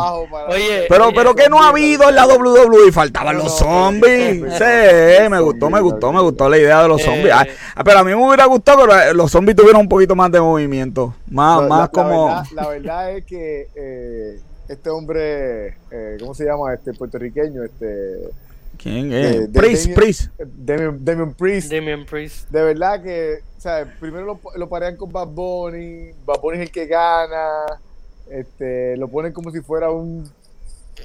Oye, 0.49 0.85
Pero, 0.87 1.09
pero 1.13 1.33
que 1.35 1.49
no 1.49 1.63
ha 1.63 1.69
habido 1.69 2.07
en 2.09 2.15
la 2.15 2.27
WWE, 2.27 2.91
faltaban 2.91 3.37
los 3.37 3.57
zombies. 3.57 4.39
pero- 4.57 5.23
Sí, 5.23 5.29
me 5.29 5.39
gustó, 5.39 5.69
me 5.71 5.81
gustó, 5.81 6.13
me 6.13 6.21
gustó 6.21 6.47
la 6.47 6.57
idea 6.59 6.83
de 6.83 6.87
los 6.89 7.01
Eh. 7.01 7.05
zombies. 7.05 7.33
Ah, 7.33 7.45
ah, 7.75 7.83
pero 7.83 7.99
a 7.99 8.03
mí 8.03 8.11
me 8.13 8.23
hubiera 8.27 8.45
gustado 8.45 8.87
que 8.87 9.13
los 9.15 9.31
zombies 9.31 9.55
tuvieran 9.57 9.81
un 9.81 9.89
poquito 9.89 10.15
más 10.15 10.31
de 10.31 10.39
movimiento. 10.41 11.15
Más, 11.27 11.61
más 11.67 11.89
como. 11.89 12.27
La 12.29 12.35
verdad, 12.35 12.51
la 12.53 12.67
verdad 12.67 13.11
es 13.17 13.25
que 13.25 13.67
eh, 13.81 14.39
este 14.67 14.89
hombre, 14.89 15.67
eh, 15.91 16.17
¿cómo 16.19 16.33
se 16.33 16.45
llama? 16.45 16.73
Este 16.73 16.93
puertorriqueño, 16.93 17.63
este. 17.63 18.29
¿Quién 18.77 19.09
de- 19.09 19.29
es? 19.29 19.51
de- 19.53 19.59
Priest, 19.59 19.83
Damien- 19.87 19.95
Priest. 19.95 20.31
Damien, 20.39 21.05
Damien 21.05 21.33
Priest. 21.33 21.71
Damian 21.71 22.05
Priest. 22.05 22.49
De 22.49 22.61
verdad 22.63 23.01
que, 23.03 23.39
o 23.57 23.61
sea, 23.61 23.93
primero 23.99 24.25
lo, 24.25 24.39
lo 24.55 24.69
parean 24.69 24.95
con 24.95 25.11
Bad 25.11 25.27
Bunny, 25.27 26.11
Bad 26.25 26.39
Bunny 26.41 26.57
es 26.57 26.63
el 26.63 26.71
que 26.71 26.85
gana, 26.85 27.65
este, 28.29 28.95
lo 28.97 29.07
ponen 29.07 29.33
como 29.33 29.51
si 29.51 29.59
fuera 29.61 29.89
un, 29.91 30.29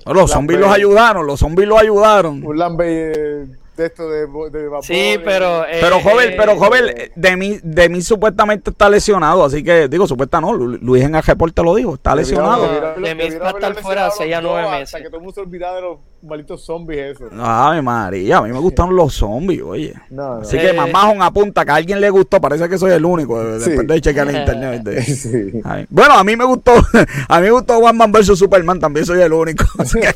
No, 0.07 0.15
los 0.15 0.31
zombies 0.31 0.61
los 0.61 0.71
ayudaron, 0.71 1.27
los 1.27 1.41
zombies 1.41 1.67
los 1.69 1.81
ayudaron. 1.81 2.45
un 2.47 2.59
lambe, 2.59 3.13
eh, 3.17 3.47
de 3.77 3.87
esto 3.87 4.09
de, 4.09 4.21
de 4.51 4.69
vapor 4.69 4.85
Sí, 4.85 5.17
pero. 5.25 5.65
eh, 5.67 5.79
Pero 5.81 6.01
joven, 6.01 6.31
eh, 6.31 6.35
pero 6.39 6.57
joven, 6.57 6.85
de 7.15 7.37
mí, 7.37 7.59
de 7.63 7.89
mí 7.89 8.03
supuestamente 8.03 8.71
está 8.71 8.89
lesionado, 8.89 9.45
así 9.45 9.63
que 9.65 9.89
digo, 9.89 10.07
supuesta 10.07 10.41
no, 10.41 10.53
Lu- 10.53 10.79
Luis 10.81 11.03
en 11.05 11.15
el 11.15 11.23
reporte 11.23 11.63
lo 11.63 11.75
dijo, 11.75 11.95
está 11.95 12.15
lesionado. 12.15 12.95
De 13.01 13.15
mí 13.15 13.25
va 13.39 13.49
a 13.49 13.51
estar 13.51 13.75
fuera 13.75 14.09
lesionado 14.09 14.13
seis 14.17 14.35
a 14.35 14.41
los 14.41 14.53
nueve 14.53 14.71
meses. 14.71 14.87
Hasta 14.95 14.99
que 14.99 15.05
todo 15.07 15.17
el 15.17 15.23
mundo 15.23 15.35
se 15.35 15.41
olvidara 15.41 15.75
de 15.77 15.81
los 15.83 15.99
malditos 16.23 16.65
zombies 16.65 17.17
esos. 17.17 17.31
Ay, 17.39 17.83
María, 17.83 18.39
a 18.39 18.43
mí 18.43 18.51
me 18.53 18.59
gustan 18.59 18.95
los 18.97 19.13
zombies, 19.15 19.61
oye. 19.63 19.93
No, 20.11 20.37
no. 20.37 20.41
Así 20.43 20.57
Eh. 20.57 20.61
que 20.61 20.73
mamá 20.73 21.11
un 21.11 21.21
apunta 21.21 21.65
que 21.65 21.71
a 21.73 21.75
alguien 21.75 22.01
le 22.01 22.09
gustó, 22.11 22.41
parece 22.41 22.69
que 22.69 22.79
soy 22.79 22.93
el 22.93 23.05
único, 23.05 23.43
eh, 23.43 23.61
Sí. 23.61 23.71
después 23.71 23.87
de 23.89 24.01
chequear 24.01 24.29
en 24.31 24.37
internet. 24.37 24.83
de- 24.85 25.03
Sí. 25.03 25.61
Bueno, 25.91 26.15
a 26.15 26.25
mí 26.25 26.37
me 26.37 26.45
gustó, 26.45 26.73
a 27.29 27.41
mí 27.41 27.45
me 27.47 27.51
gustó 27.51 27.81
Batman 27.81 28.11
vs 28.13 28.39
Superman, 28.39 28.79
también 28.81 29.05
soy 29.05 29.21
el 29.21 29.33
único. 29.33 29.65
Así 29.79 30.01
que, 30.01 30.15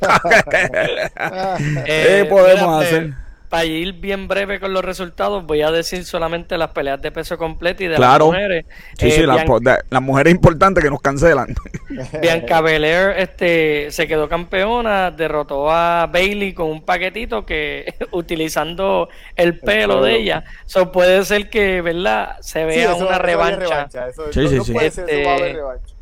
¿Qué 1.84 2.26
podemos 2.28 2.82
hacer? 2.82 3.12
Para 3.48 3.64
ir 3.64 3.94
bien 3.94 4.28
breve 4.28 4.60
con 4.60 4.74
los 4.74 4.84
resultados, 4.84 5.46
voy 5.46 5.62
a 5.62 5.70
decir 5.70 6.04
solamente 6.04 6.58
las 6.58 6.70
peleas 6.72 7.00
de 7.00 7.10
peso 7.10 7.38
completo 7.38 7.82
y 7.82 7.86
de 7.86 7.96
Claro. 7.96 8.26
las 8.26 8.34
mujeres. 8.34 8.66
Sí, 8.98 9.08
Eh, 9.08 9.10
sí, 9.10 9.22
las 9.26 9.44
Bian- 9.46 9.78
las 9.88 10.02
mujeres 10.02 10.34
importantes 10.34 10.84
que 10.84 10.90
nos 10.90 11.00
cancelan. 11.00 11.54
Bianca 12.20 12.60
Belair 12.60 13.14
este, 13.16 13.90
se 13.90 14.06
quedó 14.06 14.28
campeona, 14.28 15.10
derrotó 15.10 15.70
a 15.70 16.06
Bailey 16.12 16.52
con 16.52 16.68
un 16.68 16.82
paquetito 16.82 17.46
que 17.46 17.94
utilizando 18.12 19.08
el 19.34 19.58
pelo 19.58 20.02
de 20.02 20.16
ella. 20.16 20.44
So 20.66 20.92
puede 20.92 21.24
ser 21.24 21.48
que, 21.48 21.80
¿verdad? 21.80 22.36
Se 22.40 22.64
vea 22.66 22.94
una 22.94 23.18
revancha. 23.18 23.88
Sí, 23.90 24.40
no, 24.40 24.48
sí, 24.50 24.56
no 24.56 24.64
sí. 24.64 24.72
puede 24.72 24.90
ser, 24.90 25.08
eso 25.08 25.24
va 25.26 25.32
a 25.32 25.36
haber 25.36 25.46
Este, 25.48 25.58
revancha. 25.60 25.94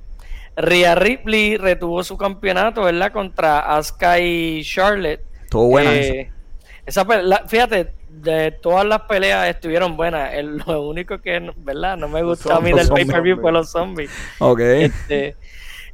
Rhea 0.57 0.95
Ripley 0.95 1.59
retuvo 1.59 2.03
su 2.03 2.17
campeonato, 2.17 2.83
¿verdad? 2.83 3.13
Contra 3.13 3.61
Asuka 3.77 4.19
y 4.19 4.63
Charlotte. 4.65 5.21
Estuvo 5.45 5.69
buena 5.69 5.95
Eh, 5.95 6.31
esa. 6.87 7.05
la- 7.05 7.45
fíjate, 7.47 7.93
de 8.09 8.51
todas 8.53 8.87
las 8.87 9.03
peleas 9.03 9.49
estuvieron 9.49 9.97
buenas. 9.97 10.33
El- 10.35 10.59
lo 10.67 10.83
único 10.89 11.21
que, 11.21 11.53
¿verdad? 11.59 11.97
No 11.97 12.09
me 12.09 12.23
gustó 12.23 12.55
a 12.55 12.61
mí 12.61 12.71
zombies, 12.71 12.89
del 12.89 12.95
pay-per-view 12.95 13.41
fue 13.41 13.53
los 13.53 13.71
zombies. 13.71 14.11
Ok. 14.39 14.61
Este, 14.61 15.37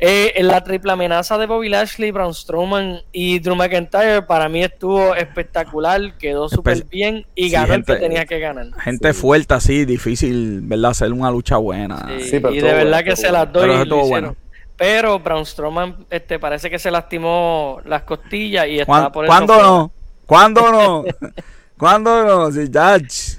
eh, 0.05 0.33
en 0.37 0.49
la 0.49 0.63
triple 0.65 0.93
amenaza 0.93 1.39
de 1.39 1.47
Bobby 1.47 1.69
Lashley, 1.69 2.11
Braun 2.11 2.35
Strowman 2.35 3.01
y 3.13 3.39
Drew 3.39 3.55
McIntyre 3.55 4.23
para 4.23 4.49
mí 4.49 4.63
estuvo 4.65 5.15
espectacular, 5.15 6.17
quedó 6.19 6.49
súper 6.49 6.85
bien 6.87 7.25
y 7.37 7.45
sí, 7.45 7.51
ganó 7.51 7.73
gente- 7.75 7.93
el 7.93 7.99
que 7.99 8.05
tenía 8.05 8.25
que 8.27 8.39
ganar. 8.41 8.67
Gente 8.83 9.13
fuerte 9.15 9.55
así, 9.55 9.85
difícil, 9.85 10.61
¿verdad? 10.63 10.91
Hacer 10.93 11.13
una 11.13 11.31
lucha 11.31 11.57
buena. 11.57 12.09
Sí, 12.19 12.31
Sí, 12.31 12.41
pero 12.41 12.53
y 12.53 12.57
de 12.61 12.63
verdad 12.73 12.85
bueno, 12.91 13.05
que 13.11 13.17
se 13.17 13.31
las 13.33 13.53
doy. 13.53 13.69
Pero 13.69 13.85
lo 13.85 14.07
bueno. 14.07 14.37
Braun 15.23 15.47
Strowman 15.47 16.07
este, 16.11 16.41
parece 16.41 16.69
que 16.69 16.79
se 16.81 16.91
lastimó 16.91 17.81
las 17.85 18.03
costillas 18.03 18.67
y 18.67 18.77
¿Cuán- 18.85 18.99
estaba 19.03 19.13
por 19.13 19.25
eso 19.25 19.31
¿Cuándo 19.33 19.55
fuera. 19.55 19.69
no? 19.69 19.93
¿Cuándo 20.27 20.71
no? 20.73 21.05
¿Cuándo 21.79 22.25
no? 22.25 22.51
Ch. 22.51 23.39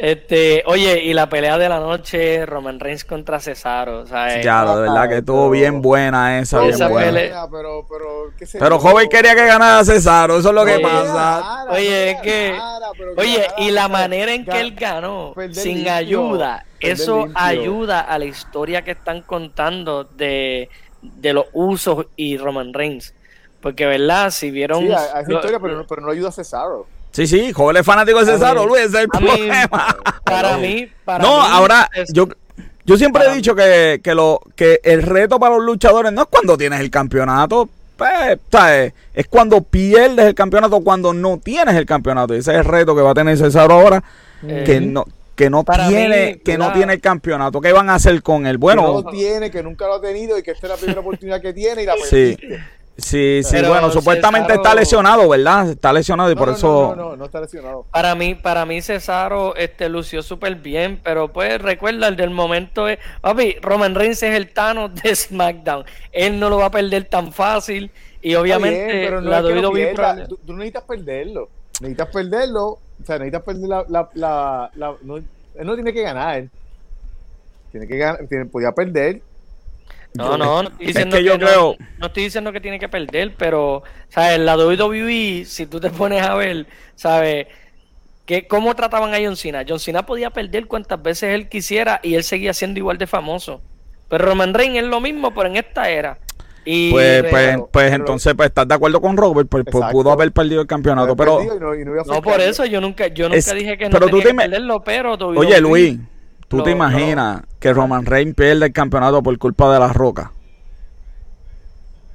Este, 0.00 0.62
oye, 0.66 1.02
y 1.02 1.12
la 1.12 1.28
pelea 1.28 1.58
de 1.58 1.68
la 1.68 1.80
noche, 1.80 2.46
Roman 2.46 2.78
Reigns 2.78 3.04
contra 3.04 3.40
Cesaro, 3.40 4.02
o 4.02 4.06
sea, 4.06 4.40
Ya, 4.40 4.64
de 4.64 4.82
verdad 4.82 5.08
que 5.08 5.16
estuvo 5.18 5.50
pero- 5.50 5.50
bien 5.50 5.82
buena 5.82 6.38
esa, 6.38 6.60
bien 6.60 6.74
Esa 6.74 6.86
buena. 6.86 7.06
pelea- 7.10 7.48
Pero, 7.50 7.84
pero, 7.90 8.06
qué 8.38 8.46
sé 8.46 8.60
Pero 8.60 8.78
joven 8.78 9.08
quería 9.08 9.34
que 9.34 9.44
ganara 9.44 9.84
Cesaro, 9.84 10.38
eso 10.38 10.50
es 10.50 10.54
lo 10.54 10.64
que 10.64 10.74
Oye, 10.76 10.82
pasa. 10.84 11.04
ganara, 11.40 11.72
Oye, 11.72 11.82
que 11.82 12.10
es 12.12 12.20
que- 12.22 12.56
que 12.96 13.20
Oye, 13.20 13.38
ganara, 13.38 13.54
y 13.58 13.70
la 13.72 13.82
pero- 13.82 13.92
manera 13.92 14.34
en 14.34 14.44
que 14.44 14.60
él 14.60 14.74
ganó, 14.76 15.34
sin 15.50 15.74
limpio, 15.78 15.92
ayuda, 15.92 16.64
eso 16.78 17.18
limpio. 17.24 17.34
ayuda 17.42 18.00
a 18.02 18.18
la 18.20 18.24
historia 18.26 18.84
que 18.84 18.92
están 18.92 19.22
contando 19.22 20.04
de, 20.04 20.68
de 21.02 21.32
los 21.32 21.46
usos 21.52 22.06
y 22.14 22.36
Roman 22.38 22.72
Reigns. 22.72 23.14
Porque, 23.60 23.86
¿verdad? 23.86 24.30
Si 24.30 24.50
vieron... 24.50 24.80
Sí, 24.86 24.92
a, 24.92 24.98
a 24.98 25.20
esa 25.20 25.22
lo- 25.28 25.34
historia, 25.36 25.58
pero, 25.60 25.76
no- 25.76 25.86
pero 25.86 26.02
no 26.02 26.10
ayuda 26.10 26.28
a 26.28 26.32
Cesaro. 26.32 26.86
Sí, 27.12 27.26
sí, 27.26 27.52
joven 27.52 27.76
es 27.78 27.86
fanático 27.86 28.20
de 28.20 28.26
Cesaro, 28.26 28.66
Luis, 28.66 28.82
ese 28.82 28.98
es 28.98 29.04
el 29.04 29.08
a 29.12 29.20
mí- 29.20 29.26
problema. 29.26 29.96
para 30.24 30.56
mí... 30.58 30.88
Para 31.04 31.24
No, 31.24 31.40
mí, 31.40 31.46
ahora, 31.50 31.90
es- 31.94 32.12
yo, 32.12 32.28
yo 32.84 32.96
siempre 32.96 33.20
para 33.22 33.32
he 33.32 33.36
dicho 33.36 33.54
que, 33.54 34.00
que, 34.04 34.14
lo, 34.14 34.40
que 34.54 34.80
el 34.84 35.02
reto 35.02 35.38
para 35.40 35.56
los 35.56 35.64
luchadores 35.64 36.12
no 36.12 36.22
es 36.22 36.28
cuando 36.30 36.56
tienes 36.56 36.80
el 36.80 36.90
campeonato, 36.90 37.68
pues, 37.96 38.38
¿sabes? 38.52 38.92
es 39.12 39.26
cuando 39.26 39.60
pierdes 39.62 40.26
el 40.26 40.34
campeonato, 40.34 40.80
cuando 40.80 41.12
no 41.12 41.38
tienes 41.38 41.74
el 41.74 41.84
campeonato. 41.86 42.34
Ese 42.34 42.52
es 42.52 42.58
el 42.58 42.64
reto 42.64 42.94
que 42.94 43.02
va 43.02 43.10
a 43.10 43.14
tener 43.14 43.36
Cesaro 43.36 43.74
ahora, 43.74 44.04
Eh, 44.46 44.62
que 44.64 44.80
no 44.80 45.04
que 45.34 45.50
no 45.50 45.62
para 45.64 45.86
tiene 45.88 46.26
mí, 46.34 46.40
que 46.44 46.58
no 46.58 46.72
tiene 46.72 46.94
el 46.94 47.00
campeonato. 47.00 47.60
¿Qué 47.60 47.72
van 47.72 47.88
a 47.90 47.94
hacer 47.94 48.22
con 48.22 48.44
él? 48.46 48.56
que 48.56 48.58
Bueno, 48.58 48.82
no 48.82 49.02
lo 49.02 49.10
tiene, 49.10 49.50
que 49.52 49.62
nunca 49.62 49.86
lo 49.86 49.94
ha 49.94 50.00
tenido 50.00 50.36
y 50.36 50.42
que 50.42 50.50
esta 50.50 50.66
es 50.66 50.70
la 50.72 50.76
primera 50.76 51.00
oportunidad 51.00 51.40
que 51.40 51.52
tiene 51.52 51.84
y 51.84 51.86
la 51.86 51.94
Sí. 52.10 52.36
Sí, 52.98 53.40
sí, 53.42 53.48
Pero 53.52 53.68
bueno, 53.70 53.90
supuestamente 53.90 54.52
Cesaro- 54.52 54.56
está 54.56 54.74
lesionado, 54.74 55.28
¿verdad? 55.28 55.70
Está 55.70 55.92
lesionado 55.92 56.30
y 56.30 56.34
No, 56.34 56.38
por 56.38 56.48
no, 56.48 56.54
eso... 56.54 56.66
No, 56.68 56.96
no, 56.96 57.10
no, 57.10 57.16
no 57.16 57.24
está 57.24 57.40
lesionado. 57.40 57.86
Para 57.90 58.14
mí, 58.14 58.34
para 58.34 58.66
mí 58.66 58.82
Cesaro 58.82 59.56
este, 59.56 59.88
lució 59.88 60.22
súper 60.22 60.56
bien, 60.56 61.00
pero 61.02 61.32
pues 61.32 61.60
recuerda 61.62 62.08
el 62.08 62.16
del 62.16 62.30
momento 62.30 62.88
es, 62.88 62.98
papi, 63.20 63.56
Roman 63.62 63.94
Reigns 63.94 64.22
es 64.22 64.34
el 64.34 64.52
Thanos 64.52 64.94
de 65.02 65.14
SmackDown. 65.14 65.84
Él 66.12 66.38
no 66.38 66.50
lo 66.50 66.58
va 66.58 66.66
a 66.66 66.70
perder 66.70 67.04
tan 67.04 67.32
fácil 67.32 67.90
y 68.20 68.34
obviamente 68.34 68.80
Está 68.80 68.92
bien, 68.92 69.06
pero 69.06 69.20
no 69.22 69.30
la 69.30 69.38
es 69.38 69.44
que 69.44 69.54
lo 69.62 69.70
WWE 69.70 69.94
probable- 69.94 70.26
tú, 70.28 70.36
tú 70.44 70.52
no 70.52 70.58
necesitas 70.58 70.82
perderlo. 70.84 71.48
Necesitas 71.80 72.08
perderlo. 72.08 72.64
O 72.66 72.80
sea, 73.06 73.16
necesitas 73.18 73.42
perder 73.42 73.68
la. 73.68 73.84
la, 73.88 74.08
la, 74.14 74.70
la- 74.74 74.94
no, 75.02 75.16
él 75.18 75.26
no 75.66 75.74
tiene 75.76 75.92
que 75.92 76.02
ganar. 76.02 76.44
Tiene 77.70 77.86
que 77.86 77.96
ganar. 77.96 78.26
Tiene, 78.28 78.46
podía 78.46 78.72
perder. 78.72 79.22
No, 80.14 80.36
no, 80.36 80.62
no 80.62 80.68
estoy 80.70 80.86
diciendo 80.86 81.16
que 81.16 81.24
yo 81.24 81.38
no- 81.38 81.46
creo- 81.46 81.76
no, 81.98 82.06
estoy 82.06 82.24
diciendo 82.24 82.52
que 82.52 82.60
tiene 82.60 82.78
que 82.78 82.88
perder, 82.88 83.34
pero 83.36 83.82
sabes, 84.08 84.38
la 84.40 84.56
WWE, 84.56 85.44
si 85.44 85.66
tú 85.66 85.78
te 85.80 85.90
pones 85.90 86.22
a 86.22 86.34
ver, 86.34 86.66
sabes, 86.96 87.46
que 88.26 88.46
cómo 88.46 88.74
trataban 88.74 89.14
a 89.14 89.18
John 89.22 89.36
Cena. 89.36 89.64
John 89.68 89.78
Cena 89.78 90.04
podía 90.04 90.30
perder 90.30 90.66
cuantas 90.66 91.00
veces 91.02 91.34
él 91.34 91.48
quisiera 91.48 92.00
y 92.02 92.14
él 92.14 92.24
seguía 92.24 92.52
siendo 92.52 92.78
igual 92.78 92.98
de 92.98 93.06
famoso. 93.06 93.60
Pero 94.08 94.24
Roman 94.24 94.54
Reigns 94.54 94.78
es 94.78 94.84
lo 94.84 95.00
mismo, 95.00 95.32
pero 95.34 95.48
en 95.48 95.56
esta 95.56 95.88
era. 95.90 96.18
Y 96.64 96.90
Pues, 96.90 97.22
pues, 97.22 97.32
pero- 97.32 97.68
pues 97.72 97.84
pero- 97.90 97.96
entonces, 97.96 98.34
pues 98.34 98.48
estás 98.48 98.68
de 98.68 98.74
acuerdo 98.74 99.00
con 99.00 99.16
Robert, 99.16 99.48
pues, 99.48 99.64
pues, 99.64 99.76
Exacto. 99.76 99.92
pudo 99.92 100.12
haber 100.12 100.32
perdido 100.32 100.60
el 100.60 100.66
campeonato, 100.66 101.14
Pero 101.16 101.38
pero... 101.38 101.48
perdido 101.50 101.74
y 101.74 101.84
no- 101.84 102.16
y 102.16 102.20
por 102.20 102.40
eso 102.40 102.64
yo 102.66 102.80
nunca, 102.80 103.06
yo 103.08 103.26
nunca 103.28 103.38
Es- 103.38 103.54
dije 103.54 103.78
que 103.78 103.84
no 103.84 103.90
pero 103.92 104.06
tú 104.08 104.18
tenía 104.18 104.22
te 104.24 104.28
que 104.28 104.34
me- 104.34 104.42
perderlo, 104.44 104.82
pero 104.84 105.16
WWE 105.16 105.38
Oye, 105.38 105.60
Luis, 105.60 105.98
¿tú 106.48 106.58
lo- 106.58 106.62
te 106.64 106.70
imaginas 106.72 107.42
que 107.60 107.72
Roman 107.72 108.04
Reigns 108.06 108.34
pierde 108.34 108.66
el 108.66 108.72
campeonato 108.72 109.22
por 109.22 109.36
culpa 109.38 109.72
de 109.72 109.78
la 109.80 109.88
roca? 109.92 110.32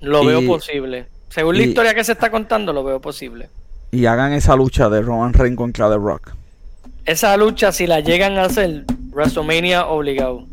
lo 0.01 0.23
y- 0.23 0.27
veo 0.27 0.45
posible. 0.45 1.07
Según 1.29 1.57
la 1.57 1.63
historia 1.63 1.93
que 1.95 2.03
se 2.03 2.11
está 2.11 2.29
contando, 2.29 2.73
lo 2.73 2.83
veo 2.83 2.99
posible. 2.99 3.49
Y 3.91 4.05
hagan 4.05 4.33
esa 4.33 4.55
lucha 4.55 4.89
de 4.89 5.01
Roman 5.01 5.33
Reigns 5.33 5.57
contra 5.57 5.89
The 5.89 5.95
Rock. 5.97 6.31
Esa 7.05 7.35
lucha, 7.37 7.71
si 7.71 7.87
la 7.87 7.99
llegan 8.01 8.37
a 8.37 8.43
hacer, 8.45 8.83
WrestleMania 9.11 9.87
obligado. 9.87 10.45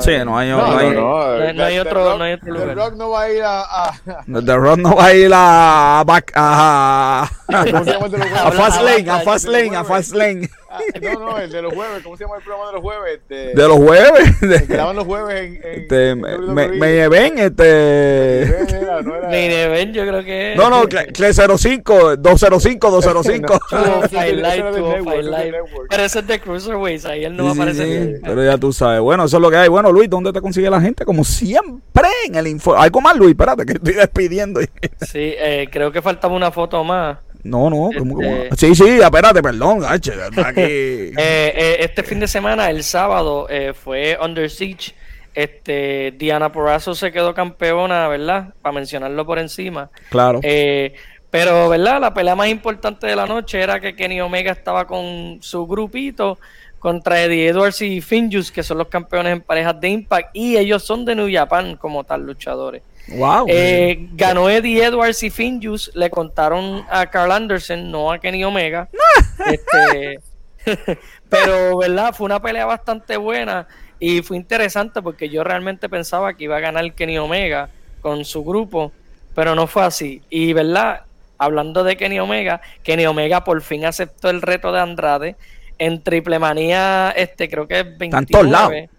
Sí, 0.00 0.12
no 0.24 0.36
hay, 0.36 0.50
No, 0.50 0.58
no 0.58 0.66
no, 0.72 0.78
hay- 0.78 0.90
no. 0.90 1.00
No- 1.00 1.52
no 1.52 1.64
hay 1.64 1.74
The 1.74 1.80
otro- 1.80 2.18
no 2.18 2.24
hay 2.24 2.32
otro 2.34 2.52
The 2.54 2.60
lugar. 2.60 2.76
Rock 2.76 2.94
no 2.96 3.10
va 3.10 3.22
a 3.22 3.30
ir 3.32 3.42
a. 3.42 3.60
a- 3.62 3.92
The 4.44 4.56
Rock 4.56 4.78
no 4.78 4.94
va 4.96 5.06
a 5.06 5.14
ir 5.14 5.30
a, 5.32 6.02
back- 6.06 6.32
a, 6.34 7.30
¿Cómo 7.46 7.84
se 7.84 7.92
llama 7.92 8.06
el 8.06 8.12
de 8.12 8.18
los 8.18 8.26
a 8.32 8.40
jueves? 8.40 8.58
Fast 8.58 8.82
Lane, 8.82 9.10
a 9.10 9.12
Habla- 9.14 9.24
Fast 9.24 9.46
habla- 9.46 9.58
Lane, 9.58 9.76
a 9.76 9.84
Fast 9.84 10.14
Lane. 10.14 10.50
Ah, 10.72 10.78
No, 11.02 11.18
no, 11.18 11.38
el 11.38 11.50
de 11.50 11.62
los 11.62 11.74
jueves. 11.74 12.02
¿Cómo 12.04 12.16
se 12.16 12.24
llama 12.24 12.36
el 12.36 12.42
programa 12.44 12.68
de 12.68 12.72
los 12.74 12.82
juees? 12.82 13.20
De, 13.28 13.54
De 13.54 13.68
los 13.68 13.76
jueves. 13.78 14.42
el 14.42 14.48
que 14.60 14.66
De, 14.66 14.76
daban 14.76 14.94
los 14.96 15.04
jueves 15.04 15.40
en. 15.40 15.54
en 15.64 15.80
este, 15.80 16.10
en 16.10 16.20
me, 16.54 16.68
me 16.68 17.08
ven, 17.08 17.38
este. 17.38 18.42
Era, 18.42 19.02
no 19.02 19.16
era- 19.16 19.82
yo 19.90 20.02
creo 20.06 20.24
que 20.24 20.52
es. 20.52 20.56
No, 20.56 20.70
no, 20.70 20.86
305, 20.86 22.16
205, 22.18 22.90
205. 22.90 23.52
No, 23.52 23.58
Tuvo 23.84 24.04
ese 24.04 24.08
Fight 24.16 24.38
era 24.38 24.54
Live, 24.54 24.64
del 24.70 24.74
tuvo 24.76 24.92
network, 24.92 25.04
Fight 25.04 25.18
ese 25.20 25.28
era 25.28 25.38
del 25.38 25.46
Live. 25.50 25.62
network. 25.62 25.86
Pero 25.90 26.02
ese 26.04 26.18
es 26.20 26.26
de 26.26 26.40
Cruiserweights, 26.40 27.04
ahí 27.06 27.24
él 27.24 27.36
no 27.36 27.44
va 27.44 27.50
a 27.50 27.52
aparecer. 27.54 28.20
pero 28.22 28.44
ya 28.44 28.58
tú 28.58 28.72
sabes. 28.72 29.00
Bueno, 29.00 29.24
eso 29.24 29.36
es 29.36 29.42
lo 29.42 29.50
que 29.50 29.56
hay. 29.56 29.68
Bueno, 29.68 29.90
Luis, 29.92 30.08
¿dónde 30.08 30.32
te 30.32 30.40
consigue 30.40 30.70
la 30.70 30.80
gente? 30.80 31.04
Como 31.04 31.24
siempre 31.24 32.08
en 32.26 32.34
el 32.36 32.46
info. 32.46 32.76
¿Algo 32.76 33.00
más, 33.00 33.16
Luis? 33.16 33.30
Espérate, 33.32 33.66
que 33.66 33.72
estoy 33.72 33.94
despidiendo. 33.94 34.60
Sí, 34.60 35.34
eh, 35.38 35.68
creo 35.70 35.90
que 35.92 36.00
faltaba 36.02 36.34
una 36.34 36.50
foto 36.50 36.82
más. 36.84 37.18
No, 37.42 37.70
no. 37.70 37.90
¿cómo 37.96 38.18
que 38.18 38.48
Este-? 38.48 38.68
Sí, 38.68 38.74
sí, 38.74 39.00
espérate, 39.00 39.42
perdón. 39.42 39.84
Aquí. 39.86 40.10
Eh, 40.62 41.14
eh, 41.16 41.76
este 41.80 42.02
fin 42.02 42.20
de 42.20 42.28
semana, 42.28 42.70
el 42.70 42.84
sábado, 42.84 43.46
eh, 43.48 43.72
fue 43.72 44.18
Under 44.22 44.50
Siege. 44.50 44.94
Este, 45.34 46.12
Diana 46.16 46.50
Porrazo 46.50 46.94
se 46.94 47.12
quedó 47.12 47.34
campeona, 47.34 48.08
¿verdad? 48.08 48.52
Para 48.62 48.74
mencionarlo 48.74 49.24
por 49.24 49.38
encima. 49.38 49.90
claro. 50.10 50.40
Eh, 50.42 50.94
pero, 51.30 51.68
¿verdad? 51.68 52.00
La 52.00 52.12
pelea 52.12 52.34
más 52.34 52.48
importante 52.48 53.06
de 53.06 53.14
la 53.14 53.24
noche 53.24 53.60
era 53.60 53.78
que 53.78 53.94
Kenny 53.94 54.20
Omega 54.20 54.50
estaba 54.50 54.86
con 54.86 55.38
su 55.40 55.64
grupito 55.66 56.38
contra 56.80 57.22
Eddie 57.22 57.48
Edwards 57.48 57.82
y 57.82 58.00
Finjus, 58.00 58.50
que 58.50 58.64
son 58.64 58.78
los 58.78 58.88
campeones 58.88 59.34
en 59.34 59.40
parejas 59.40 59.80
de 59.80 59.90
Impact, 59.90 60.30
y 60.34 60.56
ellos 60.56 60.82
son 60.82 61.04
de 61.04 61.14
New 61.14 61.28
Japan 61.30 61.76
como 61.76 62.02
tal 62.02 62.26
luchadores. 62.26 62.82
Wow. 63.08 63.46
Eh, 63.48 64.08
ganó 64.12 64.48
Eddie 64.48 64.84
Edwards 64.84 65.22
y 65.22 65.30
Finjus, 65.30 65.90
le 65.94 66.10
contaron 66.10 66.84
a 66.90 67.06
Carl 67.06 67.32
Anderson, 67.32 67.90
no 67.90 68.12
a 68.12 68.18
Kenny 68.18 68.44
Omega. 68.44 68.88
Este, 69.46 70.20
pero, 71.30 71.78
¿verdad? 71.78 72.14
Fue 72.14 72.26
una 72.26 72.42
pelea 72.42 72.66
bastante 72.66 73.16
buena 73.16 73.66
y 73.98 74.20
fue 74.20 74.36
interesante 74.36 75.00
porque 75.00 75.30
yo 75.30 75.42
realmente 75.42 75.88
pensaba 75.88 76.34
que 76.34 76.44
iba 76.44 76.58
a 76.58 76.60
ganar 76.60 76.92
Kenny 76.92 77.16
Omega 77.16 77.70
con 78.02 78.26
su 78.26 78.44
grupo, 78.44 78.92
pero 79.34 79.54
no 79.54 79.66
fue 79.66 79.84
así. 79.84 80.20
Y, 80.28 80.52
¿verdad? 80.52 81.04
hablando 81.40 81.82
de 81.82 81.96
Kenny 81.96 82.20
Omega, 82.20 82.60
Kenny 82.82 83.06
Omega 83.06 83.42
por 83.42 83.62
fin 83.62 83.86
aceptó 83.86 84.28
el 84.28 84.42
reto 84.42 84.72
de 84.72 84.80
Andrade 84.80 85.36
en 85.78 86.02
Triple 86.02 86.38
Manía, 86.38 87.14
este 87.16 87.48
creo 87.48 87.66
que 87.66 87.80
es 87.80 87.98
29. 87.98 88.90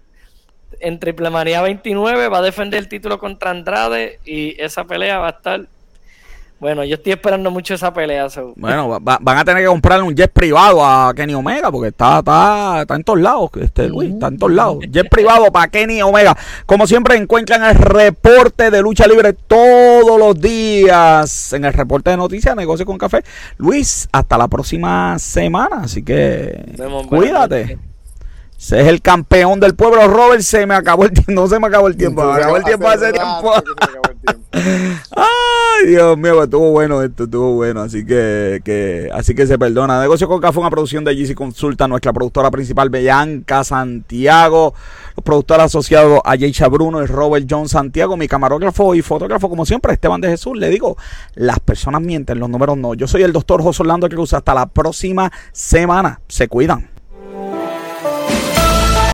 En 0.79 0.99
Triple 0.99 1.29
Manía 1.29 1.61
29 1.61 2.27
va 2.27 2.39
a 2.39 2.41
defender 2.41 2.79
el 2.79 2.87
título 2.87 3.19
contra 3.19 3.51
Andrade 3.51 4.19
y 4.25 4.59
esa 4.61 4.85
pelea 4.85 5.19
va 5.19 5.27
a 5.27 5.31
estar 5.31 5.67
bueno, 6.61 6.83
yo 6.83 6.93
estoy 6.93 7.13
esperando 7.13 7.49
mucho 7.49 7.73
esa 7.73 7.91
pelea. 7.91 8.27
Bueno, 8.55 8.99
van 9.01 9.37
a 9.39 9.43
tener 9.43 9.63
que 9.63 9.67
comprarle 9.67 10.05
un 10.05 10.15
jet 10.15 10.31
privado 10.31 10.85
a 10.85 11.11
Kenny 11.15 11.33
Omega 11.33 11.71
porque 11.71 11.87
está, 11.87 12.19
está, 12.19 12.81
está 12.81 12.95
en 12.95 13.03
todos 13.03 13.19
lados, 13.19 13.49
este 13.59 13.87
Luis, 13.87 14.13
está 14.13 14.27
en 14.27 14.37
todos 14.37 14.53
lados. 14.53 14.77
Jet 14.87 15.09
privado 15.09 15.51
para 15.51 15.67
Kenny 15.69 16.03
Omega. 16.03 16.37
Como 16.67 16.85
siempre 16.85 17.15
encuentran 17.15 17.63
el 17.63 17.73
reporte 17.73 18.69
de 18.69 18.79
lucha 18.79 19.07
libre 19.07 19.33
todos 19.33 20.19
los 20.19 20.39
días 20.39 21.51
en 21.53 21.65
el 21.65 21.73
reporte 21.73 22.11
de 22.11 22.17
noticias, 22.17 22.55
negocio 22.55 22.85
con 22.85 22.99
café. 22.99 23.23
Luis, 23.57 24.07
hasta 24.11 24.37
la 24.37 24.47
próxima 24.47 25.17
semana, 25.17 25.77
así 25.85 26.03
que 26.03 26.63
cuídate. 27.09 27.79
Ese 28.61 28.79
es 28.79 28.87
el 28.87 29.01
campeón 29.01 29.59
del 29.59 29.73
pueblo, 29.73 30.07
Robert. 30.07 30.43
Se 30.43 30.67
me 30.67 30.75
acabó 30.75 31.05
el 31.05 31.11
tiempo. 31.11 31.31
No 31.31 31.47
se 31.47 31.59
me 31.59 31.65
acabó 31.65 31.87
el 31.87 31.97
tiempo. 31.97 32.23
Me 32.23 32.33
acabó 32.33 32.57
el 32.57 32.63
tiempo 32.63 32.87
hace 32.87 33.11
tiempo. 33.11 33.53
Ay, 34.53 35.87
Dios 35.87 36.15
mío, 36.15 36.35
pues, 36.35 36.43
estuvo 36.43 36.69
bueno 36.69 37.01
esto, 37.01 37.23
estuvo 37.23 37.55
bueno. 37.55 37.81
Así 37.81 38.05
que, 38.05 38.61
que, 38.63 39.09
así 39.11 39.33
que 39.33 39.47
se 39.47 39.57
perdona. 39.57 39.99
Negocio 39.99 40.27
con 40.27 40.39
Café, 40.39 40.59
una 40.59 40.69
producción 40.69 41.03
de 41.03 41.15
GC 41.15 41.33
Consulta, 41.33 41.87
nuestra 41.87 42.13
productora 42.13 42.51
principal, 42.51 42.91
Bianca 42.91 43.63
Santiago, 43.63 44.75
los 45.15 45.23
productores 45.23 45.65
asociados 45.65 46.21
a 46.23 46.35
Yeisha 46.35 46.67
Bruno 46.67 47.01
y 47.01 47.07
Robert 47.07 47.47
John 47.49 47.67
Santiago, 47.67 48.15
mi 48.15 48.27
camarógrafo 48.27 48.93
y 48.93 49.01
fotógrafo, 49.01 49.49
como 49.49 49.65
siempre, 49.65 49.93
Esteban 49.93 50.21
de 50.21 50.29
Jesús. 50.29 50.55
Le 50.55 50.69
digo, 50.69 50.97
las 51.33 51.59
personas 51.59 52.03
mienten, 52.03 52.39
los 52.39 52.47
números 52.47 52.77
no. 52.77 52.93
Yo 52.93 53.07
soy 53.07 53.23
el 53.23 53.33
doctor 53.33 53.63
José 53.63 53.81
Orlando 53.81 54.07
usa 54.17 54.37
hasta 54.37 54.53
la 54.53 54.67
próxima 54.67 55.31
semana. 55.51 56.21
Se 56.27 56.47
cuidan. 56.47 57.00